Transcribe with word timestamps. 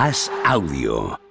As 0.00 0.30
Audio. 0.44 1.27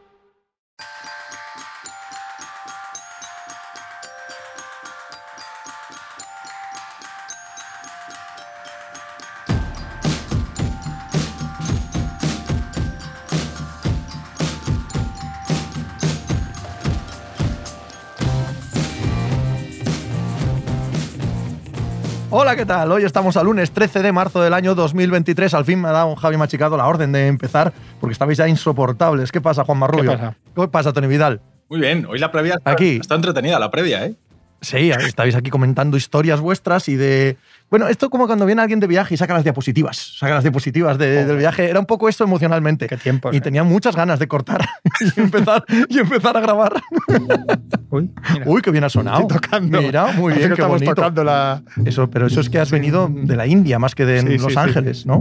Hola, 22.47 22.55
¿qué 22.55 22.65
tal? 22.65 22.89
Hoy 22.93 23.03
estamos 23.03 23.35
al 23.35 23.45
lunes 23.45 23.71
13 23.71 24.01
de 24.01 24.13
marzo 24.13 24.41
del 24.41 24.53
año 24.53 24.73
2023. 24.73 25.53
Al 25.53 25.65
fin 25.65 25.81
me 25.81 25.89
ha 25.89 25.91
dado 25.91 26.07
un 26.07 26.15
Javi 26.15 26.37
Machicado 26.37 26.77
la 26.77 26.87
orden 26.87 27.11
de 27.11 27.27
empezar 27.27 27.73
porque 27.99 28.13
estabais 28.13 28.37
ya 28.37 28.47
insoportables. 28.47 29.33
¿Qué 29.33 29.41
pasa, 29.41 29.65
Juan 29.65 29.77
Marrubio? 29.79 30.11
¿Qué 30.11 30.17
pasa? 30.17 30.37
¿Qué 30.55 30.67
pasa, 30.69 30.93
Tony 30.93 31.07
Vidal? 31.07 31.41
Muy 31.67 31.81
bien, 31.81 32.05
hoy 32.05 32.19
la 32.19 32.31
previa 32.31 32.53
está, 32.55 32.71
Aquí. 32.71 32.99
está 33.01 33.15
entretenida, 33.15 33.59
la 33.59 33.69
previa, 33.69 34.05
¿eh? 34.05 34.15
Sí, 34.59 34.89
estáis 34.91 35.35
aquí 35.35 35.49
comentando 35.51 35.97
historias 35.97 36.39
vuestras 36.39 36.89
y 36.89 36.95
de... 36.95 37.37
Bueno, 37.69 37.87
esto 37.89 38.09
como 38.09 38.25
cuando 38.27 38.45
viene 38.45 38.61
alguien 38.61 38.79
de 38.79 38.87
viaje 38.87 39.13
y 39.13 39.17
saca 39.17 39.33
las 39.33 39.43
diapositivas, 39.43 40.17
saca 40.17 40.33
las 40.35 40.43
diapositivas 40.43 40.97
de- 40.97 41.25
del 41.25 41.37
viaje. 41.37 41.69
Era 41.69 41.79
un 41.79 41.85
poco 41.85 42.09
esto 42.09 42.23
emocionalmente. 42.23 42.87
Qué 42.87 42.97
tiempos, 42.97 43.33
Y 43.35 43.37
eh. 43.37 43.41
tenía 43.41 43.63
muchas 43.63 43.95
ganas 43.95 44.17
de 44.19 44.27
cortar 44.27 44.67
y, 45.15 45.19
empezar, 45.19 45.63
y 45.89 45.99
empezar 45.99 46.35
a 46.37 46.39
grabar. 46.39 46.73
Uy, 47.91 48.09
mira. 48.33 48.45
Uy, 48.47 48.61
qué 48.61 48.71
bien 48.71 48.83
ha 48.83 48.89
sonado. 48.89 49.21
Estoy 49.21 49.37
tocando. 49.39 49.81
Mira, 49.81 50.07
muy 50.13 50.33
bien, 50.33 50.43
que 50.43 50.47
qué 50.47 50.53
estamos 50.53 50.77
bonito. 50.79 50.95
tocando 50.95 51.23
la. 51.23 51.61
Eso, 51.85 52.09
pero 52.09 52.27
eso 52.27 52.39
es 52.41 52.49
que 52.49 52.59
has 52.59 52.71
venido 52.71 53.09
de 53.11 53.35
la 53.35 53.45
India 53.47 53.79
más 53.79 53.95
que 53.95 54.05
de 54.05 54.21
Sí, 54.21 54.27
Los 54.37 54.41
sí, 54.43 54.49
sí, 54.53 54.57
Ángeles, 54.57 55.05
¿no? 55.05 55.19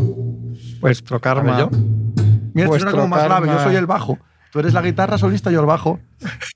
Vuestro 0.81 1.17
ver, 1.17 1.21
karma. 1.23 1.59
yo. 1.59 1.71
Mira, 1.71 2.69
esto 2.69 2.69
Vuestro 2.69 2.79
suena 2.79 2.91
como 2.93 3.09
más 3.09 3.25
grave. 3.25 3.49
Yo 3.49 3.59
soy 3.63 3.77
el 3.77 3.87
bajo. 3.87 4.19
Tú 4.53 4.61
eres 4.61 4.73
la 4.73 4.83
guitarra 4.83 5.19
solista 5.19 5.51
y 5.51 5.55
yo 5.55 5.61
el 5.61 5.67
bajo. 5.67 6.01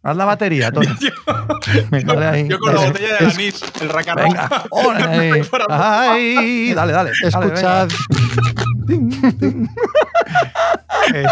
Haz 0.02 0.16
la 0.16 0.24
batería, 0.24 0.70
Tony. 0.72 0.86
Dale 2.04 2.26
ahí. 2.26 2.48
Yo 2.48 2.58
con 2.58 2.74
la 2.74 2.86
botella 2.86 3.16
de 3.18 3.26
anís, 3.26 3.62
el 3.80 3.88
racarrón. 3.88 4.24
Venga, 4.24 4.64
órale. 4.70 5.42
Ay, 5.68 6.72
dale, 6.72 6.92
dale. 6.92 7.10
Escuchad. 7.22 7.88
Dale. 7.88 9.68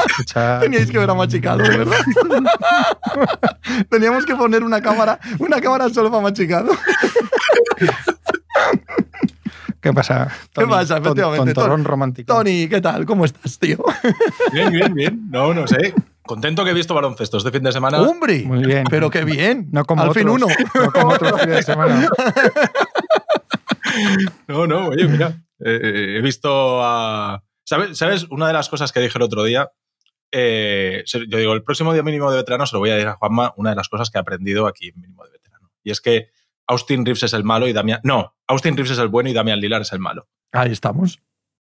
Escuchad. 0.07 0.61
Teníais 0.61 0.91
que 0.91 0.99
ver 0.99 1.09
a 1.09 1.15
Machicado, 1.15 1.63
de 1.63 1.79
verdad. 1.79 1.99
Teníamos 3.91 4.27
que 4.27 4.35
poner 4.35 4.63
una 4.63 4.81
cámara, 4.81 5.19
una 5.39 5.61
cámara 5.61 5.89
solo 5.89 6.11
para 6.11 6.23
Machicado. 6.23 6.71
¿Qué 9.81 9.93
pasa? 9.93 10.29
¿Qué 10.53 10.67
pasa, 10.67 10.99
efectivamente? 10.99 11.55
Tony. 11.55 11.85
romántico. 11.85 12.35
Tony, 12.35 12.69
¿qué 12.69 12.81
tal? 12.81 13.07
¿Cómo 13.07 13.25
estás, 13.25 13.59
tío? 13.59 13.79
Bien, 14.53 14.71
bien, 14.71 14.95
bien. 14.95 15.31
No, 15.31 15.55
no 15.55 15.67
sé. 15.67 15.95
Contento 16.29 16.65
que 16.65 16.71
he 16.71 16.75
visto 16.75 16.95
baloncesto 16.95 17.39
este 17.39 17.51
fin 17.51 17.63
de 17.65 17.73
semana. 17.73 18.01
¡Hombre! 18.01 18.43
Muy 18.45 18.65
bien. 18.65 18.85
Pero 18.89 19.11
qué 19.11 19.25
bien. 19.25 19.69
No 19.73 19.85
como 19.85 20.03
Al 20.05 20.13
fin 20.15 20.29
otros, 20.29 20.53
uno. 20.75 20.83
No 20.85 20.93
como 20.93 21.09
otro 21.09 21.37
fin 21.39 21.51
de 21.51 21.63
semana. 21.65 22.09
No, 24.47 24.67
no, 24.67 24.89
oye, 24.89 25.07
mira. 25.09 25.29
eh, 25.61 25.81
eh, 25.83 26.17
he 26.19 26.23
visto 26.23 26.81
a. 26.83 27.43
¿Sabes? 27.65 27.99
¿Sabes? 27.99 28.25
Una 28.31 28.47
de 28.47 28.53
las 28.53 28.69
cosas 28.69 28.93
que 28.93 29.01
dije 29.01 29.19
el 29.19 29.23
otro 29.23 29.45
día. 29.45 29.71
eh, 30.33 31.03
yo 31.07 31.21
digo, 31.39 31.55
el 31.55 31.63
próximo 31.65 31.93
día 31.93 32.03
mínimo 32.03 32.31
de 32.31 32.37
veterano 32.37 32.67
se 32.67 32.77
lo 32.77 32.81
voy 32.81 32.91
a 32.91 32.95
decir 32.95 33.09
a 33.09 33.15
Juanma, 33.15 33.55
una 33.57 33.71
de 33.71 33.77
las 33.77 33.89
cosas 33.89 34.11
que 34.11 34.19
he 34.19 34.21
aprendido 34.21 34.67
aquí 34.67 34.89
en 34.89 35.01
mínimo 35.01 35.25
de 35.25 35.31
veterano. 35.33 35.71
Y 35.83 35.91
es 35.91 36.01
que 36.01 36.29
Austin 36.67 37.05
Reeves 37.05 37.23
es 37.23 37.33
el 37.33 37.45
malo 37.45 37.67
y 37.67 37.73
Damian. 37.73 38.01
No, 38.05 38.37
Austin 38.47 38.77
Reeves 38.77 38.93
es 38.93 38.99
el 38.99 39.09
bueno 39.09 39.31
y 39.31 39.33
Damian 39.33 39.59
Lillard 39.61 39.83
es 39.83 39.93
el 39.93 40.01
malo. 40.01 40.29
Ahí 40.53 40.71
estamos. 40.73 41.19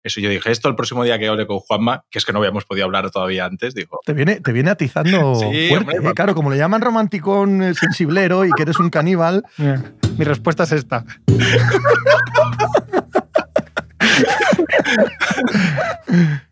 Eso 0.07 0.21
yo 0.21 0.31
dije, 0.31 0.53
esto 0.53 0.69
el 0.69 0.77
próximo 0.77 1.03
día 1.03 1.19
que 1.19 1.27
hable 1.27 1.49
con 1.49 1.59
Juanma, 1.59 2.05
que 2.09 2.21
es 2.21 2.25
que 2.25 2.33
no 2.33 2.39
habíamos 2.39 2.65
podido 2.65 2.85
hablar 2.87 3.11
todavía 3.11 3.45
antes, 3.45 3.75
digo, 3.75 3.99
Te 4.05 4.13
viene, 4.13 4.39
te 4.41 4.53
viene 4.53 4.71
atizando 4.71 5.35
Sí, 5.41 5.67
fuerte. 5.69 5.97
hombre, 5.97 6.11
¿eh? 6.11 6.15
Claro, 6.15 6.37
como 6.37 6.49
le 6.49 6.59
llaman 6.59 6.81
romanticón 6.81 7.61
eh, 7.61 7.75
sensiblero 7.75 8.45
y 8.45 8.53
que 8.53 8.63
eres 8.63 8.79
un 8.79 8.89
caníbal. 8.89 9.43
Mi 10.17 10.25
respuesta 10.25 10.63
es 10.63 10.71
esta. 10.71 11.05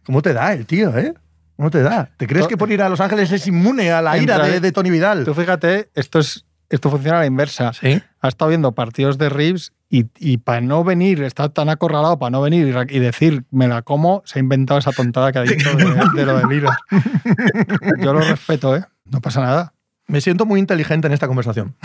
¿Cómo 0.05 0.23
te 0.23 0.33
da 0.33 0.53
el 0.53 0.67
tío, 0.67 0.97
eh? 0.99 1.15
¿Cómo 1.57 1.71
te 1.71 1.83
da? 1.83 2.11
¿Te 2.17 2.27
crees 2.27 2.49
que 2.49 2.57
por 2.57 2.71
ir 2.73 2.83
a 2.83 2.89
Los 2.89 3.01
Ángeles 3.01 3.31
es 3.31 3.47
inmune 3.47 3.93
a 3.93 4.03
la 4.03 4.19
ira 4.19 4.39
de 4.39 4.73
Tony 4.73 4.91
Vidal? 4.91 5.25
Tú 5.25 5.35
fíjate, 5.35 5.91
esto, 5.95 6.19
es, 6.19 6.45
esto 6.69 6.91
funciona 6.91 7.19
a 7.19 7.21
la 7.21 7.27
inversa. 7.27 7.73
Sí. 7.73 8.03
Ha 8.21 8.29
estado 8.29 8.49
viendo 8.49 8.73
partidos 8.73 9.17
de 9.17 9.29
Reeves 9.29 9.73
y, 10.01 10.11
y 10.19 10.39
para 10.39 10.61
no 10.61 10.83
venir, 10.85 11.23
está 11.23 11.49
tan 11.49 11.69
acorralado 11.69 12.19
para 12.19 12.31
no 12.31 12.41
venir 12.43 12.67
y, 12.91 12.97
y 12.97 12.99
decir 12.99 13.45
me 13.51 13.69
la 13.69 13.83
como, 13.83 14.23
se 14.25 14.39
ha 14.39 14.41
inventado 14.41 14.79
esa 14.79 14.93
tontada 14.93 15.31
que 15.33 15.39
ha 15.39 15.43
dicho 15.43 15.75
de, 15.77 15.85
de 16.15 16.27
lo 16.27 16.39
de 16.39 16.47
Lillard. 16.47 16.77
Yo 18.01 18.13
lo 18.13 18.21
respeto, 18.21 18.77
¿eh? 18.77 18.85
No 19.11 19.21
pasa 19.21 19.41
nada. 19.41 19.73
Me 20.07 20.21
siento 20.21 20.45
muy 20.45 20.61
inteligente 20.61 21.07
en 21.07 21.15
esta 21.15 21.27
conversación. 21.29 21.77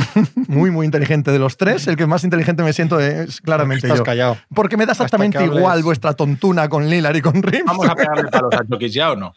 Muy, 0.48 0.72
muy 0.72 0.86
inteligente. 0.86 1.32
De 1.32 1.40
los 1.40 1.56
tres, 1.56 1.88
el 1.88 1.96
que 1.96 2.06
más 2.06 2.26
inteligente 2.26 2.64
me 2.64 2.74
siento 2.74 3.00
es 3.00 3.40
claramente 3.40 3.88
Estás 3.88 4.00
yo. 4.00 4.04
callado. 4.04 4.38
Porque 4.54 4.76
me 4.76 4.86
da 4.86 4.92
exactamente 4.92 5.42
igual 5.46 5.84
vuestra 5.84 6.14
tontuna 6.14 6.68
con 6.68 6.90
Lillard 6.90 7.16
y 7.16 7.22
con 7.22 7.42
Reeves. 7.42 7.66
¿vamos 7.66 7.88
a 7.88 7.96
pegarle 7.96 8.26
palos 8.30 8.54
a 8.54 8.66
Jokic 8.70 8.92
ya 8.92 9.12
o 9.12 9.16
no? 9.16 9.34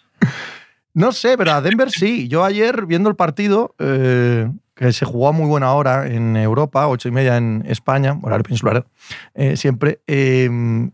No 0.94 1.12
sé, 1.12 1.38
pero 1.38 1.52
a 1.52 1.60
Denver 1.60 1.90
sí. 1.90 2.26
Yo 2.26 2.44
ayer, 2.44 2.86
viendo 2.86 3.08
el 3.08 3.14
partido, 3.14 3.74
eh, 3.78 4.50
que 4.74 4.92
se 4.92 5.04
jugó 5.04 5.28
a 5.28 5.32
muy 5.32 5.46
buena 5.46 5.72
hora 5.74 6.06
en 6.06 6.36
Europa, 6.36 6.86
ocho 6.88 7.08
y 7.08 7.12
media 7.12 7.36
en 7.36 7.62
España, 7.66 8.18
horario 8.22 8.42
peninsular, 8.44 8.86
eh, 9.34 9.56
siempre, 9.56 10.00
eh, 10.06 10.48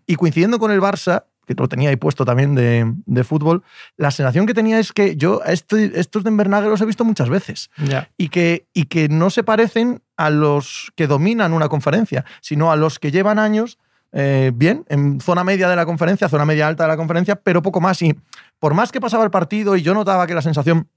y 0.06 0.14
coincidiendo 0.16 0.58
con 0.58 0.70
el 0.72 0.80
Barça, 0.80 1.24
que 1.46 1.54
lo 1.54 1.66
tenía 1.68 1.88
ahí 1.88 1.96
puesto 1.96 2.24
también 2.26 2.54
de, 2.54 2.92
de 3.06 3.24
fútbol, 3.24 3.62
la 3.96 4.10
sensación 4.10 4.44
que 4.46 4.52
tenía 4.52 4.78
es 4.78 4.92
que 4.92 5.16
yo 5.16 5.40
este- 5.46 5.98
estos 5.98 6.22
Denver 6.22 6.48
Nuggets 6.48 6.68
los 6.68 6.80
he 6.82 6.84
visto 6.86 7.04
muchas 7.06 7.30
veces 7.30 7.70
y 8.18 8.28
que, 8.28 8.66
y 8.74 8.84
que 8.84 9.08
no 9.08 9.30
se 9.30 9.42
parecen 9.44 10.02
a 10.18 10.28
los 10.28 10.92
que 10.94 11.06
dominan 11.06 11.54
una 11.54 11.68
conferencia, 11.68 12.24
sino 12.42 12.70
a 12.70 12.76
los 12.76 12.98
que 12.98 13.10
llevan 13.10 13.38
años 13.38 13.78
eh, 14.12 14.52
bien, 14.54 14.84
en 14.88 15.20
zona 15.20 15.44
media 15.44 15.68
de 15.68 15.76
la 15.76 15.84
conferencia, 15.86 16.28
zona 16.30 16.44
media 16.46 16.66
alta 16.66 16.84
de 16.84 16.88
la 16.88 16.96
conferencia, 16.96 17.36
pero 17.36 17.60
poco 17.62 17.78
más. 17.80 18.00
Y 18.02 18.14
por 18.58 18.72
más 18.74 18.90
que 18.90 19.00
pasaba 19.02 19.22
el 19.24 19.30
partido 19.30 19.76
y 19.76 19.82
yo 19.82 19.92
notaba 19.94 20.26
que 20.26 20.32
la 20.34 20.40
sensación 20.42 20.88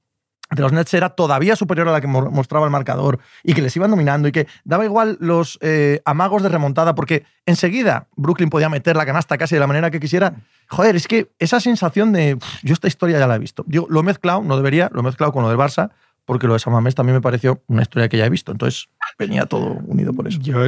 de 0.55 0.61
los 0.61 0.71
Nets 0.73 0.93
era 0.93 1.09
todavía 1.09 1.55
superior 1.55 1.87
a 1.87 1.91
la 1.91 2.01
que 2.01 2.07
mo- 2.07 2.29
mostraba 2.29 2.65
el 2.65 2.71
marcador 2.71 3.19
y 3.43 3.53
que 3.53 3.61
les 3.61 3.75
iban 3.75 3.89
dominando 3.89 4.27
y 4.27 4.31
que 4.31 4.47
daba 4.65 4.83
igual 4.85 5.17
los 5.21 5.57
eh, 5.61 6.01
amagos 6.05 6.43
de 6.43 6.49
remontada 6.49 6.93
porque 6.93 7.23
enseguida 7.45 8.07
Brooklyn 8.15 8.49
podía 8.49 8.67
meter 8.69 8.95
la 8.97 9.05
canasta 9.05 9.37
casi 9.37 9.55
de 9.55 9.59
la 9.61 9.67
manera 9.67 9.91
que 9.91 9.99
quisiera. 9.99 10.33
Joder, 10.69 10.95
es 10.95 11.07
que 11.07 11.31
esa 11.39 11.59
sensación 11.59 12.11
de 12.11 12.35
"Uf, 12.35 12.43
yo 12.63 12.73
esta 12.73 12.87
historia 12.87 13.17
ya 13.19 13.27
la 13.27 13.35
he 13.35 13.39
visto. 13.39 13.63
Yo 13.67 13.85
lo 13.89 14.01
he 14.01 14.03
mezclado, 14.03 14.41
no 14.43 14.57
debería, 14.57 14.89
lo 14.93 14.99
he 14.99 15.03
mezclado 15.03 15.31
con 15.31 15.43
lo 15.43 15.49
del 15.49 15.57
Barça 15.57 15.91
porque 16.25 16.47
lo 16.47 16.53
de 16.53 16.59
Samamés 16.59 16.95
también 16.95 17.15
me 17.15 17.21
pareció 17.21 17.61
una 17.67 17.81
historia 17.81 18.07
que 18.07 18.17
ya 18.17 18.25
he 18.25 18.29
visto. 18.29 18.51
Entonces 18.51 18.89
venía 19.17 19.45
todo 19.47 19.79
unido 19.87 20.13
por 20.13 20.27
eso. 20.27 20.39
Yo, 20.39 20.59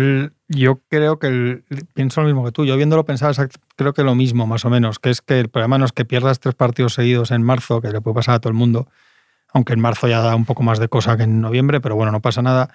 yo 0.48 0.82
creo 0.90 1.20
que 1.20 1.28
el- 1.28 1.64
pienso 1.94 2.22
lo 2.22 2.28
mismo 2.28 2.44
que 2.44 2.52
tú. 2.52 2.66
Yo 2.66 2.76
viéndolo 2.76 3.06
pensaba 3.06 3.34
creo 3.76 3.94
que 3.94 4.04
lo 4.04 4.16
mismo, 4.16 4.48
más 4.48 4.66
o 4.66 4.70
menos, 4.70 4.98
que 5.00 5.10
es 5.10 5.22
que 5.22 5.40
el 5.40 5.50
problema 5.50 5.78
no 5.78 5.86
es 5.86 5.92
que 5.92 6.06
pierdas 6.06 6.40
tres 6.40 6.56
partidos 6.56 6.94
seguidos 6.96 7.32
en 7.32 7.44
marzo, 7.44 7.82
que 7.82 7.92
le 7.92 8.02
puede 8.02 8.16
pasar 8.16 8.36
a 8.36 8.40
todo 8.40 8.50
el 8.50 8.56
mundo, 8.58 8.88
aunque 9.53 9.74
en 9.74 9.80
marzo 9.80 10.08
ya 10.08 10.19
da 10.22 10.36
un 10.36 10.46
poco 10.46 10.64
más 10.64 10.80
de 10.80 10.90
cosa 10.90 11.16
que 11.16 11.24
en 11.24 11.40
noviembre, 11.41 11.80
pero 11.80 11.96
bueno, 11.96 12.12
no 12.12 12.22
pasa 12.22 12.41
nada. 12.41 12.69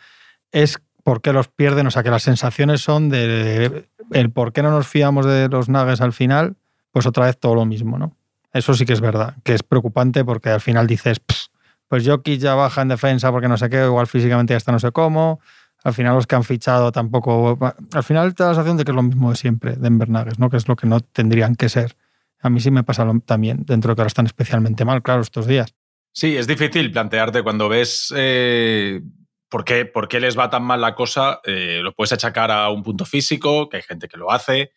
Es 0.53 0.81
por 1.03 1.21
qué 1.21 1.33
los 1.33 1.49
pierden, 1.49 1.87
o 1.87 1.91
sea, 1.91 2.03
que 2.03 2.11
las 2.11 2.23
sensaciones 2.23 2.81
son 2.81 3.09
de 3.09 3.89
el 4.13 4.31
por 4.31 4.53
qué 4.53 4.63
no 4.63 4.71
nos 4.71 4.87
fiamos 4.87 5.27
de 5.27 5.49
los 5.49 5.69
Nuggets 5.69 6.01
al 6.01 6.13
final, 6.13 6.57
pues 6.93 7.07
otra 7.07 7.27
vez 7.27 7.39
todo 7.39 7.55
lo 7.55 7.65
mismo, 7.65 7.99
¿no? 7.99 8.17
Eso 8.53 8.75
sí 8.75 8.87
que 8.87 8.93
es 8.93 9.01
verdad, 9.01 9.35
que 9.43 9.55
es 9.55 9.63
preocupante 9.63 10.25
porque 10.25 10.51
al 10.51 10.61
final 10.61 10.87
dices, 10.87 11.21
"Pff, 11.21 11.47
pues 11.89 12.07
Jokic 12.07 12.41
ya 12.41 12.55
baja 12.55 12.83
en 12.83 12.89
defensa 12.89 13.31
porque 13.31 13.49
no 13.49 13.57
sé 13.57 13.69
qué, 13.69 13.85
igual 13.85 14.07
físicamente 14.07 14.55
ya 14.55 14.59
está 14.59 14.73
no 14.73 14.79
sé 14.79 14.93
cómo, 14.93 15.41
al 15.85 15.95
final 15.95 16.15
los 16.15 16.27
que 16.27 16.37
han 16.37 16.45
fichado 16.45 16.93
tampoco. 16.93 17.59
Al 17.93 18.03
final 18.03 18.35
te 18.35 18.43
da 18.43 18.51
la 18.51 18.55
sensación 18.55 18.77
de 18.77 18.85
que 18.85 18.91
es 18.91 18.97
lo 18.97 19.03
mismo 19.03 19.31
de 19.31 19.37
siempre, 19.37 19.77
Denver 19.77 20.09
Nuggets, 20.09 20.39
¿no? 20.39 20.51
Que 20.51 20.57
es 20.57 20.69
lo 20.69 20.77
que 20.77 20.87
no 20.87 21.01
tendrían 21.01 21.57
que 21.57 21.69
ser. 21.69 21.97
A 22.41 22.51
mí 22.51 22.61
sí 22.61 22.71
me 22.71 22.85
pasa 22.85 23.07
también, 23.25 23.65
dentro 23.67 23.91
de 23.91 23.97
que 23.97 24.03
ahora 24.03 24.09
están 24.09 24.27
especialmente 24.27 24.85
mal, 24.85 25.03
claro, 25.03 25.23
estos 25.23 25.47
días. 25.47 25.75
Sí, 26.21 26.37
es 26.37 26.49
difícil 26.49 26.91
plantearte 26.91 27.45
cuando 27.45 27.69
ves 27.69 28.13
eh, 28.17 29.01
por, 29.49 29.65
qué, 29.65 29.85
por 29.85 30.09
qué 30.09 30.19
les 30.19 30.37
va 30.37 30.51
tan 30.51 30.65
mal 30.65 30.81
la 30.81 30.97
cosa. 30.97 31.39
eh, 31.45 31.79
lo 31.81 31.93
puedes 31.93 32.13
achacar 32.13 32.51
a 32.51 32.71
un 32.71 32.83
punto 32.83 33.05
físico, 33.05 33.69
que 33.69 33.77
hay 33.77 33.85
gente 33.85 34.09
que 34.09 34.17
lo 34.17 34.33
hace, 34.33 34.73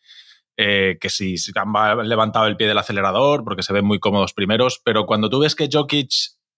eh, 0.56 1.00
que 1.02 1.10
si 1.10 1.34
han 1.56 1.74
va- 1.74 2.04
levantado 2.04 2.46
el 2.46 2.58
pie 2.58 2.68
del 2.68 2.78
acelerador 2.78 3.44
porque 3.44 3.64
se 3.64 3.74
ven 3.74 3.86
muy 3.86 3.98
cómodos 4.00 4.34
primeros, 4.34 4.80
pero 4.86 5.08
cuando 5.08 5.32
tú 5.32 5.40
ves 5.40 5.56
que 5.56 5.68
Jokic 5.68 6.12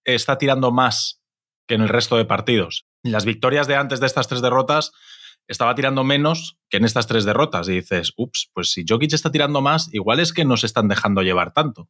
está 0.04 0.36
tirando 0.36 0.70
más 0.70 1.22
que 1.66 1.76
en 1.76 1.80
el 1.80 1.88
resto 1.88 2.18
de 2.18 2.26
partidos, 2.26 2.84
las 3.02 3.24
victorias 3.24 3.66
de 3.66 3.76
antes 3.76 4.00
de 4.00 4.06
estas 4.06 4.28
tres 4.28 4.42
derrotas 4.42 4.92
estaba 5.48 5.74
tirando 5.74 6.04
menos 6.04 6.58
que 6.68 6.76
en 6.76 6.84
estas 6.84 7.06
tres 7.06 7.24
derrotas 7.24 7.70
y 7.70 7.76
dices, 7.76 8.12
ups, 8.18 8.50
pues 8.52 8.70
si 8.72 8.84
Jokic 8.86 9.14
está 9.14 9.32
tirando 9.32 9.62
más, 9.62 9.88
igual 9.94 10.20
es 10.20 10.34
que 10.34 10.44
no 10.44 10.58
se 10.58 10.66
están 10.66 10.88
dejando 10.88 11.22
llevar 11.22 11.54
tanto 11.54 11.88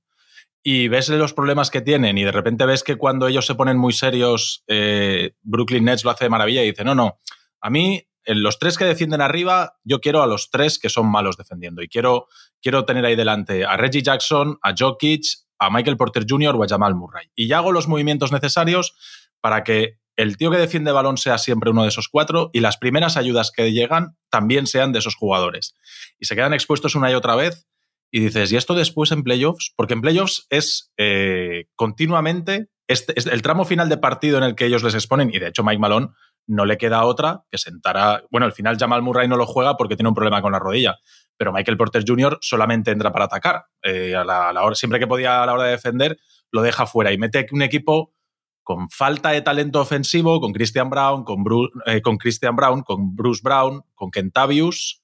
y 0.67 0.89
ves 0.89 1.11
los 1.11 1.35
problemas 1.35 1.71
que 1.71 1.83
tienen 1.83 2.17
y 2.17 2.25
de 2.25 2.33
repente 2.33 2.65
ves 2.65 2.83
que 2.83 2.97
cuando 2.97 3.29
ellos 3.29 3.47
se 3.47 3.55
ponen 3.55 3.77
muy 3.77 3.93
serios, 3.93 4.65
eh, 4.67 5.35
Brooklyn 5.43 5.85
Nets 5.85 6.05
lo 6.05 6.11
hace 6.11 6.25
de 6.25 6.31
maravilla 6.31 6.63
y 6.63 6.71
dice, 6.71 6.85
no, 6.85 6.95
no, 6.95 7.19
a 7.61 7.69
mí 7.69 8.09
los 8.27 8.59
tres 8.59 8.79
que 8.79 8.87
defienden 8.87 9.21
arriba, 9.21 9.77
yo 9.85 10.01
quiero 10.01 10.23
a 10.23 10.27
los 10.27 10.51
tres 10.51 10.79
que 10.79 10.89
son 10.89 11.07
malos 11.07 11.37
defendiendo 11.37 11.83
y 11.83 11.89
quiero, 11.89 12.29
quiero 12.63 12.87
tener 12.87 13.05
ahí 13.05 13.15
delante 13.15 13.67
a 13.67 13.77
Reggie 13.77 14.03
Jackson, 14.03 14.59
a 14.63 14.73
Jokic 14.77 15.25
a 15.59 15.71
Michael 15.71 15.99
Porter 15.99 16.25
Jr. 16.29 16.57
o 16.57 16.65
a 16.65 16.67
Jamal 16.67 16.95
Murray. 16.95 17.27
Y 17.35 17.47
ya 17.47 17.59
hago 17.59 17.71
los 17.71 17.87
movimientos 17.87 18.33
necesarios 18.33 18.95
para 19.43 19.65
que 19.65 19.99
el 20.17 20.37
tío 20.39 20.51
que 20.51 20.57
defiende 20.57 20.93
balón 20.93 21.19
sea 21.19 21.39
siempre 21.39 21.71
uno 21.71 21.83
de 21.83 21.89
esos 21.89 22.09
cuatro 22.09 22.51
y 22.53 22.61
las 22.61 22.79
primeras 22.79 23.17
ayudas 23.17 23.51
que 23.51 23.73
llegan 23.73 24.17
también 24.31 24.67
sean 24.67 24.93
de 24.93 25.01
esos 25.01 25.15
jugadores. 25.15 25.75
Y 26.19 26.25
se 26.25 26.35
quedan 26.35 26.55
expuestos 26.55 26.95
una 26.95 27.11
y 27.11 27.15
otra 27.15 27.35
vez 27.37 27.67
y 28.17 28.21
dices, 28.21 28.53
¿y 28.53 28.57
esto 28.57 28.75
después 28.75 29.11
en 29.11 29.25
playoffs? 29.25 29.73
Porque 29.75 29.95
en 29.95 30.01
playoffs 30.01 30.47
es 30.49 30.93
eh, 30.97 31.65
continuamente 31.75 32.69
este, 32.87 33.13
el 33.19 33.43
tramo 33.43 33.65
final 33.65 33.89
de 33.89 33.97
partido 33.97 34.39
en 34.39 34.45
el 34.45 34.55
que 34.55 34.67
ellos 34.67 34.85
les 34.85 34.95
exponen, 34.95 35.31
y 35.35 35.41
de 35.41 35.49
hecho 35.49 35.65
Mike 35.65 35.81
Malone 35.81 36.11
no 36.47 36.65
le 36.65 36.79
queda 36.79 37.05
otra 37.07 37.43
que 37.51 37.59
sentar 37.59 38.23
Bueno, 38.31 38.47
al 38.47 38.53
final 38.53 38.79
Jamal 38.79 39.03
Murray 39.03 39.27
no 39.27 39.37
lo 39.37 39.47
juega 39.47 39.77
porque 39.77 39.97
tiene 39.97 40.11
un 40.11 40.15
problema 40.15 40.41
con 40.43 40.53
la 40.53 40.61
rodilla, 40.61 40.97
pero 41.37 41.53
Michael 41.53 41.77
Porter 41.77 42.05
Jr. 42.07 42.39
solamente 42.41 42.93
entra 42.93 43.11
para 43.11 43.25
atacar. 43.25 43.65
Eh, 43.83 44.15
a 44.15 44.23
la, 44.23 44.63
hora, 44.63 44.77
siempre 44.77 45.01
que 45.01 45.09
podía 45.09 45.43
a 45.43 45.47
la 45.47 45.55
hora 45.55 45.65
de 45.65 45.71
defender, 45.73 46.17
lo 46.53 46.63
deja 46.63 46.87
fuera 46.87 47.11
y 47.11 47.19
mete 47.19 47.45
un 47.51 47.63
equipo 47.63 48.15
con 48.63 48.89
falta 48.91 49.31
de 49.31 49.43
talento 49.43 49.81
ofensivo, 49.81 50.41
con 50.41 50.53
Christian 50.53 50.89
Brown, 50.89 51.25
con, 51.25 51.43
eh, 51.87 52.01
con 52.01 52.17
Christian 52.17 52.55
Brown, 52.55 52.83
con 52.83 53.17
Bruce 53.17 53.41
Brown, 53.43 53.83
con 53.97 54.13
Kentavius, 54.13 55.04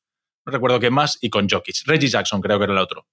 recuerdo 0.50 0.80
qué 0.80 0.90
más, 0.90 1.18
y 1.20 1.30
con 1.30 1.48
Jokic. 1.48 1.86
Reggie 1.86 2.08
Jackson 2.08 2.40
creo 2.40 2.58
que 2.58 2.64
era 2.64 2.72
el 2.72 2.78
otro. 2.78 3.06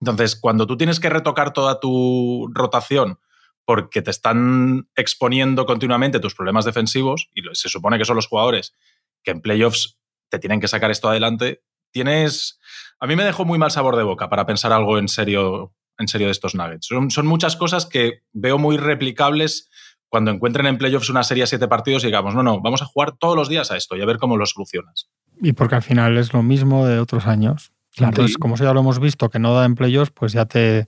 Entonces, 0.00 0.36
cuando 0.36 0.66
tú 0.66 0.76
tienes 0.76 1.00
que 1.00 1.10
retocar 1.10 1.52
toda 1.52 1.80
tu 1.80 2.48
rotación 2.52 3.18
porque 3.64 4.00
te 4.00 4.10
están 4.10 4.88
exponiendo 4.96 5.66
continuamente 5.66 6.20
tus 6.20 6.34
problemas 6.34 6.64
defensivos, 6.64 7.28
y 7.34 7.42
se 7.52 7.68
supone 7.68 7.98
que 7.98 8.06
son 8.06 8.16
los 8.16 8.26
jugadores 8.26 8.74
que 9.22 9.32
en 9.32 9.42
playoffs 9.42 9.98
te 10.30 10.38
tienen 10.38 10.60
que 10.60 10.68
sacar 10.68 10.90
esto 10.90 11.08
adelante, 11.08 11.62
tienes... 11.90 12.58
A 12.98 13.06
mí 13.06 13.14
me 13.14 13.24
dejó 13.24 13.44
muy 13.44 13.58
mal 13.58 13.70
sabor 13.70 13.96
de 13.96 14.04
boca 14.04 14.28
para 14.28 14.46
pensar 14.46 14.72
algo 14.72 14.98
en 14.98 15.08
serio, 15.08 15.74
en 15.98 16.08
serio 16.08 16.28
de 16.28 16.32
estos 16.32 16.54
Nuggets. 16.54 16.86
Son, 16.86 17.26
muchas 17.26 17.56
cosas 17.56 17.86
que 17.86 18.22
veo 18.32 18.58
muy 18.58 18.76
replicables 18.78 19.68
cuando 20.08 20.30
encuentren 20.30 20.66
en 20.66 20.78
playoffs 20.78 21.10
una 21.10 21.22
serie 21.22 21.42
de 21.42 21.48
siete 21.48 21.68
partidos 21.68 22.02
y 22.04 22.06
digamos, 22.06 22.34
no, 22.34 22.42
no, 22.42 22.60
vamos 22.60 22.82
a 22.82 22.86
jugar 22.86 23.12
todos 23.18 23.36
los 23.36 23.48
días 23.48 23.70
a 23.70 23.76
esto 23.76 23.96
y 23.96 24.02
a 24.02 24.06
ver 24.06 24.18
cómo 24.18 24.36
lo 24.36 24.46
solucionas. 24.46 25.08
Y 25.40 25.52
porque 25.52 25.76
al 25.76 25.82
final 25.82 26.16
es 26.16 26.32
lo 26.32 26.42
mismo 26.42 26.86
de 26.86 26.98
otros 26.98 27.26
años. 27.26 27.72
Entonces, 27.96 28.38
como 28.38 28.56
ya 28.56 28.72
lo 28.72 28.80
hemos 28.80 29.00
visto 29.00 29.28
que 29.28 29.38
no 29.38 29.54
da 29.54 29.64
en 29.64 29.74
playoffs, 29.74 30.12
pues 30.12 30.32
ya 30.32 30.46
te, 30.46 30.86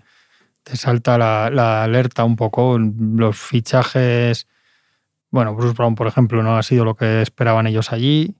te 0.62 0.76
salta 0.76 1.18
la, 1.18 1.82
alerta 1.82 2.24
un 2.24 2.36
poco. 2.36 2.78
Los 2.78 3.36
fichajes, 3.38 4.46
bueno, 5.30 5.54
Bruce 5.54 5.74
Brown, 5.74 5.94
por 5.94 6.06
ejemplo, 6.06 6.42
no 6.42 6.56
ha 6.56 6.62
sido 6.62 6.84
lo 6.84 6.94
que 6.94 7.22
esperaban 7.22 7.66
ellos 7.66 7.92
allí. 7.92 8.36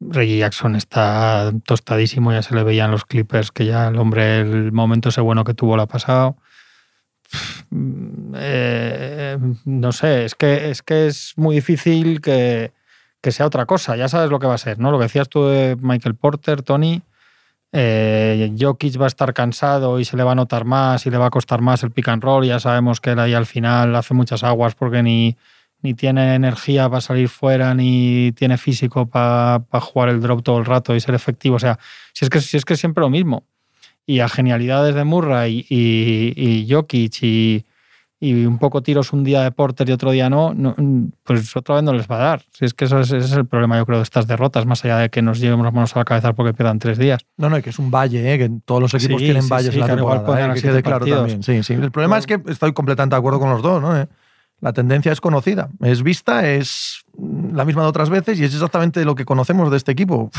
Reggie 0.00 0.38
Jackson 0.38 0.76
está 0.76 1.52
tostadísimo, 1.64 2.32
ya 2.32 2.42
se 2.42 2.54
le 2.54 2.62
veían 2.62 2.90
los 2.90 3.04
Clippers 3.04 3.50
que 3.50 3.66
ya 3.66 3.88
el 3.88 3.96
hombre, 3.96 4.40
el 4.40 4.70
momento 4.70 5.08
ese 5.08 5.20
bueno 5.20 5.42
que 5.44 5.54
tuvo 5.54 5.76
lo 5.76 5.82
ha 5.82 5.86
pasado. 5.88 6.36
Eh, 8.34 9.38
no 9.64 9.92
sé, 9.92 10.24
es 10.24 10.34
que, 10.34 10.70
es 10.70 10.82
que 10.82 11.06
es 11.06 11.34
muy 11.36 11.56
difícil 11.56 12.20
que, 12.20 12.72
que, 13.20 13.32
sea 13.32 13.46
otra 13.46 13.66
cosa. 13.66 13.96
Ya 13.96 14.08
sabes 14.08 14.30
lo 14.30 14.38
que 14.38 14.46
va 14.46 14.54
a 14.54 14.58
ser, 14.58 14.78
¿no? 14.78 14.90
Lo 14.90 14.98
que 14.98 15.04
decías 15.04 15.28
tú 15.28 15.46
de 15.46 15.76
Michael 15.80 16.14
Porter, 16.14 16.62
Tony, 16.62 17.02
eh, 17.72 18.54
Jokic 18.58 18.98
va 18.98 19.04
a 19.04 19.08
estar 19.08 19.34
cansado 19.34 20.00
y 20.00 20.04
se 20.04 20.16
le 20.16 20.22
va 20.22 20.32
a 20.32 20.34
notar 20.34 20.64
más 20.64 21.04
y 21.04 21.10
le 21.10 21.18
va 21.18 21.26
a 21.26 21.30
costar 21.30 21.60
más 21.60 21.82
el 21.82 21.90
pick 21.90 22.08
and 22.08 22.22
roll. 22.22 22.44
Ya 22.44 22.60
sabemos 22.60 23.00
que 23.00 23.10
él 23.10 23.18
ahí 23.18 23.34
al 23.34 23.46
final 23.46 23.94
hace 23.96 24.14
muchas 24.14 24.42
aguas 24.42 24.74
porque 24.74 25.02
ni, 25.02 25.36
ni 25.82 25.94
tiene 25.94 26.34
energía 26.34 26.88
para 26.88 27.00
salir 27.00 27.28
fuera, 27.28 27.74
ni 27.74 28.32
tiene 28.32 28.58
físico 28.58 29.06
para, 29.06 29.64
jugar 29.80 30.08
el 30.08 30.20
drop 30.20 30.42
todo 30.42 30.58
el 30.58 30.64
rato 30.64 30.94
y 30.94 31.00
ser 31.00 31.14
efectivo. 31.14 31.56
O 31.56 31.58
sea, 31.60 31.78
si 32.12 32.24
es 32.24 32.30
que, 32.30 32.40
si 32.40 32.56
es 32.56 32.64
que 32.64 32.76
siempre 32.76 33.02
lo 33.02 33.10
mismo. 33.10 33.44
Y 34.08 34.20
a 34.20 34.28
genialidades 34.30 34.94
de 34.94 35.04
Murray 35.04 35.66
y, 35.68 36.32
y 36.34 36.66
Jokic 36.72 37.22
y, 37.22 37.66
y 38.20 38.46
un 38.46 38.58
poco 38.58 38.82
tiros 38.82 39.12
un 39.12 39.22
día 39.22 39.42
de 39.42 39.52
Porter 39.52 39.86
y 39.86 39.92
otro 39.92 40.12
día 40.12 40.30
no, 40.30 40.54
pues 41.24 41.54
otra 41.54 41.74
vez 41.74 41.84
no 41.84 41.92
les 41.92 42.08
va 42.08 42.16
a 42.16 42.18
dar. 42.18 42.42
Si 42.52 42.64
es 42.64 42.72
que 42.72 42.86
eso 42.86 43.00
es, 43.00 43.12
ese 43.12 43.26
es 43.26 43.32
el 43.32 43.46
problema, 43.46 43.76
yo 43.76 43.84
creo, 43.84 43.98
de 43.98 44.04
estas 44.04 44.26
derrotas, 44.26 44.64
más 44.64 44.82
allá 44.84 44.96
de 44.96 45.10
que 45.10 45.20
nos 45.20 45.40
llevemos 45.40 45.62
las 45.64 45.74
manos 45.74 45.94
a 45.94 45.98
la 45.98 46.06
cabeza 46.06 46.32
porque 46.32 46.54
pierdan 46.54 46.78
tres 46.78 46.96
días. 46.96 47.20
No, 47.36 47.50
no, 47.50 47.60
que 47.60 47.68
es 47.68 47.78
un 47.78 47.90
valle, 47.90 48.32
¿eh? 48.32 48.38
que 48.38 48.50
todos 48.64 48.80
los 48.80 48.94
equipos 48.94 49.18
tienen 49.18 49.46
valles 49.46 49.74
en 49.74 49.80
la 49.80 49.88
temporada. 49.88 50.50
¿eh? 50.50 50.54
que 50.54 50.62
quede 50.62 50.82
claro 50.82 51.04
también. 51.04 51.42
Sí, 51.42 51.62
sí. 51.62 51.74
El 51.74 51.90
problema 51.90 52.16
es 52.16 52.26
que 52.26 52.40
estoy 52.48 52.72
completamente 52.72 53.14
de 53.14 53.18
acuerdo 53.18 53.38
con 53.38 53.50
los 53.50 53.60
dos. 53.60 53.82
¿no? 53.82 53.94
¿Eh? 53.94 54.08
La 54.60 54.72
tendencia 54.72 55.12
es 55.12 55.20
conocida, 55.20 55.68
es 55.82 56.02
vista, 56.02 56.48
es 56.48 57.04
la 57.52 57.64
misma 57.64 57.82
de 57.82 57.88
otras 57.88 58.10
veces 58.10 58.40
y 58.40 58.44
es 58.44 58.54
exactamente 58.54 59.04
lo 59.04 59.14
que 59.14 59.24
conocemos 59.24 59.70
de 59.70 59.76
este 59.76 59.92
equipo. 59.92 60.30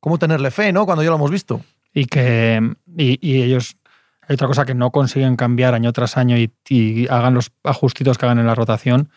¿Cómo 0.00 0.18
tenerle 0.18 0.50
fe, 0.50 0.72
no? 0.72 0.86
Cuando 0.86 1.04
ya 1.04 1.10
lo 1.10 1.16
hemos 1.16 1.30
visto. 1.30 1.60
Y 1.96 2.04
que 2.04 2.60
y, 2.96 3.18
y 3.26 3.42
ellos 3.42 3.76
hay 4.28 4.34
otra 4.34 4.48
cosa 4.48 4.64
que 4.64 4.74
no 4.74 4.90
consiguen 4.90 5.36
cambiar 5.36 5.74
año 5.74 5.92
tras 5.92 6.16
año 6.16 6.36
y, 6.36 7.06
hagan 7.08 7.34
los 7.34 7.52
ajustitos 7.62 8.18
que 8.18 8.26
hagan 8.26 8.38
en 8.38 8.46
la 8.46 8.54
rotación, 8.54 9.10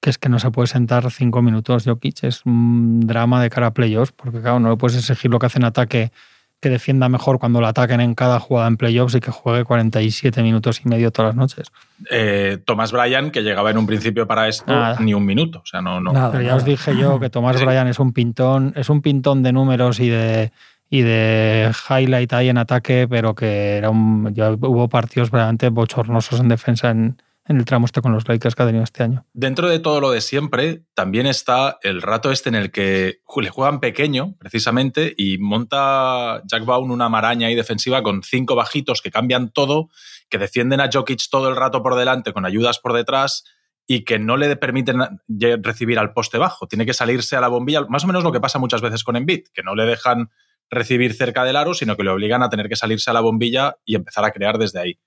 que 0.00 0.10
es 0.10 0.18
que 0.18 0.28
no 0.28 0.38
se 0.38 0.50
puede 0.50 0.66
sentar 0.66 1.10
cinco 1.10 1.40
minutos 1.40 1.84
Jokic. 1.84 2.24
Es 2.24 2.44
un 2.44 3.00
drama 3.00 3.40
de 3.42 3.50
cara 3.50 3.68
a 3.68 3.74
playoffs, 3.74 4.12
porque 4.12 4.40
claro, 4.40 4.60
no 4.60 4.70
le 4.70 4.76
puedes 4.76 4.96
exigir 4.98 5.30
lo 5.30 5.38
que 5.38 5.46
hace 5.46 5.58
en 5.58 5.64
ataque 5.64 6.12
que 6.58 6.70
defienda 6.70 7.08
mejor 7.10 7.38
cuando 7.38 7.60
lo 7.60 7.66
ataquen 7.66 8.00
en 8.00 8.14
cada 8.14 8.40
jugada 8.40 8.66
en 8.66 8.78
playoffs 8.78 9.14
y 9.14 9.20
que 9.20 9.30
juegue 9.30 9.64
47 9.64 10.42
minutos 10.42 10.80
y 10.84 10.88
medio 10.88 11.12
todas 11.12 11.30
las 11.30 11.36
noches. 11.36 11.70
Eh, 12.10 12.58
Thomas 12.64 12.92
Bryan, 12.92 13.30
que 13.30 13.42
llegaba 13.42 13.70
en 13.70 13.78
un 13.78 13.86
principio 13.86 14.26
para 14.26 14.48
esto, 14.48 14.72
ni 15.00 15.12
un 15.12 15.26
minuto. 15.26 15.60
O 15.60 15.66
sea, 15.66 15.82
no, 15.82 16.00
no. 16.00 16.12
Pero 16.32 16.42
ya 16.42 16.56
os 16.56 16.64
dije 16.64 16.96
yo 16.96 17.20
que 17.20 17.28
Thomas 17.28 17.62
Bryan 17.62 17.88
es 17.88 17.98
un 17.98 18.12
pintón, 18.12 18.72
es 18.74 18.88
un 18.88 19.02
pintón 19.02 19.42
de 19.42 19.52
números 19.52 20.00
y 20.00 20.08
de 20.08 20.50
y 20.88 21.02
de 21.02 21.72
highlight 21.88 22.32
ahí 22.32 22.48
en 22.48 22.58
ataque, 22.58 23.06
pero 23.08 23.34
que 23.34 23.76
era 23.76 23.90
un, 23.90 24.32
ya 24.34 24.52
hubo 24.52 24.88
partidos 24.88 25.30
realmente 25.30 25.68
bochornosos 25.68 26.40
en 26.40 26.48
defensa 26.48 26.90
en, 26.90 27.20
el 27.48 27.64
tramo 27.64 27.86
este 27.86 28.00
con 28.00 28.12
los 28.12 28.26
Lakers 28.26 28.56
que 28.56 28.62
ha 28.64 28.66
tenido 28.66 28.82
este 28.82 29.04
año. 29.04 29.24
Dentro 29.32 29.68
de 29.68 29.78
todo 29.78 30.00
lo 30.00 30.10
de 30.10 30.20
siempre, 30.20 30.82
también 30.94 31.26
está 31.26 31.78
el 31.82 32.02
rato 32.02 32.32
este 32.32 32.48
en 32.48 32.56
el 32.56 32.72
que 32.72 33.20
le 33.40 33.50
juegan 33.50 33.78
pequeño, 33.78 34.34
precisamente, 34.36 35.14
y 35.16 35.38
monta 35.38 36.42
Jack 36.44 36.64
Vaughn 36.64 36.90
una 36.90 37.08
maraña 37.08 37.46
ahí 37.46 37.54
defensiva 37.54 38.02
con 38.02 38.24
cinco 38.24 38.56
bajitos 38.56 39.00
que 39.00 39.12
cambian 39.12 39.50
todo, 39.50 39.90
que 40.28 40.38
defienden 40.38 40.80
a 40.80 40.90
Jokic 40.92 41.30
todo 41.30 41.48
el 41.48 41.54
rato 41.54 41.84
por 41.84 41.94
delante 41.94 42.32
con 42.32 42.44
ayudas 42.44 42.80
por 42.80 42.94
detrás 42.94 43.44
y 43.86 44.04
que 44.04 44.18
no 44.18 44.36
le 44.36 44.56
permiten 44.56 44.98
recibir 45.62 46.00
al 46.00 46.12
poste 46.12 46.38
bajo. 46.38 46.66
Tiene 46.66 46.84
que 46.84 46.94
salirse 46.94 47.36
a 47.36 47.40
la 47.40 47.46
bombilla, 47.46 47.82
más 47.88 48.02
o 48.02 48.08
menos 48.08 48.24
lo 48.24 48.32
que 48.32 48.40
pasa 48.40 48.58
muchas 48.58 48.80
veces 48.80 49.04
con 49.04 49.14
Embiid, 49.14 49.44
que 49.54 49.62
no 49.62 49.76
le 49.76 49.84
dejan 49.84 50.30
recibir 50.70 51.14
cerca 51.14 51.44
del 51.44 51.56
aro, 51.56 51.74
sino 51.74 51.96
que 51.96 52.04
le 52.04 52.10
obligan 52.10 52.42
a 52.42 52.50
tener 52.50 52.68
que 52.68 52.76
salirse 52.76 53.10
a 53.10 53.14
la 53.14 53.20
bombilla 53.20 53.76
y 53.84 53.94
empezar 53.94 54.24
a 54.24 54.32
crear 54.32 54.58
desde 54.58 54.80
ahí. 54.80 54.98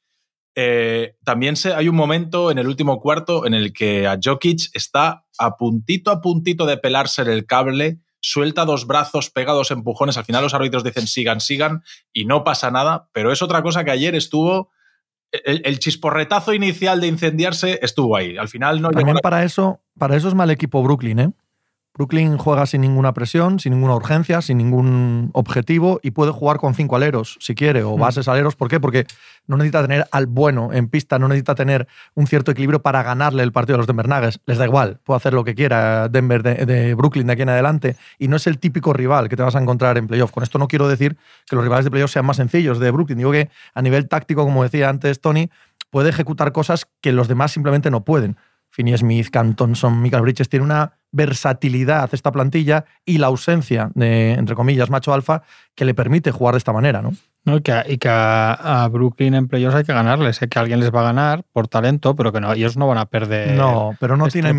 Eh, 0.56 1.16
también 1.24 1.56
se, 1.56 1.74
hay 1.74 1.88
un 1.88 1.96
momento 1.96 2.52
en 2.52 2.58
el 2.58 2.68
último 2.68 3.00
cuarto 3.00 3.46
en 3.46 3.54
el 3.54 3.72
que 3.72 4.08
a 4.08 4.18
Jokic 4.22 4.70
está 4.74 5.26
a 5.38 5.56
puntito 5.58 6.12
a 6.12 6.22
puntito 6.22 6.66
de 6.66 6.78
pelarse 6.78 7.22
el 7.22 7.46
cable, 7.46 8.00
suelta 8.20 8.66
dos 8.66 8.88
brazos, 8.88 9.30
pegados 9.30 9.72
empujones. 9.72 10.18
Al 10.18 10.26
final 10.26 10.44
los 10.44 10.54
árbitros 10.54 10.84
dicen 10.84 11.08
sigan, 11.08 11.40
sigan 11.40 11.84
y 12.12 12.26
no 12.26 12.44
pasa 12.44 12.72
nada, 12.72 13.10
pero 13.14 13.32
es 13.32 13.42
otra 13.42 13.62
cosa 13.62 13.84
que 13.84 13.92
ayer 13.92 14.16
estuvo. 14.16 14.72
El, 15.32 15.78
chisporretazo 15.78 16.56
inicial 16.56 17.00
de 17.00 17.08
incendiarse 17.08 17.78
estuvo 17.84 18.18
ahí. 18.18 18.36
Al 18.36 18.48
final 18.48 18.82
no 18.82 18.90
También 18.90 19.18
para 19.22 19.44
eso, 19.44 19.80
para 19.98 20.16
eso 20.16 20.28
es 20.28 20.34
mal 20.34 20.50
equipo 20.50 20.82
Brooklyn, 20.82 21.20
¿eh? 21.20 21.32
Brooklyn 21.94 22.38
juega 22.38 22.66
sin 22.66 22.82
ninguna 22.82 23.14
presión, 23.14 23.60
sin 23.60 23.74
ninguna 23.74 23.96
urgencia, 23.96 24.42
sin 24.42 24.58
ningún 24.58 25.32
objetivo 25.34 26.00
y 26.02 26.12
puede 26.12 26.32
jugar 26.32 26.58
con 26.58 26.74
cinco 26.74 26.96
aleros 26.96 27.38
si 27.42 27.56
quiere 27.56 27.84
o 27.84 27.98
mm. 27.98 28.00
bases 28.00 28.28
aleros. 28.28 28.56
¿Por 28.56 28.70
qué? 28.70 28.80
Porque 28.80 29.06
no 29.48 29.58
necesita 29.58 29.82
tener 29.82 30.08
al 30.12 30.28
bueno 30.28 30.72
en 30.72 30.88
pista, 30.88 31.20
no 31.20 31.28
necesita 31.28 31.56
tener 31.56 31.88
un 32.16 32.28
cierto 32.28 32.52
equilibrio 32.52 32.82
para 32.82 33.04
ganarle 33.04 33.44
el 33.44 33.52
partido 33.52 33.76
a 33.76 33.78
los 33.80 33.88
Denver 33.88 34.08
Nuggets. 34.08 34.40
Les 34.46 34.58
da 34.58 34.66
igual, 34.66 35.00
puede 35.04 35.18
hacer 35.18 35.34
lo 35.34 35.44
que 35.44 35.56
quiera 35.56 36.08
Denver 36.08 36.44
de, 36.44 36.94
Brooklyn 36.94 37.28
de 37.28 37.34
aquí 37.34 37.42
en 37.42 37.50
adelante 37.50 37.96
y 38.18 38.28
no 38.28 38.38
es 38.38 38.48
el 38.48 38.60
típico 38.60 38.94
rival 38.94 39.28
que 39.28 39.36
te 39.36 39.44
vas 39.44 39.56
a 39.56 39.60
encontrar 39.60 39.98
en 39.98 40.08
playoff. 40.08 40.32
Con 40.32 40.44
esto 40.44 40.58
no 40.58 40.68
quiero 40.68 40.88
decir 40.88 41.18
que 41.48 41.56
los 41.56 41.64
rivales 41.64 41.86
de 41.86 41.92
playoff 41.92 42.12
sean 42.12 42.26
más 42.26 42.38
sencillos 42.38 42.80
de 42.80 42.92
Brooklyn. 42.92 43.18
Digo 43.18 43.32
que 43.32 43.50
a 43.74 43.82
nivel 43.82 44.08
táctico, 44.08 44.46
como 44.46 44.64
decía 44.64 44.90
antes 44.90 45.20
Tony, 45.20 45.50
puede 45.90 46.10
ejecutar 46.10 46.52
cosas 46.52 46.88
que 47.02 47.12
los 47.12 47.28
demás 47.28 47.52
simplemente 47.52 47.92
no 47.92 48.06
pueden. 48.06 48.38
Finney 48.80 48.98
Smith, 48.98 49.28
Cam 49.30 49.56
Thompson, 49.56 50.02
Michael 50.02 50.22
Bridges, 50.22 50.48
tiene 50.48 50.64
una 50.64 50.94
versatilidad 51.12 52.10
esta 52.14 52.32
plantilla 52.32 52.86
y 53.04 53.18
la 53.18 53.28
ausencia 53.28 53.92
de, 53.94 54.32
entre 54.36 54.56
comillas, 54.56 54.90
macho 54.90 55.14
alfa 55.14 55.42
que 55.76 55.84
le 55.84 55.94
permite 55.94 56.32
jugar 56.32 56.54
de 56.54 56.60
esta 56.60 56.72
manera, 56.72 57.02
¿no? 57.02 57.12
No, 57.44 57.58
y 57.58 57.62
que, 57.62 58.10
a, 58.10 58.90
Brooklyn 58.90 59.34
en 59.34 59.50
playoffs 59.50 59.76
hay 59.76 59.84
que 59.84 59.92
ganarles. 59.92 60.38
Sé 60.38 60.48
que 60.48 60.60
alguien 60.60 60.80
les 60.80 60.96
va 60.96 61.02
a 61.02 61.04
ganar 61.04 61.44
por 61.52 61.68
talento, 61.68 62.16
pero 62.16 62.32
que 62.32 62.40
no, 62.40 62.54
ellos 62.54 62.78
no 62.78 62.88
van 62.88 63.00
a 63.00 63.08
perder. 63.08 63.58
No, 63.58 63.98
pero 64.00 64.16
no 64.16 64.28
tienen. 64.28 64.58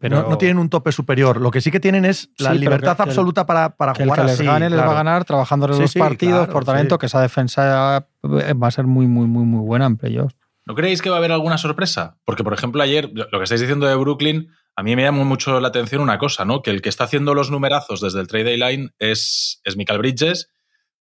Pero 0.00 0.28
no, 0.28 0.38
tienen 0.38 0.58
un 0.58 0.68
tope 0.68 0.90
superior. 0.90 1.40
Lo 1.40 1.52
que 1.52 1.60
sí 1.60 1.70
que 1.70 1.78
tienen 1.78 2.04
es 2.04 2.30
la 2.38 2.52
libertad 2.52 3.00
absoluta 3.00 3.46
para, 3.46 3.76
para 3.76 3.92
que 3.92 4.02
jugar. 4.02 4.20
El 4.20 4.26
que 4.26 4.30
les 4.32 4.40
gane 4.40 4.70
les 4.70 4.80
va 4.80 4.90
a 4.90 4.94
ganar 4.94 5.24
trabajando 5.24 5.66
en 5.66 5.78
los 5.78 5.94
partidos 5.94 6.48
por 6.48 6.64
talento, 6.64 6.98
que 6.98 7.06
esa 7.06 7.20
defensa 7.20 8.04
va 8.24 8.66
a 8.66 8.70
ser 8.72 8.86
muy, 8.86 9.06
muy, 9.06 9.26
muy, 9.28 9.44
muy 9.44 9.60
buena 9.60 9.86
en 9.86 9.96
playoffs. 9.96 10.34
¿No 10.66 10.74
creéis 10.74 11.00
que 11.00 11.10
va 11.10 11.16
a 11.16 11.18
haber 11.18 11.30
alguna 11.30 11.58
sorpresa? 11.58 12.18
Porque, 12.24 12.42
por 12.42 12.52
ejemplo, 12.52 12.82
ayer, 12.82 13.10
lo 13.14 13.38
que 13.38 13.44
estáis 13.44 13.60
diciendo 13.60 13.86
de 13.86 13.94
Brooklyn, 13.94 14.50
a 14.74 14.82
mí 14.82 14.96
me 14.96 15.02
llamó 15.02 15.24
mucho 15.24 15.60
la 15.60 15.68
atención 15.68 16.02
una 16.02 16.18
cosa, 16.18 16.44
¿no? 16.44 16.60
Que 16.60 16.70
el 16.70 16.82
que 16.82 16.88
está 16.88 17.04
haciendo 17.04 17.34
los 17.34 17.50
numerazos 17.50 18.00
desde 18.00 18.20
el 18.20 18.26
trade 18.26 18.56
line 18.58 18.90
es, 18.98 19.60
es 19.64 19.76
Michael 19.76 20.00
Bridges, 20.00 20.50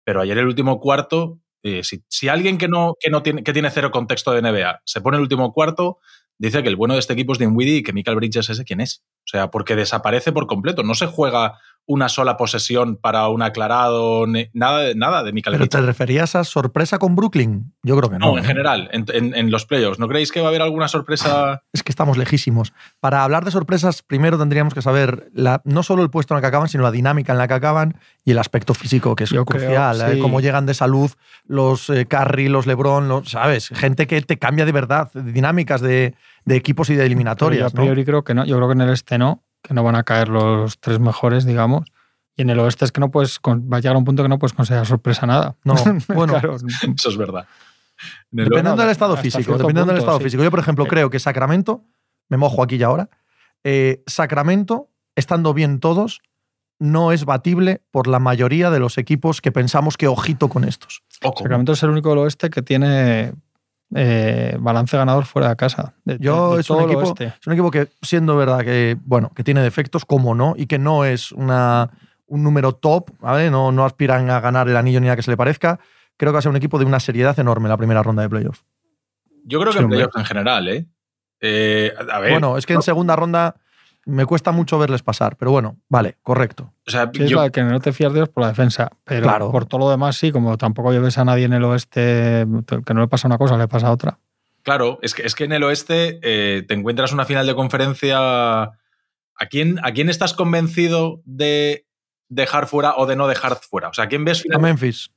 pero 0.04 0.20
ayer 0.20 0.36
el 0.38 0.46
último 0.46 0.80
cuarto 0.80 1.38
Eh, 1.64 1.84
si, 1.84 2.02
si, 2.08 2.28
alguien 2.28 2.58
que 2.58 2.66
no, 2.66 2.94
que 2.98 3.08
no 3.08 3.22
tiene, 3.22 3.44
que 3.44 3.52
tiene 3.52 3.70
cero 3.70 3.92
contexto 3.92 4.32
de 4.32 4.42
NBA 4.42 4.80
se 4.84 5.00
pone 5.00 5.16
el 5.16 5.22
último 5.22 5.52
cuarto, 5.52 5.98
dice 6.36 6.60
que 6.64 6.68
el 6.68 6.74
bueno 6.74 6.94
de 6.94 7.00
este 7.00 7.12
equipo 7.12 7.32
es 7.32 7.38
Dinwiddie 7.38 7.76
y 7.76 7.82
que 7.84 7.92
Michael 7.92 8.16
Bridges 8.16 8.50
ese 8.50 8.64
quién 8.64 8.80
es. 8.80 9.04
O 9.20 9.28
sea, 9.30 9.48
porque 9.52 9.76
desaparece 9.76 10.32
por 10.32 10.48
completo. 10.48 10.82
No 10.82 10.96
se 10.96 11.06
juega 11.06 11.60
una 11.86 12.08
sola 12.08 12.36
posesión 12.36 12.96
para 12.96 13.28
un 13.28 13.42
aclarado, 13.42 14.26
nada 14.52 14.78
de, 14.80 14.94
nada 14.94 15.22
de 15.22 15.32
Michael 15.32 15.56
¿Pero 15.56 15.68
te 15.68 15.80
referías 15.80 16.36
a 16.36 16.44
sorpresa 16.44 16.98
con 16.98 17.16
Brooklyn? 17.16 17.74
Yo 17.82 17.96
creo 17.96 18.08
que 18.08 18.18
no. 18.18 18.32
No, 18.32 18.38
en 18.38 18.44
general, 18.44 18.88
en, 18.92 19.04
en, 19.12 19.34
en, 19.34 19.50
los 19.50 19.66
playoffs. 19.66 19.98
¿No 19.98 20.06
creéis 20.06 20.30
que 20.30 20.40
va 20.40 20.46
a 20.46 20.48
haber 20.50 20.62
alguna 20.62 20.88
sorpresa? 20.88 21.62
Es 21.72 21.82
que 21.82 21.90
estamos 21.90 22.16
lejísimos. 22.16 22.72
Para 23.00 23.24
hablar 23.24 23.44
de 23.44 23.50
sorpresas, 23.50 24.02
primero 24.02 24.38
tendríamos 24.38 24.74
que 24.74 24.82
saber 24.82 25.28
la, 25.34 25.60
no 25.64 25.82
solo 25.82 26.02
el 26.02 26.10
puesto 26.10 26.34
en 26.34 26.38
el 26.38 26.42
que 26.42 26.48
acaban, 26.48 26.68
sino 26.68 26.84
la 26.84 26.92
dinámica 26.92 27.32
en 27.32 27.38
la 27.38 27.48
que 27.48 27.54
acaban 27.54 27.96
y 28.24 28.30
el 28.30 28.38
aspecto 28.38 28.74
físico, 28.74 29.16
que 29.16 29.24
es 29.24 29.30
Yo 29.30 29.44
crucial. 29.44 29.96
Creo, 29.96 30.10
sí. 30.12 30.18
eh, 30.18 30.20
cómo 30.20 30.40
llegan 30.40 30.66
de 30.66 30.74
salud 30.74 31.10
los 31.46 31.90
eh, 31.90 32.06
Curry, 32.06 32.48
los 32.48 32.66
LeBron, 32.66 33.08
los, 33.08 33.28
¿sabes? 33.28 33.68
Gente 33.68 34.06
que 34.06 34.22
te 34.22 34.38
cambia 34.38 34.64
de 34.64 34.72
verdad, 34.72 35.10
dinámicas 35.14 35.80
de, 35.80 36.14
de 36.44 36.56
equipos 36.56 36.90
y 36.90 36.94
de 36.94 37.06
eliminatorias. 37.06 37.72
Pero 37.72 37.84
yo 37.84 37.90
a 37.90 37.94
priori 37.94 38.02
¿no? 38.02 38.06
creo 38.06 38.24
que 38.24 38.34
no. 38.34 38.44
Yo 38.44 38.56
creo 38.56 38.68
que 38.68 38.74
en 38.74 38.80
el 38.82 38.90
este 38.90 39.18
no, 39.18 39.42
que 39.62 39.74
no 39.74 39.82
van 39.82 39.96
a 39.96 40.02
caer 40.02 40.28
los 40.28 40.78
tres 40.80 40.98
mejores, 41.00 41.44
digamos. 41.44 41.90
Y 42.36 42.42
en 42.42 42.50
el 42.50 42.58
oeste 42.60 42.84
es 42.84 42.92
que 42.92 43.00
no 43.00 43.10
puedes, 43.10 43.38
va 43.44 43.76
a 43.76 43.80
llegar 43.80 43.94
a 43.94 43.98
un 43.98 44.04
punto 44.04 44.22
que 44.22 44.28
no 44.28 44.38
puedes 44.38 44.54
considerar 44.54 44.86
sorpresa 44.86 45.26
nada. 45.26 45.56
No, 45.64 45.74
bueno, 46.14 46.34
claro. 46.34 46.56
eso 46.56 47.08
es 47.08 47.16
verdad. 47.16 47.46
Dependiendo 48.30 48.76
del 48.76 48.90
estado 48.90 49.16
físico, 49.16 49.52
dependiendo 49.52 49.82
punto, 49.82 49.92
del 49.92 49.98
estado 49.98 50.18
sí. 50.18 50.24
físico. 50.24 50.42
Yo, 50.42 50.50
por 50.50 50.60
ejemplo, 50.60 50.84
Sí. 50.84 50.90
creo 50.90 51.10
que 51.10 51.18
Sacramento, 51.18 51.84
me 52.28 52.36
mojo 52.36 52.62
aquí 52.62 52.76
y 52.76 52.82
ahora, 52.82 53.10
eh, 53.64 54.02
Sacramento, 54.06 54.88
estando 55.14 55.54
bien 55.54 55.78
todos, 55.78 56.20
no 56.80 57.12
es 57.12 57.24
batible 57.24 57.82
por 57.92 58.08
la 58.08 58.18
mayoría 58.18 58.70
de 58.70 58.80
los 58.80 58.98
equipos 58.98 59.40
que 59.40 59.52
pensamos 59.52 59.96
que 59.96 60.08
ojito 60.08 60.48
con 60.48 60.64
estos. 60.64 61.02
Ojo. 61.22 61.38
Sacramento 61.38 61.72
es 61.72 61.82
el 61.84 61.90
único 61.90 62.08
del 62.08 62.18
oeste 62.18 62.50
que 62.50 62.62
tiene 62.62 63.34
eh, 63.94 64.56
balance 64.60 64.96
ganador 64.96 65.24
fuera 65.26 65.48
de 65.50 65.56
casa. 65.56 65.94
De, 66.04 66.18
Yo 66.18 66.50
de- 66.50 66.54
de 66.56 66.60
es 66.62 66.70
un, 66.70 66.80
equipo, 66.82 67.14
es 67.18 67.46
un 67.46 67.52
equipo 67.52 67.70
que, 67.70 67.88
siendo 68.02 68.36
verdad 68.36 68.60
que, 68.60 68.96
bueno, 69.04 69.30
que 69.34 69.44
tiene 69.44 69.62
defectos, 69.62 70.04
como 70.04 70.34
no, 70.34 70.54
y 70.56 70.66
que 70.66 70.78
no 70.78 71.04
es 71.04 71.32
una, 71.32 71.90
un 72.26 72.42
número 72.42 72.72
top, 72.72 73.10
¿vale? 73.20 73.50
No, 73.50 73.72
no 73.72 73.84
aspiran 73.84 74.28
a 74.30 74.40
ganar 74.40 74.68
el 74.68 74.76
anillo 74.76 75.00
ni 75.00 75.08
a 75.08 75.16
que 75.16 75.22
se 75.22 75.30
le 75.30 75.36
parezca. 75.36 75.78
Creo 76.16 76.30
que 76.30 76.34
va 76.34 76.38
a 76.38 76.42
ser 76.42 76.50
un 76.50 76.56
equipo 76.56 76.78
de 76.78 76.84
una 76.84 77.00
seriedad 77.00 77.38
enorme 77.38 77.68
la 77.68 77.76
primera 77.76 78.02
ronda 78.02 78.22
de 78.22 78.28
playoffs. 78.28 78.64
Yo 79.44 79.60
creo 79.60 79.72
que 79.72 79.78
Sí, 79.78 79.84
en 79.84 79.90
playoffs 79.90 80.16
en 80.16 80.24
general, 80.24 80.68
¿eh? 80.68 80.86
Eh, 81.40 81.92
a 82.10 82.18
ver, 82.20 82.30
Bueno, 82.30 82.56
es 82.56 82.66
que 82.66 82.74
en 82.74 82.82
segunda 82.82 83.16
ronda 83.16 83.56
me 84.04 84.26
cuesta 84.26 84.50
mucho 84.52 84.78
verles 84.78 85.02
pasar, 85.02 85.36
pero 85.36 85.50
bueno, 85.52 85.76
vale, 85.88 86.16
correcto. 86.22 86.72
o 86.86 86.90
sea, 86.90 87.10
Sí, 87.14 87.22
es 87.24 87.30
yo- 87.30 87.40
la 87.40 87.50
que 87.50 87.62
no 87.62 87.78
te 87.80 87.92
fías 87.92 88.12
de 88.12 88.18
ellos 88.20 88.28
por 88.28 88.42
la 88.42 88.48
defensa, 88.48 88.90
pero 89.04 89.22
Claro. 89.22 89.50
por 89.52 89.66
todo 89.66 89.80
lo 89.80 89.90
demás 89.90 90.16
sí, 90.16 90.32
como 90.32 90.56
tampoco 90.58 90.92
lleves 90.92 91.18
a 91.18 91.24
nadie 91.24 91.44
en 91.44 91.52
el 91.52 91.64
oeste 91.64 92.44
que 92.84 92.94
no 92.94 93.00
le 93.00 93.08
pasa 93.08 93.28
una 93.28 93.38
cosa, 93.38 93.56
le 93.56 93.68
pasa 93.68 93.90
otra. 93.92 94.18
Claro, 94.62 94.98
es 95.02 95.14
que, 95.14 95.22
es 95.22 95.34
que 95.34 95.44
en 95.44 95.52
el 95.52 95.62
oeste 95.64 96.18
eh, 96.22 96.62
te 96.62 96.74
encuentras 96.74 97.12
una 97.12 97.24
final 97.24 97.46
de 97.46 97.54
conferencia. 97.54 98.18
¿A 99.34 99.46
quién, 99.50 99.78
¿A 99.82 99.92
quién 99.92 100.08
estás 100.08 100.34
convencido 100.34 101.20
de 101.24 101.86
dejar 102.28 102.66
fuera 102.68 102.94
o 102.96 103.06
de 103.06 103.16
no 103.16 103.26
dejar 103.26 103.56
fuera? 103.56 103.88
O 103.88 103.92
sea, 103.94 104.04
¿a 104.04 104.08
quién 104.08 104.24
ves 104.24 104.44
A? 104.54 104.58
Memphis. 104.58 105.10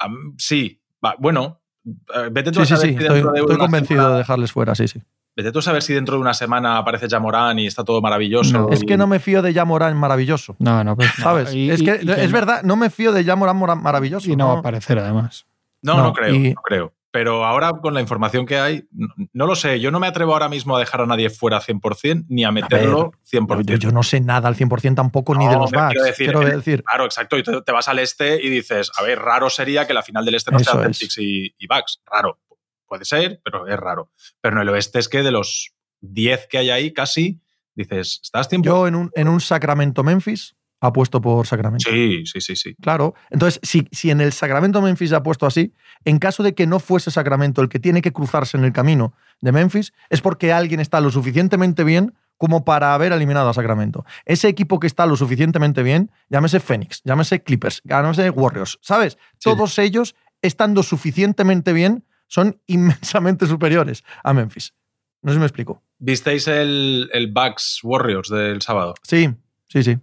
a- 0.00 0.08
sí, 0.38 0.80
va, 1.04 1.14
bueno, 1.18 1.60
eh, 1.86 2.28
vete 2.32 2.50
tú 2.50 2.64
Sí, 2.64 2.72
a 2.74 2.76
sí, 2.76 2.88
sí, 2.88 2.96
estoy, 2.98 3.18
estoy 3.20 3.56
convencido 3.58 4.00
semana- 4.00 4.12
de 4.14 4.18
dejarles 4.18 4.52
fuera, 4.52 4.74
sí, 4.74 4.88
sí. 4.88 5.00
Vete 5.36 5.52
tú 5.52 5.58
a 5.58 5.62
saber 5.62 5.82
si 5.82 5.92
dentro 5.92 6.14
de 6.14 6.22
una 6.22 6.32
semana 6.32 6.78
aparece 6.78 7.08
Jamorán 7.10 7.58
y 7.58 7.66
está 7.66 7.84
todo 7.84 8.00
maravilloso. 8.00 8.58
No. 8.58 8.70
Es 8.70 8.82
que 8.84 8.96
no 8.96 9.06
me 9.06 9.18
fío 9.20 9.42
de 9.42 9.52
Yamorán 9.52 9.94
maravilloso. 9.94 10.56
No, 10.58 10.82
no, 10.82 10.96
pues 10.96 11.10
no. 11.18 11.24
¿Sabes? 11.24 11.52
Y- 11.54 11.70
es 11.70 11.82
que 11.82 12.00
y 12.02 12.10
es 12.10 12.32
verdad, 12.32 12.62
no 12.62 12.74
me 12.76 12.88
fío 12.88 13.12
de 13.12 13.22
Yamorán 13.22 13.58
maravilloso. 13.82 14.30
Y 14.30 14.36
no 14.36 14.48
va 14.48 14.54
a 14.54 14.58
aparecer 14.60 14.98
además. 14.98 15.46
No, 15.82 15.96
no, 15.98 16.02
No, 16.04 16.12
creo, 16.14 16.34
y- 16.34 16.54
no 16.54 16.62
creo. 16.62 16.92
Pero 17.12 17.46
ahora 17.46 17.70
con 17.80 17.94
la 17.94 18.02
información 18.02 18.44
que 18.44 18.58
hay, 18.58 18.84
no, 18.92 19.08
no 19.32 19.46
lo 19.46 19.56
sé. 19.56 19.80
Yo 19.80 19.90
no 19.90 19.98
me 20.00 20.06
atrevo 20.06 20.32
ahora 20.34 20.50
mismo 20.50 20.76
a 20.76 20.80
dejar 20.80 21.00
a 21.00 21.06
nadie 21.06 21.30
fuera 21.30 21.60
100% 21.62 22.26
ni 22.28 22.44
a 22.44 22.50
meterlo 22.50 23.12
100%. 23.30 23.62
Yo, 23.64 23.76
yo 23.76 23.90
no 23.90 24.02
sé 24.02 24.20
nada 24.20 24.48
al 24.48 24.54
100% 24.54 24.96
tampoco 24.96 25.34
ni 25.34 25.46
No, 25.46 25.50
de 25.52 25.56
los 25.56 25.70
Bucks. 25.70 25.88
quiero 25.92 26.04
decir, 26.04 26.26
Quiero 26.32 26.40
decir, 26.56 26.82
Claro, 26.84 27.04
exacto. 27.06 27.38
Y 27.38 27.42
te, 27.42 27.62
te 27.62 27.72
vas 27.72 27.88
al 27.88 28.00
este 28.00 28.38
y 28.42 28.50
dices, 28.50 28.90
a 28.98 29.02
ver, 29.02 29.18
raro 29.18 29.48
sería 29.48 29.86
que 29.86 29.94
la 29.94 30.02
final 30.02 30.26
del 30.26 30.34
este 30.34 30.50
no 30.50 30.58
sea 30.58 30.74
es. 30.74 30.80
Celtics 30.98 31.16
y, 31.18 31.54
y 31.58 31.66
Bucks. 31.66 32.02
Raro. 32.04 32.38
Puede 32.86 33.04
ser, 33.04 33.40
pero 33.44 33.66
es 33.66 33.76
raro. 33.76 34.10
Pero 34.40 34.56
en 34.56 34.62
el 34.62 34.68
oeste 34.68 34.98
es 34.98 35.08
que 35.08 35.22
de 35.22 35.30
los 35.30 35.72
10 36.00 36.46
que 36.48 36.58
hay 36.58 36.70
ahí, 36.70 36.92
casi, 36.92 37.40
dices, 37.74 38.20
¿estás 38.22 38.48
tiempo? 38.48 38.66
yo 38.66 38.86
en 38.86 38.94
un, 38.94 39.10
en 39.14 39.28
un 39.28 39.40
Sacramento-Memphis 39.40 40.56
apuesto 40.80 41.20
por 41.20 41.46
Sacramento. 41.46 41.90
Sí, 41.90 42.24
sí, 42.26 42.40
sí, 42.40 42.56
sí. 42.56 42.74
Claro. 42.76 43.14
Entonces, 43.30 43.60
si, 43.62 43.88
si 43.92 44.10
en 44.10 44.20
el 44.20 44.32
Sacramento-Memphis 44.32 45.12
ha 45.12 45.22
puesto 45.22 45.46
así, 45.46 45.74
en 46.04 46.18
caso 46.18 46.42
de 46.42 46.54
que 46.54 46.66
no 46.66 46.80
fuese 46.80 47.10
Sacramento 47.10 47.62
el 47.62 47.68
que 47.68 47.78
tiene 47.78 48.02
que 48.02 48.12
cruzarse 48.12 48.56
en 48.56 48.64
el 48.64 48.72
camino 48.72 49.14
de 49.40 49.52
Memphis, 49.52 49.92
es 50.10 50.20
porque 50.20 50.52
alguien 50.52 50.80
está 50.80 51.00
lo 51.00 51.10
suficientemente 51.10 51.84
bien 51.84 52.14
como 52.36 52.64
para 52.64 52.94
haber 52.94 53.12
eliminado 53.12 53.48
a 53.48 53.54
Sacramento. 53.54 54.04
Ese 54.24 54.48
equipo 54.48 54.78
que 54.78 54.86
está 54.86 55.06
lo 55.06 55.16
suficientemente 55.16 55.82
bien, 55.82 56.10
llámese 56.28 56.60
Phoenix, 56.60 57.00
llámese 57.04 57.42
Clippers, 57.42 57.80
llámese 57.84 58.28
Warriors, 58.30 58.78
¿sabes? 58.82 59.16
Sí. 59.38 59.50
Todos 59.50 59.78
ellos, 59.78 60.14
estando 60.42 60.82
suficientemente 60.82 61.72
bien, 61.72 62.04
son 62.26 62.60
inmensamente 62.66 63.46
superiores 63.46 64.04
a 64.22 64.32
Memphis. 64.32 64.74
No 65.22 65.30
sé 65.30 65.36
si 65.36 65.40
me 65.40 65.46
explico. 65.46 65.82
¿Visteis 65.98 66.46
el, 66.48 67.08
el 67.12 67.32
Bucks 67.32 67.80
Warriors 67.82 68.28
del 68.28 68.60
sábado? 68.62 68.94
Sí, 69.02 69.30
sí, 69.68 69.82
sí. 69.82 69.98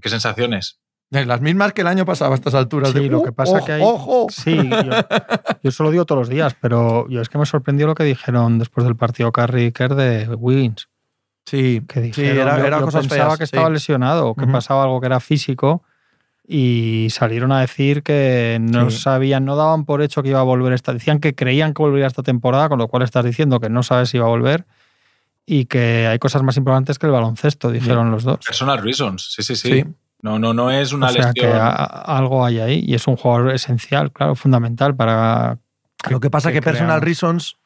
¿Qué 0.00 0.08
sensaciones? 0.08 0.78
Las 1.10 1.40
mismas 1.40 1.72
que 1.72 1.80
el 1.80 1.86
año 1.86 2.04
pasado 2.04 2.32
a 2.32 2.34
estas 2.34 2.54
alturas. 2.54 2.90
Sí, 2.92 3.00
de, 3.00 3.08
lo 3.08 3.20
"Uh, 3.20 3.24
que 3.24 3.32
pasa 3.32 3.52
ojo, 3.56 3.64
que 3.64 3.72
hay- 3.72 3.82
¡Ojo! 3.82 4.26
Sí, 4.30 4.54
yo, 4.56 4.90
yo 5.62 5.68
eso 5.70 5.82
lo 5.82 5.90
digo 5.90 6.04
todos 6.04 6.20
los 6.20 6.28
días, 6.28 6.54
pero 6.60 7.08
yo 7.08 7.22
es 7.22 7.30
que 7.30 7.38
me 7.38 7.46
sorprendió 7.46 7.86
lo 7.86 7.94
que 7.94 8.04
dijeron 8.04 8.58
después 8.58 8.84
del 8.84 8.94
partido 8.94 9.32
Curry 9.32 9.64
y 9.66 9.72
Kerr 9.72 9.94
de 9.94 10.28
Wiggins. 10.28 10.88
Sí, 11.46 11.80
Que 11.88 12.00
sí, 12.00 12.06
dijeron, 12.22 12.36
era, 12.48 12.58
yo- 12.58 12.66
era 12.66 12.78
yo 12.80 12.84
cosas 12.84 13.06
pensaba 13.08 13.30
feas, 13.30 13.38
que 13.38 13.46
sí. 13.46 13.56
estaba 13.56 13.70
lesionado, 13.70 14.34
que 14.34 14.46
pasaba 14.46 14.82
algo 14.82 15.00
que 15.00 15.06
era 15.06 15.18
físico 15.18 15.82
y 16.50 17.08
salieron 17.10 17.52
a 17.52 17.60
decir 17.60 18.02
que 18.02 18.56
no 18.60 18.90
Sí. 18.90 19.00
sabían, 19.00 19.44
no 19.44 19.54
daban 19.54 19.84
por 19.84 20.00
hecho 20.00 20.22
que 20.22 20.30
iba 20.30 20.40
a 20.40 20.44
volver 20.44 20.72
esta. 20.72 20.94
Decían 20.94 21.18
que 21.20 21.34
creían 21.34 21.74
que 21.74 21.82
volvería 21.82 22.06
esta 22.06 22.22
temporada, 22.22 22.70
con 22.70 22.78
lo 22.78 22.88
cual 22.88 23.02
estás 23.02 23.24
diciendo 23.26 23.60
que 23.60 23.68
no 23.68 23.82
sabes 23.82 24.08
si 24.08 24.16
iba 24.16 24.24
a 24.26 24.30
volver 24.30 24.64
y 25.44 25.66
que 25.66 26.06
hay 26.06 26.18
cosas 26.18 26.42
más 26.42 26.56
importantes 26.56 26.98
que 26.98 27.04
el 27.06 27.12
baloncesto, 27.12 27.70
dijeron 27.70 28.10
los 28.10 28.24
dos. 28.24 28.38
Personal 28.46 28.82
reasons. 28.82 29.30
Sí, 29.34 29.42
sí, 29.42 29.56
sí. 29.56 29.72
Sí. 29.72 29.84
No, 30.22 30.38
no, 30.38 30.52
no 30.54 30.70
es 30.70 30.92
una 30.92 31.08
o 31.08 31.10
sea 31.10 31.32
que 31.34 31.42
lesión. 31.42 31.60
a- 31.62 31.74
algo 31.74 32.44
hay 32.44 32.58
ahí 32.60 32.84
y 32.86 32.94
es 32.94 33.06
un 33.06 33.16
jugador 33.16 33.52
esencial, 33.54 34.10
claro, 34.10 34.34
fundamental 34.34 34.96
para 34.96 35.58
Lo 36.10 36.18
que 36.18 36.30
pasa 36.30 36.48
es 36.48 36.54
que, 36.54 36.60
que 36.60 36.64
personal 36.64 37.02
reasons 37.02 37.56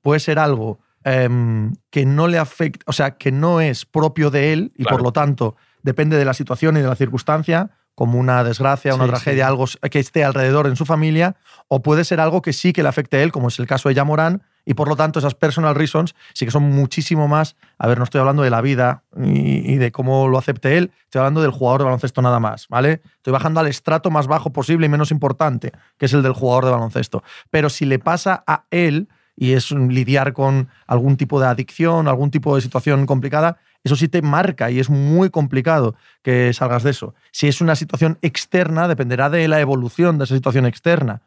puede 0.00 0.18
ser 0.20 0.38
algo 0.38 0.80
em, 1.04 1.74
que 1.90 2.06
no 2.06 2.28
le 2.28 2.38
afecta, 2.38 2.84
o 2.86 2.92
sea, 2.92 3.12
que 3.18 3.30
no 3.32 3.60
es 3.60 3.84
propio 3.84 4.30
de 4.30 4.52
él 4.52 4.72
y 4.76 4.82
Claro. 4.84 4.96
por 4.98 5.04
lo 5.04 5.12
tanto 5.12 5.56
depende 5.82 6.16
de 6.16 6.24
la 6.24 6.32
situación 6.34 6.76
y 6.76 6.80
de 6.80 6.86
la 6.86 6.94
circunstancia, 6.96 7.70
como 7.94 8.18
una 8.18 8.42
desgracia, 8.44 8.94
una 8.94 9.04
Sí, 9.04 9.10
tragedia, 9.10 9.44
sí. 9.44 9.48
algo 9.48 9.66
que 9.90 9.98
esté 9.98 10.24
alrededor 10.24 10.66
en 10.66 10.76
su 10.76 10.86
familia, 10.86 11.36
o 11.68 11.82
puede 11.82 12.04
ser 12.04 12.20
algo 12.20 12.42
que 12.42 12.52
sí 12.52 12.72
que 12.72 12.82
le 12.82 12.88
afecte 12.88 13.18
a 13.18 13.22
él, 13.22 13.32
como 13.32 13.48
es 13.48 13.58
el 13.58 13.66
caso 13.66 13.88
de 13.88 13.94
Yamorán, 13.94 14.42
y 14.64 14.74
por 14.74 14.88
lo 14.88 14.94
tanto 14.96 15.18
esas 15.18 15.34
personal 15.34 15.74
reasons 15.74 16.14
sí 16.34 16.44
que 16.44 16.52
son 16.52 16.62
muchísimo 16.62 17.26
más, 17.28 17.56
a 17.78 17.88
ver, 17.88 17.98
no 17.98 18.04
estoy 18.04 18.20
hablando 18.20 18.42
de 18.44 18.50
la 18.50 18.60
vida 18.60 19.02
y, 19.20 19.72
y 19.72 19.76
de 19.76 19.90
cómo 19.90 20.28
lo 20.28 20.38
acepte 20.38 20.78
él, 20.78 20.92
estoy 21.04 21.18
hablando 21.18 21.42
del 21.42 21.50
jugador 21.50 21.80
de 21.80 21.84
baloncesto 21.86 22.22
nada 22.22 22.38
más, 22.38 22.68
¿vale? 22.68 23.02
Estoy 23.16 23.32
bajando 23.32 23.58
al 23.60 23.66
estrato 23.66 24.10
más 24.10 24.26
bajo 24.28 24.50
posible 24.50 24.86
y 24.86 24.88
menos 24.88 25.10
importante, 25.10 25.72
que 25.98 26.06
es 26.06 26.12
el 26.12 26.22
del 26.22 26.32
jugador 26.32 26.66
de 26.66 26.70
baloncesto. 26.70 27.24
Pero 27.50 27.70
si 27.70 27.84
le 27.86 27.98
pasa 27.98 28.44
a 28.46 28.64
él, 28.70 29.08
y 29.34 29.52
es 29.54 29.70
lidiar 29.72 30.32
con 30.34 30.68
algún 30.86 31.16
tipo 31.16 31.40
de 31.40 31.46
adicción, 31.46 32.06
algún 32.06 32.30
tipo 32.30 32.54
de 32.54 32.60
situación 32.60 33.06
complicada, 33.06 33.56
eso 33.84 33.96
sí 33.96 34.08
te 34.08 34.22
marca 34.22 34.70
y 34.70 34.78
es 34.80 34.90
muy 34.90 35.30
complicado 35.30 35.94
que 36.22 36.52
salgas 36.52 36.82
de 36.84 36.90
eso. 36.90 37.14
Si 37.32 37.48
es 37.48 37.60
una 37.60 37.74
situación 37.76 38.18
externa, 38.22 38.86
dependerá 38.88 39.28
de 39.30 39.48
la 39.48 39.60
evolución 39.60 40.18
de 40.18 40.24
esa 40.24 40.34
situación 40.34 40.66
externa. 40.66 41.22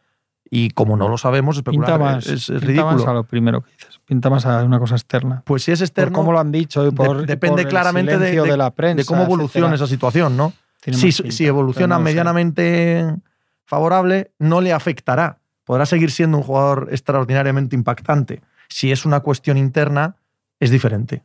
Y 0.50 0.70
como 0.70 0.96
no 0.96 1.10
lo 1.10 1.18
sabemos, 1.18 1.58
especular 1.58 1.88
pinta 1.88 1.98
más, 1.98 2.28
es, 2.28 2.50
es 2.50 2.62
pinta 2.64 2.84
más 2.84 2.94
a 2.94 2.96
ridículo. 2.96 3.14
lo 3.16 3.24
primero 3.24 3.62
que 3.62 3.72
dices. 3.72 4.00
Pinta 4.06 4.30
más 4.30 4.46
a 4.46 4.64
una 4.64 4.78
cosa 4.80 4.94
externa. 4.96 5.42
Pues 5.44 5.64
si 5.64 5.72
es 5.72 5.80
Por 5.80 5.86
externo, 5.88 6.14
cómo 6.20 6.32
lo 6.32 6.40
han 6.40 6.52
dicho 6.52 6.86
y 6.88 6.92
por, 6.92 7.22
de- 7.22 7.26
depende 7.26 7.64
por 7.64 7.70
claramente 7.72 8.12
de- 8.20 8.28
silencio 8.30 8.44
de- 8.44 8.58
la 8.58 8.70
prensa, 8.72 8.98
de 8.98 9.06
cómo 9.06 9.24
evoluciona 9.24 9.68
etcétera. 9.68 9.76
esa 9.86 9.88
situación, 9.88 10.38
¿no? 10.38 10.54
Si, 10.82 10.92
pinta, 10.92 11.32
si 11.36 11.48
evoluciona 11.48 11.98
no 11.98 12.04
medianamente 12.04 13.16
favorable, 13.66 14.32
no 14.40 14.62
le 14.62 14.72
afectará. 14.72 15.40
Podrá 15.64 15.88
seguir 15.88 16.12
siendo 16.12 16.38
un 16.38 16.44
jugador 16.44 16.90
extraordinariamente 16.92 17.76
impactante. 17.76 18.42
Si 18.70 18.92
es 18.92 19.04
una 19.06 19.22
cuestión 19.22 19.58
interna, 19.58 20.16
es 20.60 20.70
diferente. 20.70 21.24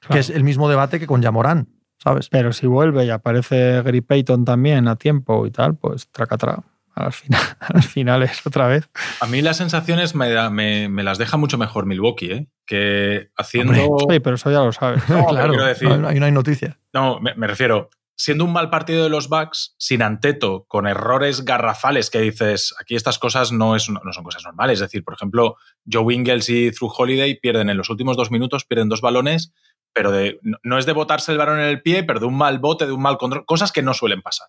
Claro. 0.00 0.14
Que 0.14 0.18
es 0.20 0.30
el 0.30 0.44
mismo 0.44 0.68
debate 0.68 0.98
que 1.00 1.06
con 1.06 1.22
Yamorán, 1.22 1.68
¿sabes? 1.98 2.28
Pero 2.28 2.52
si 2.52 2.66
vuelve 2.66 3.04
y 3.06 3.10
aparece 3.10 3.82
Gary 3.82 4.00
Payton 4.00 4.44
también 4.44 4.88
a 4.88 4.96
tiempo 4.96 5.46
y 5.46 5.50
tal, 5.50 5.76
pues 5.76 6.08
tracatrá. 6.10 6.62
Al 6.94 7.12
final, 7.12 7.42
al 7.60 7.82
final 7.82 8.22
es 8.22 8.46
otra 8.46 8.68
vez. 8.68 8.88
A 9.20 9.26
mí 9.26 9.42
las 9.42 9.58
sensaciones 9.58 10.14
me, 10.14 10.30
da- 10.30 10.48
me, 10.50 10.88
me 10.88 11.02
las 11.02 11.18
deja 11.18 11.36
mucho 11.36 11.58
mejor 11.58 11.84
Milwaukee, 11.86 12.32
¿eh? 12.32 12.48
Que 12.66 13.28
haciendo. 13.36 13.72
Hombre, 13.72 14.06
Oye, 14.08 14.20
pero 14.20 14.36
eso 14.36 14.50
ya 14.50 14.60
lo 14.60 14.72
sabes. 14.72 15.06
No, 15.08 15.26
claro, 15.28 15.50
quiero 15.50 15.66
decir- 15.66 15.88
ahí 16.06 16.18
no 16.20 16.26
hay 16.26 16.32
noticia. 16.32 16.78
No, 16.94 17.20
me, 17.20 17.34
me 17.34 17.46
refiero. 17.46 17.90
siendo 18.18 18.46
un 18.46 18.52
mal 18.54 18.70
partido 18.70 19.04
de 19.04 19.10
los 19.10 19.28
Bucks, 19.28 19.74
sin 19.78 20.00
Anteto, 20.00 20.64
con 20.68 20.86
errores 20.86 21.44
garrafales 21.44 22.08
que 22.08 22.20
dices, 22.20 22.74
aquí 22.80 22.94
estas 22.96 23.18
cosas 23.18 23.52
no, 23.52 23.76
es, 23.76 23.90
no 23.90 24.00
son 24.14 24.24
cosas 24.24 24.42
normales. 24.44 24.76
Es 24.76 24.80
decir, 24.86 25.04
por 25.04 25.12
ejemplo, 25.12 25.56
Joe 25.90 26.14
Ingles 26.14 26.48
y 26.48 26.70
Through 26.70 26.92
Holiday 26.96 27.38
pierden 27.38 27.68
en 27.68 27.76
los 27.76 27.90
últimos 27.90 28.16
dos 28.16 28.30
minutos, 28.30 28.64
pierden 28.64 28.88
dos 28.88 29.02
balones, 29.02 29.52
pero 29.96 30.12
de, 30.12 30.38
no 30.62 30.76
es 30.76 30.84
de 30.84 30.92
botarse 30.92 31.32
el 31.32 31.38
balón 31.38 31.58
en 31.58 31.64
el 31.64 31.80
pie, 31.80 32.04
pero 32.04 32.20
de 32.20 32.26
un 32.26 32.36
mal 32.36 32.58
bote, 32.58 32.84
de 32.84 32.92
un 32.92 33.00
mal 33.00 33.16
control, 33.16 33.46
cosas 33.46 33.72
que 33.72 33.80
no 33.80 33.94
suelen 33.94 34.20
pasar. 34.20 34.46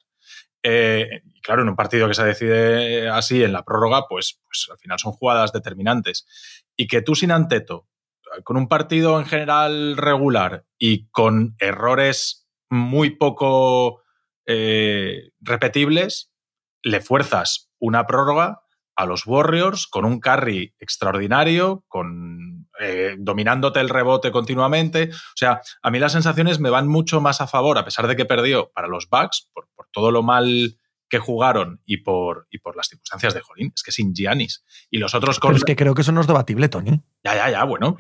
Eh, 0.62 1.22
claro, 1.42 1.62
en 1.62 1.70
un 1.70 1.78
partido 1.78 2.06
que 2.10 2.16
se 2.16 2.26
decide 2.26 3.08
así 3.08 3.42
en 3.42 3.54
la 3.54 3.64
prórroga, 3.64 4.10
pues, 4.10 4.42
pues 4.44 4.68
al 4.70 4.78
final 4.78 5.00
son 5.00 5.14
jugadas 5.14 5.54
determinantes. 5.54 6.28
Y 6.76 6.88
que 6.88 7.02
tú 7.02 7.16
sin 7.16 7.32
Anteto, 7.32 7.88
con 8.44 8.58
un 8.58 8.68
partido 8.68 9.18
en 9.18 9.26
general 9.26 9.96
regular 9.96 10.66
y 10.78 11.08
con 11.12 11.56
errores 11.60 12.50
muy 12.70 13.12
poco 13.12 14.02
eh, 14.46 15.30
repetibles, 15.40 16.34
le 16.84 17.00
fuerzas 17.00 17.72
una 17.80 18.06
prórroga 18.06 18.64
a 18.98 19.06
los 19.06 19.26
Warriors 19.26 19.88
con 19.88 20.04
un 20.04 20.20
carry 20.20 20.76
extraordinario, 20.78 21.86
con 21.88 22.57
eh, 22.80 23.16
dominándote 23.18 23.80
el 23.80 23.90
rebote 23.90 24.32
continuamente. 24.32 25.10
O 25.12 25.38
sea, 25.38 25.62
a 25.82 25.92
mí 25.92 26.00
las 26.00 26.12
sensaciones 26.14 26.60
me 26.60 26.70
van 26.70 26.88
mucho 26.88 27.22
más 27.22 27.42
a 27.42 27.48
favor, 27.48 27.78
a 27.78 27.86
pesar 27.86 28.08
de 28.08 28.16
que 28.16 28.26
perdió 28.26 28.72
para 28.74 28.88
los 28.88 29.10
Bucks, 29.10 29.50
por, 29.54 29.68
por 29.76 29.88
todo 29.92 30.12
lo 30.12 30.24
mal 30.24 30.78
que 31.10 31.20
jugaron 31.20 31.82
y 31.86 31.98
por, 31.98 32.48
y 32.50 32.60
por 32.60 32.76
las 32.76 32.88
circunstancias 32.88 33.34
de 33.34 33.42
Jolín. 33.42 33.72
Es 33.76 33.84
que 33.84 33.92
sin 33.92 34.14
Giannis. 34.14 34.64
Y 34.90 34.98
los 34.98 35.16
otros. 35.16 35.40
Pero 35.40 35.56
es 35.56 35.64
que 35.64 35.76
creo 35.76 35.94
que 35.94 36.02
eso 36.02 36.12
no 36.12 36.22
es 36.22 36.28
debatible, 36.28 36.70
Tony. 36.70 37.02
Ya, 37.24 37.36
ya, 37.36 37.50
ya, 37.50 37.64
bueno. 37.64 37.96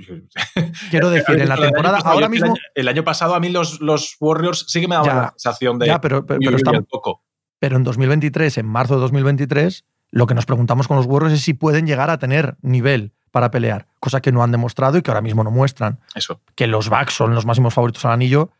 Quiero 0.90 1.10
decir, 1.12 1.40
en 1.40 1.50
la 1.50 1.58
temporada, 1.58 2.00
ahora 2.04 2.30
mismo... 2.30 2.56
El 2.76 2.88
año, 2.88 3.04
pasado 3.04 3.36
a 3.36 3.40
mí 3.40 3.50
los, 3.50 3.80
los 3.82 4.18
Warriors 4.20 4.66
sí 4.68 4.82
que 4.82 4.88
me 4.88 4.96
daban 4.96 5.18
la 5.18 5.30
sensación 5.38 5.80
de... 5.80 5.88
Ya, 5.88 6.02
pero, 6.02 6.26
pero, 6.26 6.40
pero, 6.40 6.84
poco. 6.84 7.24
pero 7.60 7.78
en 7.78 7.84
2023, 7.84 8.58
en 8.58 8.66
marzo 8.66 8.96
de 8.96 9.02
2023, 9.02 9.86
lo 10.12 10.28
que 10.28 10.36
nos 10.36 10.46
preguntamos 10.46 10.88
con 10.88 10.98
los 10.98 11.06
Warriors 11.06 11.34
es 11.34 11.42
si 11.42 11.54
pueden 11.54 11.88
llegar 11.88 12.10
a 12.10 12.20
tener 12.20 12.58
nivel 12.62 13.14
para 13.32 13.52
pelear, 13.52 13.88
cosa 14.00 14.22
que 14.22 14.32
no 14.32 14.44
han 14.44 14.52
demostrado 14.52 14.98
y 14.98 15.02
que 15.02 15.12
ahora 15.12 15.22
mismo 15.22 15.44
no 15.44 15.52
muestran. 15.52 16.00
Eso. 16.16 16.42
Que 16.56 16.68
los 16.68 16.90
Bucks 16.90 17.14
son 17.14 17.36
los 17.36 17.46
máximos 17.46 17.74
favoritos 17.74 18.04
al 18.06 18.14
anillo, 18.14 18.52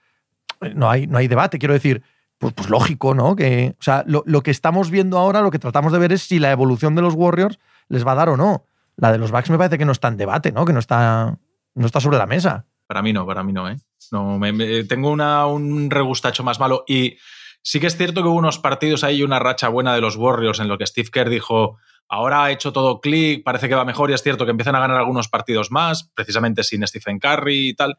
no 0.76 0.90
hay, 0.90 1.08
no 1.08 1.18
hay 1.18 1.28
debate. 1.28 1.60
Quiero 1.60 1.74
decir, 1.74 2.04
pues, 2.38 2.54
pues, 2.54 2.70
lógico, 2.70 3.14
¿no? 3.14 3.36
Que, 3.36 3.76
o 3.80 3.84
sea, 3.84 4.04
lo, 4.08 4.24
lo, 4.26 4.42
que 4.42 4.52
estamos 4.52 4.90
viendo 4.92 5.18
ahora, 5.18 5.42
lo 5.42 5.52
que 5.52 5.60
tratamos 5.60 5.92
de 5.92 6.00
ver 6.00 6.14
es 6.14 6.24
si 6.24 6.40
la 6.40 6.52
evolución 6.52 6.96
de 6.96 7.02
los 7.02 7.14
Warriors 7.14 7.60
les 7.90 8.06
va 8.06 8.12
a 8.12 8.16
dar 8.16 8.30
o 8.30 8.38
no. 8.38 8.66
La 8.96 9.12
de 9.12 9.18
los 9.18 9.32
Bucks 9.32 9.50
me 9.50 9.58
parece 9.58 9.78
que 9.78 9.86
no 9.86 9.92
está 9.92 10.08
en 10.08 10.18
debate, 10.18 10.52
¿no? 10.52 10.66
Que 10.66 10.74
no 10.74 10.80
está, 10.80 11.38
no 11.76 11.86
está 11.86 12.00
sobre 12.00 12.18
la 12.18 12.26
mesa. 12.26 12.66
Para 12.88 13.02
mí 13.02 13.14
no, 13.14 13.26
para 13.26 13.44
mí 13.44 13.54
no, 13.54 13.70
¿eh? 13.70 13.78
No, 14.12 14.40
me, 14.40 14.54
me, 14.54 14.84
tengo 14.86 15.12
una, 15.12 15.46
un 15.46 15.90
regustacho 15.90 16.44
más 16.44 16.60
malo 16.60 16.84
y 16.88 17.18
sí 17.62 17.80
que 17.80 17.88
es 17.88 17.98
cierto 17.98 18.24
que 18.24 18.30
hubo 18.30 18.38
unos 18.38 18.60
partidos 18.60 19.04
ahí 19.04 19.18
y 19.18 19.24
una 19.24 19.40
racha 19.40 19.68
buena 19.68 19.94
de 19.94 20.02
los 20.02 20.16
Warriors 20.16 20.60
en 20.60 20.70
lo 20.70 20.78
que 20.78 20.88
Steve 20.88 21.10
Kerr 21.12 21.30
dijo, 21.30 21.78
ahora 22.10 22.44
ha 22.44 22.52
hecho 22.52 22.72
todo 22.74 23.02
clic, 23.02 23.44
parece 23.44 23.68
que 23.70 23.76
va 23.76 23.86
mejor 23.86 24.10
y 24.12 24.14
es 24.14 24.24
cierto 24.24 24.46
que 24.46 24.52
empiezan 24.52 24.76
a 24.76 24.80
ganar 24.80 24.98
algunos 24.98 25.28
partidos 25.28 25.72
más, 25.72 26.12
precisamente 26.14 26.64
sin 26.64 26.86
Stephen 26.88 27.20
Curry 27.20 27.70
y 27.70 27.74
tal 27.76 27.98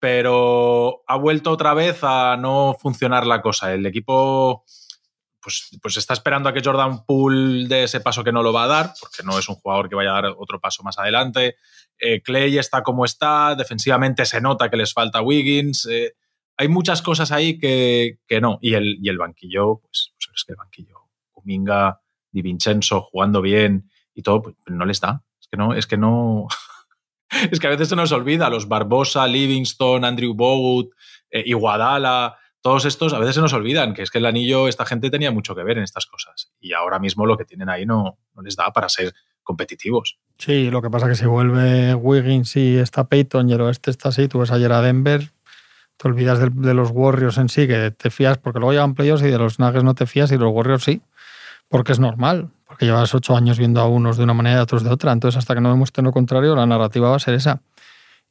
pero 0.00 1.02
ha 1.06 1.16
vuelto 1.16 1.50
otra 1.50 1.74
vez 1.74 2.00
a 2.02 2.36
no 2.36 2.76
funcionar 2.80 3.26
la 3.26 3.42
cosa. 3.42 3.72
El 3.72 3.84
equipo 3.86 4.64
pues, 5.40 5.70
pues 5.80 5.96
está 5.96 6.14
esperando 6.14 6.48
a 6.48 6.52
que 6.52 6.62
Jordan 6.64 7.04
Poole 7.04 7.66
dé 7.68 7.84
ese 7.84 8.00
paso 8.00 8.22
que 8.22 8.32
no 8.32 8.42
lo 8.42 8.52
va 8.52 8.64
a 8.64 8.68
dar, 8.68 8.92
porque 9.00 9.22
no 9.24 9.38
es 9.38 9.48
un 9.48 9.56
jugador 9.56 9.88
que 9.88 9.94
vaya 9.94 10.10
a 10.10 10.22
dar 10.22 10.34
otro 10.36 10.60
paso 10.60 10.82
más 10.82 10.98
adelante. 10.98 11.56
Eh, 11.98 12.22
Clay 12.22 12.58
está 12.58 12.82
como 12.82 13.04
está, 13.04 13.54
defensivamente 13.54 14.24
se 14.24 14.40
nota 14.40 14.70
que 14.70 14.76
les 14.76 14.92
falta 14.92 15.22
Wiggins. 15.22 15.86
Eh, 15.90 16.14
hay 16.56 16.68
muchas 16.68 17.02
cosas 17.02 17.32
ahí 17.32 17.58
que, 17.58 18.18
no. 18.40 18.58
Y 18.60 18.74
el, 18.74 18.98
y 19.00 19.08
el, 19.08 19.18
banquillo, 19.18 19.80
pues, 19.80 20.12
pues, 20.14 20.28
es 20.34 20.44
que 20.44 20.52
el 20.52 20.56
banquillo, 20.56 21.08
Kuminga, 21.32 22.00
Di 22.30 22.42
Vincenzo 22.42 23.02
jugando 23.02 23.40
bien 23.40 23.90
y 24.14 24.22
todo, 24.22 24.42
pues 24.42 24.54
no 24.66 24.84
les 24.84 25.00
da. 25.00 25.22
Es 25.40 25.48
que 25.48 25.56
no, 25.56 25.74
es 25.74 25.86
que 25.86 25.96
no. 25.96 26.48
es 27.50 27.58
que 27.60 27.66
a 27.66 27.70
veces 27.70 27.88
se 27.88 27.96
nos 27.96 28.12
olvida, 28.12 28.50
los 28.50 28.68
Barbosa, 28.68 29.26
Livingston, 29.26 30.04
Andrew 30.04 30.34
Bogut, 30.34 30.92
eh, 31.30 31.42
Iguadala, 31.46 32.36
todos 32.60 32.84
estos 32.84 33.12
a 33.14 33.18
veces 33.18 33.36
se 33.36 33.40
nos 33.40 33.52
olvidan, 33.52 33.94
que 33.94 34.02
es 34.02 34.10
que 34.10 34.18
el 34.18 34.26
anillo, 34.26 34.68
esta 34.68 34.84
gente 34.84 35.10
tenía 35.10 35.30
mucho 35.30 35.54
que 35.54 35.62
ver 35.62 35.78
en 35.78 35.84
estas 35.84 36.06
cosas. 36.06 36.52
Y 36.60 36.72
ahora 36.72 36.98
mismo 36.98 37.24
lo 37.24 37.36
que 37.36 37.44
tienen 37.44 37.68
ahí 37.68 37.86
no, 37.86 38.18
no 38.34 38.42
les 38.42 38.56
da 38.56 38.72
para 38.72 38.88
ser 38.88 39.14
competitivos. 39.42 40.18
Sí, 40.36 40.70
lo 40.70 40.82
que 40.82 40.90
pasa 40.90 41.06
es 41.06 41.12
que 41.12 41.22
si 41.22 41.26
vuelve 41.26 41.94
Wiggins 41.94 42.56
y 42.56 42.76
está 42.76 43.04
Peyton 43.04 43.48
y 43.48 43.54
el 43.54 43.60
oeste 43.62 43.90
está 43.90 44.10
así, 44.10 44.28
tú 44.28 44.40
ves 44.40 44.50
ayer 44.50 44.70
a 44.72 44.82
Denver, 44.82 45.30
te 45.96 46.08
olvidas 46.08 46.38
de, 46.38 46.74
los 46.74 46.90
Warriors 46.90 47.38
en 47.38 47.48
sí, 47.48 47.66
que 47.66 47.90
te 47.90 48.10
fías 48.10 48.38
porque 48.38 48.58
luego 48.58 48.72
llegan 48.72 48.94
playoffs 48.94 49.24
y 49.24 49.28
de 49.28 49.38
los 49.38 49.58
Nuggets 49.58 49.84
no 49.84 49.94
te 49.94 50.06
fías 50.06 50.30
y 50.30 50.36
los 50.36 50.52
Warriors 50.52 50.84
sí, 50.84 51.00
porque 51.68 51.92
es 51.92 52.00
normal 52.00 52.50
porque 52.68 52.84
llevas 52.84 53.14
ocho 53.14 53.34
años 53.34 53.58
viendo 53.58 53.80
a 53.80 53.88
unos 53.88 54.18
de 54.18 54.24
una 54.24 54.34
manera 54.34 54.56
y 54.56 54.60
a 54.60 54.62
otros 54.62 54.84
de 54.84 54.90
otra. 54.90 55.10
Entonces, 55.12 55.38
hasta 55.38 55.54
que 55.54 55.60
no 55.60 55.70
demuestren 55.70 56.04
lo 56.04 56.12
contrario, 56.12 56.54
la 56.54 56.66
narrativa 56.66 57.08
va 57.08 57.16
a 57.16 57.18
ser 57.18 57.34
esa. 57.34 57.62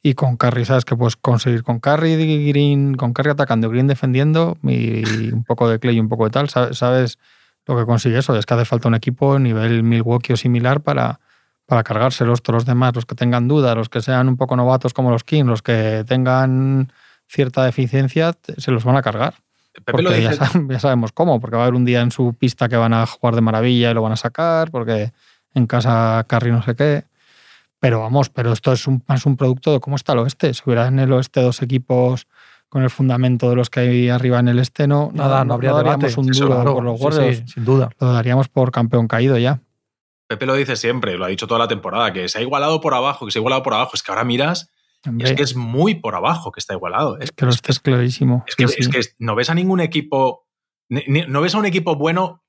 Y 0.04 0.13
con 0.13 0.38
Curry, 0.38 0.63
¿sabes 0.63 0.86
que 0.86 0.95
puedes 0.95 1.15
conseguir? 1.15 1.63
Con 1.63 1.80
Curry, 1.80 2.47
Green, 2.50 2.93
con 2.95 3.13
Curry 3.13 3.32
atacando, 3.32 3.67
Green 3.67 3.88
defendiendo 3.88 4.58
y 4.62 5.32
un 5.34 5.43
poco 5.43 5.67
de 5.67 5.80
Clay 5.80 5.97
y 5.97 6.00
un 6.00 6.08
poco 6.08 6.26
de 6.26 6.30
tal, 6.30 6.50
¿sabes 6.50 7.17
lo 7.65 7.76
que 7.76 7.86
consigue 7.86 8.19
eso? 8.19 8.38
Es 8.38 8.45
que 8.45 8.54
hace 8.54 8.65
falta 8.65 8.88
un 8.88 8.93
equipo 8.93 9.39
nivel 9.39 9.82
Milwaukee 9.82 10.34
o 10.34 10.38
similar 10.38 10.82
para, 10.82 11.19
para 11.65 11.84
cargárselos 11.84 12.43
todos 12.43 12.58
los 12.58 12.65
demás, 12.65 12.93
los 12.93 13.08
que 13.08 13.15
tengan 13.15 13.47
dudas, 13.47 13.76
los 13.76 13.89
que 13.89 14.02
sean 14.02 14.30
un 14.30 14.38
poco 14.38 14.56
novatos 14.56 14.93
como 14.93 15.10
los 15.10 15.23
Kings, 15.23 15.47
los 15.47 15.63
que 15.63 16.06
tengan 16.08 16.93
cierta 17.28 17.65
deficiencia, 17.65 18.38
se 18.56 18.71
los 18.71 18.84
van 18.84 18.97
a 18.97 19.02
cargar. 19.02 19.34
Pepe 19.83 20.01
lo 20.01 20.11
dice... 20.11 20.35
ya, 20.35 20.51
ya, 20.69 20.79
sabemos 20.79 21.11
cómo, 21.11 21.39
porque 21.39 21.55
va 21.55 21.63
a 21.63 21.65
haber 21.65 21.75
un 21.75 21.85
día 21.85 22.01
en 22.01 22.11
su 22.11 22.33
pista 22.33 22.67
que 22.69 22.77
van 22.77 22.93
a 22.93 23.05
jugar 23.05 23.35
de 23.35 23.41
maravilla 23.41 23.91
y 23.91 23.93
lo 23.93 24.01
van 24.01 24.13
a 24.13 24.17
sacar, 24.17 24.71
porque 24.71 25.11
en 25.53 25.67
casa 25.67 26.25
Carry 26.27 26.51
no 26.51 26.63
sé 26.63 26.75
qué. 26.75 27.05
Pero 27.79 28.01
vamos, 28.01 28.29
pero 28.29 28.53
esto 28.53 28.73
es 28.73 28.87
un, 28.87 29.03
más 29.07 29.25
un 29.25 29.37
producto 29.37 29.71
de 29.71 29.79
cómo 29.79 29.95
está 29.95 30.13
el 30.13 30.19
oeste. 30.19 30.53
Si 30.53 30.61
hubiera 30.65 30.87
en 30.87 30.99
el 30.99 31.11
oeste 31.13 31.41
dos 31.41 31.61
equipos 31.61 32.27
con 32.69 32.83
el 32.83 32.89
fundamento 32.89 33.49
de 33.49 33.55
los 33.55 33.69
que 33.69 33.81
hay 33.81 34.09
arriba 34.09 34.39
en 34.39 34.47
el 34.47 34.59
este, 34.59 34.87
no, 34.87 35.11
Nada, 35.13 35.39
no, 35.39 35.45
no 35.45 35.53
habría 35.53 35.71
no 35.71 35.77
daríamos 35.77 36.01
debate. 36.01 36.19
un 36.19 36.27
duro 36.27 36.47
claro, 36.47 36.73
por 36.73 36.83
los 36.83 36.99
Warriors. 37.01 37.37
Sí, 37.37 37.43
sí, 37.45 37.53
sin 37.53 37.65
duda. 37.65 37.89
Lo 37.99 38.11
daríamos 38.11 38.49
por 38.49 38.71
campeón 38.71 39.07
caído 39.07 39.37
ya. 39.37 39.61
Pepe 40.27 40.45
lo 40.45 40.55
dice 40.55 40.75
siempre, 40.75 41.17
lo 41.17 41.23
ha 41.23 41.29
dicho 41.29 41.47
toda 41.47 41.59
la 41.59 41.67
temporada, 41.69 42.11
que 42.11 42.27
se 42.27 42.39
ha 42.39 42.41
igualado 42.41 42.81
por 42.81 42.93
abajo, 42.93 43.25
que 43.25 43.31
se 43.31 43.39
ha 43.39 43.41
igualado 43.41 43.63
por 43.63 43.73
abajo. 43.73 43.91
Es 43.93 44.03
que 44.03 44.11
ahora 44.11 44.25
miras 44.25 44.69
es 45.19 45.33
que 45.33 45.43
es 45.43 45.55
muy 45.55 45.95
por 45.95 46.15
abajo 46.15 46.51
que 46.51 46.60
está 46.60 46.73
igualado. 46.73 47.17
Es 47.19 47.31
que 47.31 47.45
lo 47.45 47.51
estés 47.51 47.79
clarísimo. 47.79 48.43
Es 48.47 48.55
que, 48.55 48.67
sí, 48.67 48.75
es 48.79 48.89
que, 48.89 48.99
no 49.19 49.36
ves 49.36 49.49
a 49.49 49.55
ningún 49.55 49.79
equipo. 49.79 50.47
No 50.89 51.41
ves 51.41 51.55
a 51.55 51.60
un 51.60 51.65
equipo 51.65 51.95
bueno 51.95 52.43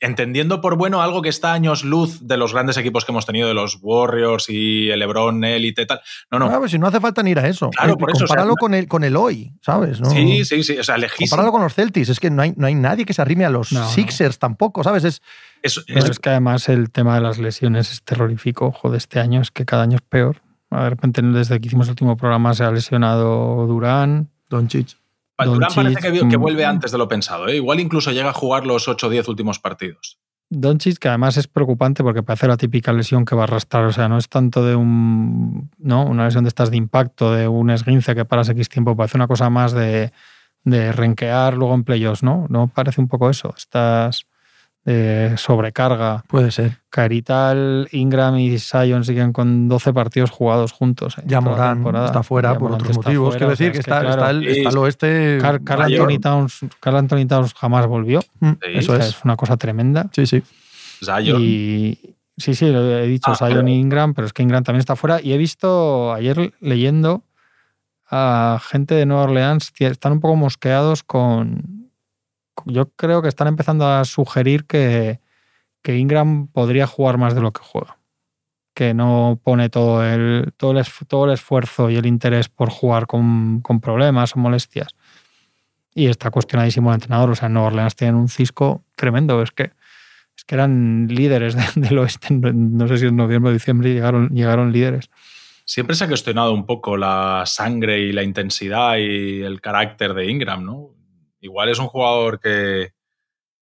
entendiendo 0.00 0.60
por 0.60 0.76
bueno 0.76 1.00
algo 1.00 1.22
que 1.22 1.28
está 1.28 1.52
años 1.52 1.84
luz 1.84 2.26
de 2.26 2.36
los 2.36 2.52
grandes 2.52 2.76
equipos 2.76 3.04
que 3.04 3.12
hemos 3.12 3.24
tenido, 3.24 3.46
de 3.46 3.54
los 3.54 3.78
Warriors 3.80 4.46
y 4.48 4.90
el 4.90 4.98
LeBron, 4.98 5.44
Elite 5.44 5.82
y 5.82 5.86
tal. 5.86 6.00
No, 6.28 6.40
no. 6.40 6.46
Claro, 6.46 6.60
pues 6.62 6.72
si 6.72 6.78
no 6.78 6.88
hace 6.88 6.98
falta 7.00 7.22
ni 7.22 7.30
ir 7.30 7.38
a 7.38 7.46
eso. 7.46 7.70
Claro, 7.70 7.96
por 7.96 8.10
Compáralo 8.10 8.54
eso. 8.54 8.54
O 8.54 8.56
sea, 8.56 8.60
con, 8.60 8.74
el, 8.74 8.88
con 8.88 9.04
el 9.04 9.14
hoy, 9.14 9.52
¿sabes? 9.60 10.00
No, 10.00 10.10
sí, 10.10 10.44
sí, 10.44 10.64
sí. 10.64 10.76
O 10.76 10.82
sea, 10.82 10.96
lejísimo. 10.98 11.28
Compáralo 11.30 11.52
con 11.52 11.62
los 11.62 11.74
Celtics. 11.74 12.08
Es 12.08 12.18
que 12.18 12.30
no 12.30 12.42
hay, 12.42 12.52
no 12.56 12.66
hay 12.66 12.74
nadie 12.74 13.04
que 13.04 13.12
se 13.14 13.22
arrime 13.22 13.44
a 13.44 13.50
los 13.50 13.70
No, 13.72 13.80
no. 13.80 13.88
Sixers 13.88 14.40
tampoco, 14.40 14.82
¿sabes? 14.82 15.04
Es, 15.04 15.22
es- 15.62 15.84
es 15.86 16.18
que 16.18 16.30
además 16.30 16.68
el 16.68 16.90
tema 16.90 17.14
de 17.14 17.20
las 17.20 17.38
lesiones 17.38 17.92
es 17.92 18.02
terrorífico. 18.02 18.72
Joder, 18.72 18.96
este 18.96 19.20
año 19.20 19.40
es 19.40 19.52
que 19.52 19.64
cada 19.64 19.84
año 19.84 19.96
es 19.96 20.02
peor. 20.02 20.42
De 20.80 20.90
repente, 20.90 21.22
desde 21.22 21.60
que 21.60 21.66
hicimos 21.66 21.86
el 21.86 21.92
último 21.92 22.16
programa, 22.16 22.54
se 22.54 22.64
ha 22.64 22.70
lesionado 22.70 23.66
Durán. 23.66 24.30
Doncic. 24.48 24.96
Durán 25.38 25.70
parece 25.74 26.12
que, 26.12 26.28
que 26.28 26.38
mm. 26.38 26.40
vuelve 26.40 26.64
antes 26.64 26.92
de 26.92 26.98
lo 26.98 27.08
pensado. 27.08 27.48
¿eh? 27.48 27.56
Igual 27.56 27.80
incluso 27.80 28.12
llega 28.12 28.30
a 28.30 28.34
jugar 28.34 28.66
los 28.66 28.88
8 28.88 29.06
o 29.06 29.10
10 29.10 29.28
últimos 29.28 29.58
partidos. 29.58 30.18
Doncic, 30.50 30.98
que 30.98 31.08
además 31.08 31.38
es 31.38 31.48
preocupante 31.48 32.02
porque 32.02 32.22
parece 32.22 32.46
la 32.46 32.58
típica 32.58 32.92
lesión 32.92 33.24
que 33.24 33.34
va 33.34 33.42
a 33.42 33.44
arrastrar. 33.44 33.84
O 33.84 33.92
sea, 33.92 34.08
no 34.08 34.18
es 34.18 34.28
tanto 34.28 34.64
de 34.64 34.76
un, 34.76 35.70
¿no? 35.78 36.04
una 36.04 36.26
lesión 36.26 36.44
de 36.44 36.48
estas 36.48 36.70
de 36.70 36.76
impacto, 36.76 37.32
de 37.32 37.48
un 37.48 37.70
esguince 37.70 38.14
que 38.14 38.24
paras 38.24 38.50
X 38.50 38.68
tiempo. 38.68 38.94
Parece 38.94 39.16
una 39.16 39.26
cosa 39.26 39.48
más 39.48 39.72
de, 39.72 40.12
de 40.64 40.92
renquear 40.92 41.54
luego 41.54 41.74
en 41.74 41.84
playoffs, 41.84 42.22
¿no? 42.22 42.46
No 42.50 42.68
parece 42.68 43.00
un 43.00 43.08
poco 43.08 43.30
eso. 43.30 43.54
Estás 43.56 44.26
de 44.84 45.34
sobrecarga. 45.36 46.24
Puede 46.26 46.50
ser. 46.50 46.78
Carital, 46.90 47.88
Ingram 47.92 48.36
y 48.38 48.58
Sion 48.58 49.04
siguen 49.04 49.32
con 49.32 49.68
12 49.68 49.92
partidos 49.92 50.30
jugados 50.30 50.72
juntos. 50.72 51.18
¿eh? 51.18 51.22
Ya 51.26 51.40
Morán 51.40 51.76
temporada. 51.76 52.06
está 52.06 52.22
fuera 52.22 52.52
Ya 52.52 52.58
por 52.58 52.70
Morant 52.70 52.82
otros 52.82 52.96
motivos. 52.96 53.34
fuera, 53.34 53.38
Quiero 53.38 53.52
o 53.52 53.56
sea, 53.56 53.64
decir 53.66 53.72
que, 53.72 53.78
es 53.78 53.86
está, 53.86 54.00
claro, 54.00 54.14
está, 54.22 54.30
el, 54.30 54.46
está 54.48 54.68
el 54.70 54.78
oeste. 54.78 55.38
Car- 55.40 55.62
Carl 55.62 55.82
mayor. 55.82 56.00
Anthony 56.10 56.20
Towns, 56.20 56.60
Carl 56.80 56.96
Anthony 56.96 57.26
Towns 57.28 57.54
jamás 57.54 57.86
volvió. 57.86 58.20
Mm, 58.40 58.50
Sí, 58.50 58.56
Eso 58.74 58.96
es. 58.96 59.06
es 59.08 59.24
una 59.24 59.36
cosa 59.36 59.56
tremenda. 59.56 60.08
Sí, 60.12 60.26
sí. 60.26 60.42
Zion. 61.04 61.40
Y 61.40 61.98
sí, 62.36 62.54
sí, 62.54 62.70
lo 62.70 62.98
he 62.98 63.06
dicho, 63.06 63.30
Ah, 63.30 63.36
Zion 63.36 63.50
pero- 63.52 63.68
y 63.68 63.72
Ingram, 63.74 64.14
pero 64.14 64.26
es 64.26 64.32
que 64.32 64.42
Ingram 64.42 64.64
también 64.64 64.80
está 64.80 64.96
fuera. 64.96 65.20
Y 65.22 65.32
he 65.32 65.38
visto 65.38 66.12
ayer 66.12 66.52
leyendo 66.60 67.22
a 68.10 68.60
gente 68.68 68.94
de 68.94 69.06
Nueva 69.06 69.22
Orleans, 69.24 69.70
que 69.70 69.86
están 69.86 70.12
un 70.12 70.20
poco 70.20 70.36
mosqueados 70.36 71.02
con... 71.02 71.81
Yo 72.66 72.90
creo 72.90 73.22
que 73.22 73.28
están 73.28 73.48
empezando 73.48 73.86
a 73.86 74.04
sugerir 74.04 74.64
que, 74.66 75.20
que 75.82 75.96
Ingram 75.96 76.48
podría 76.48 76.86
jugar 76.86 77.18
más 77.18 77.34
de 77.34 77.40
lo 77.40 77.52
que 77.52 77.62
juega. 77.62 77.98
Que 78.74 78.94
no 78.94 79.38
pone 79.42 79.68
todo 79.68 80.04
el, 80.04 80.52
todo 80.56 80.72
el, 80.72 80.86
todo 81.06 81.24
el 81.26 81.32
esfuerzo 81.32 81.90
y 81.90 81.96
el 81.96 82.06
interés 82.06 82.48
por 82.48 82.70
jugar 82.70 83.06
con, 83.06 83.60
con 83.60 83.80
problemas 83.80 84.34
o 84.34 84.38
molestias. 84.38 84.94
y 85.94 86.06
está 86.06 86.30
cuestionadísimo 86.30 86.90
el 86.90 86.94
entrenador. 86.94 87.30
O 87.30 87.34
sea, 87.34 87.46
en 87.46 87.54
Nueva 87.54 87.68
Orleans 87.68 87.96
tienen 87.96 88.16
un 88.16 88.28
cisco 88.28 88.82
tremendo. 88.96 89.42
Es 89.42 89.50
que, 89.50 89.72
es 90.36 90.44
que 90.44 90.54
eran 90.54 91.08
líderes 91.08 91.56
del 91.74 91.98
oeste. 91.98 92.34
No 92.34 92.88
sé 92.88 92.98
si 92.98 93.06
en 93.06 93.16
noviembre 93.16 93.50
o 93.50 93.54
diciembre 93.54 93.92
llegaron, 93.92 94.28
llegaron 94.30 94.72
líderes. 94.72 95.10
Siempre 95.64 95.94
se 95.94 96.04
ha 96.04 96.08
cuestionado 96.08 96.52
un 96.52 96.66
poco 96.66 96.96
la 96.96 97.44
sangre 97.46 98.00
y 98.00 98.12
la 98.12 98.22
intensidad 98.22 98.96
y 98.96 99.42
el 99.42 99.60
carácter 99.60 100.12
de 100.12 100.30
Ingram, 100.30 100.64
¿no? 100.64 100.90
Igual 101.42 101.68
es 101.68 101.78
un 101.78 101.88
jugador 101.88 102.40
que, 102.40 102.94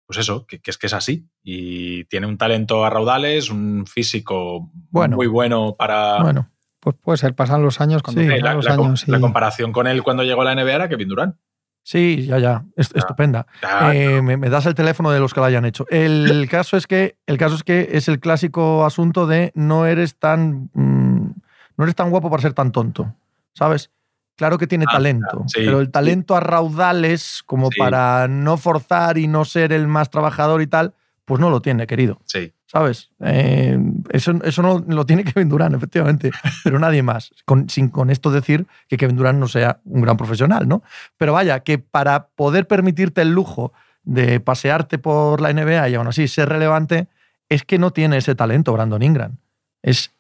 pues 0.07 0.19
eso, 0.19 0.47
que, 0.47 0.61
es 0.63 0.79
que 0.79 0.87
es 0.87 0.93
así. 0.93 1.27
Y 1.43 2.05
tiene 2.05 2.27
un 2.27 2.37
talento 2.37 2.85
a 2.85 2.91
raudales, 2.91 3.51
un 3.51 3.87
físico 3.87 4.71
muy 4.91 5.27
bueno 5.27 5.75
para. 5.77 6.23
Bueno, 6.23 6.51
pues 6.79 6.95
puede 7.03 7.19
ser, 7.19 7.35
pasan 7.35 7.63
los 7.63 7.81
años 7.81 8.03
cuando 8.03 8.23
la, 8.23 8.55
los 8.55 8.69
años. 8.69 9.09
La 9.09 9.19
comparación 9.19 9.73
con 9.73 9.87
él 9.87 10.03
cuando 10.03 10.23
llegó 10.23 10.43
a 10.43 10.45
la 10.45 10.55
NBA 10.55 10.75
era 10.75 10.89
Kevin 10.89 11.09
Durant. 11.09 11.37
Sí, 11.83 12.27
ya, 12.27 12.39
ya. 12.39 12.65
estupenda. 12.77 13.47
Eh, 13.93 14.21
me, 14.21 14.37
das 14.51 14.67
el 14.67 14.75
teléfono 14.75 15.11
de 15.11 15.19
los 15.19 15.33
que 15.33 15.41
lo 15.41 15.47
hayan 15.47 15.65
hecho. 15.65 15.87
El 15.89 16.47
caso 16.51 16.77
es 16.77 16.87
que, 16.87 17.17
el 17.27 17.39
caso 17.39 17.55
es 17.55 17.65
que 17.65 17.89
es 17.93 18.07
el 18.09 18.21
clásico 18.21 18.85
asunto 18.85 19.27
de 19.27 19.53
no 19.55 19.87
eres 19.87 20.19
tan. 20.19 20.71
Mm, 20.75 21.31
no 21.79 21.85
eres 21.85 21.97
tan 21.97 22.11
guapo 22.11 22.29
para 22.31 22.43
ser 22.43 22.53
tan 22.53 22.73
tonto. 22.73 23.15
¿Sabes? 23.55 23.91
Claro 24.37 24.57
que 24.57 24.67
tiene 24.67 24.87
ah, 24.89 24.93
talento, 24.93 25.45
pero 25.55 25.81
el 25.81 25.91
talento 25.91 26.35
a 26.35 26.41
raudales, 26.41 27.43
como 27.45 27.69
para 27.77 28.27
no 28.27 28.57
forzar 28.57 29.19
y 29.19 29.27
no 29.27 29.45
ser 29.45 29.73
el 29.73 29.87
más 29.87 30.09
trabajador 30.09 30.63
y 30.63 30.67
tal, 30.67 30.95
pues 31.27 31.41
no 31.41 31.51
lo 31.51 31.61
tiene, 31.61 31.87
querido. 31.87 32.19
Sí. 32.25 32.53
¿Sabes? 32.67 33.11
Eh, 33.21 33.79
eso, 34.11 34.33
eso 34.45 34.63
no 34.63 34.85
lo 34.87 35.05
tiene 35.05 35.25
Kevin 35.33 35.49
Durant, 35.49 35.75
efectivamente, 35.75 36.31
pero 36.65 36.79
nadie 36.79 37.03
más. 37.03 37.33
Con, 37.45 37.69
sin 37.69 37.89
con 37.89 38.11
esto 38.11 38.31
decir 38.31 38.67
que 38.89 38.97
Kevin 38.97 39.17
Durant 39.17 39.39
no 39.39 39.47
sea 39.47 39.81
un 39.85 40.03
gran 40.03 40.17
profesional, 40.17 40.67
¿no? 40.67 40.83
Pero 41.17 41.33
vaya, 41.33 41.61
que 41.61 41.79
para 41.79 42.29
poder 42.29 42.67
permitirte 42.67 43.23
el 43.23 43.33
lujo 43.33 43.73
de 44.03 44.41
pasearte 44.41 44.99
por 44.99 45.41
la 45.41 45.53
NBA 45.53 45.89
y 45.91 45.95
aún 45.95 46.07
así 46.07 46.27
ser 46.29 46.49
relevante, 46.49 47.09
es 47.49 47.65
que 47.65 47.79
no 47.79 47.93
tiene 47.93 48.17
ese 48.17 48.35
talento 48.35 48.73
Brandon 48.73 49.03
Ingram. 49.03 49.37
Es 49.83 50.13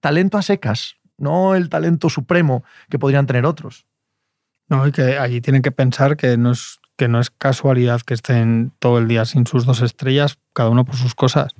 talento 0.00 0.38
a 0.38 0.42
secas, 0.42 0.96
no 1.20 1.54
el 1.54 1.68
talento 1.68 2.08
supremo 2.08 2.64
que 2.88 2.98
podrían 2.98 3.26
tener 3.26 3.46
otros. 3.46 3.86
No, 4.68 4.86
y 4.86 4.92
que 4.92 5.18
allí 5.18 5.40
tienen 5.40 5.62
que 5.62 5.72
pensar 5.72 6.16
que 6.16 6.36
no 6.36 6.52
es, 6.52 6.80
que 6.96 7.08
no 7.08 7.20
es 7.20 7.30
casualidad 7.30 8.00
que 8.02 8.14
estén 8.14 8.72
todo 8.78 8.98
el 8.98 9.08
día 9.08 9.24
sin 9.24 9.46
sus 9.46 9.64
dos 9.66 9.82
estrellas, 9.82 10.38
cada 10.52 10.70
uno 10.70 10.84
por 10.84 10.96
sus 10.96 11.14
cosas. 11.14 11.54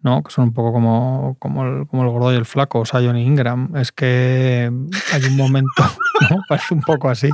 ¿no? 0.00 0.22
que 0.22 0.30
son 0.30 0.44
un 0.44 0.52
poco 0.52 0.72
como, 0.72 1.36
como, 1.38 1.64
el, 1.64 1.86
como 1.88 2.04
el 2.04 2.10
gordo 2.10 2.32
y 2.32 2.36
el 2.36 2.46
flaco, 2.46 2.80
o 2.80 2.84
sea, 2.84 3.00
Johnny 3.00 3.24
Ingram. 3.24 3.74
Es 3.76 3.92
que 3.92 4.70
hay 5.12 5.24
un 5.24 5.36
momento, 5.36 5.82
¿no? 6.30 6.42
parece 6.48 6.74
un 6.74 6.82
poco 6.82 7.08
así, 7.08 7.30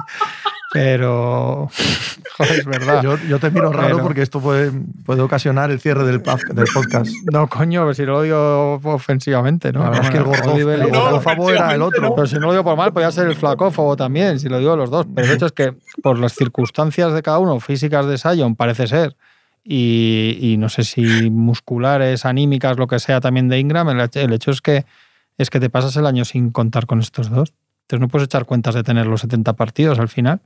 pero 0.75 1.69
joder, 2.37 2.59
es 2.59 2.65
verdad. 2.65 3.01
Yo, 3.01 3.39
te 3.39 3.49
miro 3.53 3.73
raro 3.73 4.03
porque 4.03 4.23
esto 4.23 4.41
puede, 4.41 4.73
puede 5.07 5.23
ocasionar 5.23 5.71
el 5.71 5.79
cierre 5.79 6.05
del, 6.05 6.21
del 6.21 6.67
podcast. 6.75 7.13
No, 7.33 7.49
coño, 7.49 7.95
si 7.95 8.03
no 8.03 8.15
lo 8.15 8.23
digo 8.23 8.81
ofensivamente, 8.83 9.73
¿no? 9.73 9.95
es 9.95 10.11
que 10.11 10.17
el 10.17 10.25
gordófobo 10.25 11.51
era 11.53 11.73
el 11.73 11.81
otro. 11.81 12.13
Pero 12.17 12.27
si 12.27 12.35
no 12.35 12.47
lo 12.47 12.51
digo 12.51 12.65
por 12.65 12.77
mal, 12.77 12.93
podría 12.93 13.13
ser 13.13 13.29
el 13.29 13.37
flacófobo 13.37 13.95
también, 13.95 14.41
si 14.41 14.49
lo 14.49 14.59
digo 14.59 14.75
los 14.75 14.91
dos. 14.91 15.07
Pero 15.15 15.29
el 15.29 15.35
hecho 15.35 15.47
es 15.47 15.53
que 15.53 15.77
por 16.03 16.19
las 16.19 16.33
circunstancias 16.33 17.13
de 17.13 17.23
cada 17.23 17.39
uno, 17.39 17.61
físicas 17.61 18.07
de 18.07 18.19
Sion, 18.19 18.57
parece 18.57 18.89
ser, 18.89 19.17
y, 19.63 20.57
no 20.59 20.69
sé 20.71 20.83
si 20.83 21.31
musculares, 21.31 22.25
anímicas, 22.25 22.77
lo 22.79 22.89
que 22.89 22.99
sea 22.99 23.21
también 23.21 23.49
de 23.49 23.61
Ingram, 23.61 23.89
el, 23.91 24.33
hecho 24.33 24.51
es 24.51 24.61
que, 24.61 24.87
es 25.39 25.51
que 25.51 25.61
te 25.61 25.71
pasas 25.71 25.95
el 25.95 26.07
año 26.07 26.25
sin 26.25 26.51
contar 26.51 26.87
con 26.87 26.99
estos 26.99 27.31
dos. 27.31 27.55
Entonces 27.83 28.01
no 28.01 28.09
puedes 28.09 28.27
echar 28.27 28.45
cuentas 28.45 28.75
de 28.75 28.83
tener 28.83 29.07
los 29.07 29.21
70 29.21 29.53
partidos 29.53 30.01
al 30.01 30.09
final 30.09 30.41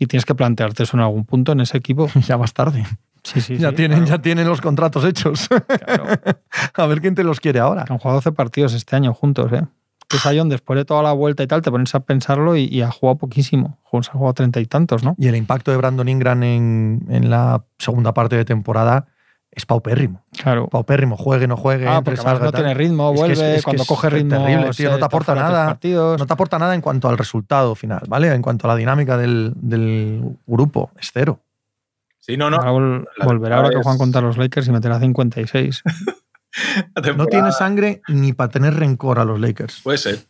y 0.00 0.06
tienes 0.06 0.24
que 0.24 0.34
plantearte 0.34 0.82
eso 0.82 0.96
en 0.96 1.02
algún 1.02 1.24
punto 1.24 1.52
en 1.52 1.60
ese 1.60 1.76
equipo. 1.76 2.08
ya 2.26 2.36
más 2.36 2.52
tarde. 2.52 2.84
Sí, 3.22 3.40
sí, 3.42 3.58
ya, 3.58 3.72
tienen, 3.72 4.06
ya 4.06 4.20
tienen 4.20 4.48
los 4.48 4.62
contratos 4.62 5.04
hechos. 5.04 5.46
a 6.74 6.86
ver 6.86 7.00
quién 7.02 7.14
te 7.14 7.22
los 7.22 7.38
quiere 7.38 7.60
ahora. 7.60 7.84
Han 7.88 7.98
jugado 7.98 8.16
12 8.16 8.32
partidos 8.32 8.72
este 8.72 8.96
año 8.96 9.12
juntos, 9.12 9.52
¿eh? 9.52 9.62
que 10.08 10.18
Sion, 10.18 10.48
después 10.48 10.76
de 10.76 10.84
toda 10.84 11.02
la 11.04 11.12
vuelta 11.12 11.42
y 11.44 11.46
tal, 11.46 11.62
te 11.62 11.70
pones 11.70 11.94
a 11.94 12.00
pensarlo 12.00 12.56
y, 12.56 12.82
ha 12.82 12.90
jugado 12.90 13.18
poquísimo. 13.18 13.78
Se 14.02 14.10
ha 14.10 14.14
jugado 14.14 14.34
treinta 14.34 14.58
y 14.58 14.66
tantos, 14.66 15.04
¿no? 15.04 15.14
Y 15.18 15.28
el 15.28 15.36
impacto 15.36 15.70
de 15.70 15.76
Brandon 15.76 16.08
Ingram 16.08 16.42
en, 16.42 17.06
en, 17.08 17.30
la 17.30 17.64
segunda 17.78 18.12
parte 18.12 18.36
de 18.36 18.44
temporada 18.44 19.06
es 19.52 19.66
paupérrimo. 19.66 20.24
Claro. 20.42 20.68
Paupérrimo, 20.68 21.16
juegue, 21.16 21.46
no 21.48 21.56
juegue. 21.56 21.88
Ah, 21.88 22.02
porque 22.02 22.20
no 22.22 22.52
tiene 22.52 22.74
ritmo, 22.74 23.12
vuelve, 23.12 23.60
cuando 23.62 23.84
coge 23.84 24.10
ritmo. 24.10 24.44
Terrible, 24.44 24.70
tío, 24.70 24.90
no 24.90 24.98
te 24.98 25.04
aporta 25.04 25.34
nada. 25.34 25.78
No 25.82 26.26
te 26.26 26.32
aporta 26.32 26.58
nada 26.58 26.74
en 26.74 26.80
cuanto 26.80 27.08
al 27.08 27.18
resultado 27.18 27.74
final, 27.74 28.02
¿vale? 28.08 28.32
En 28.32 28.42
cuanto 28.42 28.66
a 28.66 28.68
la 28.68 28.76
dinámica 28.76 29.16
del, 29.16 29.52
del 29.56 30.36
grupo, 30.46 30.90
es 30.98 31.10
cero. 31.12 31.40
Sí, 32.18 32.36
no, 32.36 32.50
no. 32.50 32.58
volverá 33.24 33.56
ahora 33.56 33.70
que 33.70 33.76
juegan 33.76 33.98
contra 33.98 34.20
los 34.20 34.36
Lakers 34.36 34.68
y 34.68 34.72
meterá 34.72 35.00
56. 35.00 35.82
No 37.16 37.26
tiene 37.26 37.52
sangre 37.52 38.02
ni 38.08 38.32
para 38.32 38.50
tener 38.50 38.74
rencor 38.74 39.20
a 39.20 39.24
los 39.24 39.38
Lakers. 39.38 39.82
Puede 39.82 39.98
ser. 39.98 40.26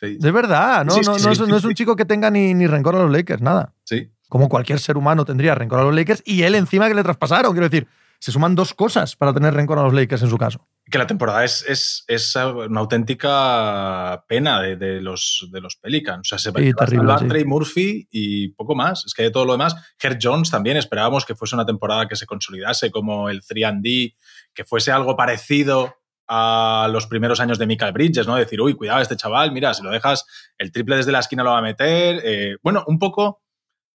De 0.00 0.30
verdad, 0.30 0.82
no, 0.84 0.96
no, 0.96 1.56
es, 1.56 1.64
un 1.64 1.74
chico 1.74 1.94
que 1.94 2.06
tenga 2.06 2.30
ni, 2.30 2.54
ni, 2.54 2.66
rencor 2.66 2.96
a 2.96 3.00
los 3.00 3.12
Lakers, 3.12 3.42
nada. 3.42 3.74
Sí. 3.84 4.10
Como 4.30 4.48
cualquier 4.48 4.80
ser 4.80 4.96
humano 4.96 5.26
tendría 5.26 5.54
rencor 5.54 5.78
a 5.78 5.84
los 5.84 5.94
Lakers 5.94 6.22
y 6.24 6.42
él 6.42 6.54
encima 6.54 6.88
que 6.88 6.94
le 6.94 7.02
traspasaron. 7.02 7.52
Quiero 7.52 7.68
decir, 7.68 7.86
se 8.22 8.30
suman 8.30 8.54
dos 8.54 8.72
cosas 8.72 9.16
para 9.16 9.34
tener 9.34 9.52
rencor 9.52 9.80
a 9.80 9.82
los 9.82 9.92
Lakers 9.92 10.22
en 10.22 10.30
su 10.30 10.38
caso. 10.38 10.68
Que 10.88 10.96
la 10.96 11.08
temporada 11.08 11.42
es, 11.42 11.64
es, 11.68 12.04
es 12.06 12.36
una 12.36 12.78
auténtica 12.78 14.24
pena 14.28 14.62
de, 14.62 14.76
de, 14.76 15.00
los, 15.00 15.48
de 15.50 15.60
los 15.60 15.74
Pelicans. 15.74 16.20
O 16.20 16.38
sea, 16.38 16.38
se 16.38 16.52
va 16.52 17.14
a 17.14 17.16
Trey 17.26 17.44
Murphy 17.44 18.06
y 18.12 18.50
poco 18.50 18.76
más. 18.76 19.04
Es 19.06 19.12
que 19.12 19.24
de 19.24 19.32
todo 19.32 19.44
lo 19.44 19.52
demás, 19.52 19.74
Herb 20.00 20.18
Jones 20.22 20.52
también 20.52 20.76
esperábamos 20.76 21.24
que 21.24 21.34
fuese 21.34 21.56
una 21.56 21.66
temporada 21.66 22.06
que 22.06 22.14
se 22.14 22.26
consolidase 22.26 22.92
como 22.92 23.28
el 23.28 23.42
3D 23.42 24.14
que 24.54 24.64
fuese 24.64 24.92
algo 24.92 25.16
parecido 25.16 25.96
a 26.28 26.88
los 26.92 27.08
primeros 27.08 27.40
años 27.40 27.58
de 27.58 27.66
Michael 27.66 27.92
Bridges, 27.92 28.28
¿no? 28.28 28.36
Decir, 28.36 28.60
uy, 28.60 28.74
cuidado, 28.74 29.00
este 29.00 29.16
chaval, 29.16 29.50
mira, 29.50 29.74
si 29.74 29.82
lo 29.82 29.90
dejas, 29.90 30.24
el 30.58 30.70
triple 30.70 30.94
desde 30.94 31.10
la 31.10 31.18
esquina 31.18 31.42
lo 31.42 31.50
va 31.50 31.58
a 31.58 31.62
meter. 31.62 32.20
Eh, 32.22 32.56
bueno, 32.62 32.84
un 32.86 33.00
poco 33.00 33.42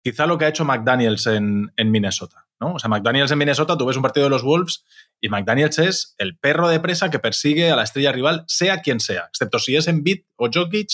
quizá 0.03 0.25
lo 0.25 0.37
que 0.37 0.45
ha 0.45 0.49
hecho 0.49 0.65
McDaniels 0.65 1.27
en, 1.27 1.71
Minnesota, 1.77 2.46
¿no? 2.59 2.73
O 2.73 2.79
sea, 2.79 2.89
McDaniels 2.89 3.31
en 3.31 3.37
Minnesota, 3.37 3.77
tú 3.77 3.85
ves 3.85 3.97
un 3.97 4.03
partido 4.03 4.25
de 4.25 4.29
los 4.29 4.43
Wolves 4.43 4.85
y 5.21 5.29
McDaniels 5.29 5.79
es 5.79 6.15
el 6.17 6.37
perro 6.37 6.67
de 6.67 6.79
presa 6.79 7.09
que 7.09 7.19
persigue 7.19 7.71
a 7.71 7.75
la 7.75 7.83
estrella 7.83 8.11
rival, 8.11 8.43
sea 8.47 8.81
quien 8.81 8.99
sea, 8.99 9.25
excepto 9.29 9.59
si 9.59 9.75
es 9.75 9.87
en 9.87 10.03
Beat 10.03 10.21
o 10.35 10.49
Jokic, 10.53 10.89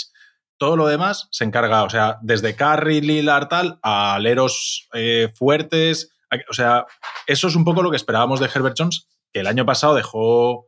todo 0.57 0.77
lo 0.77 0.87
demás 0.87 1.27
se 1.31 1.43
encarga, 1.43 1.83
o 1.83 1.89
sea, 1.89 2.19
desde 2.21 2.55
Curry, 2.55 3.01
Lillard, 3.01 3.47
tal, 3.47 3.79
a 3.81 4.15
aleros 4.15 4.87
eh, 4.93 5.29
fuertes. 5.35 6.11
O 6.49 6.53
sea, 6.53 6.85
eso 7.27 7.47
es 7.47 7.55
un 7.55 7.65
poco 7.65 7.83
lo 7.83 7.91
que 7.91 7.97
esperábamos 7.97 8.39
de 8.39 8.49
Herbert 8.53 8.75
Jones 8.77 9.07
que 9.33 9.41
el 9.41 9.47
año 9.47 9.65
pasado 9.65 9.95
dejó 9.95 10.67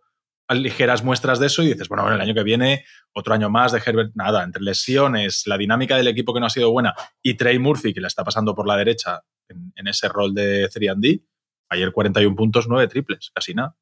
ligeras 0.49 1.03
muestras 1.03 1.39
de 1.39 1.47
eso 1.47 1.63
y 1.63 1.67
dices, 1.67 1.87
bueno, 1.87 2.03
bueno, 2.03 2.17
el 2.17 2.21
año 2.21 2.33
que 2.33 2.43
viene, 2.43 2.85
otro 3.13 3.33
año 3.33 3.49
más 3.49 3.71
de 3.71 3.81
Herbert, 3.83 4.11
nada, 4.15 4.43
entre 4.43 4.61
lesiones, 4.61 5.43
la 5.47 5.57
dinámica 5.57 5.97
del 5.97 6.07
equipo 6.07 6.33
que 6.33 6.39
no 6.39 6.45
ha 6.45 6.51
sido 6.51 6.71
buena 6.71 6.93
y 7.21 7.35
Trey 7.35 7.57
Murphy, 7.57 7.93
que 7.93 8.01
la 8.01 8.07
está 8.07 8.23
pasando 8.23 8.53
por 8.53 8.67
la 8.67 8.77
derecha 8.77 9.21
en, 9.49 9.87
ese 9.87 10.07
rol 10.07 10.33
de 10.33 10.69
3D, 10.69 11.23
ayer 11.69 11.91
41 11.91 12.35
puntos, 12.35 12.67
9 12.67 12.87
triples, 12.87 13.31
casi 13.33 13.53
nada. 13.53 13.75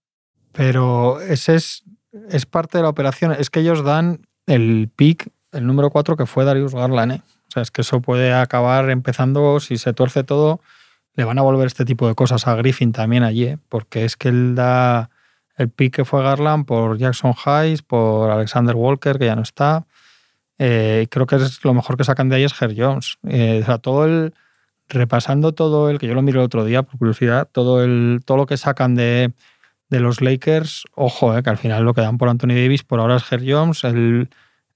Pero 0.52 1.22
ese 1.22 1.56
es, 1.56 1.84
es 2.30 2.46
parte 2.46 2.78
de 2.78 2.84
la 2.84 2.90
operación, 2.90 3.32
es 3.32 3.50
que 3.50 3.62
ellos 3.62 3.84
dan 3.84 4.28
el 4.46 4.90
pick, 4.96 5.30
el 5.52 5.66
número 5.66 5.90
4 5.90 6.16
que 6.16 6.26
fue 6.26 6.46
Darius 6.46 6.74
Garland, 6.74 7.14
¿eh? 7.14 7.22
O 7.48 7.52
sea, 7.54 7.62
es 7.62 7.72
que 7.72 7.82
eso 7.82 8.02
puede 8.02 8.34
acabar 8.34 8.90
empezando, 8.90 9.60
si 9.60 9.78
se 9.78 9.94
tuerce 9.94 10.24
todo, 10.24 10.60
le 11.16 11.24
van 11.24 11.38
a 11.38 11.44
volver 11.44 11.68
este 11.68 11.86
tipo 11.86 12.08
de 12.08 12.16
cosas 12.16 12.48
a 12.48 12.56
Griffin 12.56 12.92
también 12.92 13.24
allí, 13.24 13.46
¿eh? 13.46 13.58
porque 13.70 14.06
es 14.06 14.18
que 14.18 14.30
él 14.30 14.56
da 14.56 15.12
el 15.56 15.70
pick 15.70 15.96
que 15.96 16.06
fue 16.06 16.24
Garland 16.24 16.66
por 16.66 16.98
Jackson 16.98 17.34
Hayes, 17.46 17.82
por 17.84 18.32
Alexander 18.32 18.76
Walker, 18.76 19.20
que 19.20 19.26
ya 19.26 19.36
no 19.36 19.44
está. 19.44 19.86
Eh, 20.58 21.08
creo 21.10 21.26
que 21.26 21.36
es 21.36 21.64
lo 21.64 21.74
mejor 21.74 21.98
que 21.98 22.04
sacan 22.04 22.30
de 22.30 22.38
ahí 22.38 22.44
es 22.44 22.60
Herr 22.60 22.74
Jones. 22.76 23.18
Eh, 23.28 23.60
o 23.62 23.66
sea, 23.66 23.78
todo 23.78 24.06
el. 24.06 24.34
Repasando 24.90 25.54
todo 25.54 25.90
el, 25.90 25.98
que 25.98 26.08
yo 26.08 26.14
lo 26.14 26.22
miro 26.22 26.42
el 26.42 26.46
otro 26.46 26.66
día 26.66 26.84
por 26.84 26.98
curiosidad, 27.00 27.48
todo 27.52 27.84
el, 27.84 28.22
todo 28.26 28.38
lo 28.38 28.46
que 28.46 28.58
sacan 28.58 28.96
de, 28.96 29.32
de 29.90 30.00
los 30.00 30.22
Lakers, 30.22 30.84
ojo, 30.96 31.42
que 31.42 31.50
al 31.50 31.58
final 31.58 31.84
lo 31.84 31.94
que 31.94 32.02
dan 32.02 32.18
por 32.18 32.30
Anthony 32.30 32.50
Davis, 32.50 32.84
por 32.84 33.00
ahora 33.00 33.18
es 33.18 33.32
Herr 33.32 33.44
Jones, 33.46 33.84
el, 33.84 34.30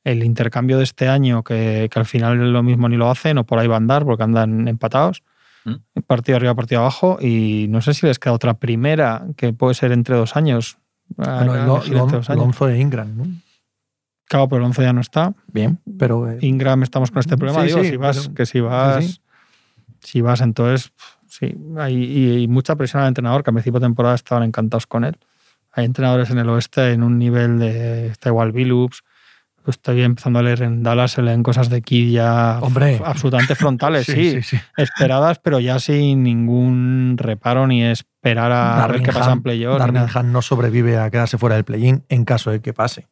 el 0.03 0.23
intercambio 0.23 0.77
de 0.77 0.85
este 0.85 1.07
año, 1.07 1.43
que, 1.43 1.89
que, 1.91 1.99
al 1.99 2.05
final 2.05 2.53
lo 2.53 2.63
mismo 2.63 2.87
ni 2.87 2.95
lo 2.95 3.09
hacen, 3.09 3.37
o 3.37 3.43
por 3.43 3.59
ahí 3.59 3.67
van 3.67 3.75
a 3.75 3.77
andar 3.77 4.05
porque 4.05 4.23
andan 4.23 4.67
empatados. 4.67 5.23
Partido 6.05 6.37
arriba, 6.37 6.55
partido 6.55 6.81
abajo. 6.81 7.17
Y 7.19 7.67
no 7.69 7.81
sé 7.81 7.93
si 7.93 8.05
les 8.05 8.19
queda 8.19 8.33
otra 8.33 8.53
primera 8.55 9.25
que 9.35 9.53
puede 9.53 9.73
ser 9.73 9.91
entre 9.91 10.15
dos 10.15 10.35
años. 10.35 10.77
Bueno, 11.09 11.81
el, 11.83 11.97
onzo 12.39 12.67
de 12.67 12.79
Ingram, 12.79 13.17
¿no? 13.17 13.25
Claro, 14.25 14.47
pero 14.49 14.61
el 14.61 14.65
onzo 14.65 14.81
ya 14.81 14.93
no 14.93 15.01
está. 15.01 15.33
Bien, 15.47 15.79
pero. 15.97 16.29
Eh, 16.29 16.37
Ingram 16.41 16.83
estamos 16.83 17.11
con 17.11 17.19
este 17.19 17.37
problema. 17.37 17.63
Digo, 17.63 17.83
si 17.83 17.97
vas, 17.97 18.29
que 18.29 18.45
si 18.45 18.59
vas. 18.59 19.21
Si 20.07 20.21
vas, 20.21 20.39
entonces. 20.39 20.93
Sí, 21.27 21.53
hay, 21.77 22.47
mucha 22.47 22.77
presión 22.77 23.01
al 23.01 23.09
entrenador, 23.09 23.43
que 23.43 23.49
a 23.49 23.53
principio 23.53 23.81
de 23.81 23.87
temporada 23.87 24.15
estaban 24.15 24.43
encantados 24.43 24.87
con 24.87 25.03
él. 25.03 25.17
Hay 25.73 25.83
entrenadores 25.83 26.29
en 26.29 26.37
el 26.37 26.47
oeste 26.47 26.93
en 26.93 27.03
un 27.03 27.17
nivel 27.17 27.59
de. 27.59 28.07
Está 28.07 28.29
igual 28.29 28.53
Billups, 28.53 29.03
estoy 29.69 30.03
empezando 30.03 30.39
a 30.39 30.43
leer 30.43 30.61
en 30.61 30.81
Dallas, 30.81 31.11
se 31.11 31.21
leen 31.21 31.43
cosas 31.43 31.69
de 31.69 31.81
Kid 31.81 32.13
ya 32.13 32.59
Hombre. 32.61 33.01
absolutamente 33.05 33.53
frontales, 33.55 34.05
sí, 34.05 34.13
Sí, 34.13 34.31
sí, 34.41 34.57
sí. 34.57 34.59
esperadas, 34.77 35.39
pero 35.39 35.59
ya 35.59 35.77
sin 35.79 36.23
ningún 36.23 37.15
reparo 37.17 37.67
ni 37.67 37.83
esperar 37.83 38.53
a 38.53 38.87
ver 38.87 39.01
qué 39.01 39.11
pasa 39.11 39.33
en 39.33 39.41
playoff. 39.41 39.81
no 40.23 40.41
sobrevive 40.41 40.97
a 40.97 41.09
quedarse 41.09 41.37
fuera 41.37 41.55
del 41.55 41.65
play-in 41.65 42.05
en 42.07 42.23
caso 42.23 42.49
de 42.49 42.61
que 42.61 42.71
pase. 42.71 43.07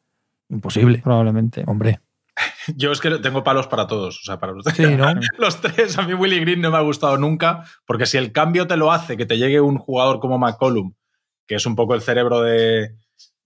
Imposible. 0.47 0.99
Probablemente. 1.03 1.65
Hombre. 1.67 1.99
Yo 2.75 2.91
es 2.91 2.99
que 2.99 3.09
tengo 3.19 3.43
palos 3.43 3.67
para 3.67 3.87
todos. 3.87 4.19
O 4.19 4.23
sea, 4.23 4.39
para 4.39 4.53
los, 4.53 4.65
Sí, 4.65 4.83
¿no? 4.85 5.13
los 5.37 5.61
tres. 5.61 5.97
A 5.97 6.03
mí 6.03 6.13
Willy 6.13 6.39
Green 6.39 6.61
no 6.61 6.71
me 6.71 6.77
ha 6.77 6.81
gustado 6.81 7.17
nunca, 7.17 7.63
porque 7.85 8.05
si 8.05 8.17
el 8.17 8.31
cambio 8.31 8.67
te 8.67 8.77
lo 8.77 8.91
hace 8.91 9.17
que 9.17 9.25
te 9.25 9.37
llegue 9.37 9.61
un 9.61 9.77
jugador 9.77 10.19
como 10.19 10.37
McCollum, 10.37 10.93
que 11.47 11.55
es 11.55 11.65
un 11.65 11.75
poco 11.75 11.93
el 11.95 12.01
cerebro 12.01 12.41
de, 12.41 12.95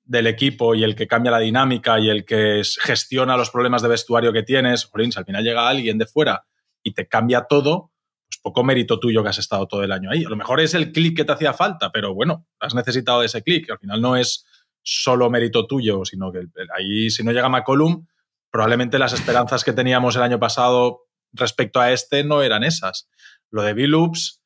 del 0.03 0.27
equipo 0.27 0.73
y 0.75 0.83
el 0.83 0.95
que 0.95 1.07
cambia 1.07 1.31
la 1.31 1.39
dinámica 1.39 1.99
y 1.99 2.09
el 2.09 2.25
que 2.25 2.59
es- 2.61 2.77
gestiona 2.81 3.35
los 3.37 3.49
problemas 3.51 3.81
de 3.81 3.89
vestuario 3.89 4.31
que 4.33 4.43
tienes, 4.43 4.85
jolín, 4.85 5.11
si 5.11 5.19
al 5.19 5.25
final 5.25 5.43
llega 5.43 5.67
alguien 5.67 5.97
de 5.97 6.05
fuera 6.05 6.45
y 6.83 6.93
te 6.93 7.07
cambia 7.07 7.41
todo, 7.49 7.91
pues 8.29 8.39
poco 8.41 8.63
mérito 8.63 8.99
tuyo 8.99 9.21
que 9.23 9.29
has 9.29 9.39
estado 9.39 9.67
todo 9.67 9.83
el 9.83 9.91
año 9.91 10.09
ahí. 10.11 10.23
A 10.23 10.29
lo 10.29 10.35
mejor 10.37 10.59
es 10.61 10.73
el 10.73 10.91
clic 10.91 11.17
que 11.17 11.25
te 11.25 11.33
hacía 11.33 11.53
falta, 11.53 11.91
pero 11.91 12.13
bueno, 12.13 12.47
has 12.59 12.73
necesitado 12.73 13.19
de 13.19 13.25
ese 13.25 13.43
clic, 13.43 13.65
que 13.65 13.71
al 13.73 13.79
final 13.79 14.01
no 14.01 14.15
es 14.15 14.45
solo 14.81 15.29
mérito 15.29 15.67
tuyo, 15.67 16.05
sino 16.05 16.31
que 16.31 16.43
ahí 16.75 17.09
si 17.09 17.23
no 17.23 17.31
llega 17.33 17.49
McCollum, 17.49 18.05
probablemente 18.51 18.99
las 18.99 19.13
esperanzas 19.13 19.63
que 19.63 19.73
teníamos 19.73 20.15
el 20.15 20.23
año 20.23 20.39
pasado 20.39 21.01
respecto 21.33 21.79
a 21.79 21.91
este 21.91 22.23
no 22.23 22.41
eran 22.41 22.63
esas. 22.63 23.09
Lo 23.51 23.61
de 23.63 23.73
Billups, 23.73 24.43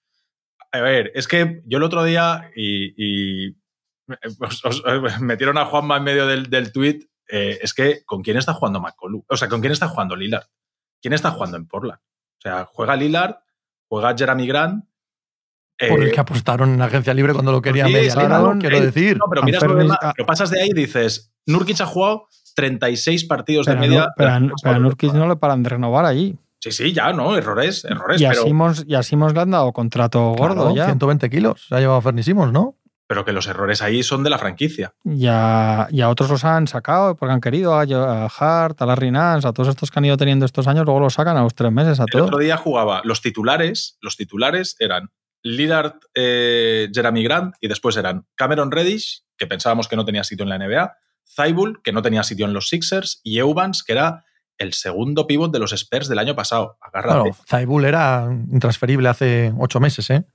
a 0.71 0.79
ver, 0.81 1.11
es 1.15 1.27
que 1.27 1.61
yo 1.65 1.77
el 1.77 1.83
otro 1.83 2.03
día 2.03 2.49
y, 2.55 2.93
y 3.47 3.55
os- 4.39 4.65
os- 4.65 4.83
metieron 5.21 5.57
a 5.57 5.65
Juanma 5.65 5.97
en 5.97 6.03
medio 6.03 6.27
del, 6.27 6.49
del 6.49 6.71
tweet, 6.71 6.99
es 7.27 7.73
que 7.73 8.03
¿con 8.05 8.21
quién 8.21 8.37
está 8.37 8.53
jugando 8.53 8.79
McCollum? 8.79 9.23
O 9.27 9.37
sea, 9.37 9.47
¿con 9.49 9.61
quién 9.61 9.71
está 9.73 9.87
jugando 9.87 10.15
Lillard? 10.15 10.45
¿Quién 11.01 11.13
está 11.13 11.31
jugando 11.31 11.57
en 11.57 11.67
Portland? 11.67 11.99
O 11.99 12.41
sea, 12.41 12.65
juega 12.65 12.95
Lillard, 12.95 13.35
juega 13.87 14.15
Jeremy 14.15 14.45
Grant. 14.47 14.85
Por 15.89 16.01
eh, 16.01 16.05
el 16.05 16.11
que 16.11 16.19
apostaron 16.19 16.73
en 16.73 16.81
agencia 16.81 17.13
libre 17.13 17.33
cuando 17.33 17.51
lo 17.51 17.61
quería 17.61 17.87
sí, 17.87 17.93
media 17.93 18.11
sí, 18.11 18.17
liga, 18.17 18.27
claro, 18.29 18.53
¿no? 18.53 18.59
quiero 18.59 18.77
eh, 18.77 18.81
decir. 18.81 19.17
No, 19.17 19.25
pero 19.29 19.43
miras 19.43 19.63
lo 19.63 19.75
demás, 19.75 19.97
pero 20.15 20.25
pasas 20.25 20.49
de 20.51 20.61
ahí 20.61 20.69
y 20.69 20.73
dices, 20.73 21.33
Nurkic 21.47 21.81
ha 21.81 21.85
jugado 21.85 22.27
36 22.55 23.25
partidos 23.25 23.65
Pero, 23.65 23.81
de 23.81 23.87
media. 23.87 23.99
no- 24.01 24.07
pero 24.15 24.29
a- 24.31 24.39
pero 24.61 24.75
a 24.75 24.79
Nurkic 24.79 25.13
no 25.13 25.27
le 25.27 25.35
paran 25.35 25.63
de 25.63 25.69
renovar 25.69 26.05
allí. 26.05 26.37
Sí, 26.59 26.71
sí, 26.71 26.93
ya, 26.93 27.11
¿no? 27.11 27.35
Errores, 27.35 27.83
errores, 27.83 28.21
Y 28.21 28.25
a, 28.25 28.29
pero, 28.29 28.43
Simmons, 28.43 28.85
y 28.87 28.95
a 28.95 29.01
le 29.01 29.39
han 29.41 29.51
dado 29.51 29.71
contrato 29.73 30.31
gordo 30.37 30.73
ya. 30.73 30.85
120 30.85 31.29
kilos. 31.29 31.65
Se 31.67 31.75
ha 31.75 31.79
llevado 31.79 31.99
Fernie 32.01 32.23
Simmons, 32.23 32.53
¿no? 32.53 32.77
pero 33.05 33.25
que 33.25 33.33
los 33.33 33.45
errores 33.45 33.81
ahí 33.83 34.01
son 34.01 34.23
de 34.23 34.29
la 34.31 34.39
franquicia. 34.39 34.93
Y 35.03 35.27
a, 35.29 35.87
y 35.91 36.01
a 36.01 36.09
otros 36.09 36.31
los 36.31 36.43
han 36.45 36.65
sacado 36.67 37.15
porque 37.15 37.33
han 37.33 37.41
querido, 37.41 37.75
a, 37.77 37.83
Hart, 38.27 38.81
a 38.81 38.85
Larry 38.87 39.11
Nance, 39.11 39.47
a 39.47 39.51
todos 39.53 39.69
estos 39.69 39.91
que 39.91 39.99
han 39.99 40.05
ido 40.05 40.17
teniendo 40.17 40.45
estos 40.47 40.65
años, 40.67 40.85
luego 40.85 40.99
los 41.01 41.13
sacan 41.13 41.37
a 41.37 41.43
los 41.43 41.53
tres 41.53 41.71
meses 41.71 41.99
a 41.99 42.03
El 42.03 42.09
todos. 42.11 42.27
otro 42.27 42.39
día 42.39 42.57
jugaba, 42.57 43.01
los 43.03 43.21
titulares, 43.21 43.97
los 44.01 44.15
titulares 44.17 44.75
eran 44.79 45.11
Lillard, 45.43 45.95
eh, 46.15 46.89
Jeremy 46.91 47.23
Grant 47.23 47.55
y 47.61 47.67
después 47.67 47.97
eran 47.97 48.25
Cameron 48.35 48.71
Reddish, 48.71 49.23
que 49.37 49.45
pensábamos 49.45 49.87
que 49.87 49.95
no 49.97 50.05
tenía 50.05 50.23
sitio 50.23 50.43
en 50.43 50.49
la 50.49 50.55
NBA, 50.57 50.93
Zaibul, 51.25 51.81
que 51.83 51.91
no 51.91 52.01
tenía 52.01 52.23
sitio 52.23 52.45
en 52.45 52.53
los 52.53 52.69
Sixers, 52.69 53.21
y 53.23 53.39
Eubans, 53.39 53.83
que 53.83 53.93
era 53.93 54.23
el 54.57 54.73
segundo 54.73 55.27
pivot 55.27 55.51
de 55.51 55.59
los 55.59 55.73
Spurs 55.73 56.07
del 56.07 56.19
año 56.19 56.35
pasado. 56.35 56.77
Agárrate. 56.81 57.31
Zaibul 57.47 57.85
era 57.85 58.27
intransferible 58.51 59.09
hace 59.09 59.53
ocho 59.57 59.79
meses, 59.79 60.09
¿eh? 60.09 60.25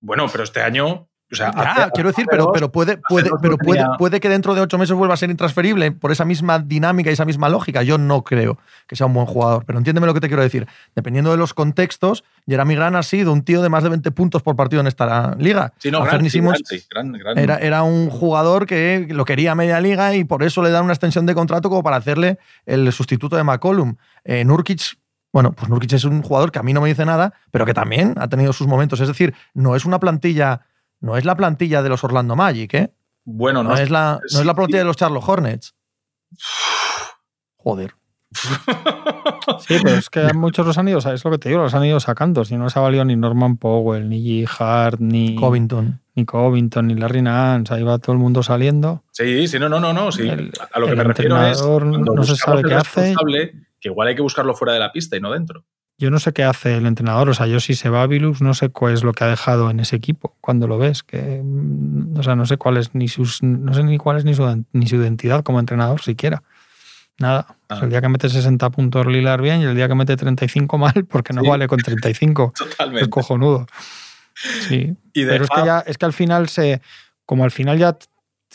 Bueno, 0.00 0.26
pero 0.30 0.44
este 0.44 0.62
año. 0.62 1.08
O 1.30 1.36
sea, 1.36 1.52
Ya, 1.54 1.60
hace- 1.72 1.90
quiero 1.92 2.08
decir, 2.08 2.26
pero, 2.30 2.44
dos- 2.44 2.52
pero, 2.54 2.72
puede, 2.72 2.98
puede, 3.08 3.30
pero 3.42 3.58
puede, 3.58 3.84
puede 3.98 4.18
que 4.18 4.28
dentro 4.30 4.54
de 4.54 4.62
ocho 4.62 4.78
meses 4.78 4.96
vuelva 4.96 5.12
a 5.12 5.16
ser 5.18 5.28
intransferible 5.30 5.92
por 5.92 6.10
esa 6.10 6.24
misma 6.24 6.58
dinámica 6.58 7.10
y 7.10 7.12
esa 7.12 7.26
misma 7.26 7.48
lógica. 7.50 7.82
Yo 7.82 7.98
no 7.98 8.24
creo 8.24 8.58
que 8.86 8.96
sea 8.96 9.06
un 9.06 9.12
buen 9.12 9.26
jugador, 9.26 9.64
pero 9.66 9.78
entiéndeme 9.78 10.06
lo 10.06 10.14
que 10.14 10.20
te 10.20 10.28
quiero 10.28 10.42
decir. 10.42 10.66
Dependiendo 10.94 11.30
de 11.30 11.36
los 11.36 11.52
contextos, 11.52 12.24
Jeremy 12.46 12.74
Grant 12.76 12.96
ha 12.96 13.02
sido 13.02 13.32
un 13.32 13.42
tío 13.42 13.60
de 13.60 13.68
más 13.68 13.82
de 13.82 13.90
20 13.90 14.10
puntos 14.10 14.42
por 14.42 14.56
partido 14.56 14.80
en 14.80 14.86
esta 14.86 15.34
liga. 15.38 15.74
Sí, 15.78 15.90
no, 15.90 15.98
sí, 15.98 16.30
sí, 16.30 16.86
Grant, 16.90 17.14
Grant. 17.16 17.38
era, 17.38 17.56
era 17.58 17.82
un 17.82 18.08
jugador 18.08 18.64
que 18.64 19.06
lo 19.10 19.24
quería 19.26 19.52
a 19.52 19.54
media 19.54 19.80
liga 19.82 20.14
y 20.14 20.24
por 20.24 20.42
eso 20.42 20.62
le 20.62 20.70
dan 20.70 20.84
una 20.84 20.94
extensión 20.94 21.26
de 21.26 21.34
contrato 21.34 21.68
como 21.68 21.82
para 21.82 21.96
hacerle 21.96 22.38
el 22.64 22.90
sustituto 22.92 23.36
de 23.36 23.44
McCollum. 23.44 23.96
Eh, 24.24 24.44
Nurkic, 24.46 24.98
bueno, 25.30 25.52
pues 25.52 25.68
Nurkic 25.68 25.92
es 25.92 26.04
un 26.04 26.22
jugador 26.22 26.50
que 26.52 26.58
a 26.58 26.62
mí 26.62 26.72
no 26.72 26.80
me 26.80 26.88
dice 26.88 27.04
nada, 27.04 27.34
pero 27.50 27.66
que 27.66 27.74
también 27.74 28.14
ha 28.16 28.28
tenido 28.28 28.54
sus 28.54 28.66
momentos. 28.66 28.98
Es 29.00 29.08
decir, 29.08 29.34
no 29.52 29.76
es 29.76 29.84
una 29.84 30.00
plantilla, 30.00 30.62
no 31.00 31.16
es 31.16 31.24
la 31.24 31.36
plantilla 31.36 31.82
de 31.82 31.88
los 31.88 32.02
Orlando 32.04 32.36
Magic, 32.36 32.74
¿eh? 32.74 32.92
Bueno, 33.24 33.62
No, 33.62 33.70
no, 33.70 33.76
es, 33.76 33.90
la, 33.90 34.20
no 34.22 34.28
sí. 34.28 34.38
es 34.38 34.46
la 34.46 34.54
plantilla 34.54 34.78
de 34.80 34.84
los 34.84 34.96
Charlotte 34.96 35.24
Hornets. 35.26 35.74
Joder. 37.56 37.94
Sí, 39.66 39.76
pero 39.82 39.96
es 39.96 40.10
que 40.10 40.32
muchos 40.34 40.66
los 40.66 40.76
han 40.76 40.88
ido, 40.88 40.98
es 40.98 41.24
lo 41.24 41.30
que 41.30 41.38
te 41.38 41.48
digo, 41.48 41.62
los 41.62 41.72
han 41.74 41.84
ido 41.84 41.98
sacando. 42.00 42.44
Si 42.44 42.56
no 42.56 42.68
se 42.68 42.78
ha 42.78 42.82
valido 42.82 43.02
ni 43.04 43.16
Norman 43.16 43.56
Powell, 43.56 44.06
ni 44.08 44.44
G. 44.44 44.48
Hart, 44.58 45.00
ni 45.00 45.34
Covington. 45.36 46.00
ni 46.14 46.26
Covington, 46.26 46.86
ni 46.86 46.94
Larry 46.94 47.22
Nance, 47.22 47.72
ahí 47.72 47.82
va 47.82 47.98
todo 47.98 48.12
el 48.12 48.18
mundo 48.18 48.42
saliendo. 48.42 49.04
Sí, 49.12 49.48
sí, 49.48 49.58
no, 49.58 49.70
no, 49.70 49.80
no, 49.80 49.94
no. 49.94 50.12
Sí. 50.12 50.28
El- 50.28 50.52
a 50.72 50.78
lo 50.78 50.86
que 50.86 50.96
me 50.96 51.04
refiero 51.04 51.42
es 51.46 51.62
no 51.64 52.24
se 52.24 52.36
sabe 52.36 52.62
qué 52.62 52.74
hace. 52.74 53.00
responsable, 53.00 53.52
que 53.80 53.88
igual 53.88 54.08
hay 54.08 54.14
que 54.16 54.22
buscarlo 54.22 54.54
fuera 54.54 54.74
de 54.74 54.80
la 54.80 54.92
pista 54.92 55.16
y 55.16 55.20
no 55.20 55.32
dentro. 55.32 55.64
Yo 56.00 56.10
no 56.10 56.20
sé 56.20 56.32
qué 56.32 56.44
hace 56.44 56.76
el 56.76 56.86
entrenador, 56.86 57.28
o 57.28 57.34
sea, 57.34 57.48
yo 57.48 57.58
si 57.58 57.74
se 57.74 57.88
va 57.90 58.02
a 58.02 58.06
Billups 58.06 58.40
no 58.40 58.54
sé 58.54 58.68
cuál 58.68 58.94
es 58.94 59.02
lo 59.02 59.12
que 59.12 59.24
ha 59.24 59.26
dejado 59.26 59.68
en 59.68 59.80
ese 59.80 59.96
equipo 59.96 60.36
cuando 60.40 60.68
lo 60.68 60.78
ves, 60.78 61.02
que 61.02 61.40
mm, 61.42 62.16
o 62.16 62.22
sea, 62.22 62.36
no 62.36 62.46
sé 62.46 62.56
cuál 62.56 62.76
es 62.76 62.94
ni 62.94 63.08
sus 63.08 63.42
no 63.42 63.74
sé 63.74 63.82
ni 63.82 63.98
cuál 63.98 64.16
es 64.18 64.24
ni 64.24 64.32
su, 64.32 64.64
ni 64.72 64.86
su 64.86 64.94
identidad 64.96 65.42
como 65.42 65.58
entrenador 65.58 66.00
siquiera. 66.00 66.42
Nada. 67.18 67.46
O 67.68 67.74
sea, 67.74 67.78
Ah. 67.82 67.84
el 67.84 67.90
día 67.90 68.00
que 68.00 68.08
mete 68.08 68.28
60 68.28 68.70
puntos 68.70 69.06
Lilar 69.06 69.42
bien 69.42 69.60
y 69.60 69.64
el 69.64 69.74
día 69.74 69.88
que 69.88 69.96
mete 69.96 70.16
35 70.16 70.78
mal, 70.78 71.04
porque 71.10 71.32
no 71.32 71.42
Sí. 71.42 71.48
vale 71.48 71.66
con 71.66 71.78
35. 71.80 72.52
Totalmente. 72.56 73.02
Es 73.02 73.08
cojonudo. 73.08 73.66
Sí. 74.68 74.94
Y 75.14 75.24
Pero 75.26 75.42
es 75.44 75.50
que 75.50 75.64
ya, 75.64 75.80
es 75.80 75.98
que 75.98 76.06
al 76.06 76.12
final 76.12 76.48
se, 76.48 76.80
como 77.26 77.42
al 77.42 77.50
final 77.50 77.76
ya, 77.76 77.96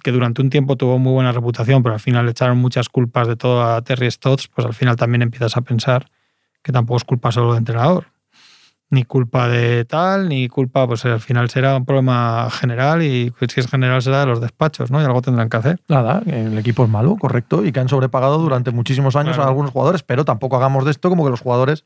que 0.01 0.11
durante 0.13 0.41
un 0.41 0.49
tiempo 0.49 0.77
tuvo 0.77 0.97
muy 0.97 1.11
buena 1.11 1.33
reputación, 1.33 1.83
pero 1.83 1.93
al 1.93 1.99
final 1.99 2.23
le 2.23 2.31
echaron 2.31 2.57
muchas 2.57 2.87
culpas 2.87 3.27
de 3.27 3.35
todo 3.35 3.61
a 3.65 3.81
Terry 3.81 4.09
Stotts, 4.09 4.47
pues 4.47 4.65
al 4.65 4.73
final 4.73 4.95
también 4.95 5.23
empiezas 5.23 5.57
a 5.57 5.61
pensar 5.61 6.05
que 6.63 6.71
tampoco 6.71 6.97
es 6.97 7.03
culpa 7.03 7.31
solo 7.31 7.49
del 7.49 7.59
entrenador. 7.59 8.07
Ni 8.89 9.05
culpa 9.05 9.47
de 9.47 9.85
tal, 9.85 10.29
ni 10.29 10.47
culpa, 10.47 10.85
pues 10.85 11.03
al 11.05 11.19
final 11.19 11.49
será 11.49 11.75
un 11.77 11.85
problema 11.85 12.47
general 12.51 13.01
y 13.01 13.33
si 13.49 13.59
es 13.59 13.67
general 13.67 14.01
será 14.03 14.19
de 14.19 14.27
los 14.27 14.39
despachos, 14.39 14.91
¿no? 14.91 15.01
Y 15.01 15.05
algo 15.05 15.21
tendrán 15.21 15.49
que 15.49 15.57
hacer. 15.57 15.81
Nada, 15.87 16.21
el 16.27 16.55
equipo 16.59 16.83
es 16.83 16.89
malo, 16.91 17.15
correcto, 17.17 17.65
y 17.65 17.71
que 17.71 17.79
han 17.79 17.89
sobrepagado 17.89 18.37
durante 18.37 18.69
muchísimos 18.69 19.15
años 19.15 19.33
Claro. 19.35 19.45
a 19.45 19.49
algunos 19.49 19.71
jugadores, 19.71 20.03
pero 20.03 20.25
tampoco 20.25 20.57
hagamos 20.57 20.85
de 20.85 20.91
esto 20.91 21.09
como 21.09 21.23
que 21.23 21.31
los 21.31 21.41
jugadores 21.41 21.85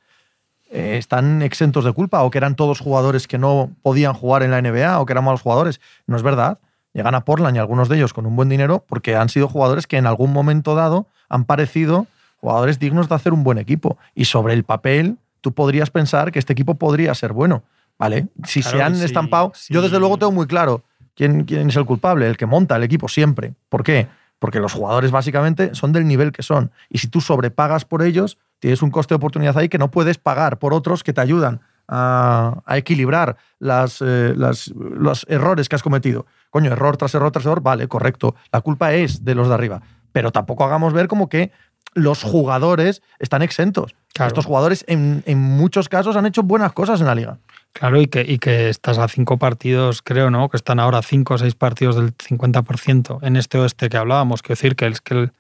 eh, 0.70 0.98
están 0.98 1.42
exentos 1.44 1.86
de 1.86 1.94
culpa 1.94 2.24
o 2.24 2.30
que 2.30 2.40
eran 2.40 2.56
todos 2.58 2.80
jugadores 2.82 3.26
que 3.26 3.38
no 3.38 3.72
podían 3.84 4.14
jugar 4.14 4.44
en 4.44 4.52
la 4.52 4.62
NBA 4.62 5.00
o 5.00 5.06
que 5.06 5.14
eran 5.14 5.24
malos 5.24 5.42
jugadores. 5.42 5.80
No 6.08 6.18
es 6.18 6.24
verdad. 6.24 6.60
Llegan 6.94 7.16
a 7.16 7.24
Portland 7.24 7.56
y 7.56 7.60
algunos 7.60 7.88
de 7.88 7.96
ellos 7.96 8.12
con 8.12 8.26
un 8.26 8.36
buen 8.36 8.50
dinero 8.50 8.84
porque 8.86 9.16
han 9.16 9.30
sido 9.30 9.48
jugadores 9.48 9.88
que 9.88 9.96
en 9.96 10.08
algún 10.08 10.34
momento 10.34 10.76
dado 10.76 11.08
han 11.30 11.46
parecido 11.46 12.08
jugadores 12.38 12.80
dignos 12.80 13.10
de 13.10 13.16
hacer 13.16 13.34
un 13.34 13.44
buen 13.44 13.58
equipo. 13.58 13.98
Y 14.16 14.26
sobre 14.26 14.54
el 14.54 14.64
papel, 14.64 15.18
tú 15.42 15.52
podrías 15.54 15.90
pensar 15.90 16.32
que 16.32 16.40
este 16.40 16.54
equipo 16.54 16.76
podría 16.76 17.14
ser 17.16 17.34
bueno. 17.34 17.64
¿Vale? 18.00 18.28
Si 18.44 18.62
Claro, 18.62 18.78
se 18.78 18.84
han 18.84 18.94
estampado. 19.06 19.52
Yo, 19.70 19.82
desde 19.82 20.00
luego, 20.00 20.18
tengo 20.20 20.32
muy 20.32 20.46
claro 20.46 20.84
quién, 21.16 21.46
quién 21.46 21.70
es 21.70 21.76
el 21.76 21.86
culpable, 21.86 22.28
el 22.28 22.38
que 22.38 22.46
monta 22.46 22.76
el 22.76 22.84
equipo 22.84 23.08
siempre. 23.08 23.54
¿Por 23.70 23.84
qué? 23.84 24.08
Porque 24.38 24.60
los 24.60 24.72
jugadores 24.74 25.10
básicamente 25.10 25.74
son 25.74 25.94
del 25.94 26.08
nivel 26.08 26.32
que 26.32 26.44
son. 26.44 26.70
Y 26.90 27.00
si 27.00 27.08
tú 27.08 27.22
sobrepagas 27.22 27.86
por 27.86 28.04
ellos, 28.04 28.38
tienes 28.60 28.84
un 28.84 28.92
coste 28.92 29.14
de 29.14 29.18
oportunidad 29.18 29.58
ahí 29.58 29.68
que 29.68 29.80
no 29.80 29.90
puedes 29.90 30.20
pagar 30.20 30.60
por 30.60 30.76
otros 30.76 31.04
que 31.04 31.12
te 31.12 31.22
ayudan 31.22 31.60
a, 31.88 32.62
a 32.68 32.78
equilibrar 32.78 33.38
las, 33.58 34.00
eh, 34.06 34.34
las- 34.36 34.68
los 34.76 35.26
errores 35.28 35.68
que 35.70 35.76
has 35.76 35.82
cometido. 35.82 36.28
Coño, 36.52 36.72
error 36.72 36.98
tras 36.98 37.16
error 37.16 37.32
tras 37.32 37.46
error, 37.46 37.62
vale, 37.62 37.88
correcto. 37.88 38.36
La 38.52 38.62
culpa 38.62 38.94
es 38.94 39.26
de 39.26 39.34
los 39.34 39.48
de 39.48 39.56
arriba. 39.56 39.82
Pero 40.12 40.32
tampoco 40.32 40.64
hagamos 40.66 40.94
ver 40.94 41.08
como 41.08 41.30
que 41.30 41.52
los 41.94 42.24
jugadores 42.24 43.02
están 43.20 43.42
exentos. 43.42 43.96
Claro. 44.14 44.28
Estos 44.30 44.46
jugadores 44.46 44.84
en, 44.88 45.24
en 45.26 45.40
muchos 45.40 45.90
casos 45.90 46.16
han 46.16 46.26
hecho 46.26 46.44
buenas 46.44 46.74
cosas 46.74 47.00
en 47.02 47.08
la 47.08 47.16
liga. 47.16 47.38
Claro, 47.74 48.02
y 48.02 48.08
que, 48.08 48.22
y 48.28 48.40
que 48.40 48.70
estás 48.70 48.98
a 48.98 49.08
cinco 49.08 49.38
partidos, 49.38 50.02
creo, 50.02 50.32
¿no? 50.32 50.50
Que 50.50 50.58
están 50.58 50.80
ahora 50.80 51.02
cinco 51.04 51.36
o 51.36 51.38
seis 51.38 51.54
partidos 51.54 51.96
del 51.96 52.16
50% 52.18 53.20
en 53.22 53.36
este 53.36 53.60
oeste 53.60 53.90
que 53.90 53.98
hablábamos. 53.98 54.42
Quiero 54.42 54.56
decir 54.56 54.76
que 54.76 54.88
es 54.88 55.02
que 55.02 55.14
el- 55.14 55.32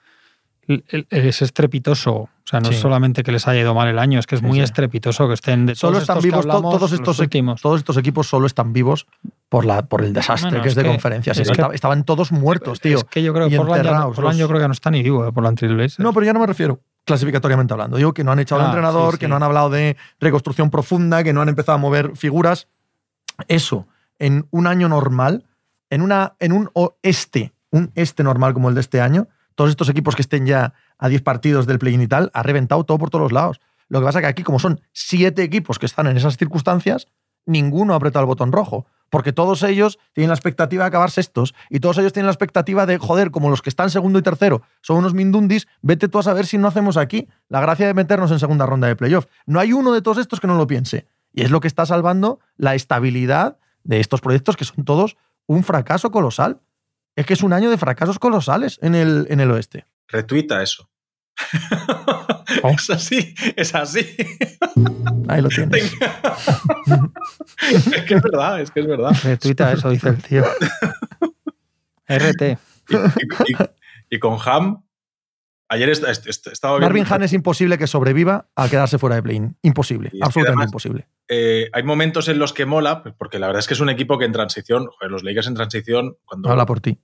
el- 0.67 0.83
el- 0.89 1.07
es 1.09 1.41
estrepitoso. 1.41 2.29
O 2.47 2.49
sea, 2.49 2.61
no 2.61 2.69
Sí. 2.69 2.75
es 2.75 2.79
solamente 2.79 3.23
que 3.23 3.33
les 3.33 3.45
haya 3.45 3.59
ido 3.59 3.75
mal 3.75 3.89
el 3.89 3.99
año, 3.99 4.19
es 4.19 4.25
que 4.25 4.35
es 4.35 4.41
muy 4.41 4.59
sí. 4.59 4.63
estrepitoso 4.63 5.27
que 5.27 5.33
estén 5.33 5.65
de 5.65 5.75
Solo 5.75 5.91
todos 5.99 6.03
están 6.03 6.21
vivos 6.21 6.39
hablamos, 6.45 6.73
todos 6.75 6.93
estos, 6.93 7.19
últimos. 7.19 7.61
todos 7.61 7.79
estos 7.81 7.97
equipos 7.97 8.25
solo 8.27 8.47
están 8.47 8.71
vivos 8.71 9.05
por, 9.49 9.65
la, 9.65 9.81
por 9.85 10.01
el 10.01 10.13
desastre 10.13 10.51
Bueno, 10.51 10.63
que 10.63 10.69
es, 10.69 10.75
de 10.75 10.83
que- 10.83 10.87
conferencia. 10.89 11.33
Si 11.33 11.41
es 11.41 11.49
que- 11.49 11.51
estaba- 11.51 11.75
estaban 11.75 12.05
todos 12.05 12.31
muertos, 12.31 12.79
tío. 12.79 12.99
Es 12.99 13.03
que 13.03 13.21
yo 13.21 13.33
creo 13.33 13.49
que 13.49 13.57
Portland, 13.57 13.83
ya, 13.83 14.03
Portland 14.05 14.27
los- 14.29 14.37
yo 14.37 14.47
creo 14.47 14.61
que 14.61 14.67
no 14.67 14.71
está 14.71 14.89
ni 14.89 15.03
vivo, 15.03 15.27
eh, 15.27 15.31
Trail 15.57 15.75
Blazers. 15.75 15.99
No, 15.99 16.13
pero 16.13 16.25
ya 16.25 16.31
no 16.31 16.39
me 16.39 16.47
refiero 16.47 16.79
clasificatoriamente 17.03 17.73
hablando. 17.73 17.97
Digo 17.97 18.13
que 18.13 18.23
no 18.23 18.31
han 18.31 18.39
echado 18.39 18.61
al 18.61 18.67
Ah, 18.67 18.69
entrenador, 18.69 19.13
sí, 19.15 19.19
que 19.19 19.27
no 19.27 19.35
han 19.35 19.43
hablado 19.43 19.69
de 19.69 19.97
reconstrucción 20.21 20.69
profunda, 20.69 21.25
que 21.25 21.33
no 21.33 21.41
han 21.41 21.49
empezado 21.49 21.75
a 21.75 21.79
mover 21.79 22.15
figuras. 22.15 22.69
Eso, 23.49 23.87
en 24.19 24.47
un 24.51 24.67
año 24.67 24.87
normal, 24.89 25.43
en, 25.89 26.01
una, 26.01 26.33
en 26.39 26.53
un 26.53 26.69
oeste, 26.73 27.53
un 27.71 27.91
este 27.95 28.23
normal 28.23 28.53
como 28.53 28.69
el 28.69 28.75
de 28.75 28.81
este 28.81 29.01
año, 29.01 29.27
todos 29.57 29.71
estos 29.71 29.89
equipos 29.89 30.15
que 30.15 30.21
estén 30.21 30.45
ya 30.45 30.73
a 30.99 31.09
10 31.09 31.23
partidos 31.23 31.65
del 31.65 31.79
play-in 31.79 32.03
y 32.03 32.07
tal, 32.07 32.29
ha 32.35 32.43
reventado 32.43 32.83
todo 32.83 32.99
por 32.99 33.09
todos 33.09 33.23
los 33.23 33.31
lados. 33.31 33.59
Lo 33.89 33.99
que 33.99 34.05
pasa 34.05 34.19
es 34.19 34.23
que 34.23 34.27
aquí, 34.27 34.43
como 34.43 34.59
son 34.59 34.81
siete 34.93 35.41
equipos 35.41 35.79
que 35.79 35.87
están 35.87 36.05
en 36.05 36.15
esas 36.15 36.37
circunstancias, 36.37 37.07
ninguno 37.47 37.93
ha 37.93 37.97
apretado 37.97 38.21
el 38.21 38.27
botón 38.27 38.51
rojo. 38.51 38.85
Porque 39.09 39.33
todos 39.33 39.63
ellos 39.63 39.97
tienen 40.13 40.29
la 40.29 40.35
expectativa 40.35 40.83
de 40.83 40.89
acabar 40.89 41.09
sextos 41.09 41.55
y 41.69 41.79
todos 41.79 41.97
ellos 41.97 42.13
tienen 42.13 42.27
la 42.27 42.33
expectativa 42.33 42.85
de, 42.85 42.99
joder, 42.99 43.31
como 43.31 43.49
los 43.49 43.63
que 43.63 43.69
están 43.69 43.89
segundo 43.89 44.19
y 44.19 44.21
tercero 44.21 44.61
son 44.81 44.97
unos 44.97 45.13
mindundis, 45.13 45.67
vete 45.81 46.07
tú 46.07 46.19
a 46.19 46.23
saber 46.23 46.45
si 46.45 46.57
no 46.57 46.67
hacemos 46.67 46.97
aquí 46.97 47.27
la 47.47 47.61
gracia 47.61 47.87
de 47.87 47.93
meternos 47.93 48.31
en 48.31 48.39
segunda 48.39 48.65
ronda 48.65 48.87
de 48.87 48.95
playoff. 48.95 49.25
No 49.45 49.59
hay 49.59 49.73
uno 49.73 49.93
de 49.93 50.01
todos 50.01 50.17
estos 50.17 50.39
que 50.39 50.47
no 50.47 50.55
lo 50.55 50.67
piense. 50.67 51.07
Y 51.33 51.43
es 51.43 51.51
lo 51.51 51.61
que 51.61 51.67
está 51.67 51.85
salvando 51.85 52.39
la 52.57 52.75
estabilidad 52.75 53.57
de 53.83 54.01
estos 54.01 54.21
proyectos 54.21 54.55
que 54.55 54.65
son 54.65 54.83
todos 54.83 55.17
un 55.47 55.63
fracaso 55.63 56.11
colosal. 56.11 56.59
Es 57.17 57.25
que 57.25 57.33
es 57.33 57.43
un 57.43 57.51
año 57.51 57.69
de 57.69 57.77
fracasos 57.77 58.19
colosales 58.19 58.79
en 58.81 58.95
el, 58.95 59.27
en 59.29 59.39
el 59.41 59.51
oeste. 59.51 59.85
Retuita 60.07 60.61
eso. 60.63 60.89
Oh. 62.63 62.69
Es 62.71 62.89
así, 62.89 63.35
es 63.55 63.75
así. 63.75 64.05
Ahí 65.27 65.41
lo 65.41 65.49
tienes. 65.49 65.91
es 67.61 68.03
que 68.05 68.13
es 68.15 68.21
verdad, 68.21 68.61
es 68.61 68.71
que 68.71 68.79
es 68.79 68.87
verdad. 68.87 69.11
Retuita 69.23 69.71
eso, 69.73 69.89
dice 69.89 70.09
el 70.09 70.21
tío. 70.23 70.43
RT. 72.07 72.41
Y, 72.89 72.95
y- 72.95 73.53
y- 73.53 73.55
y 74.09 74.19
con 74.19 74.37
Ham, 74.45 74.83
ayer 75.69 75.89
est- 75.89 76.03
est- 76.03 76.27
est- 76.27 76.47
estaba 76.47 76.77
viendo. 76.77 76.87
Marvin 76.93 77.13
Han 77.13 77.23
es 77.23 77.33
imposible 77.33 77.77
que 77.77 77.87
sobreviva 77.87 78.47
a 78.55 78.69
quedarse 78.69 78.97
fuera 78.97 79.15
de 79.15 79.23
play-in. 79.23 79.57
Imposible, 79.61 80.09
Y 80.13 80.19
absolutamente 80.23 80.49
además- 80.51 80.67
imposible. 80.69 81.07
eh, 81.27 81.69
hay 81.73 81.83
momentos 81.83 82.27
en 82.29 82.39
los 82.39 82.53
que 82.53 82.65
mola, 82.65 83.03
porque 83.17 83.39
la 83.39 83.47
verdad 83.47 83.59
es 83.59 83.67
que 83.67 83.73
es 83.73 83.79
un 83.79 83.89
equipo 83.89 84.17
que 84.17 84.25
en 84.25 84.31
transición, 84.31 84.87
joder, 84.87 85.11
los 85.11 85.23
Lakers 85.23 85.47
en 85.47 85.55
transición, 85.55 86.17
cuando. 86.25 86.49
Habla 86.49 86.65
por 86.65 86.79
ti. 86.79 86.97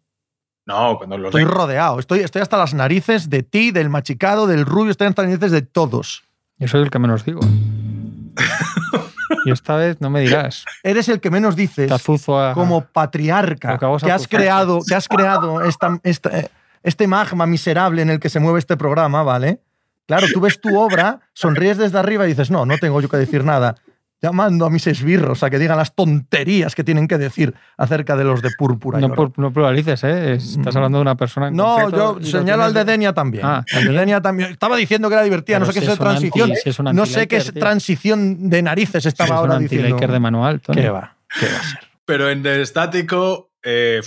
No, 0.65 0.97
cuando 0.97 1.17
los 1.17 1.28
Estoy 1.30 1.43
Lakers- 1.43 1.54
rodeado, 1.58 1.99
estoy, 1.99 2.19
estoy 2.19 2.41
hasta 2.41 2.58
las 2.58 2.73
narices 2.73 3.30
de 3.30 3.43
ti, 3.43 3.71
del 3.71 3.89
machicado, 3.89 4.47
del 4.47 4.65
rubio, 4.65 4.91
estoy 4.91 5.08
hasta 5.08 5.23
las 5.23 5.32
narices 5.32 5.52
de 5.52 5.62
todos. 5.62 6.23
Yo 6.58 6.67
soy 6.69 6.84
el 6.84 6.89
que 6.89 6.99
menos 6.99 7.26
digo. 7.26 7.41
Y 9.45 9.52
esta 9.52 9.76
vez 9.76 9.99
no 9.99 10.10
me 10.10 10.21
dirás. 10.21 10.63
Eres 10.84 11.10
el 11.10 11.19
que 11.19 11.30
menos 11.30 11.56
dices 11.58 11.89
Te 11.89 11.93
azuzo 11.93 12.39
a. 12.39 12.54
como 12.54 12.86
patriarca 12.86 13.78
que 13.78 14.12
has 14.12 14.26
creado, 14.28 14.80
que 14.88 14.95
has 14.95 15.08
creado 15.10 15.62
esta, 15.62 15.99
esta- 16.04 16.39
eh, 16.39 16.49
este 16.83 17.07
magma 17.07 17.45
miserable 17.45 18.01
en 18.01 18.09
el 18.09 18.19
que 18.19 18.29
se 18.29 18.39
mueve 18.39 18.59
este 18.59 18.77
programa, 18.77 19.23
¿vale? 19.23 19.61
Claro, 20.05 20.27
tú 20.33 20.41
ves 20.41 20.59
tu 20.59 20.77
obra, 20.77 21.21
sonríes 21.33 21.77
desde 21.77 21.97
arriba 21.97 22.25
y 22.25 22.29
dices, 22.29 22.51
no, 22.51 22.65
no 22.65 22.77
tengo 22.77 22.99
yo 23.01 23.07
que 23.09 23.17
decir 23.17 23.43
nada. 23.45 23.75
Llamando 24.21 24.65
a 24.65 24.69
mis 24.69 24.87
esbirros 24.87 25.43
a 25.43 25.49
que 25.49 25.59
digan 25.59 25.75
las 25.77 25.95
tonterías 25.95 26.75
que 26.75 26.83
tienen 26.85 27.09
que 27.09 27.17
decir 27.17 27.53
acerca 27.77 28.15
de 28.15 28.23
los 28.23 28.41
de 28.41 28.51
púrpura. 28.57 28.99
No, 29.01 29.13
por- 29.13 29.37
no 29.37 29.51
pluralices, 29.51 30.01
¿eh? 30.05 30.33
Estás 30.35 30.75
Mm. 30.75 30.77
hablde 30.77 30.99
una 30.99 31.15
persona 31.15 31.49
en 31.49 31.55
No, 31.57 31.89
yo 31.89 32.17
señalo 32.21 32.63
al 32.63 32.73
de 32.73 32.85
Denia 32.85 33.11
también. 33.13 33.45
Ah, 33.45 33.65
al 33.73 33.83
de 33.85 33.91
Denia 33.91 34.21
también. 34.21 34.51
Estaba 34.51 34.77
diciendo 34.77 35.09
que 35.09 35.15
era 35.15 35.23
divertida, 35.23 35.59
no 35.59 35.65
Pero 35.65 35.73
sé 35.73 35.79
qué 35.81 35.85
si 35.85 35.91
es 35.91 35.97
de 35.99 36.03
un 36.03 36.09
transición. 36.09 36.49
anti- 36.51 36.61
si 36.61 36.69
es 36.69 36.79
no 36.79 37.05
sé 37.05 37.27
qué 37.27 37.35
es 37.37 37.53
transición 37.53 38.49
de 38.49 38.61
narices 38.61 39.03
Si 39.03 39.09
estaba 39.09 39.27
es 39.27 39.31
un 39.31 39.37
ahora 39.37 39.59
diciendo. 39.59 39.97
de 39.97 40.19
manual, 40.19 40.61
Tony. 40.61 40.81
¿Qué 40.81 40.89
va? 40.89 41.17
¿Qué 41.39 41.45
va 41.47 41.59
a 41.59 41.63
ser? 41.63 41.79
Pero 42.05 42.29
en 42.29 42.45
el 42.45 42.61
estático, 42.61 43.51
eh, 43.61 43.99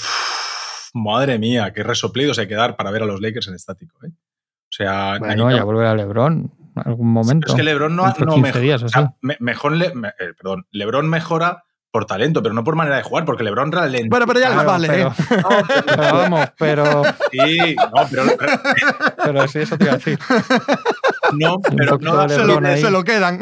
madre 0.97 1.39
mía, 1.39 1.73
qué 1.73 1.83
resoplidos 1.83 2.39
hay 2.39 2.49
que 2.49 2.55
dar 2.55 2.77
para 2.77 2.91
ver 2.91 3.03
a 3.03 3.07
los 3.07 3.21
Lakers 3.21 3.49
en 3.49 3.55
estático. 3.55 3.97
¿eh? 4.05 4.11
O 4.11 4.73
sea, 4.77 5.19
Bueno, 5.19 5.51
ya 5.51 5.65
vuelve 5.65 5.87
a 5.87 5.95
LeBron 5.95 6.53
en 6.77 6.83
algún 6.85 7.13
momento. 7.13 7.49
es 7.49 7.55
que 7.55 7.63
LeBron 7.63 7.95
no, 7.95 8.07
no 8.07 8.15
15 8.15 8.41
mejora. 8.41 8.61
días, 8.61 8.83
o 8.83 8.87
o 8.87 8.89
sea, 8.89 9.03
sí. 9.07 9.09
me- 9.23 9.37
mejor 9.41 9.73
le- 9.73 9.95
me- 9.95 10.09
eh, 10.09 10.35
perdón, 10.37 10.67
LeBron 10.73 11.09
mejora 11.09 11.63
por 11.93 12.05
talento, 12.05 12.43
pero 12.43 12.55
no 12.55 12.63
por 12.65 12.77
manera 12.77 12.97
de 12.97 13.03
jugar, 13.05 13.25
porque 13.25 13.43
LeBron 13.45 13.73
ralentiza. 13.73 14.09
Bueno, 14.11 14.27
pero 14.27 14.41
ya 14.41 14.51
les 14.51 14.65
vale, 14.67 14.89
pero, 14.89 15.09
¿eh? 15.09 15.15
pero 15.87 16.03
vamos, 16.13 16.49
pero, 16.59 17.03
Sí, 17.33 17.75
no, 17.77 18.07
pero, 18.11 18.23
pero 19.25 19.49
sí, 19.49 19.61
eso 19.61 19.79
te 19.79 19.85
iba 19.85 19.95
a 19.95 19.97
decir. 19.97 20.19
no, 21.39 21.59
pero 21.77 21.97
no, 21.99 22.27
lo, 22.27 22.29
se 22.77 22.91
lo 22.91 23.03
quedan. 23.05 23.41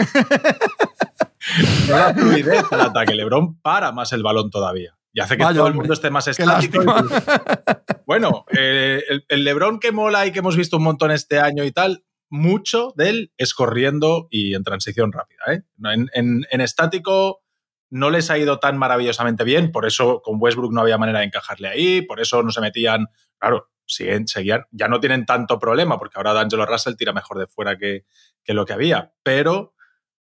no 1.89 1.97
da 1.97 2.15
fluidez 2.15 2.65
al 2.71 2.81
ataque. 2.83 3.15
LeBron 3.15 3.57
para 3.61 3.91
más 3.93 4.13
el 4.13 4.23
balón 4.23 4.51
todavía. 4.51 4.95
Y 5.15 5.21
hace 5.21 5.37
que 5.39 5.45
Vaya, 5.45 5.59
todo 5.59 5.69
el 5.69 5.75
mundo 5.75 5.95
esté 5.95 6.11
más 6.11 6.27
estático. 6.29 6.85
Bueno, 8.07 8.45
eh, 8.55 9.03
el, 9.09 9.25
el 9.29 9.45
LeBron 9.45 9.81
que 9.81 9.91
mola 9.91 10.27
y 10.27 10.33
que 10.33 10.41
hemos 10.41 10.57
visto 10.59 10.77
un 10.77 10.83
montón 10.83 11.11
este 11.11 11.39
año 11.41 11.65
y 11.65 11.73
tal, 11.73 12.05
mucho 12.29 12.93
de 12.97 13.09
él 13.09 13.33
es 13.39 13.55
corriendo 13.55 14.29
y 14.31 14.55
en 14.55 14.63
transición 14.63 15.11
rápida. 15.11 15.41
¿eh? 15.49 15.63
No, 15.79 15.91
En, 15.91 16.11
en- 16.13 16.45
en 16.51 16.61
estático 16.61 17.43
no 17.91 18.11
les 18.11 18.29
ha 18.31 18.37
ido 18.37 18.59
tan 18.59 18.77
maravillosamente 18.77 19.43
bien, 19.45 19.73
por 19.73 19.87
eso 19.87 20.21
con 20.23 20.37
Westbrook 20.39 20.73
no 20.75 20.83
había 20.83 20.99
manera 20.99 21.21
de 21.21 21.27
encajarle 21.27 21.69
ahí, 21.69 22.03
por 22.03 22.21
eso 22.21 22.43
no 22.43 22.51
se 22.51 22.61
metían. 22.61 23.07
Claro, 23.39 23.71
siguen, 23.87 24.27
seguían, 24.29 24.65
ya 24.71 24.89
no 24.89 25.01
tienen 25.01 25.25
tanto 25.25 25.59
problema, 25.59 25.99
porque 25.99 26.19
ahora 26.19 26.35
D'Angelo 26.35 26.67
Russell 26.67 26.97
tira 26.97 27.13
mejor 27.15 27.39
de 27.39 27.47
fuera 27.47 27.79
que, 27.79 28.05
que 28.43 28.53
lo 28.53 28.67
que 28.67 28.73
había. 28.75 29.15
Pero, 29.23 29.75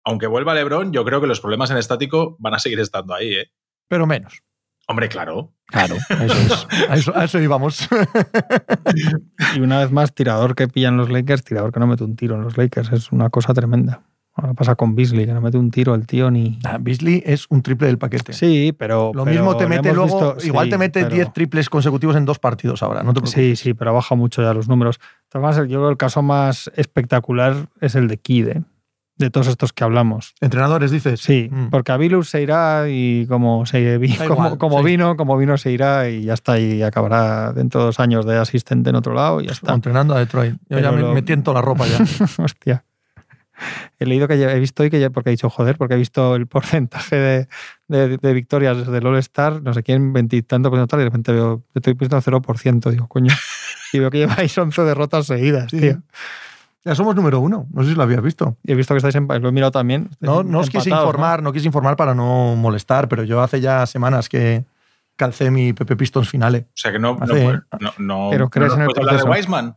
aunque 0.04 0.26
vuelva 0.28 0.54
LeBron, 0.54 0.92
yo 0.92 1.04
creo 1.04 1.20
que 1.20 1.26
los 1.26 1.40
problemas 1.40 1.70
en 1.70 1.78
estático 1.78 2.36
van 2.38 2.54
a 2.54 2.58
seguir 2.60 2.78
estando 2.78 3.12
ahí. 3.14 3.34
¿eh? 3.34 3.52
Pero 3.88 4.06
menos. 4.06 4.42
Hombre, 4.92 5.08
claro. 5.08 5.52
Claro, 5.66 5.96
eso 5.96 6.34
es. 6.34 6.66
A 6.90 6.94
eso, 6.96 7.16
a 7.16 7.24
eso 7.24 7.40
íbamos. 7.40 7.88
Y 9.56 9.60
una 9.60 9.78
vez 9.78 9.90
más, 9.90 10.14
tirador 10.14 10.54
que 10.54 10.68
pillan 10.68 10.96
los 10.96 11.10
Lakers, 11.10 11.44
tirador 11.44 11.72
que 11.72 11.80
no 11.80 11.86
mete 11.86 12.04
un 12.04 12.16
tiro 12.16 12.36
en 12.36 12.42
los 12.42 12.56
Lakers. 12.56 12.92
Es 12.92 13.10
una 13.12 13.30
cosa 13.30 13.52
tremenda. 13.54 14.02
Ahora 14.34 14.54
pasa 14.54 14.74
con 14.76 14.94
Beasley, 14.94 15.26
que 15.26 15.34
no 15.34 15.42
mete 15.42 15.58
un 15.58 15.70
tiro 15.70 15.94
el 15.94 16.06
tío 16.06 16.30
ni. 16.30 16.58
Ah, 16.64 16.78
Beasley 16.80 17.22
es 17.26 17.46
un 17.50 17.62
triple 17.62 17.86
del 17.88 17.98
paquete. 17.98 18.32
Sí, 18.32 18.72
pero. 18.78 19.12
Lo 19.14 19.24
pero 19.24 19.34
mismo 19.36 19.56
te 19.58 19.66
mete 19.66 19.92
luego, 19.92 20.34
visto- 20.34 20.46
igual 20.46 20.66
sí, 20.66 20.70
te 20.70 20.78
mete 20.78 21.02
pero- 21.04 21.14
10 21.14 21.32
triples 21.34 21.68
consecutivos 21.68 22.16
en 22.16 22.24
dos 22.24 22.38
partidos 22.38 22.82
ahora, 22.82 23.02
no 23.02 23.12
te 23.12 23.20
preocupes. 23.20 23.32
Sí, 23.32 23.56
sí, 23.56 23.74
pero 23.74 23.90
ha 23.90 23.94
bajado 23.94 24.16
mucho 24.18 24.40
ya 24.42 24.54
los 24.54 24.68
números. 24.68 25.00
Además, 25.34 25.56
yo 25.56 25.64
creo 25.64 25.84
que 25.86 25.90
el 25.92 25.96
caso 25.98 26.22
más 26.22 26.70
espectacular 26.76 27.56
es 27.82 27.94
el 27.94 28.08
de 28.08 28.16
Kide, 28.18 28.62
de 29.16 29.30
todos 29.30 29.46
estos 29.46 29.72
que 29.72 29.84
hablamos. 29.84 30.34
Entrenadores, 30.40 30.90
dices. 30.90 31.20
Sí, 31.20 31.48
Mm. 31.52 31.68
porque 31.70 31.92
a 31.92 31.96
Bilus 31.96 32.28
se 32.30 32.42
irá 32.42 32.86
y 32.88 33.26
como, 33.26 33.66
se, 33.66 33.94
como, 34.26 34.34
igual, 34.34 34.58
como 34.58 34.78
sí. 34.80 34.84
vino, 34.86 35.16
como 35.16 35.36
vino 35.36 35.56
se 35.58 35.70
irá 35.70 36.08
y 36.08 36.24
ya 36.24 36.34
está, 36.34 36.58
y 36.58 36.82
acabará 36.82 37.52
dentro 37.52 37.80
de 37.80 37.86
dos 37.86 38.00
años 38.00 38.26
de 38.26 38.36
asistente 38.38 38.90
en 38.90 38.96
otro 38.96 39.14
lado 39.14 39.40
y 39.40 39.46
ya 39.46 39.52
está. 39.52 39.74
Entrenando 39.74 40.14
a 40.14 40.18
Detroit. 40.18 40.56
Yo 40.68 40.78
ya 40.80 40.90
me, 40.92 41.02
lo- 41.02 41.12
me 41.14 41.22
tiento 41.22 41.52
la 41.52 41.60
ropa 41.62 41.86
ya. 41.86 41.98
Hostia. 42.42 42.84
He 44.00 44.06
leído 44.06 44.26
que 44.26 44.38
ya- 44.38 44.50
he 44.52 44.58
visto 44.58 44.82
hoy 44.82 44.90
que 44.90 44.98
ya, 44.98 45.10
porque 45.10 45.30
he 45.30 45.32
dicho 45.32 45.48
joder, 45.48 45.76
porque 45.76 45.94
he 45.94 45.98
visto 45.98 46.34
el 46.34 46.46
porcentaje 46.48 47.14
de, 47.16 47.48
de- 47.86 48.18
de 48.18 48.32
victorias 48.32 48.76
desde 48.78 48.98
el 48.98 49.06
All-Star, 49.06 49.62
no 49.62 49.72
sé 49.72 49.84
quién, 49.84 50.12
veintitanto 50.12 50.68
por 50.70 50.78
ciento 50.80 50.96
y 50.96 50.98
de 51.00 51.04
repente 51.04 51.32
veo, 51.32 51.62
estoy 51.74 51.92
viendo 51.94 52.20
0%, 52.20 52.90
digo, 52.90 53.06
coño. 53.06 53.32
Y 53.92 53.98
veo 54.00 54.10
que 54.10 54.18
lleváis 54.18 54.56
11 54.58 54.82
derrotas 54.82 55.26
seguidas, 55.26 55.70
Sí. 55.70 55.78
tío. 55.80 56.02
Ya 56.84 56.94
somos 56.94 57.14
número 57.14 57.38
uno. 57.40 57.66
No 57.72 57.82
sé 57.84 57.90
si 57.90 57.94
lo 57.94 58.02
habías 58.02 58.22
visto. 58.22 58.56
Y 58.64 58.72
he 58.72 58.74
visto 58.74 58.92
que 58.94 58.98
estáis 58.98 59.14
en, 59.14 59.26
lo 59.28 59.48
he 59.48 59.52
mirado 59.52 59.70
también. 59.70 60.10
No, 60.20 60.42
no 60.42 60.60
os 60.60 60.70
quise 60.70 60.90
informar, 60.90 61.42
¿no? 61.42 61.52
quise 61.52 61.66
informar 61.66 61.96
para 61.96 62.14
no 62.14 62.56
molestar, 62.56 63.08
pero 63.08 63.22
yo 63.24 63.40
hace 63.40 63.60
ya 63.60 63.86
semanas 63.86 64.28
que 64.28 64.64
calcé 65.16 65.50
mi 65.50 65.72
Pepe 65.72 65.94
Pistons 65.96 66.28
finale. 66.28 66.66
O 66.68 66.72
sea 66.74 66.90
que 66.90 66.98
no, 66.98 67.14
no, 67.16 67.24
Hace- 67.24 67.44
no, 67.80 67.92
no- 67.98 68.28
Pero 68.30 68.44
no 68.46 68.50
crees 68.50 68.72
en 68.72 68.80
el 68.82 68.88
hablar 68.88 69.04
de 69.04 69.22
proceso. 69.22 69.30
Wiseman. 69.30 69.76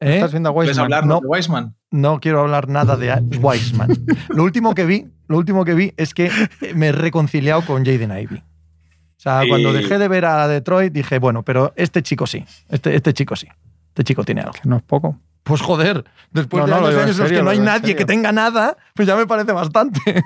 ¿Eh? 0.00 0.14
¿Estás 0.14 0.30
viendo 0.30 0.48
a 0.48 0.52
hablarnos 0.52 1.16
No. 1.16 1.20
de 1.20 1.26
Wiseman? 1.26 1.74
No 1.90 2.20
quiero 2.20 2.40
hablar 2.40 2.68
nada 2.68 2.96
de 2.96 3.12
Wiseman. 3.42 3.90
lo 4.30 4.44
último 4.44 4.74
que 4.74 4.86
vi, 4.86 5.06
lo 5.26 5.36
último 5.36 5.64
que 5.64 5.74
vi 5.74 5.92
es 5.96 6.14
que 6.14 6.30
me 6.74 6.88
he 6.88 6.92
reconciliado 6.92 7.62
con 7.66 7.84
Jaden 7.84 8.12
Ivey. 8.12 8.38
O 8.38 9.20
sea, 9.20 9.44
Y- 9.44 9.48
cuando 9.48 9.72
dejé 9.72 9.98
de 9.98 10.06
ver 10.08 10.24
a 10.24 10.46
Detroit 10.48 10.92
dije, 10.92 11.18
bueno, 11.18 11.42
pero 11.42 11.72
este 11.76 12.02
chico 12.02 12.26
sí, 12.26 12.44
este, 12.68 12.94
este 12.94 13.12
chico 13.12 13.34
sí, 13.36 13.48
este 13.88 14.04
chico 14.04 14.22
tiene 14.24 14.40
algo. 14.42 14.52
Que 14.52 14.68
no 14.68 14.76
es 14.76 14.82
poco. 14.84 15.18
Pues 15.42 15.60
joder, 15.62 16.04
después 16.30 16.60
No, 16.60 16.66
de 16.66 16.70
no, 16.72 16.86
años, 16.86 16.94
en 16.94 17.00
años 17.04 17.16
en 17.16 17.22
los 17.22 17.32
que 17.32 17.42
no 17.42 17.50
hay 17.50 17.58
nadie 17.58 17.96
que 17.96 18.04
tenga 18.04 18.32
nada, 18.32 18.76
pues 18.94 19.08
ya 19.08 19.16
me 19.16 19.26
parece 19.26 19.52
bastante. 19.52 20.00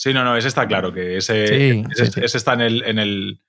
Sí, 0.00 0.14
no, 0.14 0.22
no, 0.22 0.36
ese 0.36 0.46
está 0.46 0.68
claro 0.68 0.92
que 0.92 1.16
ese, 1.16 1.48
Sí, 1.48 1.84
ese, 1.90 2.06
sí, 2.06 2.12
sí. 2.12 2.20
ese 2.22 2.38
está 2.38 2.52
en 2.52 2.60
el, 2.60 2.84
en 2.84 3.00
el. 3.00 3.40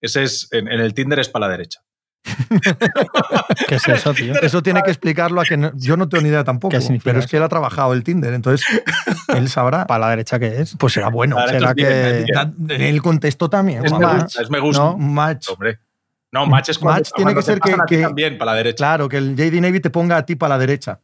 Ese 0.00 0.22
es 0.22 0.48
en, 0.52 0.66
en 0.66 0.80
el 0.80 0.94
Tinder 0.94 1.18
es 1.18 1.28
para 1.28 1.44
la 1.46 1.52
derecha. 1.52 1.80
¿Qué 3.68 3.74
es 3.74 3.88
eso, 3.88 4.14
tío? 4.14 4.34
Eso 4.40 4.62
tiene 4.62 4.82
que 4.82 4.90
explicarlo 4.90 5.40
a 5.40 5.44
que 5.44 5.58
no- 5.58 5.70
yo 5.74 5.98
no 5.98 6.08
tengo 6.08 6.22
ni 6.22 6.30
idea 6.30 6.44
tampoco, 6.44 6.70
¿Qué 6.74 6.80
significa 6.80 7.10
pero 7.10 7.18
es 7.20 7.26
que 7.26 7.36
él 7.36 7.42
ha 7.42 7.48
trabajado 7.50 7.92
el 7.92 8.04
Tinder, 8.04 8.32
entonces 8.32 8.66
él 9.36 9.50
sabrá. 9.50 9.86
Para 9.86 10.00
la 10.00 10.10
derecha, 10.10 10.38
¿qué 10.38 10.62
es? 10.62 10.76
Pues 10.78 10.94
será 10.94 11.08
bueno. 11.10 11.36
Será 11.46 11.74
que- 11.74 12.24
Él 12.70 13.02
contestó 13.02 13.50
también. 13.50 13.84
Es 13.84 13.92
me 13.92 13.98
Match, 13.98 14.22
gusta, 14.22 14.42
es 14.42 14.50
me 14.50 14.60
gusta. 14.60 14.82
¿no? 14.82 14.96
Match. 14.98 15.48
Hombre. 15.50 15.78
No, 16.32 16.46
match 16.46 16.68
es 16.68 16.78
cuando, 16.78 17.00
Match 17.00 17.10
tiene 17.16 17.34
que 17.34 17.42
ser 17.42 17.58
que- 17.60 17.74
que- 17.88 18.02
también 18.02 18.36
para 18.38 18.52
la 18.52 18.56
derecha. 18.58 18.76
Claro, 18.76 19.08
que 19.08 19.16
el 19.16 19.34
JD 19.34 19.60
Navy 19.62 19.80
te 19.80 19.90
ponga 19.90 20.16
a 20.18 20.26
ti 20.26 20.36
para 20.36 20.54
la 20.56 20.58
derecha. 20.58 21.00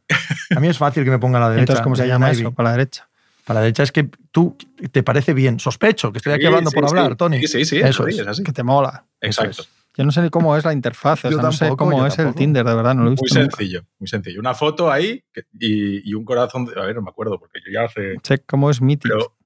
A 0.54 0.60
mí 0.60 0.68
es 0.68 0.76
fácil 0.78 1.02
que 1.04 1.10
me 1.10 1.18
ponga 1.18 1.38
a 1.38 1.40
la 1.42 1.48
derecha. 1.50 1.62
Entonces, 1.62 1.82
¿cómo 1.82 1.96
se 1.96 2.06
llama 2.06 2.30
eso? 2.30 2.52
Para 2.52 2.70
la 2.70 2.76
derecha. 2.76 3.08
Para 3.46 3.60
la 3.60 3.64
derecha 3.64 3.82
es 3.82 3.92
que 3.92 4.08
tú 4.30 4.56
te 4.92 5.02
parece 5.02 5.32
bien. 5.34 5.58
Sospecho 5.60 6.10
que 6.12 6.18
estoy 6.18 6.32
aquí 6.34 6.42
Sí, 6.42 6.46
hablando 6.46 6.70
sí, 6.70 6.74
por 6.76 6.88
sí. 6.88 6.96
hablar, 6.96 7.16
Tony. 7.16 7.40
Sí, 7.40 7.46
sí, 7.48 7.64
sí. 7.64 7.78
Eso 7.78 8.06
es. 8.06 8.18
es 8.18 8.26
así. 8.26 8.42
Que 8.42 8.52
te 8.52 8.62
mola. 8.62 9.04
Exacto. 9.20 9.62
es. 9.62 9.68
Yo 9.96 10.04
no 10.04 10.10
sé 10.10 10.22
ni 10.22 10.28
cómo 10.30 10.56
es 10.56 10.64
la 10.64 10.72
interfaz, 10.72 11.24
o 11.24 11.30
Yo 11.30 11.36
sea, 11.36 11.42
no 11.46 11.52
sé 11.52 11.58
tampoco, 11.66 11.84
cómo 11.90 12.04
es 12.06 12.12
el 12.14 12.24
tampoco. 12.24 12.38
Tinder, 12.38 12.64
de 12.66 12.74
verdad, 12.74 12.94
no 12.96 13.02
lo 13.04 13.08
he 13.08 13.10
visto. 13.12 13.26
Muy 13.32 13.42
nunca. 13.44 13.56
sencillo, 13.56 13.84
muy 13.98 14.08
sencillo. 14.08 14.40
Una 14.40 14.54
foto 14.54 14.90
ahí 14.90 15.22
y, 15.60 16.10
y 16.10 16.14
un 16.14 16.24
corazón. 16.24 16.64
de- 16.66 16.80
a 16.80 16.84
ver, 16.84 16.96
no 16.96 17.02
me 17.02 17.10
acuerdo 17.10 17.38
porque 17.38 17.60
yo 17.64 17.72
ya 17.72 17.84
hace. 17.84 18.14
Check 18.22 18.42
cómo 18.46 18.70
es 18.70 18.80
Mythic. 18.80 19.12
Pero, 19.12 19.36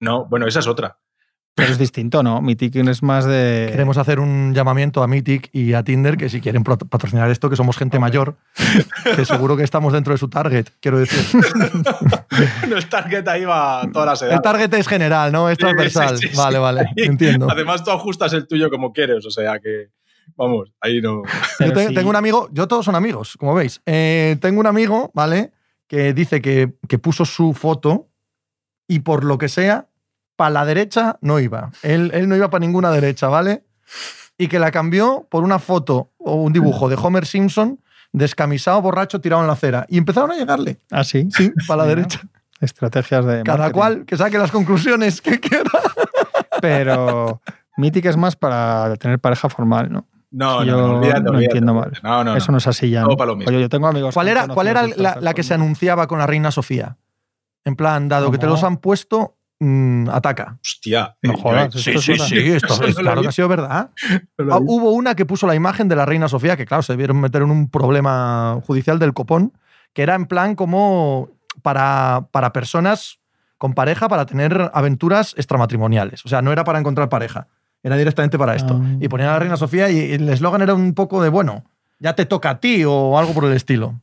no, 0.00 0.24
bueno, 0.26 0.46
esa 0.48 0.58
es 0.60 0.66
otra. 0.66 0.98
Pero 1.56 1.72
es 1.72 1.78
distinto, 1.78 2.22
¿no? 2.22 2.42
Mythic 2.42 2.76
es 2.76 3.02
más 3.02 3.24
de. 3.24 3.68
Queremos 3.70 3.96
hacer 3.96 4.20
un 4.20 4.52
llamamiento 4.54 5.02
a 5.02 5.06
Mythic 5.06 5.48
y 5.54 5.72
a 5.72 5.82
Tinder 5.82 6.18
que 6.18 6.28
si 6.28 6.42
quieren 6.42 6.62
patrocinar 6.62 7.30
esto, 7.30 7.48
que 7.48 7.56
somos 7.56 7.78
gente 7.78 7.98
mayor, 7.98 8.36
que 9.16 9.24
seguro 9.24 9.56
que 9.56 9.62
estamos 9.64 9.94
dentro 9.94 10.12
de 10.12 10.18
su 10.18 10.28
target, 10.28 10.66
quiero 10.80 10.98
decir. 10.98 11.18
el 12.74 12.88
target 12.90 13.26
ahí 13.28 13.44
va 13.46 13.88
todas 13.92 14.06
las 14.06 14.22
El 14.22 14.28
edades. 14.28 14.42
target 14.42 14.74
es 14.74 14.86
general, 14.86 15.32
¿no? 15.32 15.48
Es 15.48 15.56
sí, 15.56 15.60
transversal. 15.60 16.18
sí, 16.18 16.28
sí. 16.28 16.36
Vale, 16.36 16.58
vale, 16.58 16.86
entiendo. 16.96 17.48
Además, 17.50 17.82
tú 17.82 17.90
ajustas 17.90 18.32
el 18.34 18.46
tuyo 18.46 18.68
como 18.70 18.92
quieres, 18.92 19.24
o 19.24 19.30
sea 19.30 19.58
que. 19.58 19.88
Vamos, 20.36 20.72
ahí 20.82 21.00
no. 21.00 21.22
Yo 21.24 21.30
Pero 21.58 21.72
te- 21.72 21.88
sí. 21.88 21.94
tengo 21.94 22.10
un 22.10 22.16
amigo, 22.16 22.48
yo 22.52 22.66
todos 22.68 22.84
son 22.84 22.96
amigos, 22.96 23.36
como 23.38 23.54
veis. 23.54 23.80
Eh, 23.86 24.36
tengo 24.40 24.60
un 24.60 24.66
amigo, 24.66 25.10
¿vale? 25.14 25.52
Que 25.86 26.12
dice 26.12 26.42
que, 26.42 26.74
que 26.88 26.98
puso 26.98 27.24
su 27.24 27.54
foto 27.54 28.08
y 28.88 28.98
por 29.00 29.24
lo 29.24 29.38
que 29.38 29.48
sea, 29.48 29.86
para 30.36 30.50
la 30.50 30.64
derecha 30.64 31.18
no 31.20 31.40
iba. 31.40 31.70
Él, 31.82 32.10
él 32.14 32.28
no 32.28 32.36
iba 32.36 32.50
para 32.50 32.60
ninguna 32.60 32.90
derecha, 32.90 33.28
¿vale? 33.28 33.64
Y 34.38 34.48
que 34.48 34.58
la 34.58 34.70
cambió 34.70 35.26
por 35.30 35.42
una 35.42 35.58
foto 35.58 36.12
o 36.18 36.36
un 36.36 36.52
dibujo 36.52 36.88
de 36.88 36.96
Homer 36.96 37.26
Simpson 37.26 37.80
descamisado, 38.12 38.80
borracho, 38.82 39.20
tirado 39.20 39.42
en 39.42 39.46
la 39.46 39.54
acera. 39.54 39.86
Y 39.88 39.98
empezaron 39.98 40.30
a 40.30 40.36
llegarle. 40.36 40.78
Ah, 40.90 41.04
sí. 41.04 41.28
Sí, 41.30 41.52
para 41.66 41.82
la 41.82 41.88
derecha. 41.88 42.20
Estrategias 42.60 43.24
de. 43.24 43.42
Cada 43.42 43.58
marketing. 43.58 43.78
cual 43.78 44.04
que 44.06 44.16
saque 44.16 44.38
las 44.38 44.50
conclusiones 44.50 45.20
que 45.20 45.40
quiera. 45.40 45.70
Pero 46.60 47.42
Mythic 47.76 48.06
es 48.06 48.16
más 48.16 48.36
para 48.36 48.96
tener 48.96 49.18
pareja 49.18 49.48
formal, 49.48 49.92
¿no? 49.92 50.06
No, 50.30 50.60
no, 50.60 50.64
yo 50.64 50.76
no, 50.76 50.96
olvídate, 50.96 51.20
no 51.20 51.30
olvídate, 51.30 51.44
entiendo 51.44 51.72
olvídate. 51.72 52.00
No, 52.02 52.24
no, 52.24 52.36
Eso 52.36 52.48
no. 52.48 52.52
no 52.52 52.58
es 52.58 52.66
así 52.66 52.90
ya. 52.90 53.02
¿no? 53.02 53.16
para 53.16 53.28
lo 53.28 53.36
mismo. 53.36 53.50
Oye, 53.50 53.60
yo 53.60 53.68
tengo 53.68 53.86
amigos. 53.86 54.14
¿Cuál 54.14 54.28
era, 54.28 54.48
cuál 54.48 54.66
era 54.66 54.86
la, 54.86 55.18
la 55.20 55.34
que 55.34 55.42
se 55.42 55.54
anunciaba 55.54 56.06
con 56.06 56.18
la 56.18 56.26
reina 56.26 56.50
Sofía? 56.50 56.96
En 57.64 57.76
plan, 57.76 58.08
dado 58.08 58.30
que 58.30 58.38
te 58.38 58.46
los 58.46 58.62
han 58.62 58.76
puesto, 58.78 59.35
mm, 59.60 60.08
ataca. 60.10 60.58
Hostia. 60.62 61.16
No 61.22 61.36
jodas, 61.36 61.74
yo- 61.74 61.80
Sí, 61.80 61.98
sí, 61.98 62.18
sí, 62.18 62.38
esto 62.50 62.82
es 62.84 62.96
claro 62.96 63.22
que 63.22 63.28
ha 63.28 63.32
sido 63.32 63.48
verdad. 63.48 63.90
no 64.38 64.54
Ah, 64.54 64.58
hubo 64.60 64.90
una 64.92 65.14
que 65.14 65.24
puso 65.26 65.46
la 65.46 65.54
imagen 65.54 65.88
de 65.88 65.96
la 65.96 66.04
reina 66.06 66.28
Sofía, 66.28 66.56
que 66.56 66.66
claro, 66.66 66.82
se 66.82 66.92
debieron 66.92 67.20
meter 67.20 67.42
en 67.42 67.50
un 67.50 67.68
problema 67.70 68.60
judicial 68.66 68.98
del 68.98 69.14
copón, 69.14 69.52
que 69.92 70.02
era 70.02 70.14
en 70.14 70.26
plan 70.26 70.54
como 70.54 71.30
para, 71.62 72.28
para 72.30 72.52
personas 72.52 73.18
con 73.58 73.72
pareja 73.72 74.08
para 74.08 74.26
tener 74.26 74.70
aventuras 74.74 75.32
extramatrimoniales. 75.38 76.24
O 76.26 76.28
sea, 76.28 76.42
no 76.42 76.52
era 76.52 76.62
para 76.64 76.78
encontrar 76.78 77.08
pareja, 77.08 77.46
era 77.82 77.96
directamente 77.96 78.36
para 78.38 78.54
esto. 78.54 78.78
Ah. 78.82 78.96
Y 79.00 79.08
ponían 79.08 79.30
a 79.30 79.32
la 79.32 79.38
reina 79.38 79.56
Sofía 79.56 79.88
y 79.90 80.12
el 80.12 80.28
eslogan 80.28 80.60
era 80.60 80.74
un 80.74 80.92
poco 80.92 81.22
de, 81.22 81.30
bueno, 81.30 81.64
ya 81.98 82.14
te 82.14 82.26
toca 82.26 82.50
a 82.50 82.60
ti 82.60 82.84
o 82.86 83.18
algo 83.18 83.32
por 83.32 83.44
el 83.46 83.52
estilo. 83.54 83.98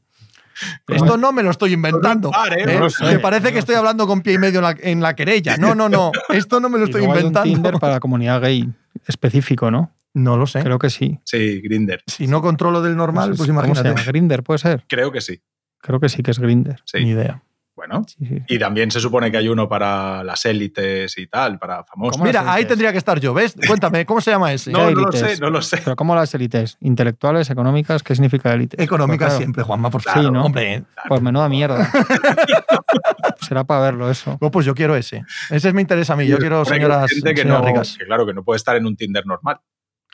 Esto 0.87 1.17
no 1.17 1.31
me 1.31 1.43
lo 1.43 1.51
estoy 1.51 1.73
inventando. 1.73 2.31
par, 2.31 2.53
¿eh? 2.57 2.63
¿eh? 2.63 2.73
No 2.73 2.79
lo 2.81 2.89
sé, 2.89 3.03
Me 3.05 3.19
parece 3.19 3.47
no 3.47 3.53
que 3.53 3.59
estoy 3.59 3.75
hablando 3.75 4.07
con 4.07 4.21
pie 4.21 4.33
y 4.33 4.37
medio 4.37 4.59
en 4.59 4.63
la, 4.63 4.75
en 4.79 5.01
la 5.01 5.15
querella. 5.15 5.57
No, 5.57 5.75
no, 5.75 5.89
no. 5.89 6.11
Esto 6.29 6.59
no 6.59 6.69
me 6.69 6.77
lo 6.77 6.85
Y 6.85 6.87
estoy 6.89 7.01
luego 7.01 7.13
hay 7.13 7.19
un 7.19 7.25
inventando. 7.27 7.53
Tinder 7.55 7.79
para 7.79 7.93
la 7.93 7.99
comunidad 7.99 8.41
gay 8.41 8.69
específico, 9.07 9.71
¿no? 9.71 9.91
No 10.13 10.37
lo 10.37 10.45
sé. 10.45 10.61
Creo 10.61 10.77
que 10.77 10.89
sí. 10.89 11.19
Sí, 11.23 11.59
Grinder. 11.61 12.03
Si 12.05 12.27
no 12.27 12.41
controlo 12.41 12.81
del 12.81 12.95
normal, 12.95 13.29
No 13.31 13.35
sé 13.35 13.37
pues 13.39 13.49
¿Cómo 13.49 13.61
se 13.61 13.65
imagínate. 13.67 13.89
llama? 13.99 14.03
Grinder, 14.11 14.43
puede 14.43 14.59
ser. 14.59 14.83
Creo 14.87 15.11
que 15.11 15.21
sí. 15.21 15.41
Creo 15.81 15.99
que 15.99 16.07
sí 16.09 16.21
que 16.21 16.31
es 16.31 16.39
Grinder. 16.39 16.81
Sí. 16.85 16.99
Ni 17.03 17.09
idea. 17.09 17.41
Bueno. 17.75 18.03
Sí, 18.07 18.25
sí. 18.25 18.37
Y 18.47 18.59
también 18.59 18.91
se 18.91 18.99
supone 18.99 19.31
que 19.31 19.37
hay 19.37 19.47
uno 19.47 19.67
para 19.67 20.23
las 20.23 20.45
élites 20.45 21.17
y 21.17 21.25
tal, 21.27 21.57
para 21.57 21.83
famosos. 21.83 22.13
¿Cómo 22.17 22.25
las 22.31 22.41
Mira, 22.43 22.53
ahí 22.53 22.65
tendría 22.65 22.91
que 22.91 22.99
estar 22.99 23.19
yo, 23.19 23.33
¿ves? 23.33 23.55
Cuéntame, 23.67 24.05
¿cómo 24.05 24.21
se 24.21 24.31
llama 24.31 24.53
ese? 24.53 24.71
No, 24.73 24.91
no 24.91 25.01
lo 25.07 25.11
sé, 25.11 25.37
no 25.39 25.49
lo 25.49 25.61
sé. 25.61 25.77
Pero 25.83 25.95
¿cómo 25.95 26.13
las 26.15 26.33
élites? 26.35 26.77
¿Intelectuales, 26.81 27.49
económicas? 27.49 28.03
¿Qué 28.03 28.13
significa 28.15 28.53
élites? 28.53 28.79
Económica 28.79 29.25
Pues 29.25 29.29
claro, 29.31 29.37
siempre, 29.37 29.63
Juanma, 29.63 29.89
por 29.89 30.01
Sí, 30.03 30.09
favor. 30.09 30.31
¿no? 30.31 30.45
Hombre, 30.45 30.83
Pues 31.07 31.21
menuda 31.21 31.49
mierda. 31.49 31.89
Será 33.41 33.63
para 33.63 33.81
verlo 33.81 34.09
eso. 34.09 34.37
no, 34.39 34.51
pues 34.51 34.65
yo 34.65 34.73
quiero 34.75 34.95
ese. 34.95 35.23
Ese 35.49 35.73
me 35.73 35.81
interesa 35.81 36.13
a 36.13 36.15
mí. 36.15 36.27
Yo 36.27 36.37
quiero 36.37 36.63
señoras, 36.65 37.03
hay 37.09 37.15
gente 37.15 37.33
que, 37.33 37.41
señoras 37.41 37.61
no, 37.61 37.67
ricas. 37.67 37.95
que 37.97 38.05
claro, 38.05 38.25
que 38.25 38.33
no 38.33 38.43
puede 38.43 38.57
estar 38.57 38.75
en 38.75 38.85
un 38.85 38.95
Tinder 38.95 39.25
normal. 39.25 39.59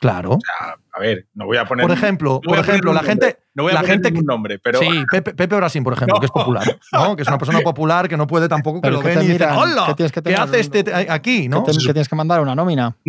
Claro. 0.00 0.38
A, 0.60 0.76
a 0.92 1.00
ver, 1.00 1.26
no 1.34 1.44
voy 1.44 1.58
a 1.58 1.64
poner. 1.66 1.86
Por 1.86 1.94
ejemplo, 1.94 2.40
no 2.42 2.50
por 2.54 2.58
ejemplo, 2.58 2.92
la 2.92 3.02
nombre. 3.02 3.10
gente. 3.26 3.38
No 3.54 3.64
voy 3.64 3.72
a 3.72 3.74
la 3.74 3.80
poner 3.80 3.94
gente 3.96 4.10
ningún 4.10 4.26
que- 4.26 4.32
nombre, 4.32 4.58
pero. 4.58 4.78
sí, 4.80 5.04
Pepe, 5.10 5.34
Pepe 5.34 5.56
Brasín, 5.56 5.84
por 5.84 5.92
ejemplo, 5.92 6.14
No. 6.16 6.20
que 6.20 6.26
es 6.26 6.32
popular, 6.32 6.78
¿no? 6.92 7.16
Que 7.16 7.22
es 7.22 7.28
una 7.28 7.36
persona 7.38 7.60
popular 7.60 8.08
que 8.08 8.16
no 8.16 8.26
puede 8.26 8.48
tampoco 8.48 8.80
que 8.80 8.86
Pero 8.88 8.96
lo 8.96 9.02
¿qué 9.02 9.08
ven 9.14 9.22
y 9.22 9.28
dicen? 9.28 9.50
¡Hola! 9.50 9.84
¿Qué 9.88 9.94
tienes 9.94 10.12
que 10.12 10.34
hace 10.34 10.60
este 10.60 10.84
te- 10.84 10.94
aquí, 11.10 11.48
no? 11.48 11.64
¿Qué, 11.64 11.72
te- 11.72 11.78
qué 11.78 11.84
tienes 11.92 12.08
que 12.08 12.16
mandar? 12.16 12.40
¿Una 12.40 12.54
nómina? 12.54 12.96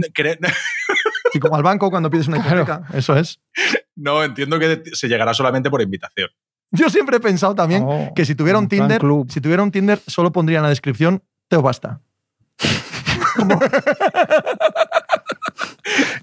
Y 1.33 1.39
como 1.39 1.55
al 1.55 1.63
banco 1.63 1.89
cuando 1.89 2.09
pides 2.09 2.27
una 2.27 2.41
Claro. 2.43 2.63
hipoteca. 2.63 2.97
Eso 2.97 3.15
es. 3.15 3.39
No, 3.95 4.21
entiendo 4.21 4.59
que 4.59 4.83
se 4.91 5.07
llegará 5.07 5.33
solamente 5.33 5.69
por 5.69 5.81
invitación. 5.81 6.27
Yo 6.71 6.89
siempre 6.89 7.17
he 7.17 7.19
pensado 7.21 7.55
también 7.55 7.83
Oh, 7.85 8.11
que 8.13 8.25
si 8.25 8.35
tuviera 8.35 8.59
un 8.59 8.67
Tinder, 8.67 8.99
club. 8.99 9.31
si 9.31 9.39
tuviera 9.39 9.63
un 9.63 9.71
Tinder, 9.71 9.99
solo 10.07 10.31
pondría 10.33 10.57
en 10.57 10.63
la 10.63 10.69
descripción 10.69 11.23
Teo 11.47 11.61
basta. 11.61 12.01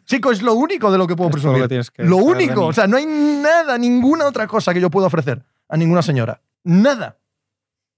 Chico, 0.08 0.32
es 0.32 0.40
lo 0.40 0.54
único 0.54 0.90
de 0.90 0.96
lo 0.96 1.06
que 1.06 1.14
puedo 1.14 1.28
lo 1.28 1.32
presumir. 1.32 1.62
que 1.62 1.68
tienes 1.68 1.90
que 1.90 2.02
lo 2.02 2.16
único. 2.16 2.64
O 2.64 2.72
sea, 2.72 2.86
no 2.86 2.96
hay 2.96 3.04
nada, 3.04 3.76
ninguna 3.76 4.24
otra 4.24 4.46
cosa 4.46 4.72
que 4.72 4.80
yo 4.80 4.88
pueda 4.90 5.06
ofrecer 5.06 5.44
a 5.68 5.76
ninguna 5.76 6.00
señora. 6.00 6.40
Nada. 6.64 7.18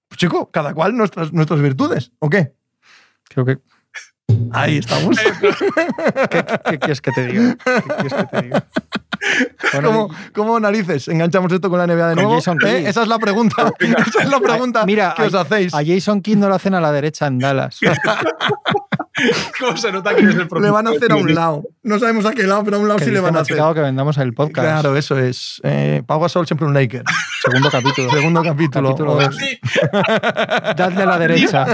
Pues, 0.08 0.18
chico, 0.18 0.50
cada 0.50 0.74
cual 0.74 0.96
nuestras, 0.96 1.32
nuestras 1.32 1.60
virtudes. 1.62 2.10
¿O 2.18 2.28
qué? 2.28 2.52
Creo 3.28 3.44
que. 3.44 3.58
Ahí 4.50 4.78
estamos. 4.78 5.16
¿Qué, 6.30 6.44
qué 6.70 6.78
quieres 6.80 7.00
que 7.00 7.12
te 7.12 7.26
diga? 7.28 7.56
¿Qué 7.64 7.82
quieres 7.94 8.14
que 8.14 8.24
te 8.24 8.42
diga? 8.42 8.66
Bueno, 9.72 9.88
¿Cómo, 9.92 10.10
cómo 10.34 10.60
narices 10.60 11.06
enganchamos 11.08 11.52
esto 11.52 11.68
con 11.70 11.78
la 11.78 11.86
NBA 11.86 12.08
de 12.08 12.14
nuevo? 12.16 12.34
Jason 12.36 12.58
¿Eh? 12.64 12.84
Esa 12.88 13.02
es 13.02 13.08
la 13.08 13.18
pregunta. 13.18 13.72
Esa 13.78 14.22
es 14.22 14.28
la 14.30 14.40
pregunta 14.40 14.84
Mira, 14.86 15.14
que 15.16 15.22
os 15.24 15.34
a- 15.34 15.42
hacéis. 15.42 15.74
A 15.74 15.84
Jason 15.84 16.20
Kidd 16.22 16.38
no 16.38 16.48
lo 16.48 16.54
hacen 16.54 16.74
a 16.74 16.80
la 16.80 16.90
derecha 16.92 17.26
en 17.26 17.38
Dallas. 17.38 17.78
¿Cómo 19.58 19.76
se 19.76 19.92
nota 19.92 20.14
que 20.14 20.22
eres 20.22 20.36
el 20.36 20.48
Le 20.62 20.70
van 20.70 20.86
a 20.86 20.90
hacer 20.90 21.12
a 21.12 21.16
un 21.16 21.34
lado. 21.34 21.62
No 21.82 21.98
sabemos 21.98 22.24
a 22.24 22.32
qué 22.32 22.44
lado, 22.44 22.64
pero 22.64 22.78
a 22.78 22.80
un 22.80 22.88
lado 22.88 22.98
que 22.98 23.04
sí 23.04 23.10
le 23.10 23.20
van 23.20 23.36
a 23.36 23.40
hacer. 23.40 23.58
Que 23.74 23.80
vendamos 23.80 24.16
el 24.18 24.32
podcast. 24.32 24.66
Claro, 24.66 24.96
eso 24.96 25.18
es. 25.18 25.60
Eh, 25.62 26.02
Pau 26.06 26.20
Gasol 26.20 26.46
siempre 26.46 26.66
un 26.66 26.72
Laker. 26.74 27.04
Segundo 27.42 27.70
capítulo. 27.70 28.10
Segundo 28.10 28.42
capítulo. 28.42 28.96
Capítulo 28.96 29.18
Dadle 30.76 31.02
a 31.02 31.06
la 31.06 31.18
derecha. 31.18 31.66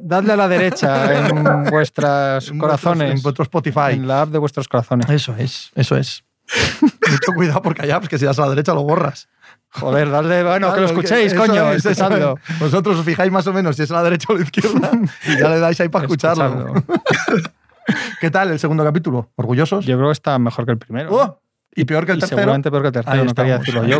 Dadle 0.00 0.32
a 0.32 0.36
la 0.36 0.48
derecha 0.48 1.28
en 1.28 1.64
vuestros 1.70 2.52
corazones. 2.58 3.14
En 3.16 3.22
vuestro 3.22 3.42
Spotify. 3.44 3.92
En 3.92 4.06
la 4.08 4.22
app 4.22 4.30
de 4.30 4.38
vuestros 4.38 4.68
corazones. 4.68 5.08
Eso 5.10 5.34
es, 5.38 5.70
eso 5.74 5.96
es. 5.96 6.24
Mucho 6.80 7.32
cuidado 7.34 7.60
porque 7.62 7.82
allá, 7.82 7.98
pues 7.98 8.08
que 8.08 8.18
si 8.18 8.24
das 8.24 8.38
a 8.38 8.42
la 8.42 8.50
derecha 8.50 8.72
lo 8.74 8.82
borras. 8.82 9.28
Joder, 9.70 10.10
dadle. 10.10 10.42
Bueno, 10.44 10.72
que 10.72 10.80
lo 10.80 10.86
Claro, 10.86 11.00
escuchéis, 11.00 11.34
coño. 11.34 11.72
es, 11.72 11.84
escuchadlo. 11.84 12.36
Vosotros 12.58 12.98
os 12.98 13.04
fijáis 13.04 13.30
más 13.30 13.46
o 13.46 13.52
menos 13.52 13.76
si 13.76 13.82
es 13.82 13.90
a 13.90 13.94
la 13.94 14.02
derecha 14.02 14.26
o 14.30 14.32
a 14.34 14.38
la 14.38 14.44
izquierda 14.44 14.90
y 15.26 15.38
ya 15.38 15.48
le 15.48 15.58
dais 15.60 15.78
ahí 15.80 15.88
para 15.90 16.04
escucharlo. 16.06 16.72
¿Qué 18.20 18.30
tal 18.30 18.50
el 18.50 18.58
segundo 18.58 18.84
capítulo? 18.84 19.30
¿Orgullosos? 19.36 19.84
Yo 19.86 19.96
creo 19.96 20.08
que 20.08 20.12
está 20.12 20.38
mejor 20.38 20.64
que 20.66 20.72
el 20.72 20.78
primero. 20.78 21.10
¡Oh! 21.14 21.40
¿Y 21.74 21.84
peor 21.84 22.06
que 22.06 22.12
el 22.12 22.18
Y 22.18 22.20
tercero? 22.20 22.38
seguramente 22.40 22.70
peor 22.70 22.82
que 22.82 22.88
el 22.88 22.92
tercero, 22.94 23.20
Ahí 23.20 23.24
no 23.26 23.34
quería 23.34 23.58
decirlo 23.58 23.84
yo. 23.84 23.98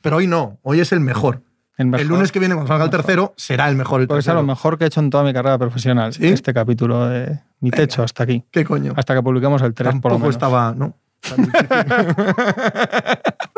Pero 0.00 0.16
hoy 0.16 0.26
no, 0.26 0.58
hoy 0.62 0.80
es 0.80 0.92
el 0.92 1.00
mejor. 1.00 1.42
El, 1.78 1.86
mejor, 1.86 2.00
El 2.02 2.08
lunes 2.08 2.32
que 2.32 2.38
viene, 2.38 2.54
cuando 2.54 2.68
salga 2.68 2.84
el 2.84 2.90
tercero, 2.90 3.32
será 3.36 3.68
el 3.68 3.76
mejor. 3.76 4.00
El 4.02 4.06
Porque 4.06 4.20
es 4.20 4.24
tercero. 4.26 4.40
lo 4.42 4.46
mejor 4.46 4.76
que 4.78 4.84
he 4.84 4.86
hecho 4.88 5.00
en 5.00 5.10
toda 5.10 5.24
mi 5.24 5.32
carrera 5.32 5.58
profesional. 5.58 6.12
¿Sí? 6.12 6.26
Este 6.26 6.52
capítulo 6.52 7.08
de 7.08 7.40
mi 7.60 7.70
techo 7.70 8.02
hasta 8.02 8.24
aquí. 8.24 8.44
¿Qué 8.50 8.64
coño? 8.64 8.92
Hasta 8.96 9.14
que 9.14 9.22
publiquemos 9.22 9.62
el 9.62 9.72
3 9.74 9.94
por 10.00 10.12
lo 10.12 10.18
Tampoco 10.18 10.18
menos. 10.18 10.34
estaba, 10.34 10.74
¿no? 10.76 10.94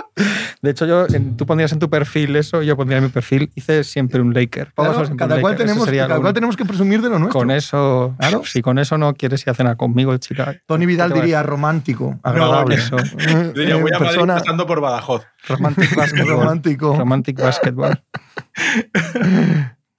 De 0.62 0.70
hecho, 0.70 0.86
yo, 0.86 1.06
en- 1.08 1.36
tú 1.36 1.44
pondrías 1.44 1.72
en 1.72 1.78
tu 1.80 1.90
perfil 1.90 2.36
eso, 2.36 2.62
yo 2.62 2.76
pondría 2.76 2.98
en 2.98 3.04
mi 3.04 3.10
perfil, 3.10 3.50
hice 3.54 3.82
siempre 3.84 4.20
un 4.20 4.32
Laker. 4.32 4.72
Claro, 4.74 4.92
cada 5.16 5.34
un 5.36 5.40
cual, 5.40 5.52
Laker. 5.54 5.66
Tenemos, 5.66 5.88
cada 5.90 6.20
cual 6.20 6.32
tenemos 6.32 6.56
que 6.56 6.64
presumir 6.64 7.02
de 7.02 7.08
lo 7.10 7.18
nuestro. 7.18 7.40
Con 7.40 7.50
eso, 7.50 8.14
Claro. 8.18 8.42
si 8.46 8.62
con 8.62 8.78
eso 8.78 8.96
no 8.96 9.12
quieres 9.14 9.42
ir 9.42 9.50
a 9.50 9.54
cenar 9.54 9.76
conmigo, 9.76 10.16
chica. 10.18 10.54
Tony 10.66 10.86
Vidal 10.86 11.08
¿Qué 11.12 11.14
te 11.14 11.20
diría 11.22 11.42
romántico, 11.42 12.18
agradable. 12.22 12.76
eso. 12.76 12.96
Eh, 13.18 13.52
Diría, 13.54 13.76
voy 13.76 13.90
a 13.92 13.98
Madrid 13.98 13.98
persona 13.98 14.34
pasando 14.36 14.66
por 14.66 14.80
Badajoz. 14.80 15.26
Romantic 15.48 15.94
basketball. 15.96 16.28
romántico. 16.38 16.96
Romantic 16.96 17.40
basketball. 17.40 18.00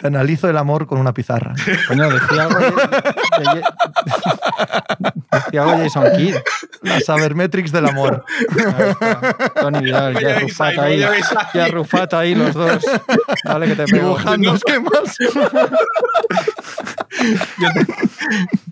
Analizo 0.06 0.50
el 0.50 0.58
amor 0.58 0.88
con 0.88 1.00
una 1.00 1.14
pizarra. 1.14 1.54
Coño, 1.88 2.10
decía 2.10 2.44
algo, 2.44 2.60
de- 2.60 2.66
de- 3.56 3.64
decía 5.46 5.64
algo 5.64 5.78
Jason 5.78 6.06
Kidd. 6.18 6.36
La 6.84 7.00
sabermetrics 7.02 7.72
del 7.72 7.88
amor. 7.88 8.24
Tony 9.60 9.80
Vidal, 9.82 10.20
ya 10.20 10.40
guisar, 10.40 10.80
ahí. 10.80 11.04
Ya 11.54 11.68
rufata 11.68 12.20
ahí 12.20 12.36
los 12.36 12.54
dos. 12.54 12.84
Vale 13.46 13.68
que 13.68 13.76
te 13.76 13.86
pego. 13.86 14.04
Dibujando 14.10 14.54
esquemas. 14.56 15.18
Yo 17.60 17.70
te- 17.74 17.86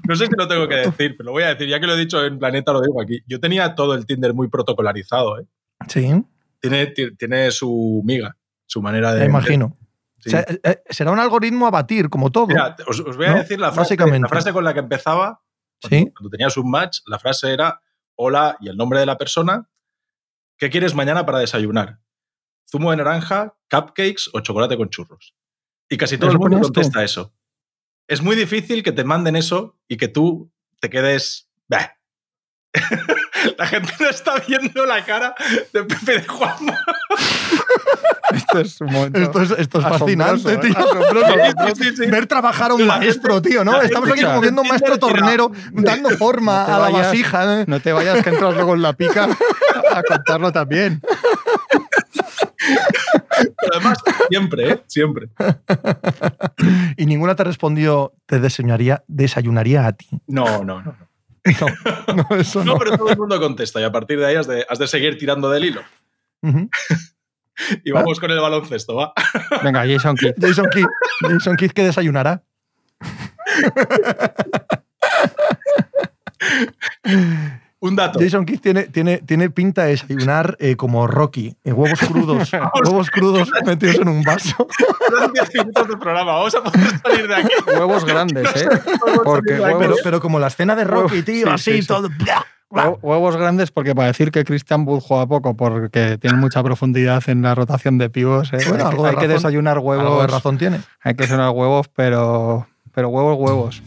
no 0.07 0.15
sé 0.15 0.25
si 0.27 0.31
lo 0.37 0.47
tengo 0.47 0.67
que 0.67 0.75
decir, 0.75 1.15
pero 1.17 1.25
lo 1.25 1.31
voy 1.31 1.43
a 1.43 1.49
decir. 1.49 1.67
Ya 1.69 1.79
que 1.79 1.87
lo 1.87 1.93
he 1.93 1.97
dicho 1.97 2.23
en 2.25 2.37
Planeta, 2.37 2.73
lo 2.73 2.81
digo 2.81 3.01
aquí. 3.01 3.21
Yo 3.27 3.39
tenía 3.39 3.73
todo 3.75 3.93
el 3.95 4.05
Tinder 4.05 4.33
muy 4.33 4.47
protocolarizado. 4.49 5.39
¿eh? 5.39 5.45
Sí, 5.87 6.13
Tiene, 6.59 6.87
ti- 6.87 7.15
tiene 7.15 7.51
su 7.51 8.01
miga, 8.05 8.35
su 8.65 8.81
manera 8.81 9.13
de. 9.13 9.21
me 9.21 9.25
imagino. 9.27 9.77
Sí. 10.23 10.29
O 10.29 10.31
sea, 10.31 10.41
eh, 10.47 10.59
eh, 10.63 10.83
será 10.89 11.11
un 11.11 11.19
algoritmo 11.19 11.67
a 11.67 11.71
batir, 11.71 12.09
como 12.09 12.31
todo. 12.31 12.47
Mira, 12.47 12.75
os, 12.87 12.99
os 13.01 13.17
voy 13.17 13.25
a 13.25 13.31
¿No? 13.31 13.37
decir 13.39 13.59
la 13.59 13.67
frase, 13.73 13.95
Básicamente. 13.95 14.21
la 14.21 14.29
frase 14.29 14.53
con 14.53 14.63
la 14.63 14.73
que 14.73 14.79
empezaba. 14.79 15.41
Sí. 15.81 16.09
Cuando 16.15 16.29
tenías 16.29 16.55
un 16.55 16.71
match, 16.71 16.99
la 17.07 17.19
frase 17.19 17.51
era 17.53 17.81
hola 18.15 18.55
y 18.61 18.69
el 18.69 18.77
nombre 18.77 18.99
de 18.99 19.05
la 19.05 19.17
persona. 19.17 19.69
¿Qué 20.57 20.69
quieres 20.69 20.95
mañana 20.95 21.25
para 21.25 21.39
desayunar? 21.39 21.99
¿Zumo 22.71 22.91
de 22.91 22.97
naranja, 22.97 23.55
cupcakes 23.69 24.29
o 24.33 24.39
chocolate 24.39 24.77
con 24.77 24.89
churros? 24.89 25.35
Y 25.89 25.97
casi 25.97 26.17
todo 26.17 26.29
¿Eso 26.29 26.37
el 26.37 26.39
mundo 26.39 26.61
contesta 26.61 27.03
eso. 27.03 27.33
es 28.07 28.21
muy 28.21 28.35
difícil 28.37 28.81
que 28.81 28.93
te 28.93 29.03
manden 29.03 29.35
eso 29.35 29.77
y 29.89 29.97
que 29.97 30.07
tú 30.07 30.51
te 30.79 30.89
quedes. 30.89 31.49
Bah. 31.67 31.97
la 33.57 33.67
gente 33.67 33.93
no 33.99 34.09
está 34.09 34.35
viendo 34.47 34.85
la 34.85 35.03
cara 35.03 35.35
de 35.73 35.83
Pepe 35.83 36.19
de 36.19 36.27
Juanma. 36.27 36.79
Esto 38.33 38.59
es 38.59 38.81
un 38.81 38.91
momento 38.91 39.19
Esto 39.19 39.41
es, 39.41 39.51
esto 39.51 39.79
es 39.79 39.85
asombroso, 39.85 39.99
fascinante, 40.05 40.53
¿eh? 40.53 40.57
tío. 40.57 40.77
Asombroso, 40.79 41.25
asombroso. 41.25 41.75
Sí, 41.75 41.83
sí, 41.83 41.95
sí. 41.97 42.05
Ver 42.09 42.25
trabajar 42.25 42.71
a 42.71 42.73
un 42.73 42.87
maestro, 42.87 43.41
tío, 43.41 43.63
¿no? 43.63 43.79
Estamos 43.81 44.09
aquí 44.09 44.23
como 44.23 44.41
viendo 44.41 44.61
un 44.63 44.67
maestro 44.67 44.97
tornero 44.97 45.51
dando 45.73 46.09
forma 46.11 46.65
No 46.67 46.75
a 46.75 46.79
la 46.79 46.89
vayas- 46.89 47.07
vasija. 47.07 47.61
¿eh? 47.61 47.65
No 47.67 47.79
te 47.79 47.91
vayas 47.93 48.23
que 48.23 48.29
entras 48.31 48.55
luego 48.55 48.73
en 48.73 48.81
la 48.81 48.93
pica 48.93 49.27
a 49.91 50.01
contarlo 50.03 50.51
también. 50.51 51.01
Pero 52.57 53.73
además, 53.73 53.97
siempre, 54.29 54.69
¿eh? 54.71 54.83
Siempre. 54.87 55.27
Y 56.97 57.05
ninguna 57.05 57.35
te 57.35 57.43
respondió, 57.43 58.13
te 58.25 58.39
desayunaría, 58.39 59.03
desayunaría 59.07 59.85
a 59.87 59.93
ti. 59.93 60.07
No, 60.27 60.63
no, 60.63 60.81
no. 60.81 60.95
No, 61.45 62.15
no, 62.15 62.35
eso 62.37 62.63
No, 62.63 62.73
no. 62.73 62.79
pero 62.79 62.97
todo 62.97 63.09
el 63.09 63.17
mundo 63.17 63.37
contesta 63.39 63.81
y 63.81 63.83
a 63.83 63.91
partir 63.91 64.17
de 64.17 64.25
ahí 64.27 64.35
has 64.35 64.47
de, 64.47 64.65
has 64.69 64.79
de 64.79 64.87
seguir 64.87 65.17
tirando 65.17 65.49
del 65.49 65.65
hilo. 65.65 65.81
Ujú. 66.41 66.69
Y 67.83 67.91
vamos 67.91 68.19
con 68.19 68.31
el 68.31 68.39
baloncesto, 68.39 68.95
va. 68.95 69.13
Venga, 69.63 69.85
Jason 69.87 70.15
Kidd. 70.15 70.33
Jason 70.39 70.67
Kidd. 70.71 70.85
Jason 71.21 71.55
Kidd 71.55 71.71
que 71.71 71.83
desayunará. 71.83 72.43
Un 77.79 77.97
dato. 77.97 78.19
Jason 78.19 78.45
Kidd 78.45 78.61
tiene, 78.61 78.83
tiene, 78.83 79.17
tiene 79.17 79.49
pinta 79.49 79.83
de 79.83 79.89
desayunar 79.89 80.55
eh, 80.61 80.77
como 80.77 81.05
Rocky. 81.05 81.57
eh, 81.65 81.73
huevos 81.73 81.99
crudos. 81.99 82.49
huevos 82.85 83.09
crudos 83.11 83.51
metidos 83.65 83.97
en 83.97 84.07
un 84.07 84.23
vaso. 84.23 84.67
Quedan 85.09 85.33
10 85.33 85.53
minutos 85.55 85.87
del 85.89 85.99
programa. 85.99 86.31
Vamos 86.33 86.55
a 86.55 86.63
poder 86.63 86.99
salir 87.01 87.27
de 87.27 87.35
aquí. 87.35 87.49
Huevos 87.67 88.05
grandes, 88.05 88.47
¿eh? 88.55 88.69
Porque 89.25 89.53
Pero- 89.55 89.63
Pero, 89.63 89.77
huevos, 89.79 89.99
pero 90.01 90.21
como 90.21 90.39
la 90.39 90.47
escena 90.47 90.75
de 90.77 90.85
Rocky, 90.85 91.23
tío, 91.23 91.47
sí, 91.47 91.53
así, 91.53 91.71
sí, 91.73 91.81
sí. 91.81 91.87
todo. 91.87 92.09
Huevos 93.01 93.37
grandes 93.37 93.71
porque 93.71 93.93
para 93.95 94.07
decir 94.07 94.31
que 94.31 94.43
Christian 94.43 94.85
Wood 94.87 95.01
juega 95.01 95.27
poco 95.27 95.55
porque 95.55 96.17
tiene 96.19 96.37
mucha 96.37 96.63
profundidad 96.63 97.23
en 97.27 97.41
la 97.41 97.55
rotación 97.55 97.97
de 97.97 98.09
pivos, 98.09 98.51
¿eh? 98.53 98.57
Bueno, 98.67 98.87
hay, 98.87 98.95
que, 98.95 99.01
de 99.01 99.07
hay 99.09 99.15
que 99.15 99.21
razón. 99.21 99.29
desayunar 99.29 99.77
Algo 99.77 99.93
de 99.93 99.99
huevos. 99.99 100.31
razón 100.31 100.57
tiene. 100.57 100.79
Hay 101.01 101.13
que 101.15 101.23
desayunar 101.23 101.51
huevos, 101.51 101.87
pero, 101.95 102.67
pero 102.93 103.09
huevos, 103.09 103.37
huevos. 103.39 103.83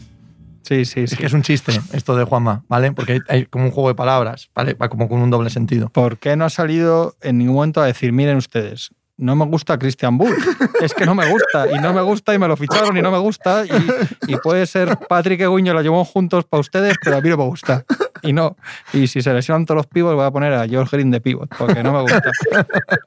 Sí, 0.63 0.83
sí, 0.85 1.01
Es 1.01 1.11
sí. 1.11 1.15
que 1.17 1.25
es 1.25 1.33
un 1.33 1.43
chiste 1.43 1.71
esto 1.93 2.15
de 2.17 2.25
Juanma, 2.25 2.63
¿vale? 2.67 2.91
Porque 2.91 3.13
hay, 3.13 3.19
hay 3.29 3.45
como 3.45 3.65
un 3.65 3.71
juego 3.71 3.87
de 3.89 3.95
palabras, 3.95 4.49
¿vale? 4.53 4.73
Va 4.73 4.89
como 4.89 5.07
con 5.07 5.21
un 5.21 5.29
doble 5.29 5.49
sentido. 5.49 5.89
¿Por 5.89 6.17
qué 6.17 6.35
no 6.35 6.43
ha 6.45 6.49
salido 6.49 7.15
en 7.21 7.37
ningún 7.37 7.55
momento 7.55 7.81
a 7.81 7.85
decir, 7.85 8.11
miren 8.11 8.35
ustedes, 8.35 8.89
no 9.15 9.35
me 9.37 9.45
gusta 9.45 9.79
Christian 9.79 10.17
Bull? 10.17 10.35
Es 10.81 10.93
que 10.93 11.05
no 11.05 11.15
me 11.15 11.29
gusta, 11.31 11.67
y 11.71 11.79
no 11.79 11.93
me 11.93 12.01
gusta, 12.01 12.33
y 12.35 12.37
me 12.39 12.47
lo 12.49 12.57
ficharon, 12.57 12.95
y 12.97 13.01
no 13.01 13.11
me 13.11 13.17
gusta, 13.17 13.63
y, 13.65 14.31
y 14.33 14.35
puede 14.37 14.65
ser 14.67 14.97
Patrick 15.07 15.39
y 15.41 15.45
Guiño 15.45 15.73
lo 15.73 15.81
llevó 15.81 16.03
juntos 16.03 16.43
para 16.43 16.59
ustedes, 16.59 16.95
pero 17.01 17.15
a 17.17 17.21
mí 17.21 17.29
no 17.29 17.37
me 17.37 17.45
gusta. 17.45 17.85
Y 18.21 18.33
no. 18.33 18.57
Y 18.93 19.07
si 19.07 19.21
se 19.21 19.33
lesionan 19.33 19.65
todos 19.65 19.77
los 19.77 19.87
pivots, 19.87 20.15
voy 20.15 20.25
a 20.25 20.31
poner 20.31 20.53
a 20.53 20.67
George 20.67 20.95
Green 20.97 21.11
de 21.11 21.21
pivot, 21.21 21.49
porque 21.57 21.83
no 21.83 21.93
me 21.93 22.01
gusta. 22.01 22.31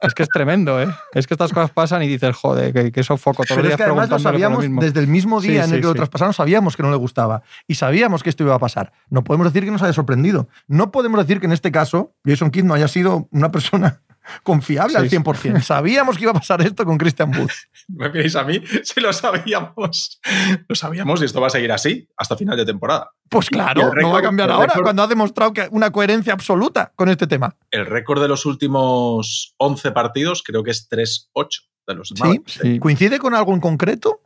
Es 0.01 0.13
que 0.13 0.23
es 0.23 0.29
tremendo, 0.29 0.81
¿eh? 0.81 0.87
Es 1.13 1.27
que 1.27 1.33
estas 1.33 1.51
cosas 1.53 1.71
pasan 1.71 2.03
y 2.03 2.07
dices, 2.07 2.35
joder, 2.35 2.73
que, 2.73 2.91
que 2.91 3.03
sofoco 3.03 3.43
todos 3.43 3.49
Pero 3.49 3.61
los 3.61 3.65
es 3.65 3.69
días 3.69 3.77
que 3.77 3.83
además 3.83 4.09
lo 4.09 4.15
lo 4.17 4.19
sabíamos 4.23 4.59
mismo. 4.59 4.81
desde 4.81 4.99
el 4.99 5.07
mismo 5.07 5.41
Sí, 5.41 5.49
día 5.49 5.63
en 5.63 5.69
sí, 5.69 5.75
el 5.75 5.81
que 5.81 5.87
lo 5.87 5.93
sí. 5.93 5.97
traspasaron, 5.97 6.33
sabíamos 6.33 6.75
que 6.77 6.83
no 6.83 6.91
le 6.91 6.97
gustaba. 6.97 7.43
Y 7.67 7.75
sabíamos 7.75 8.23
que 8.23 8.29
esto 8.29 8.43
iba 8.43 8.55
a 8.55 8.59
pasar. 8.59 8.91
No 9.09 9.23
podemos 9.23 9.51
decir 9.51 9.65
que 9.65 9.71
nos 9.71 9.81
haya 9.83 9.93
sorprendido. 9.93 10.47
No 10.67 10.91
podemos 10.91 11.19
decir 11.25 11.39
que 11.39 11.45
en 11.45 11.51
este 11.51 11.71
caso 11.71 12.13
Jason 12.25 12.51
Kidd 12.51 12.63
no 12.63 12.73
haya 12.73 12.87
sido 12.87 13.27
una 13.31 13.51
persona 13.51 14.01
confiable 14.43 14.93
Sí, 14.93 14.97
al 14.97 15.09
sí. 15.09 15.17
100%. 15.17 15.61
Sabíamos 15.63 16.17
que 16.17 16.23
iba 16.23 16.31
a 16.31 16.35
pasar 16.35 16.61
esto 16.61 16.85
con 16.85 16.97
Christian 16.97 17.35
Wood. 17.37 17.49
¿Me 17.87 18.09
miréis 18.09 18.35
a 18.35 18.43
mí? 18.43 18.61
Si 18.83 18.99
lo 19.01 19.11
sabíamos. 19.13 20.19
Lo 20.67 20.75
sabíamos 20.75 21.21
y 21.21 21.25
esto 21.25 21.41
va 21.41 21.47
a 21.47 21.51
seguir 21.51 21.71
así 21.71 22.07
hasta 22.17 22.35
final 22.37 22.57
de 22.57 22.65
temporada. 22.65 23.11
Pues 23.29 23.49
claro, 23.49 23.91
no 23.95 24.11
va 24.11 24.19
a 24.19 24.21
cambiar 24.21 24.51
ahora, 24.51 24.73
récord- 24.73 24.83
cuando 24.83 25.03
ha 25.03 25.07
demostrado 25.07 25.53
que 25.53 25.67
una 25.71 25.91
coherencia 25.91 26.33
absoluta 26.33 26.91
con 26.95 27.09
este 27.09 27.27
tema. 27.27 27.55
El 27.71 27.85
récord 27.85 28.21
de 28.21 28.27
los 28.27 28.45
últimos 28.45 29.53
11 29.57 29.91
partidos 29.91 30.43
creo 30.45 30.63
que 30.63 30.71
es 30.71 30.89
3-8 30.89 31.47
de 31.87 31.95
los 31.95 32.09
¿Sí? 32.09 32.41
Sí. 32.45 32.79
¿Coincide 32.79 33.19
con 33.19 33.33
algo 33.33 33.53
en 33.53 33.59
concreto? 33.61 34.21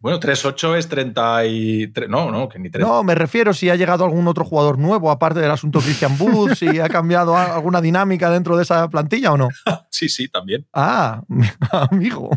Bueno, 0.00 0.20
3-8 0.20 0.76
es 0.76 0.88
33. 0.88 2.08
No, 2.08 2.30
no, 2.30 2.48
que 2.48 2.60
ni 2.60 2.70
30. 2.70 2.88
No, 2.88 3.02
me 3.02 3.16
refiero 3.16 3.52
si 3.52 3.68
ha 3.68 3.74
llegado 3.74 4.04
algún 4.04 4.28
otro 4.28 4.44
jugador 4.44 4.78
nuevo, 4.78 5.10
aparte 5.10 5.40
del 5.40 5.50
asunto 5.50 5.80
Christian 5.80 6.16
Wood, 6.20 6.54
si 6.54 6.78
ha 6.78 6.88
cambiado 6.88 7.36
alguna 7.36 7.80
dinámica 7.80 8.30
dentro 8.30 8.56
de 8.56 8.62
esa 8.62 8.88
plantilla 8.88 9.32
o 9.32 9.36
no. 9.36 9.48
Sí, 9.90 10.08
sí, 10.08 10.28
también. 10.28 10.64
Ah, 10.72 11.22
amigo. 11.90 12.30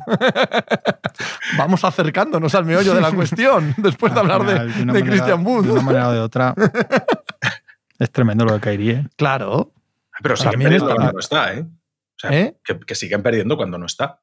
Vamos 1.58 1.84
acercándonos 1.84 2.56
al 2.56 2.66
meollo 2.66 2.96
de 2.96 3.02
la 3.02 3.12
cuestión 3.12 3.76
después 3.78 4.16
de 4.16 4.20
hablar 4.20 4.44
de, 4.44 4.84
de 4.92 5.04
Christian 5.04 5.46
Wood. 5.46 5.66
De 5.66 5.72
una 5.74 5.82
manera 5.82 6.10
o 6.10 6.14
de 6.14 6.20
otra. 6.22 6.56
Es 8.00 8.12
tremendo 8.12 8.46
lo 8.46 8.54
de 8.54 8.60
Kairi, 8.60 8.90
¿eh? 8.90 9.08
Claro. 9.16 9.74
Pero 10.24 10.36
siguen 10.36 10.52
También 10.54 10.70
perdiendo 10.72 10.96
cuando 10.96 11.14
no 11.14 11.20
está, 11.20 11.54
¿eh? 11.54 11.62
O 11.62 12.20
sea, 12.20 12.40
¿Eh? 12.40 12.58
que, 12.64 12.80
que 12.80 12.96
siguen 12.96 13.22
perdiendo 13.22 13.58
cuando 13.58 13.78
no 13.78 13.86
está. 13.86 14.22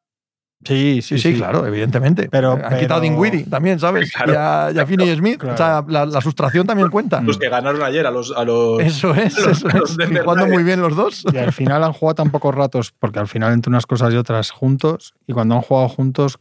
Sí, 0.64 1.00
Sí, 1.02 1.18
sí, 1.18 1.34
claro, 1.34 1.64
evidentemente. 1.66 2.28
Pero- 2.30 2.52
Han 2.54 2.78
quitado 2.78 2.98
a 2.98 3.00
pero- 3.00 3.00
Dinwiddie 3.00 3.44
también, 3.44 3.78
¿sabes? 3.78 4.11
Claro. 4.14 4.32
y 4.32 4.36
a, 4.36 4.70
y 4.74 4.78
a 4.80 4.86
Finney 4.86 5.14
Smith. 5.16 5.38
Claro. 5.38 5.54
O 5.54 5.56
sea, 5.56 5.84
la, 5.88 6.04
la 6.04 6.20
sustracción 6.20 6.66
también 6.66 6.90
cuenta. 6.90 7.20
Los 7.20 7.38
que 7.38 7.48
ganaron 7.48 7.80
ayer 7.82 8.04
a 8.06 8.11
los. 8.11 8.32
A 8.36 8.44
los 8.44 8.80
Eso 8.80 9.14
es, 9.14 9.38
los- 9.46 9.64
eso 9.64 9.68
es. 9.68 10.11
Y 10.11 10.16
jugando 10.16 10.46
muy 10.48 10.64
bien 10.64 10.80
los 10.80 10.96
dos. 10.96 11.24
Y 11.32 11.36
al 11.36 11.52
final 11.52 11.84
han 11.84 11.92
jugado 11.92 12.16
tan 12.16 12.30
pocos 12.30 12.54
ratos, 12.54 12.92
porque 12.98 13.20
al 13.20 13.28
final 13.28 13.52
entre 13.52 13.70
unas 13.70 13.86
cosas 13.86 14.12
y 14.12 14.16
otras 14.16 14.50
juntos, 14.50 15.14
y 15.26 15.32
cuando 15.32 15.54
han 15.54 15.62
jugado 15.62 15.88
juntos, 15.88 16.38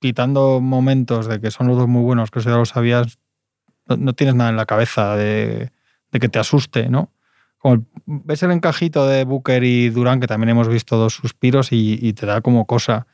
quitando 0.00 0.60
momentos 0.60 1.26
de 1.26 1.40
que 1.40 1.50
son 1.50 1.66
los 1.68 1.78
dos 1.78 1.88
muy 1.88 2.02
buenos, 2.02 2.30
que 2.30 2.40
eso 2.40 2.50
ya 2.50 2.56
lo 2.56 2.66
sabías, 2.66 3.18
no, 3.86 3.96
no 3.96 4.12
tienes 4.12 4.34
nada 4.34 4.50
en 4.50 4.56
la 4.56 4.66
cabeza 4.66 5.16
de, 5.16 5.70
de 6.12 6.20
que 6.20 6.28
te 6.28 6.38
asuste, 6.38 6.90
¿no? 6.90 7.10
Como 7.58 7.86
ves 8.04 8.42
el 8.42 8.50
encajito 8.50 9.06
de 9.06 9.24
Booker 9.24 9.64
y 9.64 9.88
Durán, 9.88 10.20
que 10.20 10.26
también 10.26 10.50
hemos 10.50 10.68
visto 10.68 10.96
dos 10.98 11.14
suspiros, 11.14 11.72
y, 11.72 11.98
y 12.00 12.12
te 12.12 12.26
da 12.26 12.42
como 12.42 12.66
cosa. 12.66 13.06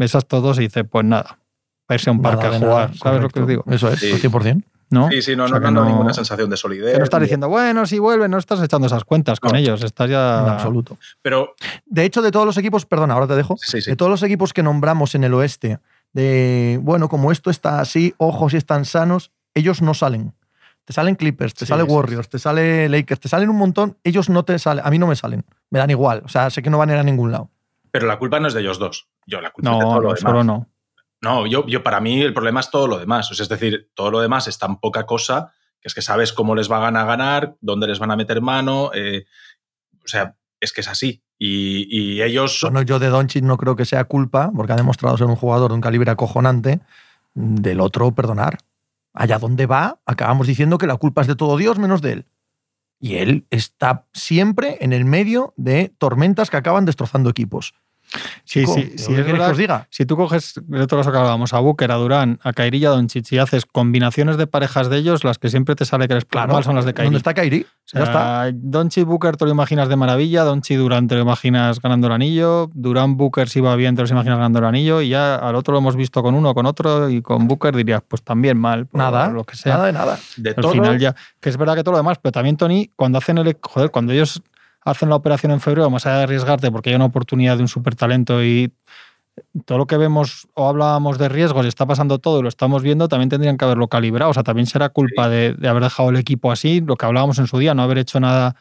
Ves 0.00 0.14
a 0.14 0.18
estos 0.18 0.42
dos 0.42 0.58
y 0.58 0.62
dices, 0.62 0.84
pues 0.90 1.04
nada, 1.04 1.38
para 1.86 1.96
irse 1.96 2.08
a 2.08 2.12
un 2.14 2.22
parque 2.22 2.46
a 2.46 2.50
de 2.52 2.58
jugar, 2.58 2.88
nada, 2.88 2.94
¿sabes 2.94 3.20
lo 3.20 3.28
que 3.28 3.40
os 3.40 3.46
digo? 3.46 3.64
Eso 3.66 3.88
es, 3.90 4.00
Sí. 4.00 4.12
100%. 4.14 4.64
¿No? 4.88 5.08
Sí, 5.10 5.20
sí, 5.22 5.36
no, 5.36 5.44
O 5.44 5.48
sea 5.48 5.58
no, 5.60 5.66
que 5.66 5.70
no, 5.72 5.82
no- 5.84 5.88
ninguna 5.90 6.14
sensación 6.14 6.48
de 6.48 6.56
solidez. 6.56 6.96
No 6.98 7.04
estás 7.04 7.20
diciendo, 7.20 7.48
bueno, 7.50 7.84
si 7.86 7.98
vuelven, 7.98 8.30
no 8.30 8.38
estás 8.38 8.60
echando 8.62 8.86
esas 8.86 9.04
cuentas 9.04 9.38
con 9.38 9.52
No. 9.52 9.58
ellos, 9.58 9.84
estás 9.84 10.08
ya... 10.10 10.40
En 10.42 10.48
absoluto. 10.48 10.96
Pero 11.22 11.54
De 11.84 12.04
hecho, 12.04 12.22
de 12.22 12.30
todos 12.32 12.46
los 12.46 12.56
equipos, 12.56 12.86
perdona, 12.86 13.12
ahora 13.14 13.26
te 13.28 13.36
dejo. 13.36 13.56
sí, 13.60 13.82
sí. 13.82 13.90
De 13.90 13.96
todos 13.96 14.10
los 14.10 14.22
equipos 14.22 14.52
que 14.54 14.62
nombramos 14.62 15.14
en 15.14 15.22
el 15.24 15.34
oeste, 15.34 15.78
de 16.14 16.80
bueno, 16.82 17.08
como 17.10 17.30
esto 17.30 17.50
está 17.50 17.78
así, 17.80 18.14
ojos 18.16 18.54
y 18.54 18.56
están 18.56 18.84
sanos, 18.84 19.30
ellos 19.54 19.80
no 19.82 19.92
salen. 19.94 20.32
Te 20.84 20.92
salen 20.92 21.14
Clippers, 21.14 21.54
te 21.54 21.66
Sí, 21.66 21.68
sale 21.68 21.84
sí, 21.84 21.90
Warriors, 21.90 22.28
te 22.28 22.38
sale 22.40 22.88
Lakers, 22.88 23.20
te 23.20 23.28
salen 23.28 23.48
un 23.50 23.56
montón, 23.58 23.96
ellos 24.02 24.28
no 24.28 24.44
te 24.44 24.58
salen, 24.58 24.84
a 24.84 24.90
mí 24.90 24.98
no 24.98 25.06
me 25.06 25.14
salen, 25.14 25.44
me 25.70 25.78
dan 25.78 25.90
igual, 25.90 26.22
o 26.24 26.28
sea, 26.28 26.50
sé 26.50 26.62
que 26.62 26.70
no 26.70 26.78
van 26.78 26.90
a 26.90 26.94
ir 26.94 26.98
a 26.98 27.02
ningún 27.04 27.30
lado. 27.30 27.48
Pero 27.92 28.06
la 28.06 28.18
culpa 28.18 28.40
no 28.40 28.48
es 28.48 28.54
de 28.54 28.60
ellos 28.60 28.78
dos. 28.78 29.08
Yo, 29.26 29.40
la 29.40 29.50
culpa 29.50 29.70
es 29.70 29.78
de 29.78 29.84
No, 29.84 29.90
todo 29.90 30.00
lo 30.00 30.08
no, 30.08 30.14
demás. 30.14 30.20
solo 30.20 30.44
no. 30.44 30.68
No, 31.22 31.46
yo, 31.46 31.66
yo 31.66 31.82
para 31.82 32.00
mí 32.00 32.20
el 32.22 32.32
problema 32.32 32.60
es 32.60 32.70
todo 32.70 32.86
lo 32.86 32.98
demás. 32.98 33.30
O 33.30 33.34
sea, 33.34 33.42
es 33.44 33.48
decir, 33.48 33.90
todo 33.94 34.10
lo 34.10 34.20
demás 34.20 34.48
es 34.48 34.58
tan 34.58 34.80
poca 34.80 35.04
cosa 35.06 35.52
que 35.80 35.88
es 35.88 35.94
que 35.94 36.02
sabes 36.02 36.32
cómo 36.32 36.54
les 36.54 36.68
van 36.68 36.96
a 36.96 37.04
ganar, 37.04 37.56
dónde 37.60 37.86
les 37.86 37.98
van 37.98 38.10
a 38.10 38.16
meter 38.16 38.40
mano. 38.42 38.90
eh, 38.94 39.24
o 40.04 40.08
sea, 40.08 40.36
es 40.60 40.72
que 40.72 40.82
es 40.82 40.88
así. 40.88 41.22
Y, 41.38 41.86
y 41.90 42.22
ellos. 42.22 42.58
Bueno, 42.62 42.82
yo 42.82 42.98
de 42.98 43.08
Doncic 43.08 43.42
no 43.42 43.56
creo 43.56 43.76
que 43.76 43.86
sea 43.86 44.04
culpa, 44.04 44.50
porque 44.54 44.72
ha 44.72 44.76
demostrado 44.76 45.16
ser 45.16 45.26
un 45.26 45.36
jugador 45.36 45.70
de 45.70 45.74
un 45.76 45.80
calibre 45.80 46.10
acojonante, 46.10 46.80
del 47.34 47.80
otro 47.80 48.14
perdonar. 48.14 48.58
Allá 49.14 49.38
donde 49.38 49.66
va, 49.66 50.00
acabamos 50.06 50.46
diciendo 50.46 50.76
que 50.78 50.86
la 50.86 50.96
culpa 50.96 51.22
es 51.22 51.26
de 51.26 51.34
todo 51.36 51.56
Dios 51.56 51.78
menos 51.78 52.02
de 52.02 52.12
él. 52.12 52.26
Y 52.98 53.16
él 53.16 53.46
está 53.50 54.06
siempre 54.12 54.76
en 54.80 54.92
el 54.92 55.06
medio 55.06 55.54
de 55.56 55.94
tormentas 55.96 56.50
que 56.50 56.58
acaban 56.58 56.84
destrozando 56.84 57.30
equipos. 57.30 57.72
Sí, 58.44 58.60
Chico, 58.60 58.74
sí, 58.74 58.82
¿qué 58.90 58.98
sí, 58.98 59.12
es 59.14 59.24
que 59.24 59.32
verdad 59.32 59.50
os 59.52 59.56
diga? 59.58 59.86
Si 59.90 60.04
tú 60.06 60.16
coges 60.16 60.54
el 60.72 60.80
otro 60.82 60.98
caso 60.98 61.12
que 61.12 61.18
hablábamos, 61.18 61.52
a 61.52 61.60
Booker, 61.60 61.90
a 61.92 61.94
Durán, 61.96 62.38
a 62.42 62.52
Kairi 62.52 62.78
y 62.78 62.84
a 62.84 62.90
Doncic 62.90 63.30
y 63.32 63.38
haces 63.38 63.66
combinaciones 63.66 64.36
de 64.36 64.46
parejas 64.46 64.90
de 64.90 64.96
ellos, 64.98 65.22
las 65.24 65.38
que 65.38 65.48
siempre 65.48 65.74
te 65.76 65.84
sale 65.84 66.08
que 66.08 66.14
les 66.14 66.24
Claro, 66.24 66.52
mal 66.52 66.64
son 66.64 66.74
las 66.74 66.84
de 66.84 66.94
Kairi. 66.94 67.06
¿Dónde 67.06 67.18
está 67.18 67.34
Kairi? 67.34 67.60
O 67.62 67.66
sea, 67.84 68.00
ya 68.00 68.04
está. 68.06 68.50
Doncic 68.54 69.04
Booker 69.04 69.36
te 69.36 69.44
lo 69.44 69.50
imaginas 69.50 69.88
de 69.88 69.96
maravilla, 69.96 70.42
Doncic 70.44 70.76
Durán 70.78 71.08
te 71.08 71.14
lo 71.14 71.22
imaginas 71.22 71.80
ganando 71.80 72.06
el 72.08 72.12
anillo, 72.12 72.70
Durán 72.74 73.16
Booker 73.16 73.48
si 73.48 73.60
va 73.60 73.76
bien 73.76 73.94
te 73.96 74.02
los 74.02 74.10
imaginas 74.10 74.38
ganando 74.38 74.58
el 74.60 74.64
anillo 74.64 75.00
y 75.00 75.10
ya 75.10 75.36
al 75.36 75.54
otro 75.54 75.72
lo 75.72 75.78
hemos 75.78 75.96
visto 75.96 76.22
con 76.22 76.34
uno, 76.34 76.54
con 76.54 76.66
otro 76.66 77.08
y 77.10 77.22
con 77.22 77.46
Booker 77.48 77.74
dirías 77.76 78.02
pues 78.06 78.22
también 78.22 78.58
mal, 78.58 78.86
por 78.86 78.98
Nada, 78.98 79.28
lo 79.30 79.44
que 79.44 79.56
sea. 79.56 79.74
nada 79.74 79.86
de 79.86 79.92
nada. 79.92 80.18
de 80.36 80.50
Al 80.50 80.56
todo. 80.56 80.72
final 80.72 80.98
ya, 80.98 81.14
que 81.40 81.48
es 81.48 81.56
verdad 81.56 81.74
que 81.76 81.82
todo 81.84 81.92
lo 81.92 81.98
demás, 81.98 82.18
pero 82.20 82.32
también 82.32 82.56
Tony, 82.56 82.90
cuando 82.96 83.18
hacen 83.18 83.38
el, 83.38 83.56
joder, 83.60 83.90
cuando 83.90 84.12
ellos 84.12 84.42
hacen 84.84 85.08
la 85.08 85.16
operación 85.16 85.52
en 85.52 85.60
febrero, 85.60 85.90
más 85.90 86.06
allá 86.06 86.18
de 86.18 86.22
arriesgarte 86.24 86.70
porque 86.70 86.90
hay 86.90 86.96
una 86.96 87.06
oportunidad 87.06 87.56
de 87.56 87.62
un 87.62 87.68
super 87.68 87.94
talento 87.94 88.42
y 88.42 88.72
todo 89.64 89.78
lo 89.78 89.86
que 89.86 89.96
vemos 89.96 90.48
o 90.54 90.68
hablábamos 90.68 91.18
de 91.18 91.28
riesgos 91.28 91.64
y 91.64 91.68
está 91.68 91.86
pasando 91.86 92.18
todo 92.18 92.40
y 92.40 92.42
lo 92.42 92.48
estamos 92.48 92.82
viendo, 92.82 93.08
también 93.08 93.28
tendrían 93.28 93.56
que 93.56 93.64
haberlo 93.64 93.88
calibrado. 93.88 94.30
O 94.30 94.34
sea, 94.34 94.42
también 94.42 94.66
será 94.66 94.90
culpa 94.90 95.28
de, 95.28 95.54
de 95.54 95.68
haber 95.68 95.82
dejado 95.82 96.10
el 96.10 96.16
equipo 96.16 96.52
así, 96.52 96.80
lo 96.80 96.96
que 96.96 97.06
hablábamos 97.06 97.38
en 97.38 97.46
su 97.46 97.58
día, 97.58 97.74
no 97.74 97.82
haber 97.82 97.98
hecho 97.98 98.20
nada 98.20 98.56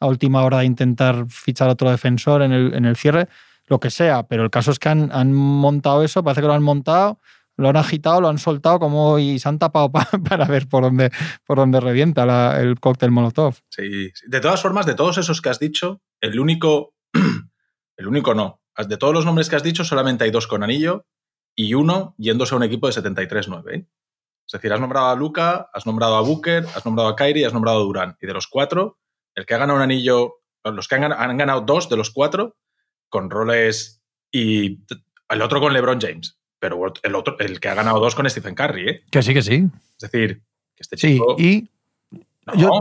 a 0.00 0.06
última 0.06 0.42
hora 0.42 0.58
de 0.58 0.66
intentar 0.66 1.26
fichar 1.28 1.68
otro 1.68 1.90
defensor 1.90 2.42
en 2.42 2.52
el, 2.52 2.74
en 2.74 2.84
el 2.84 2.96
cierre, 2.96 3.28
lo 3.66 3.80
que 3.80 3.90
sea. 3.90 4.24
Pero 4.24 4.42
el 4.42 4.50
caso 4.50 4.70
es 4.70 4.78
que 4.78 4.88
han, 4.88 5.10
han 5.12 5.32
montado 5.32 6.02
eso, 6.02 6.22
parece 6.22 6.42
que 6.42 6.46
lo 6.46 6.54
han 6.54 6.62
montado, 6.62 7.18
lo 7.56 7.68
han 7.68 7.76
agitado, 7.76 8.20
lo 8.20 8.28
han 8.28 8.38
soltado 8.38 8.78
como 8.78 9.18
y 9.18 9.38
se 9.38 9.48
han 9.48 9.58
tapado 9.58 9.90
para 10.28 10.44
ver 10.46 10.68
por 10.68 10.82
dónde, 10.82 11.10
por 11.44 11.58
dónde 11.58 11.80
revienta 11.80 12.60
el 12.60 12.80
cóctel 12.80 13.10
Molotov. 13.10 13.56
Sí, 13.70 14.10
de 14.26 14.40
todas 14.40 14.60
formas, 14.60 14.86
de 14.86 14.94
todos 14.94 15.18
esos 15.18 15.40
que 15.40 15.48
has 15.48 15.58
dicho, 15.58 16.02
el 16.20 16.38
único, 16.40 16.94
el 17.96 18.08
único 18.08 18.34
no. 18.34 18.60
De 18.88 18.96
todos 18.96 19.14
los 19.14 19.24
nombres 19.24 19.48
que 19.48 19.56
has 19.56 19.62
dicho, 19.62 19.84
solamente 19.84 20.24
hay 20.24 20.32
dos 20.32 20.48
con 20.48 20.64
anillo 20.64 21.06
y 21.54 21.74
uno 21.74 22.16
yéndose 22.18 22.54
a 22.54 22.58
un 22.58 22.64
equipo 22.64 22.88
de 22.88 22.92
73-9. 22.92 23.72
¿eh? 23.72 23.86
Es 24.46 24.52
decir, 24.52 24.72
has 24.72 24.80
nombrado 24.80 25.06
a 25.06 25.14
Luca, 25.14 25.70
has 25.72 25.86
nombrado 25.86 26.16
a 26.16 26.20
Booker, 26.22 26.66
has 26.74 26.84
nombrado 26.84 27.08
a 27.10 27.16
Kyrie 27.16 27.46
has 27.46 27.52
nombrado 27.52 27.78
a 27.78 27.84
Durán. 27.84 28.16
Y 28.20 28.26
de 28.26 28.34
los 28.34 28.48
cuatro, 28.48 28.98
el 29.36 29.46
que 29.46 29.54
ha 29.54 29.58
ganado 29.58 29.76
un 29.76 29.82
anillo, 29.82 30.40
los 30.64 30.88
que 30.88 30.96
han 30.96 31.36
ganado 31.36 31.60
dos 31.60 31.88
de 31.88 31.96
los 31.96 32.10
cuatro 32.10 32.56
con 33.08 33.30
roles 33.30 34.02
y 34.32 34.80
el 35.28 35.42
otro 35.42 35.60
con 35.60 35.72
LeBron 35.72 36.00
James 36.00 36.36
pero 36.64 36.82
el 37.02 37.14
otro, 37.14 37.36
el 37.40 37.60
que 37.60 37.68
ha 37.68 37.74
ganado 37.74 38.00
dos 38.00 38.14
con 38.14 38.28
Stephen 38.30 38.54
Curry, 38.54 38.88
¿eh? 38.88 39.02
Que 39.10 39.22
sí, 39.22 39.34
que 39.34 39.42
sí. 39.42 39.66
Es 40.00 40.10
decir, 40.10 40.40
que 40.74 40.80
este 40.80 40.96
chico. 40.96 41.36
Sí, 41.36 41.44
y 41.44 41.70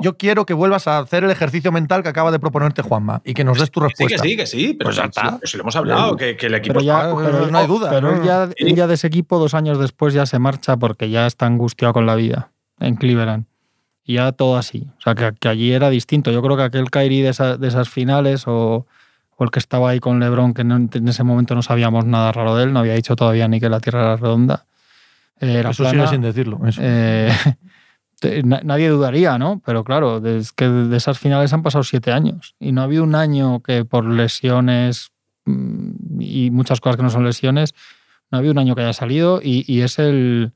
yo, 0.01 0.15
quiero 0.17 0.45
que 0.45 0.53
vuelvas 0.53 0.87
a 0.87 0.99
hacer 0.99 1.25
el 1.25 1.31
ejercicio 1.31 1.69
mental 1.69 2.01
que 2.01 2.07
acaba 2.07 2.31
de 2.31 2.39
proponerte 2.39 2.81
Juanma 2.81 3.21
y 3.25 3.33
que 3.33 3.43
nos 3.43 3.59
des 3.59 3.69
tu 3.71 3.81
respuesta. 3.81 4.23
Sí, 4.23 4.37
que 4.37 4.47
sí, 4.47 4.63
que 4.63 4.67
sí, 4.69 4.73
pero, 4.79 4.91
pues 4.91 5.51
si, 5.51 5.57
lo 5.57 5.63
hemos 5.63 5.75
hablado, 5.75 6.15
que, 6.15 6.37
el 6.39 6.55
equipo 6.55 6.79
ya, 6.79 7.07
no 7.07 7.57
hay 7.57 7.67
duda. 7.67 7.89
Pero 7.89 8.15
él 8.15 8.23
ya, 8.23 8.49
ya, 8.57 8.87
de 8.87 8.93
ese 8.93 9.07
equipo 9.07 9.37
dos 9.37 9.53
años 9.53 9.77
después 9.77 10.13
ya 10.13 10.25
se 10.25 10.39
marcha 10.39 10.77
porque 10.77 11.09
ya 11.09 11.27
está 11.27 11.45
angustiado 11.45 11.93
con 11.93 12.05
la 12.05 12.15
vida 12.15 12.51
en 12.79 12.95
Cleveland. 12.95 13.47
Y 14.05 14.13
ya 14.13 14.31
todo 14.31 14.55
así. 14.55 14.87
O 14.97 15.01
sea, 15.01 15.13
que, 15.13 15.49
allí 15.49 15.73
era 15.73 15.89
distinto. 15.89 16.31
Yo 16.31 16.41
creo 16.41 16.55
que 16.55 16.63
aquel 16.63 16.89
Kyrie 16.89 17.29
de, 17.29 17.57
de 17.57 17.67
esas 17.67 17.89
finales 17.89 18.43
o 18.47 18.87
o 19.37 19.43
el 19.43 19.51
que 19.51 19.59
estaba 19.59 19.89
ahí 19.89 19.99
con 19.99 20.19
Lebron, 20.19 20.53
que 20.53 20.61
en 20.61 21.07
ese 21.07 21.23
momento 21.23 21.55
no 21.55 21.61
sabíamos 21.61 22.05
nada 22.05 22.31
raro 22.31 22.55
de 22.55 22.65
él, 22.65 22.73
no 22.73 22.79
había 22.79 22.93
dicho 22.93 23.15
todavía 23.15 23.47
ni 23.47 23.59
que 23.59 23.69
la 23.69 23.79
Tierra 23.79 24.01
era 24.01 24.17
redonda. 24.17 24.65
Eh, 25.39 25.59
era 25.59 25.71
eso 25.71 26.07
sin 26.07 26.21
decirlo. 26.21 26.59
Eh, 26.79 27.31
nadie 28.43 28.89
dudaría, 28.89 29.37
¿no? 29.37 29.61
Pero 29.65 29.83
claro, 29.83 30.25
es 30.25 30.51
que 30.51 30.67
de 30.67 30.95
esas 30.95 31.19
finales 31.19 31.53
han 31.53 31.63
pasado 31.63 31.83
siete 31.83 32.11
años 32.11 32.55
y 32.59 32.71
no 32.71 32.81
ha 32.81 32.85
habido 32.85 33.03
un 33.03 33.15
año 33.15 33.61
que 33.61 33.85
por 33.85 34.05
lesiones 34.05 35.11
mm, 35.45 36.21
y 36.21 36.51
muchas 36.51 36.79
cosas 36.79 36.97
que 36.97 37.03
no 37.03 37.09
son 37.09 37.25
lesiones, 37.25 37.73
no 38.31 38.37
ha 38.37 38.39
habido 38.39 38.53
un 38.53 38.59
año 38.59 38.75
que 38.75 38.81
haya 38.81 38.93
salido 38.93 39.41
y 39.43 39.81
es 39.81 39.99
el, 39.99 40.53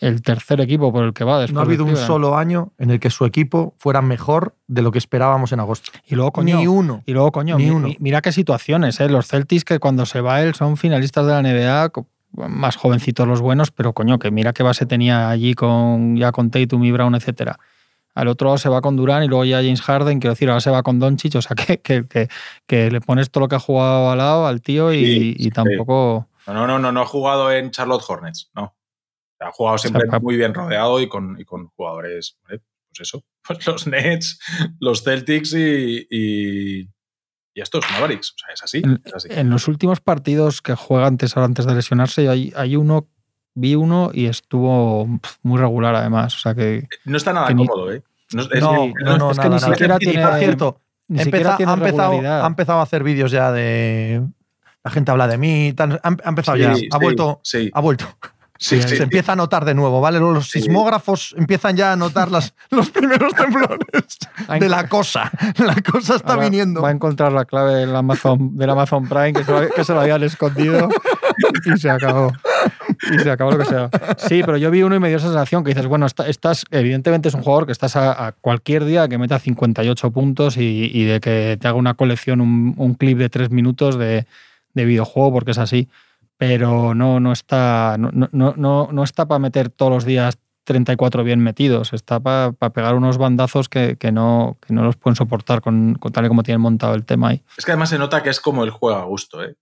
el 0.00 0.22
tercer 0.22 0.60
equipo 0.60 0.92
por 0.92 1.04
el 1.04 1.12
que 1.12 1.24
va 1.24 1.40
después. 1.40 1.54
No 1.54 1.60
ha 1.60 1.64
habido 1.64 1.84
un 1.84 1.96
solo 1.96 2.36
año 2.36 2.72
en 2.78 2.90
el 2.90 3.00
que 3.00 3.10
su 3.10 3.24
equipo 3.24 3.74
fuera 3.78 4.02
mejor 4.02 4.54
de 4.66 4.82
lo 4.82 4.92
que 4.92 4.98
esperábamos 4.98 5.52
en 5.52 5.60
agosto. 5.60 5.90
Y 6.06 6.14
luego, 6.14 6.32
coño, 6.32 6.58
ni 6.58 6.66
uno. 6.66 7.02
Y 7.06 7.12
luego, 7.12 7.32
coño, 7.32 7.56
mira 7.58 8.20
qué 8.22 8.32
situaciones, 8.32 9.00
¿eh? 9.00 9.08
Los 9.08 9.26
Celtics 9.26 9.64
que 9.64 9.78
cuando 9.78 10.06
se 10.06 10.20
va 10.20 10.42
él 10.42 10.54
son 10.54 10.76
finalistas 10.76 11.26
de 11.26 11.32
la 11.32 11.42
NBA, 11.42 11.92
más 12.32 12.76
jovencitos 12.76 13.26
los 13.26 13.40
buenos, 13.40 13.70
pero 13.70 13.92
coño, 13.92 14.18
que 14.18 14.30
mira 14.30 14.52
qué 14.52 14.62
base 14.62 14.86
tenía 14.86 15.30
allí 15.30 15.54
con 15.54 16.16
ya 16.16 16.32
con 16.32 16.50
Tatum 16.50 16.84
y 16.84 16.92
Brown, 16.92 17.14
etcétera. 17.14 17.58
Al 18.14 18.26
otro 18.28 18.46
lado 18.46 18.58
se 18.58 18.68
va 18.68 18.80
con 18.80 18.96
Durán 18.96 19.22
y 19.22 19.28
luego 19.28 19.44
ya 19.44 19.58
James 19.58 19.80
Harden, 19.80 20.18
quiero 20.18 20.34
decir, 20.34 20.48
ahora 20.48 20.60
se 20.60 20.70
va 20.70 20.82
con 20.82 20.98
Doncic, 20.98 21.36
o 21.36 21.42
sea 21.42 21.54
que, 21.54 21.80
que, 21.80 22.28
que, 22.66 22.90
le 22.90 23.00
pones 23.00 23.30
todo 23.30 23.42
lo 23.42 23.48
que 23.48 23.54
ha 23.54 23.60
jugado 23.60 24.10
al 24.10 24.18
lado 24.18 24.46
al 24.46 24.60
tío 24.60 24.92
y, 24.92 25.50
tampoco... 25.54 26.26
No, 26.48 26.66
no, 26.66 26.78
no, 26.80 26.90
no 26.90 27.02
ha 27.02 27.06
jugado 27.06 27.52
en 27.52 27.70
Charlotte 27.70 28.02
Hornets, 28.08 28.50
no. 28.54 28.74
Ha 29.40 29.52
jugado 29.52 29.78
siempre 29.78 30.02
muy 30.20 30.36
bien 30.36 30.52
rodeado 30.52 31.00
y 31.00 31.08
con, 31.08 31.42
con 31.44 31.68
jugadores, 31.68 32.38
pues 32.46 32.60
eso, 33.00 33.24
pues 33.46 33.66
los 33.66 33.86
Nets, 33.86 34.38
los 34.80 35.02
Celtics 35.02 35.54
y, 35.54 36.06
y, 36.10 36.88
estos 37.54 37.84
Mavericks. 37.90 38.30
O 38.30 38.38
sea, 38.38 38.54
es 38.54 38.62
así, 38.62 38.82
en, 39.30 39.50
los 39.50 39.66
últimos 39.66 40.00
partidos 40.00 40.62
que 40.62 40.76
juega 40.76 41.08
antes, 41.08 41.36
antes 41.36 41.66
de 41.66 41.74
lesionarse, 41.74 42.28
hay, 42.28 42.52
hay 42.54 42.76
uno, 42.76 43.08
vi 43.54 43.74
uno 43.74 44.12
y 44.14 44.26
estuvo 44.26 45.08
muy 45.42 45.58
regular 45.58 45.96
además. 45.96 46.36
O 46.36 46.38
sea 46.38 46.54
que, 46.54 46.86
no 47.04 47.16
está 47.16 47.32
nada 47.32 47.48
cómodo, 47.48 47.92
¿eh? 47.92 48.02
No, 48.32 48.44
no, 49.18 49.30
es 49.32 49.38
que 49.38 49.48
ni 49.48 49.58
siquiera 49.58 49.98
tiene. 49.98 50.22
por 50.22 50.38
cierto, 50.38 50.80
ha, 51.16 51.22
empezado, 51.72 52.20
ha 52.20 52.46
empezado 52.46 52.78
a 52.78 52.82
hacer 52.82 53.02
vídeos 53.02 53.30
ya 53.30 53.50
de. 53.50 54.22
La 54.84 54.92
gente 54.92 55.10
habla 55.10 55.26
de 55.26 55.38
mí, 55.38 55.74
ha, 55.76 56.28
empezado 56.28 56.56
ya, 56.56 56.74
ha 56.92 56.98
vuelto. 56.98 57.40
Ha 57.72 57.80
vuelto. 57.80 58.06
Sí, 58.60 58.82
se 58.82 59.00
empieza 59.04 59.32
a 59.32 59.36
notar 59.36 59.64
de 59.64 59.72
nuevo, 59.72 60.00
¿vale? 60.00 60.18
Los 60.18 60.50
sismógrafos 60.50 61.32
empiezan 61.38 61.76
ya 61.76 61.92
a 61.92 61.96
notar 61.96 62.28
las, 62.32 62.54
los 62.70 62.90
primeros 62.90 63.32
temblores 63.32 64.18
de 64.58 64.68
la 64.68 64.88
cosa. 64.88 65.30
La 65.58 65.76
cosa 65.76 66.16
está 66.16 66.36
viniendo. 66.36 66.82
Va 66.82 66.88
a 66.88 66.92
encontrar 66.92 67.32
la 67.32 67.44
clave 67.44 67.74
del 67.74 67.94
Amazon, 67.94 68.56
del 68.56 68.70
Amazon 68.70 69.08
Prime 69.08 69.32
que 69.32 69.44
se, 69.44 69.52
lo, 69.52 69.68
que 69.68 69.84
se 69.84 69.92
lo 69.92 70.00
habían 70.00 70.22
escondido 70.22 70.88
y 71.64 71.78
se 71.78 71.90
acabó. 71.90 72.32
Y 73.12 73.18
se 73.20 73.30
acabó 73.30 73.52
lo 73.52 73.58
que 73.58 73.64
sea. 73.64 73.90
Sí, 74.16 74.42
pero 74.44 74.56
yo 74.56 74.70
vi 74.70 74.82
uno 74.82 74.96
y 74.96 74.98
me 74.98 75.08
dio 75.08 75.18
esa 75.18 75.28
sensación 75.28 75.62
que 75.62 75.70
dices, 75.70 75.86
bueno, 75.86 76.06
estás, 76.06 76.64
evidentemente 76.70 77.28
es 77.28 77.34
un 77.34 77.42
jugador 77.42 77.66
que 77.66 77.72
estás 77.72 77.96
a, 77.96 78.34
cualquier 78.40 78.84
día 78.84 79.08
que 79.08 79.18
meta 79.18 79.38
58 79.38 80.10
puntos 80.10 80.56
y, 80.56 81.04
de 81.04 81.20
que 81.20 81.58
te 81.60 81.68
haga 81.68 81.76
una 81.76 81.94
colección, 81.94 82.40
un, 82.40 82.94
clip 82.94 83.18
de 83.18 83.28
tres 83.28 83.50
minutos 83.50 83.98
de, 83.98 84.26
de 84.74 84.84
videojuego, 84.84 85.32
porque 85.32 85.52
es 85.52 85.58
así 85.58 85.88
pero 86.38 86.94
no, 86.94 87.20
no 87.20 87.32
está, 87.32 87.96
no, 87.98 88.10
no, 88.12 88.54
no, 88.56 88.88
no 88.90 89.04
está 89.04 89.26
para 89.26 89.40
meter 89.40 89.68
todos 89.68 89.92
los 89.92 90.04
días 90.04 90.38
34 90.64 91.24
bien 91.24 91.40
metidos, 91.40 91.92
está 91.92 92.20
para 92.20 92.52
pegar 92.52 92.94
unos 92.94 93.18
bandazos 93.18 93.68
que, 93.68 93.96
que, 93.96 94.12
no, 94.12 94.58
que 94.64 94.72
no 94.72 94.84
los 94.84 94.96
pueden 94.96 95.16
soportar 95.16 95.60
con, 95.60 95.94
con, 95.94 96.12
tal 96.12 96.26
y 96.26 96.28
como 96.28 96.42
tienen 96.42 96.60
montado 96.60 96.94
el 96.94 97.04
tema 97.04 97.30
ahí. 97.30 97.42
Es 97.56 97.64
que 97.64 97.72
además 97.72 97.88
se 97.88 97.98
nota 97.98 98.22
que 98.22 98.30
es 98.30 98.38
como 98.40 98.64
él 98.64 98.70
juega 98.70 99.00
a 99.00 99.04
gusto, 99.04 99.42
¿eh? 99.42 99.56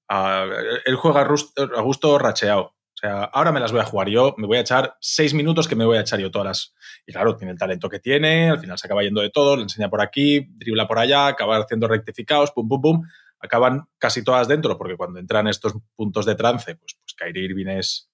él 0.85 0.97
juega 0.97 1.22
a 1.22 1.81
gusto 1.81 2.18
racheado. 2.18 2.62
O 2.97 2.99
sea, 2.99 3.24
ahora 3.24 3.53
me 3.53 3.61
las 3.61 3.72
voy 3.72 3.83
a 3.83 3.85
jugar 3.85 4.09
yo, 4.09 4.35
me 4.39 4.47
voy 4.47 4.57
a 4.57 4.62
echar 4.62 4.97
seis 5.01 5.35
minutos 5.35 5.68
que 5.68 5.77
me 5.77 5.85
voy 5.85 5.99
a 5.99 6.01
echar 6.01 6.18
yo 6.18 6.31
todas 6.31 6.74
Y 7.07 7.12
claro, 7.12 7.37
tiene 7.37 7.53
el 7.53 7.59
talento 7.59 7.91
que 7.91 8.01
tiene, 8.01 8.51
al 8.51 8.59
final 8.59 8.79
se 8.79 8.87
acaba 8.87 9.03
yendo 9.03 9.20
de 9.20 9.31
todo, 9.31 9.55
le 9.55 9.62
enseña 9.62 9.91
por 9.91 10.01
aquí, 10.01 10.49
dribla 10.57 10.89
por 10.89 10.99
allá, 10.99 11.27
acaba 11.29 11.59
haciendo 11.59 11.89
rectificados, 11.89 12.53
pum, 12.53 12.66
pum, 12.66 12.81
pum 12.81 13.03
acaban 13.41 13.84
casi 13.99 14.24
todas 14.24 14.49
dentro, 14.49 14.76
porque 14.76 14.97
cuando 14.97 15.18
entran 15.18 15.47
estos 15.49 15.74
puntos 15.95 16.26
de 16.26 16.34
trance, 16.34 16.74
pues, 16.74 16.97
pues 17.01 17.14
Kyrie 17.16 17.45
Irving 17.45 17.68
es 17.68 18.09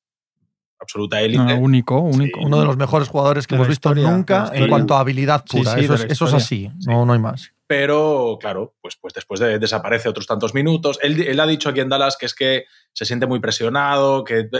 absoluta 0.82 1.20
élite. 1.20 1.54
único, 1.54 2.00
único. 2.00 2.40
Uno 2.40 2.60
de 2.60 2.66
los 2.66 2.76
mejores 2.76 3.08
jugadores 3.08 3.46
que 3.46 3.54
hemos 3.54 3.68
visto 3.68 3.94
nunca 3.94 4.50
en 4.52 4.68
cuanto 4.68 4.94
a 4.94 5.00
habilidad 5.00 5.44
pura. 5.44 5.78
eso, 5.78 5.94
es, 5.94 6.34
así, 6.34 6.70
no, 6.86 7.06
no 7.06 7.12
hay 7.12 7.18
más. 7.18 7.52
Pero, 7.66 8.36
claro, 8.40 8.74
pues, 8.82 8.96
pues 9.00 9.14
después 9.14 9.40
de, 9.40 9.58
desaparece 9.58 10.08
otros 10.08 10.26
tantos 10.26 10.52
minutos. 10.52 10.98
Él, 11.00 11.38
ha 11.38 11.46
dicho 11.46 11.70
aquí 11.70 11.80
en 11.80 11.88
Dallas 11.88 12.16
que 12.18 12.26
es 12.26 12.34
que 12.34 12.64
se 12.92 13.04
siente 13.04 13.26
muy 13.26 13.40
presionado, 13.40 14.24
que 14.24 14.50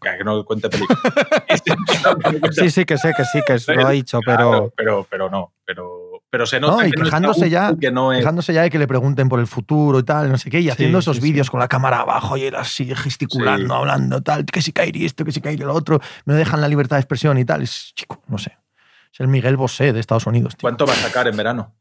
que 0.00 0.24
no 0.24 0.44
cuente 0.44 0.68
película. 0.68 0.98
sí, 2.52 2.70
sí, 2.70 2.84
que 2.84 2.96
sé, 2.96 3.12
que 3.14 3.24
sí, 3.24 3.40
que 3.46 3.74
lo 3.74 3.86
ha 3.86 3.90
dicho, 3.90 4.20
pero... 4.24 4.72
pero, 4.76 5.06
pero 5.10 5.28
no, 5.28 5.52
pero 5.64 6.07
pero 6.30 6.46
se 6.46 6.60
nota 6.60 6.86
y 6.86 6.90
quejándose 6.90 7.48
ya, 7.48 7.74
quejándose 7.74 8.52
ya 8.52 8.62
de 8.62 8.70
que 8.70 8.78
le 8.78 8.86
pregunten 8.86 9.28
por 9.28 9.40
el 9.40 9.46
futuro 9.46 9.98
y 9.98 10.02
tal, 10.02 10.30
no 10.30 10.36
sé 10.36 10.50
qué, 10.50 10.60
y 10.60 10.68
haciendo 10.68 10.98
esos 10.98 11.20
vídeos 11.20 11.50
con 11.50 11.58
la 11.60 11.68
cámara 11.68 12.00
abajo 12.00 12.36
y 12.36 12.44
él 12.44 12.54
así 12.54 12.94
gesticulando, 12.94 13.74
hablando, 13.74 14.22
tal, 14.22 14.44
que 14.44 14.60
si 14.60 14.72
caería 14.72 15.06
esto, 15.06 15.24
que 15.24 15.32
si 15.32 15.40
caería 15.40 15.66
lo 15.66 15.74
otro, 15.74 16.00
me 16.26 16.34
dejan 16.34 16.60
la 16.60 16.68
libertad 16.68 16.96
de 16.96 17.00
expresión 17.00 17.38
y 17.38 17.44
tal. 17.44 17.62
Es, 17.62 17.92
chico, 17.94 18.22
no 18.28 18.36
sé. 18.36 18.58
Es 19.12 19.20
el 19.20 19.28
Miguel 19.28 19.56
Bosé 19.56 19.92
de 19.92 20.00
Estados 20.00 20.26
Unidos. 20.26 20.54
¿Cuánto 20.60 20.86
va 20.86 20.92
a 20.92 20.96
sacar 20.96 21.28
en 21.28 21.36
verano? 21.36 21.74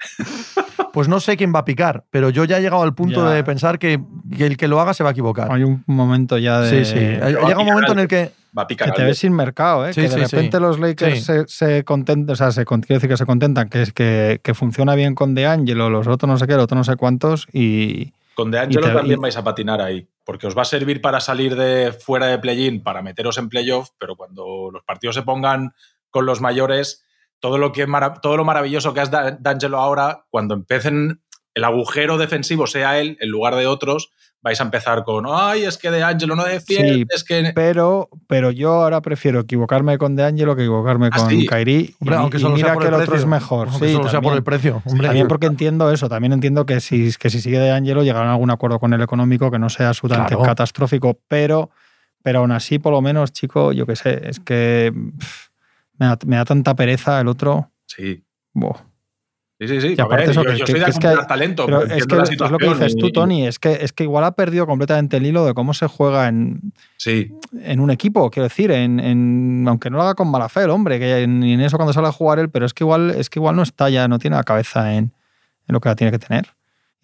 Pues 0.92 1.08
no 1.08 1.20
sé 1.20 1.38
quién 1.38 1.54
va 1.54 1.60
a 1.60 1.64
picar, 1.64 2.04
pero 2.10 2.28
yo 2.28 2.44
ya 2.44 2.58
he 2.58 2.60
llegado 2.60 2.82
al 2.82 2.94
punto 2.94 3.24
de 3.24 3.42
pensar 3.44 3.78
que, 3.78 3.98
el 4.38 4.56
que 4.58 4.68
lo 4.68 4.78
haga 4.78 4.92
se 4.92 5.02
va 5.02 5.08
a 5.08 5.12
equivocar. 5.12 5.50
Hay 5.50 5.64
un 5.64 5.82
momento 5.86 6.36
ya 6.36 6.60
de. 6.60 6.84
Sí, 6.84 6.92
sí. 6.92 6.98
Llega 6.98 7.58
un 7.58 7.66
momento 7.66 7.92
en 7.92 8.00
el 8.00 8.08
que 8.08 8.32
va 8.56 8.62
a 8.62 8.66
picar. 8.66 8.90
Que 8.90 8.96
te 8.96 9.04
ves 9.04 9.18
sin 9.18 9.32
mercado, 9.32 9.86
¿eh? 9.86 9.92
que 9.92 10.08
de 10.08 10.16
repente 10.16 10.60
los 10.60 10.78
Lakers 10.78 11.30
se, 11.46 11.84
contentan, 11.84 12.32
o 12.32 12.36
sea, 12.36 12.52
se, 12.52 12.64
quiero 12.64 12.82
decir 12.86 13.08
que 13.08 13.16
se 13.16 13.26
contentan, 13.26 13.68
que, 13.68 13.82
es 13.82 13.92
que, 13.92 14.40
que 14.42 14.54
funciona 14.54 14.94
bien 14.94 15.14
con 15.14 15.34
De 15.34 15.46
Angelo, 15.46 15.90
los 15.90 16.06
otros 16.06 16.28
no 16.28 16.38
sé 16.38 16.46
qué, 16.46 16.54
los 16.54 16.64
otros 16.64 16.76
no 16.76 16.84
sé 16.84 16.96
cuántos, 16.96 17.46
y. 17.52 18.12
Con 18.34 18.50
De 18.50 18.58
Angelo 18.58 18.92
también 18.92 19.20
vais 19.20 19.36
a 19.36 19.44
patinar 19.44 19.80
ahí, 19.80 20.08
porque 20.24 20.46
os 20.46 20.56
va 20.56 20.62
a 20.62 20.66
servir 20.66 21.00
para 21.02 21.20
salir 21.20 21.54
de 21.54 21.92
fuera 21.92 22.26
de 22.26 22.38
play-in, 22.38 22.82
para 22.82 23.02
meteros 23.02 23.36
en 23.38 23.48
playoff, 23.48 23.90
pero 23.98 24.16
cuando 24.16 24.70
los 24.72 24.82
partidos 24.84 25.16
se 25.16 25.22
pongan 25.22 25.74
con 26.10 26.24
los 26.24 26.40
mayores, 26.40 27.04
todo 27.40 27.58
lo, 27.58 27.72
que 27.72 27.86
todo 28.22 28.36
lo 28.36 28.44
maravilloso 28.44 28.94
que 28.94 29.00
has 29.00 29.10
D'Angelo 29.10 29.78
ahora, 29.78 30.24
cuando 30.30 30.54
empiecen 30.54 31.20
el 31.54 31.64
agujero 31.64 32.16
defensivo 32.16 32.66
sea 32.66 32.98
él 32.98 33.18
en 33.20 33.28
lugar 33.28 33.56
de 33.56 33.66
otros, 33.66 34.12
vais 34.42 34.60
a 34.60 34.64
empezar 34.64 35.04
con, 35.04 35.24
ay, 35.28 35.62
es 35.64 35.78
que 35.78 35.90
De 35.90 36.02
Angelo 36.02 36.34
no 36.34 36.44
defiende, 36.44 37.06
es 37.08 37.22
que... 37.22 37.52
Pero, 37.54 38.08
pero 38.26 38.50
yo 38.50 38.82
ahora 38.82 39.00
prefiero 39.00 39.40
equivocarme 39.40 39.98
con 39.98 40.16
De 40.16 40.24
Angelo 40.24 40.56
que 40.56 40.62
equivocarme 40.62 41.10
¿Ah, 41.12 41.16
con 41.16 41.44
Kairi. 41.44 41.94
y, 42.00 42.12
aunque 42.12 42.38
mira 42.48 42.76
que 42.76 42.88
el, 42.88 42.94
otro 42.94 43.16
es 43.16 43.24
mejor. 43.24 43.72
sí, 43.72 43.96
sea 44.10 44.20
por 44.20 44.34
el 44.34 44.42
precio. 44.42 44.82
También 45.00 45.28
porque 45.28 45.46
entiendo 45.46 45.92
eso, 45.92 46.08
también 46.08 46.32
entiendo 46.32 46.66
que 46.66 46.80
si, 46.80 47.12
que 47.18 47.30
si 47.30 47.40
sigue 47.40 47.60
De 47.60 47.70
Angelo 47.70 48.02
llegarán 48.02 48.28
a 48.28 48.32
algún 48.32 48.50
acuerdo 48.50 48.80
con 48.80 48.92
el 48.92 49.00
económico 49.00 49.50
que 49.50 49.60
no 49.60 49.70
sea 49.70 49.88
absolutamente 49.88 50.36
catastrófico, 50.36 51.20
pero, 51.28 51.70
pero 52.22 52.40
aún 52.40 52.50
así, 52.50 52.80
por 52.80 52.92
lo 52.92 53.00
menos, 53.00 53.32
chico, 53.32 53.72
yo 53.72 53.86
qué 53.86 53.94
sé, 53.94 54.28
es 54.28 54.40
que 54.40 54.92
me, 55.98 56.36
da, 56.36 56.44
tanta 56.44 56.74
pereza 56.74 57.20
el 57.20 57.28
otro. 57.28 57.70
Sí. 57.86 58.24
Sí, 59.68 59.68
sí, 59.68 59.80
sí. 59.80 59.94
Y 59.96 60.00
aparte 60.00 60.30
eso, 60.32 60.42
yo, 60.42 60.50
que- 60.50 60.58
yo 60.58 60.64
que- 60.64 60.72
soy 60.72 60.80
de 60.80 60.86
es 60.90 60.98
que 60.98 61.08
talento. 61.28 61.66
Pero 61.66 61.82
es 61.82 62.06
que 62.06 62.16
la 62.16 62.22
es 62.24 62.50
lo 62.50 62.58
que 62.58 62.66
dices 62.66 62.96
tú, 62.96 63.12
Tony, 63.12 63.46
es 63.46 63.58
que, 63.60 63.72
es 63.80 63.92
que 63.92 64.02
igual 64.02 64.24
ha 64.24 64.32
perdido 64.32 64.66
completamente 64.66 65.18
el 65.18 65.26
hilo 65.26 65.44
de 65.44 65.54
cómo 65.54 65.72
se 65.74 65.86
juega 65.86 66.26
en, 66.28 66.72
Sí, 66.96 67.30
en 67.62 67.78
un 67.80 67.90
equipo, 67.90 68.28
quiero 68.30 68.48
decir, 68.48 68.72
en, 68.72 68.98
en- 68.98 69.64
aunque 69.68 69.90
no 69.90 69.98
lo 69.98 70.02
haga 70.02 70.14
con 70.14 70.28
mala 70.30 70.48
fe 70.48 70.64
el 70.64 70.70
hombre, 70.70 70.98
que 70.98 71.26
ni 71.28 71.52
en 71.52 71.60
eso 71.60 71.76
cuando 71.76 71.92
sale 71.92 72.08
a 72.08 72.12
jugar 72.12 72.38
él, 72.40 72.50
pero 72.50 72.66
es 72.66 72.74
que 72.74 72.82
igual, 72.84 73.10
es 73.10 73.30
que 73.30 73.38
igual 73.38 73.54
no 73.54 73.62
está 73.62 73.88
ya, 73.90 74.08
no 74.08 74.18
tiene 74.18 74.36
la 74.36 74.42
cabeza 74.44 74.94
en, 74.94 75.04
en 75.68 75.72
lo 75.72 75.80
que 75.80 75.88
la 75.90 75.94
tiene 75.96 76.10
que 76.10 76.18
tener. 76.18 76.46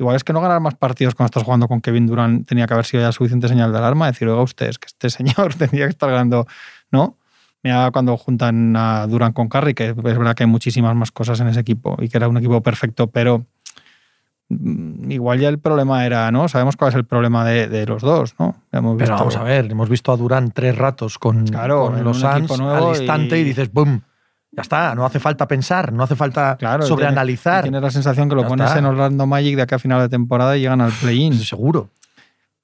Igual 0.00 0.14
es 0.16 0.22
que 0.24 0.32
no 0.32 0.40
ganar 0.40 0.60
más 0.60 0.74
partidos 0.76 1.14
cuando 1.14 1.26
estás 1.26 1.42
jugando 1.42 1.66
con 1.68 1.80
Kevin 1.80 2.06
Durant 2.06 2.46
tenía 2.48 2.66
que 2.66 2.72
haber 2.74 2.86
sido 2.86 3.02
ya 3.02 3.10
suficiente 3.12 3.48
señal 3.48 3.72
de 3.72 3.78
alarma, 3.78 4.06
decir, 4.06 4.28
oiga 4.28 4.42
usted, 4.42 4.68
es 4.68 4.78
que 4.78 4.86
este 4.86 5.10
señor 5.44 5.54
tendría 5.54 5.86
que 5.86 5.90
estar 5.90 6.08
ganando, 6.10 6.46
¿no? 6.90 7.17
Mira 7.62 7.90
cuando 7.90 8.16
juntan 8.16 8.74
a 8.76 9.06
Durant 9.06 9.34
con 9.34 9.48
Curry, 9.48 9.74
que 9.74 9.88
es 9.88 9.96
verdad 9.96 10.34
que 10.34 10.44
hay 10.44 10.48
muchísimas 10.50 10.94
más 10.94 11.10
cosas 11.10 11.40
en 11.40 11.48
ese 11.48 11.60
equipo 11.60 11.96
y 12.00 12.08
que 12.08 12.16
era 12.18 12.28
un 12.28 12.36
equipo 12.36 12.62
perfecto, 12.62 13.08
pero 13.08 13.46
mm, 14.48 15.10
igual 15.10 15.40
ya 15.40 15.48
el 15.48 15.58
problema 15.58 16.04
era, 16.06 16.30
¿no? 16.30 16.48
Sabemos 16.48 16.76
cuál 16.76 16.90
es 16.90 16.94
el 16.94 17.04
problema 17.04 17.44
de, 17.44 17.68
de 17.68 17.86
los 17.86 18.02
dos, 18.02 18.34
¿no? 18.38 18.54
Hemos 18.72 18.96
Pero 18.96 19.10
visto- 19.10 19.16
vamos 19.16 19.36
a 19.36 19.42
ver, 19.42 19.70
hemos 19.70 19.88
visto 19.88 20.12
a 20.12 20.16
Durán 20.16 20.50
tres 20.52 20.76
ratos 20.76 21.18
con, 21.18 21.46
Claro, 21.46 21.86
con 21.86 22.02
los 22.04 22.18
Suns 22.18 22.60
al 22.60 22.88
instante 22.90 23.38
y... 23.38 23.40
y- 23.40 23.44
dices, 23.44 23.72
¡boom! 23.72 24.02
Ya 24.50 24.62
está, 24.62 24.94
no 24.94 25.04
hace 25.04 25.20
falta 25.20 25.46
pensar, 25.46 25.92
no 25.92 26.02
hace 26.04 26.16
falta 26.16 26.56
Claro, 26.56 26.82
sobreanalizar. 26.84 27.62
Tienes 27.64 27.82
la 27.82 27.90
sensación 27.90 28.28
que 28.30 28.34
lo 28.34 28.42
Ya 28.42 28.48
pones 28.48 28.66
está. 28.68 28.78
en 28.78 28.86
Orlando 28.86 29.26
Magic 29.26 29.56
de 29.56 29.62
acá 29.62 29.76
a 29.76 29.78
final 29.78 30.00
de 30.00 30.08
temporada 30.08 30.56
y 30.56 30.60
llegan 30.60 30.80
al 30.80 30.90
play-in. 30.92 31.34
Seguro. 31.34 31.90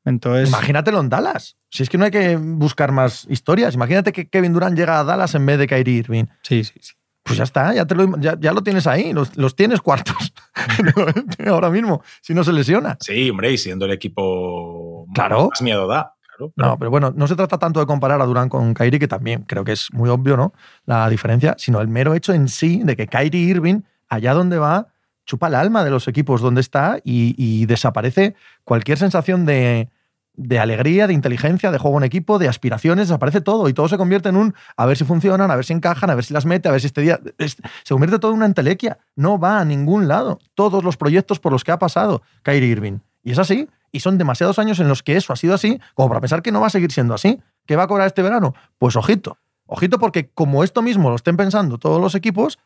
Entonces, 0.05 0.49
Imagínatelo 0.49 1.01
en 1.01 1.09
Dallas. 1.09 1.57
Si 1.71 1.83
es 1.83 1.89
que 1.89 1.97
no 1.99 2.05
hay 2.05 2.11
que 2.11 2.37
buscar 2.37 2.93
más 2.93 3.27
historias. 3.29 3.75
Imagínate 3.75 4.13
que 4.13 4.29
Kevin 4.29 4.53
Durant 4.53 4.77
llega 4.77 5.01
a 5.01 5.05
Dallas 5.05 5.35
en 5.35 5.47
vez 5.47 5.59
de 5.59 5.67
Kyrie 5.67 5.99
Irving. 5.99 6.25
sí, 6.43 6.65
sí, 6.65 6.75
sí. 6.81 6.93
Pues 7.23 7.39
ya 7.39 7.45
está, 7.45 7.73
ya, 7.73 7.87
te 7.87 7.95
lo, 7.95 8.19
ya, 8.19 8.37
ya 8.39 8.53
lo 8.53 8.63
tienes 8.63 8.87
ahí, 8.87 9.15
los, 9.15 9.35
los 9.39 9.57
tienes 9.57 9.81
cuartos 9.81 10.35
ahora 11.47 11.71
mismo, 11.71 12.03
si 12.21 12.35
no 12.35 12.45
se 12.45 12.53
lesiona. 12.53 12.99
sí, 13.01 13.31
hombre, 13.31 13.51
y 13.51 13.57
siendo 13.57 13.87
el 13.87 13.93
equipo 13.93 15.07
Claro. 15.15 15.49
más 15.51 15.63
miedo 15.63 15.87
da. 15.87 16.15
Claro, 16.37 16.53
pero- 16.55 16.69
No, 16.69 16.79
pero 16.79 16.91
bueno, 16.91 17.13
no 17.17 17.27
se 17.27 17.35
trata 17.37 17.59
tanto 17.59 17.81
de 17.81 17.87
comparar 17.87 18.21
a 18.21 18.27
Durant 18.27 18.51
con 18.51 18.75
Kyrie, 18.75 18.99
que 18.99 19.09
también 19.09 19.45
creo 19.45 19.65
que 19.65 19.73
es 19.73 19.89
muy 19.93 20.11
obvio, 20.11 20.37
¿no? 20.37 20.53
La 20.85 21.09
diferencia, 21.09 21.55
sino 21.59 21.81
el 21.81 21.89
mero 21.89 22.13
hecho 22.15 22.35
en 22.35 22.49
sí 22.49 22.83
de 22.85 22.95
que 22.97 23.07
Kyrie 23.07 23.41
Irving, 23.41 23.81
allá 24.09 24.35
donde 24.35 24.59
va, 24.59 24.89
chupa 25.25 25.47
el 25.49 25.55
alma 25.55 25.83
de 25.85 25.91
los 25.91 26.07
equipos 26.09 26.43
donde 26.43 26.61
está 26.61 26.99
y, 27.05 27.35
y 27.39 27.65
desaparece 27.67 28.35
cualquier 28.65 28.99
sensación 28.99 29.47
de, 29.47 29.89
de 30.37 30.59
alegría, 30.59 31.07
de 31.07 31.15
inteligencia, 31.15 31.71
de 31.71 31.79
juego 31.79 31.99
en 31.99 32.05
equipo, 32.05 32.39
de 32.39 32.49
aspiraciones, 32.49 33.09
desaparece 33.09 33.41
todo 33.41 33.69
y 33.69 33.73
todo 33.75 33.89
se 33.89 33.97
convierte 33.97 34.29
en 34.29 34.37
un 34.37 34.55
a 34.77 34.85
ver 34.87 34.97
si 34.97 35.05
funcionan, 35.05 35.51
a 35.51 35.57
ver 35.57 35.65
si 35.65 35.73
encajan, 35.73 36.11
a 36.11 36.15
ver 36.15 36.25
si 36.25 36.35
las 36.35 36.45
mete, 36.45 36.69
a 36.69 36.73
ver 36.73 36.81
si 36.81 36.89
este 36.89 37.01
día. 37.03 37.21
es- 37.39 37.57
se 37.85 37.95
convierte 37.95 38.19
todo 38.19 38.33
en 38.33 38.39
una 38.39 38.47
entelequia. 38.47 38.99
No 39.15 39.39
va 39.39 39.61
a 39.61 39.65
ningún 39.65 40.09
lado. 40.09 40.39
Todos 40.55 40.83
los 40.83 40.97
proyectos 40.97 41.39
por 41.39 41.53
los 41.53 41.63
que 41.65 41.71
ha 41.73 41.79
pasado 41.79 42.23
Kyrie 42.43 42.69
Irving. 42.69 42.99
Y 43.23 43.31
es 43.33 43.39
así. 43.39 43.69
Y 43.93 44.01
son 44.01 44.19
demasiados 44.19 44.59
años 44.59 44.81
en 44.81 44.89
los 44.89 45.05
que 45.05 45.17
eso 45.17 45.33
ha 45.33 45.37
sido 45.37 45.55
así, 45.55 45.81
como 45.95 46.09
para 46.09 46.21
pensar 46.21 46.43
que 46.43 46.51
no 46.51 46.61
va 46.61 46.67
a 46.67 46.71
seguir 46.71 46.91
siendo 46.91 47.15
así. 47.15 47.41
¿Qué 47.65 47.77
va 47.77 47.85
a 47.85 47.87
cobrar 47.87 48.09
este 48.09 48.23
verano? 48.23 48.55
Pues 48.79 48.97
ojito. 48.97 49.39
Ojito 49.67 49.99
porque 50.01 50.31
como 50.35 50.65
esto 50.65 50.83
mismo 50.83 51.11
lo 51.11 51.17
estén 51.17 51.37
pensando 51.37 51.79
todos 51.79 52.01
los 52.01 52.17
equipos, 52.17 52.59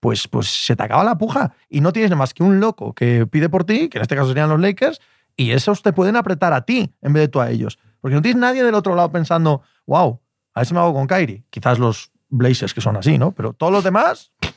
pues, 0.00 0.26
pues 0.26 0.48
se 0.48 0.74
te 0.74 0.82
acaba 0.82 1.04
la 1.04 1.18
puja. 1.18 1.52
Y 1.68 1.82
no 1.82 1.92
tienes 1.92 2.16
más 2.16 2.32
que 2.32 2.42
un 2.42 2.60
loco 2.60 2.94
que 2.94 3.26
pide 3.26 3.50
por 3.50 3.64
ti, 3.64 3.90
que 3.90 3.98
en 3.98 4.02
este 4.02 4.16
caso 4.16 4.28
serían 4.28 4.48
los 4.48 4.58
Lakers, 4.58 5.00
y 5.40 5.52
esos 5.52 5.82
te 5.82 5.92
pueden 5.94 6.16
apretar 6.16 6.52
a 6.52 6.66
ti 6.66 6.94
en 7.00 7.12
vez 7.14 7.22
de 7.22 7.28
tú 7.28 7.40
a 7.40 7.50
ellos. 7.50 7.78
Porque 8.00 8.14
no 8.14 8.20
tienes 8.20 8.38
nadie 8.40 8.62
del 8.62 8.74
otro 8.74 8.94
lado 8.94 9.10
pensando, 9.10 9.62
wow, 9.86 10.20
a 10.54 10.60
ver 10.60 10.66
si 10.66 10.74
me 10.74 10.80
hago 10.80 10.92
con 10.92 11.06
Kyrie. 11.06 11.44
Quizás 11.48 11.78
los 11.78 12.12
Blazers 12.28 12.74
que 12.74 12.80
son 12.82 12.96
así, 12.96 13.16
¿no? 13.16 13.32
Pero 13.32 13.54
todos 13.54 13.72
los 13.72 13.82
demás, 13.82 14.32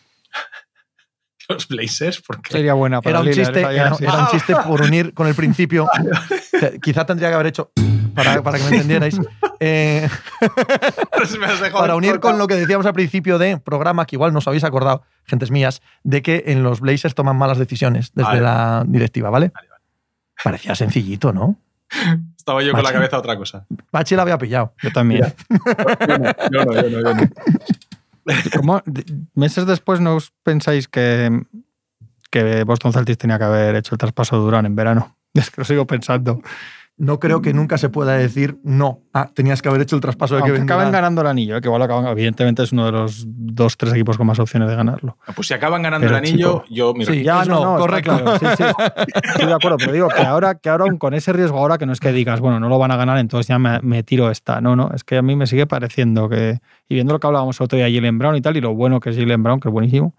Los 1.50 1.68
Blazers, 1.68 2.22
porque 2.26 2.52
Sería 2.52 2.74
buena 2.74 3.02
para 3.02 3.20
era 3.20 3.30
un 3.30 3.34
chiste, 3.34 3.60
era, 3.60 3.92
un 3.92 4.28
chiste 4.32 4.56
por 4.66 4.82
unir 4.82 5.14
con 5.14 5.28
el 5.28 5.36
principio. 5.36 5.88
Te- 6.52 6.80
Quizá 6.80 7.06
tendría 7.06 7.30
que 7.30 7.36
haber 7.36 7.48
hecho 7.48 7.72
para, 8.16 8.42
para 8.42 8.58
que 8.58 8.64
me 8.64 8.70
entendierais. 8.72 9.20
Eh, 9.60 10.08
dejado 11.62 11.80
para 11.80 11.96
unir 11.96 12.20
con 12.20 12.38
lo 12.38 12.48
que 12.48 12.56
decíamos 12.56 12.86
al 12.86 12.94
principio 12.94 13.38
de 13.40 13.58
programa, 13.58 14.06
que 14.06 14.16
igual 14.16 14.32
no 14.32 14.40
os 14.40 14.48
habéis 14.48 14.64
acordado, 14.64 15.04
gentes 15.26 15.52
mías, 15.52 15.82
de 16.04 16.22
que 16.22 16.44
en 16.48 16.64
los 16.64 16.80
Blazers 16.80 17.14
toman 17.16 17.36
malas 17.36 17.58
decisiones 17.58 18.12
desde 18.14 18.30
Vale. 18.30 18.42
la 18.42 18.84
directiva. 18.88 19.30
Vale, 19.30 19.52
vale. 19.54 19.73
Parecía 20.44 20.76
sencillito, 20.76 21.32
¿no? 21.32 21.58
Estaba 22.38 22.62
yo 22.64 22.72
con 22.72 22.84
la 22.84 22.92
cabeza 22.92 23.16
a 23.16 23.20
otra 23.20 23.38
cosa. 23.38 23.66
Bachi 23.92 24.16
la 24.16 24.24
había 24.24 24.38
pillado. 24.38 24.74
Yo 24.82 24.92
también. 24.92 25.34
Yo 26.52 26.66
no, 26.66 26.74
yo 26.74 26.90
no, 26.90 27.02
yo 27.02 27.14
no. 27.14 27.30
¿Cómo, 28.56 28.82
meses 29.36 29.66
después 29.66 30.00
no 30.00 30.16
os 30.16 30.32
pensáis 30.44 30.88
que, 30.88 31.44
que 32.32 32.64
Boston 32.64 32.94
Celtics 32.94 33.18
tenía 33.18 33.38
que 33.38 33.44
haber 33.44 33.76
hecho 33.76 33.96
el 33.96 34.00
traspaso 34.00 34.38
de 34.38 34.42
Durán 34.44 34.66
en 34.66 34.76
verano? 34.76 35.18
Es 35.34 35.50
que 35.50 35.62
lo 35.62 35.66
sigo 35.66 35.88
pensando. 35.88 36.42
No 36.96 37.20
creo 37.20 37.42
que 37.42 37.54
nunca 37.54 37.80
se 37.80 37.90
pueda 37.90 38.14
decir 38.14 38.60
no. 38.64 39.02
Ah, 39.14 39.28
tenías 39.34 39.64
que 39.64 39.70
haber 39.70 39.82
hecho 39.82 39.96
el 39.96 40.02
traspaso 40.02 40.36
de 40.36 40.42
Aunque 40.42 40.54
Kevin 40.54 40.64
acaben 40.66 40.86
Durant. 40.86 40.94
ganando 40.94 41.22
el 41.22 41.28
anillo, 41.28 41.58
¿eh? 41.58 41.62
que 41.62 41.68
igual 41.68 41.82
acaban, 41.82 42.06
evidentemente 42.06 42.62
es 42.62 42.72
uno 42.72 42.86
de 42.86 42.92
los 42.92 43.26
dos, 43.28 43.78
tres 43.78 43.94
equipos 43.94 44.16
con 44.16 44.28
más 44.28 44.38
opciones 44.38 44.70
de 44.70 44.76
ganarlo. 44.76 45.18
Pues 45.36 45.48
si 45.48 45.56
acaban 45.56 45.82
ganando 45.82 46.06
Pero, 46.06 46.18
el 46.18 46.24
anillo, 46.24 46.64
chico, 46.66 46.66
yo 46.70 46.94
mira, 46.94 47.12
Sí. 47.12 47.24
Ya 47.24 47.46
no, 47.46 47.66
no, 47.66 47.78
correcto. 47.80 48.12
correcto. 48.12 48.48
sí, 48.56 48.64
sí. 48.64 48.64
Estoy 49.26 49.48
de 49.48 49.54
acuerdo, 49.54 49.78
pero 49.80 49.92
digo 49.92 50.08
que 50.10 50.22
ahora, 50.22 50.54
que 50.56 50.70
ahora 50.70 50.86
con 51.00 51.16
ese 51.16 51.34
riesgo 51.34 51.58
ahora 51.58 51.80
que 51.80 51.88
no 51.88 51.94
es 51.94 52.00
que 52.00 52.12
digas, 52.12 52.40
bueno, 52.40 52.60
no 52.60 52.70
lo 52.70 52.78
van 52.78 52.92
a 52.92 52.96
ganar, 52.96 53.18
entonces 53.18 53.48
ya 53.48 53.58
me, 53.58 53.80
me 53.82 54.04
tiro 54.04 54.30
esta. 54.30 54.62
No, 54.62 54.76
no, 54.76 54.92
es 54.94 55.04
que 55.04 55.18
a 55.18 55.24
mí 55.24 55.36
me 55.36 55.48
sigue 55.48 55.66
pareciendo 55.66 56.30
que, 56.30 56.60
y 56.88 56.94
viendo 56.94 57.14
lo 57.14 57.20
que 57.20 57.26
hablábamos 57.26 57.60
el 57.60 57.66
otro 57.66 57.76
día 57.78 57.86
de 57.86 57.96
Jalen 57.96 58.20
Brown 58.20 58.36
y 58.36 58.42
tal, 58.42 58.56
y 58.56 58.62
lo 58.62 58.76
bueno 58.76 59.00
que 59.00 59.10
es 59.10 59.18
Jalen 59.18 59.42
Brown, 59.42 59.60
que 59.60 59.68
es 59.68 59.74
buenísimo, 59.74 60.14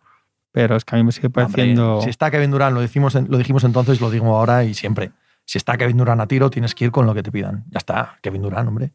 pero 0.51 0.75
es 0.75 0.85
que 0.85 0.97
a 0.97 0.99
mí 0.99 1.05
me 1.05 1.13
sigue 1.13 1.29
Hombre, 1.29 1.45
pareciendo... 1.45 2.01
si 2.03 2.11
está 2.11 2.33
Kevin 2.33 2.51
Durant, 2.51 2.75
lo, 2.75 2.81
decimos 2.81 3.15
lo 3.15 3.39
dijimos 3.39 3.63
entonces, 3.63 4.01
lo 4.01 4.11
digo 4.11 4.37
ahora 4.37 4.65
y 4.65 4.75
siempre. 4.75 5.13
Si 5.47 5.59
está 5.59 5.77
Kevin 5.77 5.97
Durant 5.99 6.21
a 6.21 6.27
tiro, 6.27 6.51
tienes 6.51 6.75
que 6.75 6.87
ir 6.87 6.91
con 6.91 7.07
lo 7.07 7.15
que 7.15 7.23
te 7.23 7.31
pidan. 7.31 7.65
Ya 7.71 7.79
está, 7.79 8.19
Kevin 8.23 8.43
Durant, 8.43 8.69
hombre. 8.69 8.93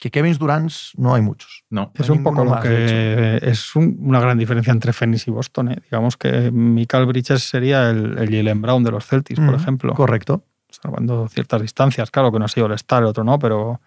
Que 0.00 0.10
Kevin 0.10 0.36
Durant 0.38 0.70
no 0.96 1.14
hay 1.14 1.22
muchos. 1.22 1.64
no. 1.70 1.90
Es 1.94 2.08
un 2.08 2.22
poco 2.22 2.44
lo 2.44 2.60
que 2.60 3.40
es 3.42 3.74
un- 3.74 3.96
una 4.00 4.20
gran 4.20 4.38
diferencia 4.38 4.72
entre 4.72 4.92
Phoenix 4.92 5.26
y 5.26 5.30
Boston. 5.32 5.72
¿eh? 5.72 5.78
Digamos 5.84 6.16
que 6.16 6.50
Michael 6.52 7.06
Bridges 7.06 7.42
sería 7.42 7.90
el, 7.90 8.16
el 8.18 8.26
Jalen 8.30 8.62
Brown 8.62 8.84
de 8.84 8.92
los 8.92 9.04
Celtics, 9.06 9.40
por 9.40 9.52
Mm, 9.52 9.60
ejemplo. 9.60 9.94
Correcto. 9.94 10.44
salvando 10.70 11.26
ciertas 11.28 11.62
distancias, 11.62 12.10
claro 12.10 12.30
que 12.30 12.38
no 12.38 12.44
ha 12.44 12.48
sido 12.48 12.66
el 12.66 12.72
Star, 12.74 13.02
el 13.02 13.08
otro 13.08 13.24
no, 13.24 13.38
pero, 13.38 13.80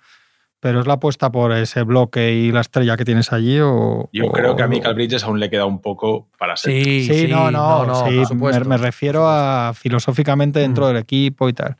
pero 0.61 0.79
es 0.79 0.87
la 0.87 0.93
apuesta 0.93 1.29
por 1.31 1.51
ese 1.51 1.83
bloque 1.83 2.31
y 2.33 2.51
la 2.53 2.61
estrella 2.61 2.95
que 2.95 3.03
tienes 3.03 3.33
allí 3.33 3.59
o... 3.59 4.09
Yo 4.13 4.27
o- 4.27 4.31
creo 4.31 4.55
que 4.55 4.63
a 4.63 4.67
Michael 4.67 4.95
Bridges 4.95 5.23
aún 5.25 5.39
le 5.41 5.49
queda 5.49 5.65
un 5.65 5.81
poco 5.81 6.29
para 6.37 6.55
ser. 6.55 6.71
Sí, 6.71 7.03
Sí, 7.13 7.27
no, 7.27 7.51
no, 7.51 8.05
sí, 8.07 8.17
por 8.19 8.27
supuesto. 8.27 8.63
me, 8.69 8.77
me 8.77 8.77
refiero 8.77 9.27
a 9.27 9.73
filosóficamente 9.75 10.59
dentro 10.59 10.85
Mm. 10.85 10.87
del 10.87 10.97
equipo 10.97 11.49
y 11.49 11.53
tal. 11.53 11.75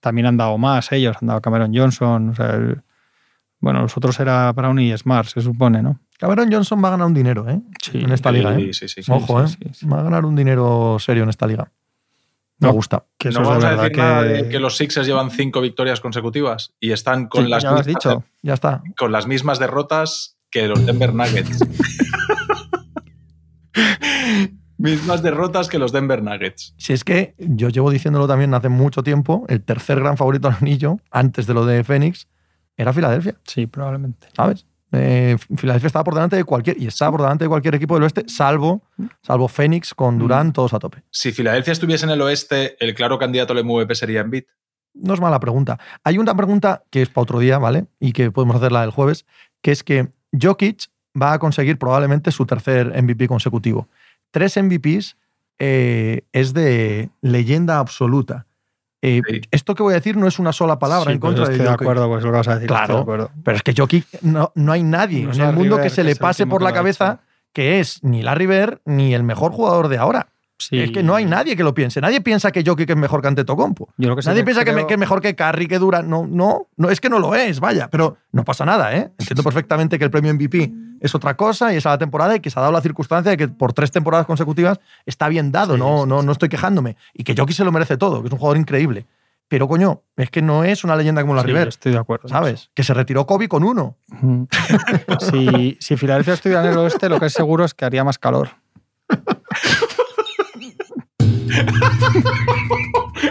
También 0.00 0.26
han 0.26 0.36
dado 0.36 0.58
más 0.58 0.90
ellos, 0.90 1.16
han 1.20 1.28
dado 1.28 1.40
Cameron 1.40 1.72
Johnson, 1.72 2.30
o 2.30 2.34
sea, 2.34 2.50
el- 2.56 2.82
bueno, 3.60 3.82
los 3.82 3.96
otros 3.96 4.18
era 4.18 4.50
Brown 4.52 4.78
y 4.80 4.96
Smart, 4.98 5.28
se 5.28 5.40
supone, 5.40 5.82
¿no? 5.82 6.00
Cameron 6.18 6.50
Johnson 6.50 6.82
va 6.82 6.88
a 6.88 6.90
ganar 6.92 7.06
un 7.06 7.14
dinero, 7.14 7.48
¿eh? 7.48 7.60
Sí, 7.80 8.00
en 8.02 8.10
esta 8.12 8.30
Sí, 8.30 8.36
liga, 8.38 8.56
¿eh? 8.58 8.72
sí, 8.72 8.88
sí, 8.88 9.02
sí. 9.02 9.12
Ojo, 9.12 9.46
sí, 9.46 9.54
¿eh? 9.60 9.68
sí, 9.72 9.74
sí. 9.80 9.86
Va 9.86 10.00
a 10.00 10.02
ganar 10.02 10.24
un 10.24 10.34
dinero 10.34 10.96
serio 10.98 11.22
en 11.24 11.28
esta 11.28 11.46
liga. 11.46 11.70
Me 12.62 12.68
No, 12.68 12.74
gusta. 12.74 13.04
Que 13.18 13.28
eso 13.28 13.40
no 13.40 13.44
es 13.44 13.48
vamos 13.48 13.64
de 13.64 13.68
a 13.68 13.76
decir 13.76 13.92
que... 13.92 14.00
nada 14.00 14.22
de 14.22 14.48
que 14.48 14.58
los 14.58 14.76
Sixers 14.76 15.06
llevan 15.06 15.30
cinco 15.30 15.60
victorias 15.60 16.00
consecutivas 16.00 16.72
y 16.80 16.92
están 16.92 17.26
con, 17.28 17.44
Sí, 17.44 17.50
las, 17.50 17.62
ya 17.62 17.70
lo 17.72 17.76
has 17.78 17.86
mismas, 17.86 18.04
dicho. 18.04 18.24
Ya 18.42 18.54
está. 18.54 18.82
con 18.96 19.12
las 19.12 19.26
mismas 19.26 19.58
derrotas 19.58 20.36
que 20.50 20.66
los 20.68 20.84
Denver 20.86 21.12
Nuggets. 21.14 21.58
mismas 24.78 25.22
derrotas 25.22 25.68
que 25.68 25.78
los 25.78 25.92
Denver 25.92 26.22
Nuggets. 26.22 26.74
Si 26.76 26.92
es 26.92 27.04
que 27.04 27.34
yo 27.38 27.68
llevo 27.68 27.90
diciéndolo 27.90 28.26
también 28.26 28.52
hace 28.54 28.68
mucho 28.68 29.02
tiempo, 29.02 29.44
el 29.48 29.62
tercer 29.62 30.00
gran 30.00 30.16
favorito 30.16 30.48
al 30.48 30.56
anillo, 30.60 30.98
antes 31.10 31.46
de 31.46 31.54
lo 31.54 31.64
de 31.66 31.84
Phoenix, 31.84 32.28
era 32.76 32.92
Filadelfia, 32.92 33.34
Sí, 33.44 33.66
probablemente. 33.66 34.28
¿sabes? 34.34 34.66
Eh, 34.92 35.36
Filadelfia 35.56 35.86
estaba 35.86 36.04
por 36.04 36.14
delante 36.14 36.36
de 36.36 36.44
cualquier, 36.44 36.80
y 36.80 36.86
está 36.86 37.10
por 37.10 37.22
delante 37.22 37.44
de 37.44 37.48
cualquier 37.48 37.74
equipo 37.74 37.94
del 37.94 38.04
oeste, 38.04 38.24
salvo, 38.28 38.82
salvo 39.22 39.48
Phoenix 39.48 39.94
con 39.94 40.18
Durant, 40.18 40.54
todos 40.54 40.74
a 40.74 40.78
tope. 40.78 41.02
Si 41.10 41.32
Filadelfia 41.32 41.72
estuviese 41.72 42.04
en 42.04 42.10
el 42.10 42.20
oeste, 42.20 42.76
el 42.78 42.94
claro 42.94 43.18
candidato 43.18 43.54
al 43.54 43.64
MVP 43.64 43.94
sería 43.94 44.20
Embiid. 44.20 44.44
No 44.94 45.14
es 45.14 45.20
mala 45.20 45.40
pregunta. 45.40 45.78
Hay 46.04 46.18
una 46.18 46.36
pregunta 46.36 46.84
que 46.90 47.02
es 47.02 47.08
para 47.08 47.22
otro 47.22 47.38
día, 47.38 47.58
¿vale? 47.58 47.86
Y 47.98 48.12
que 48.12 48.30
podemos 48.30 48.56
hacerla 48.56 48.84
el 48.84 48.90
jueves, 48.90 49.24
que 49.62 49.72
es 49.72 49.82
que 49.82 50.08
Jokic 50.38 50.90
va 51.20 51.32
a 51.32 51.38
conseguir 51.38 51.78
probablemente 51.78 52.30
su 52.30 52.44
tercer 52.44 53.02
MVP 53.02 53.28
consecutivo. 53.28 53.88
Tres 54.30 54.56
MVPs 54.62 55.16
eh, 55.58 56.22
es 56.32 56.52
de 56.52 57.10
leyenda 57.20 57.78
absoluta. 57.78 58.46
Eh, 59.02 59.20
Sí. 59.28 59.40
Esto 59.50 59.74
que 59.74 59.82
voy 59.82 59.92
a 59.92 59.96
decir 59.96 60.16
no 60.16 60.26
es 60.28 60.38
una 60.38 60.52
sola 60.52 60.78
palabra 60.78 61.06
Sí, 61.10 61.12
en 61.14 61.18
contra 61.18 61.44
de 61.46 61.52
estoy 61.52 61.64
de 61.66 61.70
Jokic. 61.72 61.82
acuerdo, 61.82 62.08
pues 62.08 62.24
lo 62.24 62.30
que 62.30 62.36
vas 62.38 62.48
a 62.48 62.54
decir. 62.54 62.68
Claro. 62.68 62.94
de 62.96 63.00
acuerdo. 63.02 63.30
Pero 63.44 63.56
es 63.56 63.62
que 63.62 63.74
Jokic, 63.76 64.06
no, 64.22 64.52
no 64.54 64.72
hay 64.72 64.82
nadie 64.84 65.24
No 65.24 65.32
en 65.32 65.40
el 65.40 65.46
mundo 65.48 65.62
River, 65.76 65.82
que 65.82 65.90
se 65.90 66.02
que 66.02 66.08
le 66.08 66.16
pase 66.16 66.46
por 66.46 66.62
la 66.62 66.72
cabeza 66.72 67.20
que 67.52 67.80
es 67.80 68.02
ni 68.02 68.22
Larry 68.22 68.46
Bird 68.46 68.78
ni 68.86 69.12
el 69.14 69.22
mejor 69.24 69.52
jugador 69.52 69.88
de 69.88 69.98
ahora. 69.98 70.28
Sí. 70.56 70.78
Es 70.78 70.92
que 70.92 71.02
no 71.02 71.16
hay 71.16 71.24
nadie 71.24 71.56
que 71.56 71.64
lo 71.64 71.74
piense. 71.74 72.00
Nadie 72.00 72.20
piensa 72.20 72.52
que 72.52 72.62
Jokic 72.64 72.88
es 72.90 72.96
mejor 72.96 73.20
que 73.20 73.26
Antetokounmpo. 73.28 73.88
Yo 73.98 74.14
que 74.14 74.22
Nadie 74.24 74.42
que 74.42 74.44
piensa 74.44 74.64
que, 74.64 74.70
me- 74.70 74.76
creo- 74.76 74.86
que 74.86 74.94
es 74.94 75.00
mejor 75.00 75.20
que 75.20 75.34
Curry, 75.34 75.66
que 75.66 75.80
dura. 75.80 76.02
No, 76.02 76.24
no, 76.24 76.68
no, 76.76 76.88
es 76.88 77.00
que 77.00 77.08
no 77.10 77.18
lo 77.18 77.34
es, 77.34 77.58
vaya. 77.58 77.88
Pero 77.90 78.18
no 78.30 78.44
pasa 78.44 78.64
nada, 78.64 78.94
¿eh? 78.96 79.10
Entiendo 79.18 79.42
perfectamente 79.42 79.98
que 79.98 80.04
el 80.04 80.10
premio 80.12 80.32
MVP 80.32 80.70
es 81.02 81.14
otra 81.14 81.36
cosa 81.36 81.74
y 81.74 81.76
esa 81.76 81.90
la 81.90 81.98
temporada 81.98 82.36
y 82.36 82.40
que 82.40 82.48
se 82.48 82.58
ha 82.58 82.62
dado 82.62 82.72
la 82.72 82.80
circunstancia 82.80 83.30
de 83.30 83.36
que 83.36 83.48
por 83.48 83.72
tres 83.74 83.90
temporadas 83.90 84.26
consecutivas 84.26 84.80
está 85.04 85.28
bien 85.28 85.52
dado, 85.52 85.74
Sí, 85.74 85.80
no, 85.80 86.02
sí, 86.02 86.08
no, 86.08 86.20
sí. 86.20 86.26
no 86.26 86.32
estoy 86.32 86.48
quejándome. 86.48 86.96
Y 87.12 87.24
que 87.24 87.34
Jokic 87.36 87.56
se 87.56 87.64
lo 87.64 87.72
merece 87.72 87.96
todo, 87.96 88.22
que 88.22 88.28
es 88.28 88.32
un 88.32 88.38
jugador 88.38 88.56
increíble. 88.58 89.06
Pero 89.48 89.68
coño, 89.68 90.00
es 90.16 90.30
que 90.30 90.40
no 90.40 90.64
es 90.64 90.82
una 90.84 90.96
leyenda 90.96 91.20
como 91.20 91.34
la 91.34 91.42
Sí, 91.42 91.48
River, 91.48 91.68
estoy 91.68 91.92
de 91.92 91.98
acuerdo. 91.98 92.28
¿sabes? 92.28 92.70
Que 92.72 92.82
se 92.82 92.94
retiró 92.94 93.26
Kobe 93.26 93.48
con 93.48 93.64
uno. 93.64 93.98
si, 95.30 95.76
si 95.78 95.96
Filadelfia 95.98 96.32
estuviera 96.34 96.64
en 96.64 96.70
el 96.72 96.78
oeste, 96.78 97.10
lo 97.10 97.20
que 97.20 97.26
es 97.26 97.32
seguro 97.34 97.64
es 97.64 97.74
que 97.74 97.84
haría 97.84 98.02
más 98.04 98.18
calor. 98.18 98.48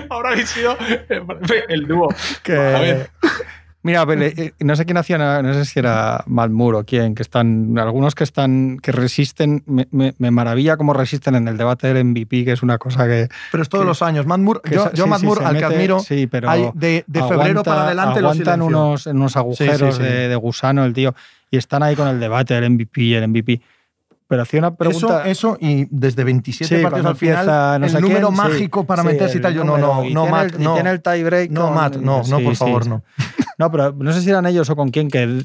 Ahora 0.10 0.32
habéis 0.32 0.50
sido 0.50 0.78
el 1.70 1.88
dúo. 1.88 2.08
Que, 2.44 2.54
A 2.56 2.80
ver. 2.80 3.10
Mira, 3.84 4.06
pero, 4.06 4.22
eh, 4.24 4.54
no 4.60 4.76
sé 4.76 4.86
quién 4.86 4.98
hacía, 4.98 5.18
no 5.42 5.54
sé 5.56 5.66
si 5.66 5.80
era 5.80 6.24
Moore 6.28 6.78
o 6.78 6.84
quién, 6.86 7.16
que 7.16 7.24
están, 7.24 7.76
algunos 7.80 8.14
que 8.14 8.24
están, 8.24 8.78
que 8.80 8.92
resisten, 8.92 9.64
me, 9.66 9.88
me- 9.90 10.14
me 10.20 10.30
maravilla 10.30 10.78
cómo 10.78 10.94
resisten 10.94 11.34
en 11.34 11.48
el 11.48 11.58
debate 11.58 11.92
del 11.92 12.06
MVP, 12.06 12.46
que 12.46 12.52
es 12.52 12.62
una 12.62 12.78
cosa 12.78 13.08
que... 13.08 13.28
pero 13.52 13.64
es 13.64 13.70
todos 13.70 13.84
que- 13.84 13.88
los 13.88 14.02
años. 14.04 14.26
Que 14.64 14.76
yo, 14.76 14.92
yo 14.94 15.04
sí, 15.06 15.10
Matt 15.10 15.22
sí, 15.22 15.28
al 15.44 15.56
que 15.58 15.62
mete- 15.64 15.66
admiro, 15.76 16.00
sí, 16.00 16.28
pero 16.28 16.50
hay 16.50 16.70
de, 16.76 17.04
de 17.08 17.20
febrero 17.22 17.42
aguanta- 17.62 17.64
para 17.64 17.84
adelante 17.86 18.20
aguantan 18.20 18.44
silencio. 18.60 18.66
unos, 18.68 19.08
en 19.08 19.18
unos 19.18 19.36
agujeros 19.36 19.96
sí, 19.96 20.02
sí. 20.04 20.08
De, 20.08 20.28
de 20.28 20.36
gusano 20.36 20.86
el 20.86 20.94
tío, 20.94 21.16
y 21.50 21.58
están 21.58 21.82
ahí 21.82 21.96
con 21.96 22.08
el 22.08 22.20
debate 22.20 22.54
del 22.54 22.70
MVP 22.70 23.02
y 23.02 23.14
el 23.16 23.28
MVP. 23.28 23.62
Pero 24.28 24.44
hacía 24.44 24.60
una 24.60 24.76
pregunta... 24.76 25.24
Eso, 25.28 25.56
eso 25.56 25.58
y 25.60 25.88
desde 25.90 26.24
27 26.24 26.78
Sí, 26.78 26.82
partidos 26.84 27.06
al 27.08 27.16
final, 27.18 27.40
empieza 27.40 27.80
no 27.80 27.86
el 27.88 27.94
número 28.02 28.28
quién, 28.30 28.36
sí. 28.38 28.42
mágico 28.54 28.86
para 28.86 29.02
Sí, 29.02 29.08
meterse 29.10 29.34
y 29.34 29.38
el 29.38 29.42
tal, 29.42 29.54
yo 29.56 29.64
no, 29.66 29.78
no, 29.78 30.06
y 30.06 30.14
no, 30.14 30.28
Matt, 30.28 30.54
y 30.58 30.64
no. 30.64 30.74
tiene 30.76 30.92
el 30.92 31.02
tiebreak 31.02 31.52
No, 31.52 31.66
con- 31.66 31.74
Matt, 31.76 31.96
no, 31.98 32.18
no, 32.20 32.24
sí, 32.24 32.32
por 32.46 32.54
sí, 32.54 32.60
favor, 32.60 32.84
sí. 32.86 32.90
no. 32.92 33.04
No, 33.62 33.70
pero 33.72 33.94
no 33.94 34.12
sé 34.12 34.22
si 34.24 34.30
eran 34.32 34.48
ellos 34.48 34.68
o 34.72 34.76
con 34.76 34.90
quién, 34.90 35.08
que 35.08 35.44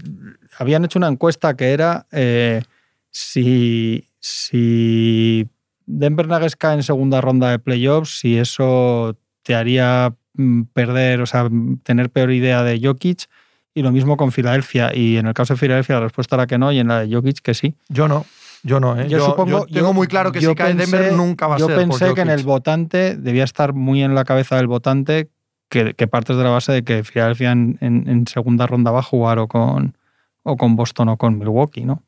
habían 0.59 0.87
hecho 0.87 0.99
una 0.99 1.09
encuesta 1.09 1.55
que 1.55 1.73
era 1.75 2.07
eh, 2.13 2.63
si, 3.11 4.09
si 4.19 5.47
Denver 5.85 6.27
Nuggets 6.27 6.57
cae 6.57 6.77
en 6.77 6.83
segunda 6.83 7.21
ronda 7.21 7.51
de 7.51 7.59
playoffs, 7.59 8.19
si 8.21 8.39
eso 8.39 9.19
te 9.43 9.55
haría 9.55 10.15
mm, 10.33 10.63
perder, 10.73 11.21
o 11.21 11.27
sea, 11.27 11.47
tener 11.83 12.09
peor 12.09 12.33
idea 12.33 12.63
de 12.63 12.81
Jokic. 12.83 13.27
Y 13.75 13.83
lo 13.83 13.93
mismo 13.93 14.17
con 14.17 14.33
Filadelfia. 14.33 14.95
Y 14.95 15.19
en 15.19 15.27
el 15.27 15.35
caso 15.35 15.53
de 15.53 15.59
Filadelfia 15.61 15.97
la 15.97 16.01
respuesta 16.05 16.37
era 16.37 16.47
que 16.47 16.57
no, 16.57 16.73
y 16.73 16.79
en 16.79 16.89
la 16.89 17.01
de 17.05 17.15
Jokic 17.15 17.41
que 17.43 17.53
sí. 17.53 17.75
Yo 17.91 18.09
no, 18.09 18.25
yo 18.63 18.81
no. 18.81 18.99
¿eh? 18.99 19.07
Yo, 19.11 19.23
supongo. 19.27 19.51
yo 19.51 19.67
tengo 19.67 19.89
yo- 19.89 19.93
muy 19.93 20.07
claro 20.07 20.33
que 20.33 20.41
yo 20.41 20.49
si 20.51 20.55
cae 20.55 20.75
pensé- 20.75 20.91
Denver 20.97 21.13
nunca 21.13 21.47
va 21.47 21.57
a 21.57 21.59
yo 21.59 21.67
ser. 21.67 21.77
por 21.77 21.99
pensé 21.99 22.15
que 22.15 22.23
en 22.23 22.31
el 22.31 22.43
votante 22.45 23.15
debía 23.19 23.45
estar 23.45 23.75
muy 23.75 24.03
en 24.03 24.15
la 24.15 24.25
cabeza 24.25 24.57
del 24.57 24.69
votante 24.69 25.29
que, 25.69 25.95
partes 26.09 26.37
de 26.37 26.45
la 26.45 26.51
base 26.51 26.73
de 26.73 26.85
que 26.85 27.05
Filadelfia 27.05 27.53
en, 27.53 27.79
en- 27.81 28.27
segunda 28.27 28.67
ronda 28.67 28.91
va 28.91 29.01
a 29.01 29.03
jugar 29.03 29.39
o 29.39 29.49
con, 29.49 29.97
o 30.43 30.57
con 30.57 30.77
Boston 30.77 31.09
o 31.11 31.17
con 31.17 31.39
Milwaukee, 31.39 31.85
¿no? 31.85 32.03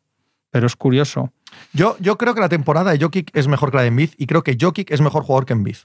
Pero 0.51 0.67
es 0.67 0.77
curioso. 0.77 1.33
Yo, 1.73 1.97
yo 2.01 2.17
creo 2.17 2.35
que 2.35 2.41
la 2.41 2.49
temporada 2.49 2.91
de 2.93 2.99
Jokic 2.99 3.31
es 3.37 3.49
mejor 3.49 3.71
que 3.71 3.77
la 3.77 3.83
de 3.83 3.89
Embiid 3.89 4.11
y 4.17 4.27
creo 4.27 4.43
que 4.43 4.57
Jokic 4.59 4.91
es 4.91 5.01
mejor 5.01 5.23
jugador 5.25 5.45
que 5.47 5.53
Embiid. 5.53 5.77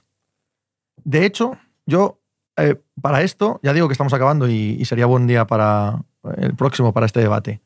De 1.04 1.26
hecho, 1.26 1.58
yo 1.86 2.20
eh, 2.56 2.80
para 3.02 3.22
esto, 3.22 3.60
ya 3.62 3.72
digo 3.72 3.88
que 3.88 3.92
estamos 3.92 4.12
acabando 4.14 4.48
y, 4.48 4.76
y 4.78 4.84
sería 4.84 5.06
buen 5.06 5.26
día 5.26 5.46
para 5.46 6.02
el 6.38 6.54
próximo, 6.54 6.92
para 6.92 7.06
este 7.06 7.20
debate. 7.20 7.60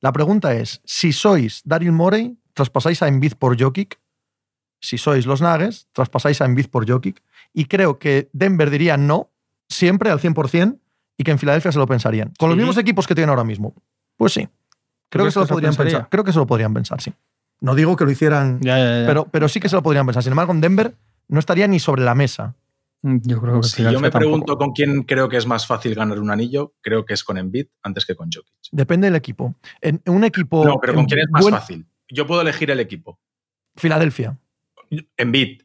La 0.00 0.12
pregunta 0.12 0.54
es, 0.54 0.80
si 0.84 1.12
sois 1.12 1.62
Daryl 1.64 1.92
Morey, 1.92 2.36
traspasáis 2.54 3.02
a 3.02 3.08
Embiid 3.08 3.34
por 3.34 3.58
Jokic. 3.58 3.98
Si 4.80 4.98
sois 4.98 5.26
los 5.26 5.40
Nuggets, 5.40 5.86
traspasáis 5.92 6.40
a 6.40 6.44
Embiid 6.44 6.66
por 6.66 6.90
Jokic. 6.90 7.22
Y 7.54 7.66
creo 7.66 7.98
que 7.98 8.28
Denver 8.32 8.68
diría 8.68 8.96
no, 8.96 9.30
siempre 9.72 10.10
al 10.10 10.20
100%, 10.20 10.78
y 11.16 11.24
que 11.24 11.30
en 11.30 11.38
Filadelfia 11.38 11.72
se 11.72 11.78
lo 11.78 11.86
pensarían. 11.86 12.32
Con 12.38 12.48
los 12.48 12.56
mismos 12.56 12.76
equipos 12.78 13.06
que 13.06 13.14
tienen 13.14 13.30
ahora 13.30 13.44
mismo. 13.44 13.74
Pues 14.16 14.32
sí. 14.32 14.48
Creo 15.08 15.24
que 15.26 15.30
se 15.30 15.40
lo 15.40 15.46
podrían 15.46 15.70
pensaría? 15.70 15.92
pensar. 15.92 16.08
Creo 16.10 16.24
que 16.24 16.32
se 16.32 16.38
lo 16.38 16.46
podrían 16.46 16.72
pensar, 16.74 17.00
sí. 17.00 17.12
No 17.60 17.74
digo 17.74 17.94
que 17.96 18.04
lo 18.04 18.10
hicieran 18.10 18.58
Ya, 18.60 18.78
ya, 18.78 19.00
ya. 19.02 19.06
pero, 19.06 19.26
pero 19.30 19.48
sí 19.48 19.60
que 19.60 19.68
se 19.68 19.76
lo 19.76 19.82
podrían 19.82 20.06
pensar. 20.06 20.22
Sin 20.22 20.32
embargo, 20.32 20.52
en 20.52 20.60
Denver 20.60 20.94
no 21.28 21.38
estaría 21.38 21.68
ni 21.68 21.78
sobre 21.78 22.02
la 22.02 22.14
mesa. 22.14 22.54
Mm, 23.02 23.18
yo 23.22 23.40
creo 23.40 23.60
que 23.60 23.68
Si 23.68 23.82
yo 23.82 24.00
me 24.00 24.10
pregunto 24.10 24.56
con 24.56 24.72
quién 24.72 25.02
creo 25.02 25.28
que 25.28 25.36
es 25.36 25.46
más 25.46 25.66
fácil 25.66 25.94
ganar 25.94 26.18
un 26.18 26.30
anillo, 26.30 26.74
creo 26.80 27.04
que 27.04 27.14
es 27.14 27.22
con 27.24 27.36
Embiid 27.38 27.66
antes 27.82 28.04
que 28.06 28.14
con 28.16 28.30
Jokic. 28.32 28.52
Depende 28.72 29.06
del 29.08 29.16
equipo. 29.16 29.54
En, 29.80 30.00
en 30.04 30.12
un 30.14 30.24
equipo. 30.24 30.64
No, 30.64 30.78
pero 30.80 30.94
¿con 30.94 31.04
quién 31.06 31.20
es 31.20 31.26
más 31.30 31.42
buen- 31.42 31.54
fácil? 31.54 31.86
Yo 32.08 32.26
puedo 32.26 32.40
elegir 32.40 32.70
el 32.70 32.80
equipo. 32.80 33.18
Filadelfia. 33.76 34.38
Embiid. 35.16 35.62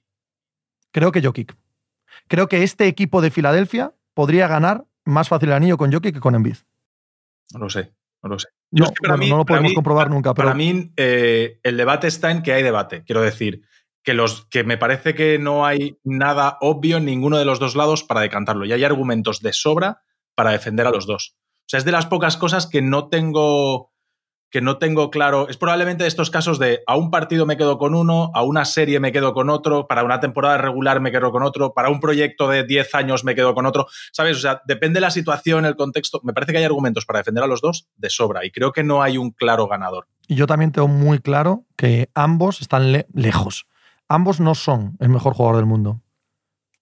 Creo 0.92 1.12
que 1.12 1.22
Jokic. 1.22 1.56
Creo 2.28 2.48
que 2.48 2.64
este 2.64 2.88
equipo 2.88 3.22
de 3.22 3.32
Filadelfia 3.32 3.94
podría 4.18 4.48
ganar 4.48 4.84
más 5.06 5.30
fácil 5.30 5.50
el 5.50 5.56
anillo 5.56 5.78
con 5.78 5.92
Jokic 5.94 6.16
que 6.16 6.20
con 6.20 6.34
Embiid. 6.34 6.58
No 7.54 7.60
lo 7.60 7.70
sé, 7.70 7.94
no 8.24 8.30
lo 8.30 8.40
sé. 8.40 8.48
Yo 8.72 8.84
No, 8.84 8.86
es 8.86 8.92
que 8.92 9.02
para 9.08 9.14
bueno, 9.14 9.24
mí- 9.24 9.30
no 9.30 9.38
lo 9.38 9.46
podemos 9.46 9.70
mí- 9.70 9.76
comprobar 9.76 10.10
nunca, 10.10 10.34
pero 10.34 10.48
Para 10.48 10.58
mí, 10.58 10.92
eh, 10.98 11.60
el 11.62 11.78
debate 11.78 12.08
está 12.08 12.32
en 12.32 12.42
que 12.42 12.52
hay 12.52 12.64
debate. 12.64 13.04
Quiero 13.06 13.22
decir, 13.22 13.62
que, 14.04 14.14
los, 14.16 14.46
que 14.48 14.64
me 14.64 14.78
parece 14.78 15.14
que 15.14 15.38
no 15.38 15.66
hay 15.68 16.00
nada 16.04 16.58
obvio 16.62 16.98
en 16.98 17.06
ninguno 17.06 17.38
de 17.38 17.46
los 17.46 17.60
dos 17.60 17.76
lados 17.76 18.04
para 18.04 18.22
decantarlo. 18.22 18.66
Y 18.66 18.74
hay 18.74 18.84
argumentos 18.84 19.42
de 19.42 19.54
sobra 19.54 20.02
para 20.36 20.52
defender 20.52 20.88
a 20.88 20.92
los 20.92 21.06
dos. 21.06 21.36
O 21.60 21.70
sea, 21.70 21.78
es 21.78 21.86
de 21.86 21.92
las 21.92 22.06
pocas 22.08 22.38
cosas 22.38 22.66
que 22.68 22.82
no 22.82 23.08
tengo 23.10 23.92
que 24.50 24.62
no 24.62 24.78
tengo 24.78 25.10
claro. 25.10 25.50
Es 25.50 25.58
probablemente 25.58 26.04
de 26.04 26.08
estos 26.08 26.30
casos 26.32 26.58
de 26.60 26.82
a 26.88 26.96
un 26.96 27.12
partido 27.12 27.46
me 27.46 27.58
quedo 27.58 27.78
con 27.78 27.94
uno, 27.94 28.32
a 28.34 28.44
una 28.44 28.64
serie 28.66 29.00
me 29.00 29.12
quedo 29.12 29.34
con 29.34 29.50
otro, 29.50 29.88
para 29.88 30.04
una 30.04 30.20
temporada 30.20 30.58
regular 30.58 31.02
me 31.02 31.12
quedo 31.12 31.32
con 31.32 31.44
otro, 31.44 31.74
para 31.74 31.90
un 31.90 32.00
proyecto 32.00 32.48
de 32.48 32.64
10 32.64 32.96
años 32.96 33.24
me 33.26 33.36
quedo 33.36 33.54
con 33.54 33.66
otro. 33.66 33.88
¿Sabes? 34.14 34.38
O 34.38 34.40
sea, 34.40 34.62
depende 34.66 34.98
de 34.98 35.02
la 35.02 35.12
situación, 35.12 35.66
el 35.66 35.76
contexto. 35.76 36.22
Me 36.24 36.34
parece 36.34 36.52
que 36.54 36.60
hay 36.60 36.64
argumentos 36.64 37.06
para 37.06 37.20
defender 37.20 37.44
a 37.44 37.48
los 37.48 37.60
dos 37.62 37.88
de 37.98 38.10
sobra 38.10 38.46
y 38.46 38.52
creo 38.52 38.72
que 38.72 38.84
no 38.84 39.02
hay 39.04 39.18
un 39.18 39.32
claro 39.32 39.68
ganador. 39.68 40.08
y 40.30 40.36
yo 40.36 40.48
también 40.48 40.72
tengo 40.72 40.88
muy 40.88 41.20
claro 41.20 41.66
que 41.76 42.10
ambos 42.14 42.62
están 42.62 42.92
le- 42.92 43.08
lejos. 43.14 43.66
Ambos 44.10 44.40
no 44.40 44.56
son 44.56 44.96
el 45.00 45.10
mejor 45.10 45.34
jugador 45.34 45.58
del 45.58 45.66
mundo. 45.66 46.02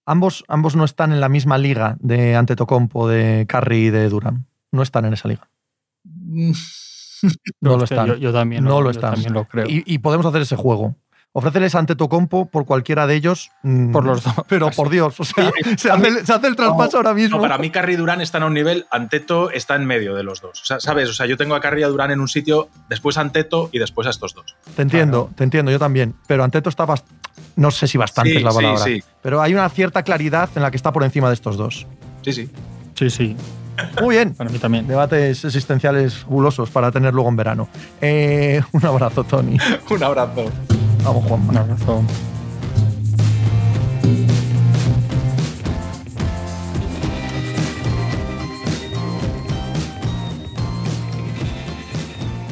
Ambos, 0.05 0.43
ambos 0.47 0.75
no 0.75 0.83
están 0.85 1.11
en 1.11 1.19
la 1.19 1.29
misma 1.29 1.57
liga 1.57 1.97
de 1.99 2.35
Antetokounmpo, 2.35 3.07
de 3.07 3.47
Curry 3.49 3.87
y 3.87 3.89
de 3.89 4.07
Durant. 4.09 4.45
No 4.71 4.83
están 4.83 5.05
en 5.05 5.13
esa 5.13 5.27
liga. 5.27 5.49
No 7.61 7.77
lo 7.77 7.83
están. 7.83 8.07
Yo, 8.07 8.15
yo 8.15 8.33
también, 8.33 8.63
No 8.63 8.81
lo 8.81 8.89
están. 8.89 9.13
también 9.13 9.33
lo 9.33 9.45
creo. 9.45 9.65
Y, 9.67 9.83
y 9.85 9.99
podemos 9.99 10.25
hacer 10.25 10.41
ese 10.41 10.55
juego. 10.55 10.95
Ofréceles 11.37 11.75
ante 11.75 11.97
Tocompo 11.97 12.45
por 12.49 12.65
cualquiera 12.65 13.07
de 13.07 13.15
ellos. 13.15 13.51
mm, 13.63 13.91
Por 13.91 14.05
los 14.05 14.23
dos. 14.23 14.33
Pero 14.47 14.71
por 14.71 14.89
Dios, 14.89 15.19
o 15.19 15.25
sea, 15.25 15.51
se 15.77 15.91
hace, 15.91 16.07
el- 16.07 16.25
se 16.25 16.31
hace 16.31 16.47
el 16.47 16.55
traspaso 16.55 16.95
ahora 16.95 17.13
mismo. 17.13 17.35
No, 17.35 17.41
para 17.41 17.57
mí 17.57 17.69
Carrie 17.71 17.95
y 17.95 17.97
Durán 17.97 18.21
están 18.21 18.43
a 18.43 18.45
un 18.45 18.53
nivel, 18.53 18.85
Anteto 18.89 19.51
está 19.51 19.75
en 19.75 19.85
medio 19.85 20.15
de 20.15 20.23
los 20.23 20.39
dos. 20.39 20.61
O 20.61 20.65
sea, 20.65 20.79
¿sabes? 20.79 21.09
O 21.09 21.13
sea, 21.13 21.25
yo 21.25 21.35
tengo 21.35 21.53
a 21.55 21.59
Carrie 21.59 21.81
y 21.81 21.83
a 21.83 21.89
Durán 21.89 22.11
en 22.11 22.21
un 22.21 22.29
sitio, 22.29 22.69
después 22.87 23.17
a 23.17 23.21
Anteto 23.21 23.69
y 23.73 23.79
después 23.79 24.07
a 24.07 24.11
estos 24.11 24.33
dos. 24.33 24.55
te 24.77 24.81
entiendo, 24.81 25.29
te 25.35 25.43
entiendo, 25.43 25.71
yo 25.71 25.79
también. 25.79 26.15
Pero 26.25 26.41
Anteto 26.45 26.69
está 26.69 26.85
bast- 26.87 27.03
No 27.57 27.69
sé 27.69 27.87
si 27.87 27.97
bastante 27.97 28.31
Sí, 28.31 28.37
es 28.37 28.43
la 28.43 28.51
sí, 28.51 28.55
palabra. 28.55 28.83
sí. 28.85 29.03
Pero 29.21 29.41
hay 29.41 29.53
una 29.53 29.67
cierta 29.67 30.03
claridad 30.03 30.49
en 30.55 30.61
la 30.61 30.71
que 30.71 30.77
está 30.77 30.93
por 30.93 31.03
encima 31.03 31.27
de 31.27 31.33
estos 31.33 31.57
dos. 31.57 31.85
Sí, 32.21 32.31
sí. 32.31 32.49
Sí, 32.93 33.09
sí. 33.09 33.35
Muy 34.01 34.15
bien. 34.15 34.33
Para 34.33 34.49
mí 34.49 34.59
también. 34.59 34.87
Debates 34.87 35.43
existenciales 35.45 36.25
gulosos 36.25 36.69
para 36.69 36.91
tener 36.91 37.13
luego 37.13 37.29
en 37.29 37.35
verano. 37.35 37.69
Eh, 38.01 38.61
un 38.71 38.85
abrazo, 38.85 39.23
Tony. 39.23 39.57
Un 39.89 40.03
abrazo. 40.03 40.45
Vamos, 41.03 41.25
Juanma. 41.25 41.51
Un 41.51 41.57
abrazo. 41.57 42.03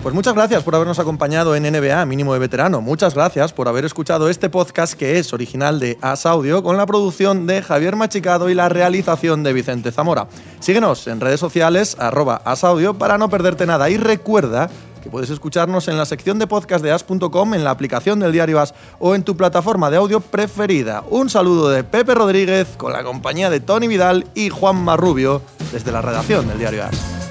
Pues 0.03 0.13
muchas 0.13 0.33
gracias 0.33 0.63
por 0.63 0.75
habernos 0.75 0.99
acompañado 0.99 1.55
en 1.55 1.63
NBA 1.63 2.05
Mínimo 2.05 2.33
de 2.33 2.39
Veterano. 2.39 2.81
Muchas 2.81 3.15
gracias 3.15 3.53
por 3.53 3.69
haber 3.69 3.85
escuchado 3.85 4.27
este 4.27 4.49
podcast 4.49 4.95
que 4.95 5.17
es 5.17 5.31
original 5.31 5.79
de 5.79 5.97
As 6.01 6.25
Audio 6.25 6.61
con 6.61 6.75
la 6.75 6.85
producción 6.85 7.47
de 7.47 7.61
Javier 7.61 7.95
Machicado 7.95 8.49
y 8.49 8.53
la 8.53 8.67
realización 8.67 9.43
de 9.43 9.53
Vicente 9.53 9.93
Zamora. 9.93 10.27
Síguenos 10.59 11.07
en 11.07 11.21
redes 11.21 11.39
sociales 11.39 11.95
arroba 11.97 12.41
asaudio 12.43 12.95
para 12.95 13.17
no 13.17 13.29
perderte 13.29 13.65
nada 13.65 13.89
y 13.89 13.95
recuerda 13.95 14.69
que 15.01 15.09
puedes 15.09 15.29
escucharnos 15.29 15.87
en 15.87 15.97
la 15.97 16.05
sección 16.05 16.37
de 16.37 16.47
podcast 16.47 16.83
de 16.83 16.91
as.com, 16.91 17.53
en 17.53 17.63
la 17.63 17.71
aplicación 17.71 18.19
del 18.19 18.33
diario 18.33 18.59
As 18.59 18.73
o 18.99 19.15
en 19.15 19.23
tu 19.23 19.37
plataforma 19.37 19.89
de 19.89 19.95
audio 19.95 20.19
preferida. 20.19 21.05
Un 21.09 21.29
saludo 21.29 21.69
de 21.69 21.85
Pepe 21.85 22.13
Rodríguez 22.13 22.67
con 22.75 22.91
la 22.91 23.05
compañía 23.05 23.49
de 23.49 23.61
Tony 23.61 23.87
Vidal 23.87 24.27
y 24.35 24.49
Juan 24.49 24.83
Marrubio 24.83 25.41
desde 25.71 25.93
la 25.93 26.01
redacción 26.01 26.45
del 26.49 26.59
diario 26.59 26.83
As. 26.83 27.22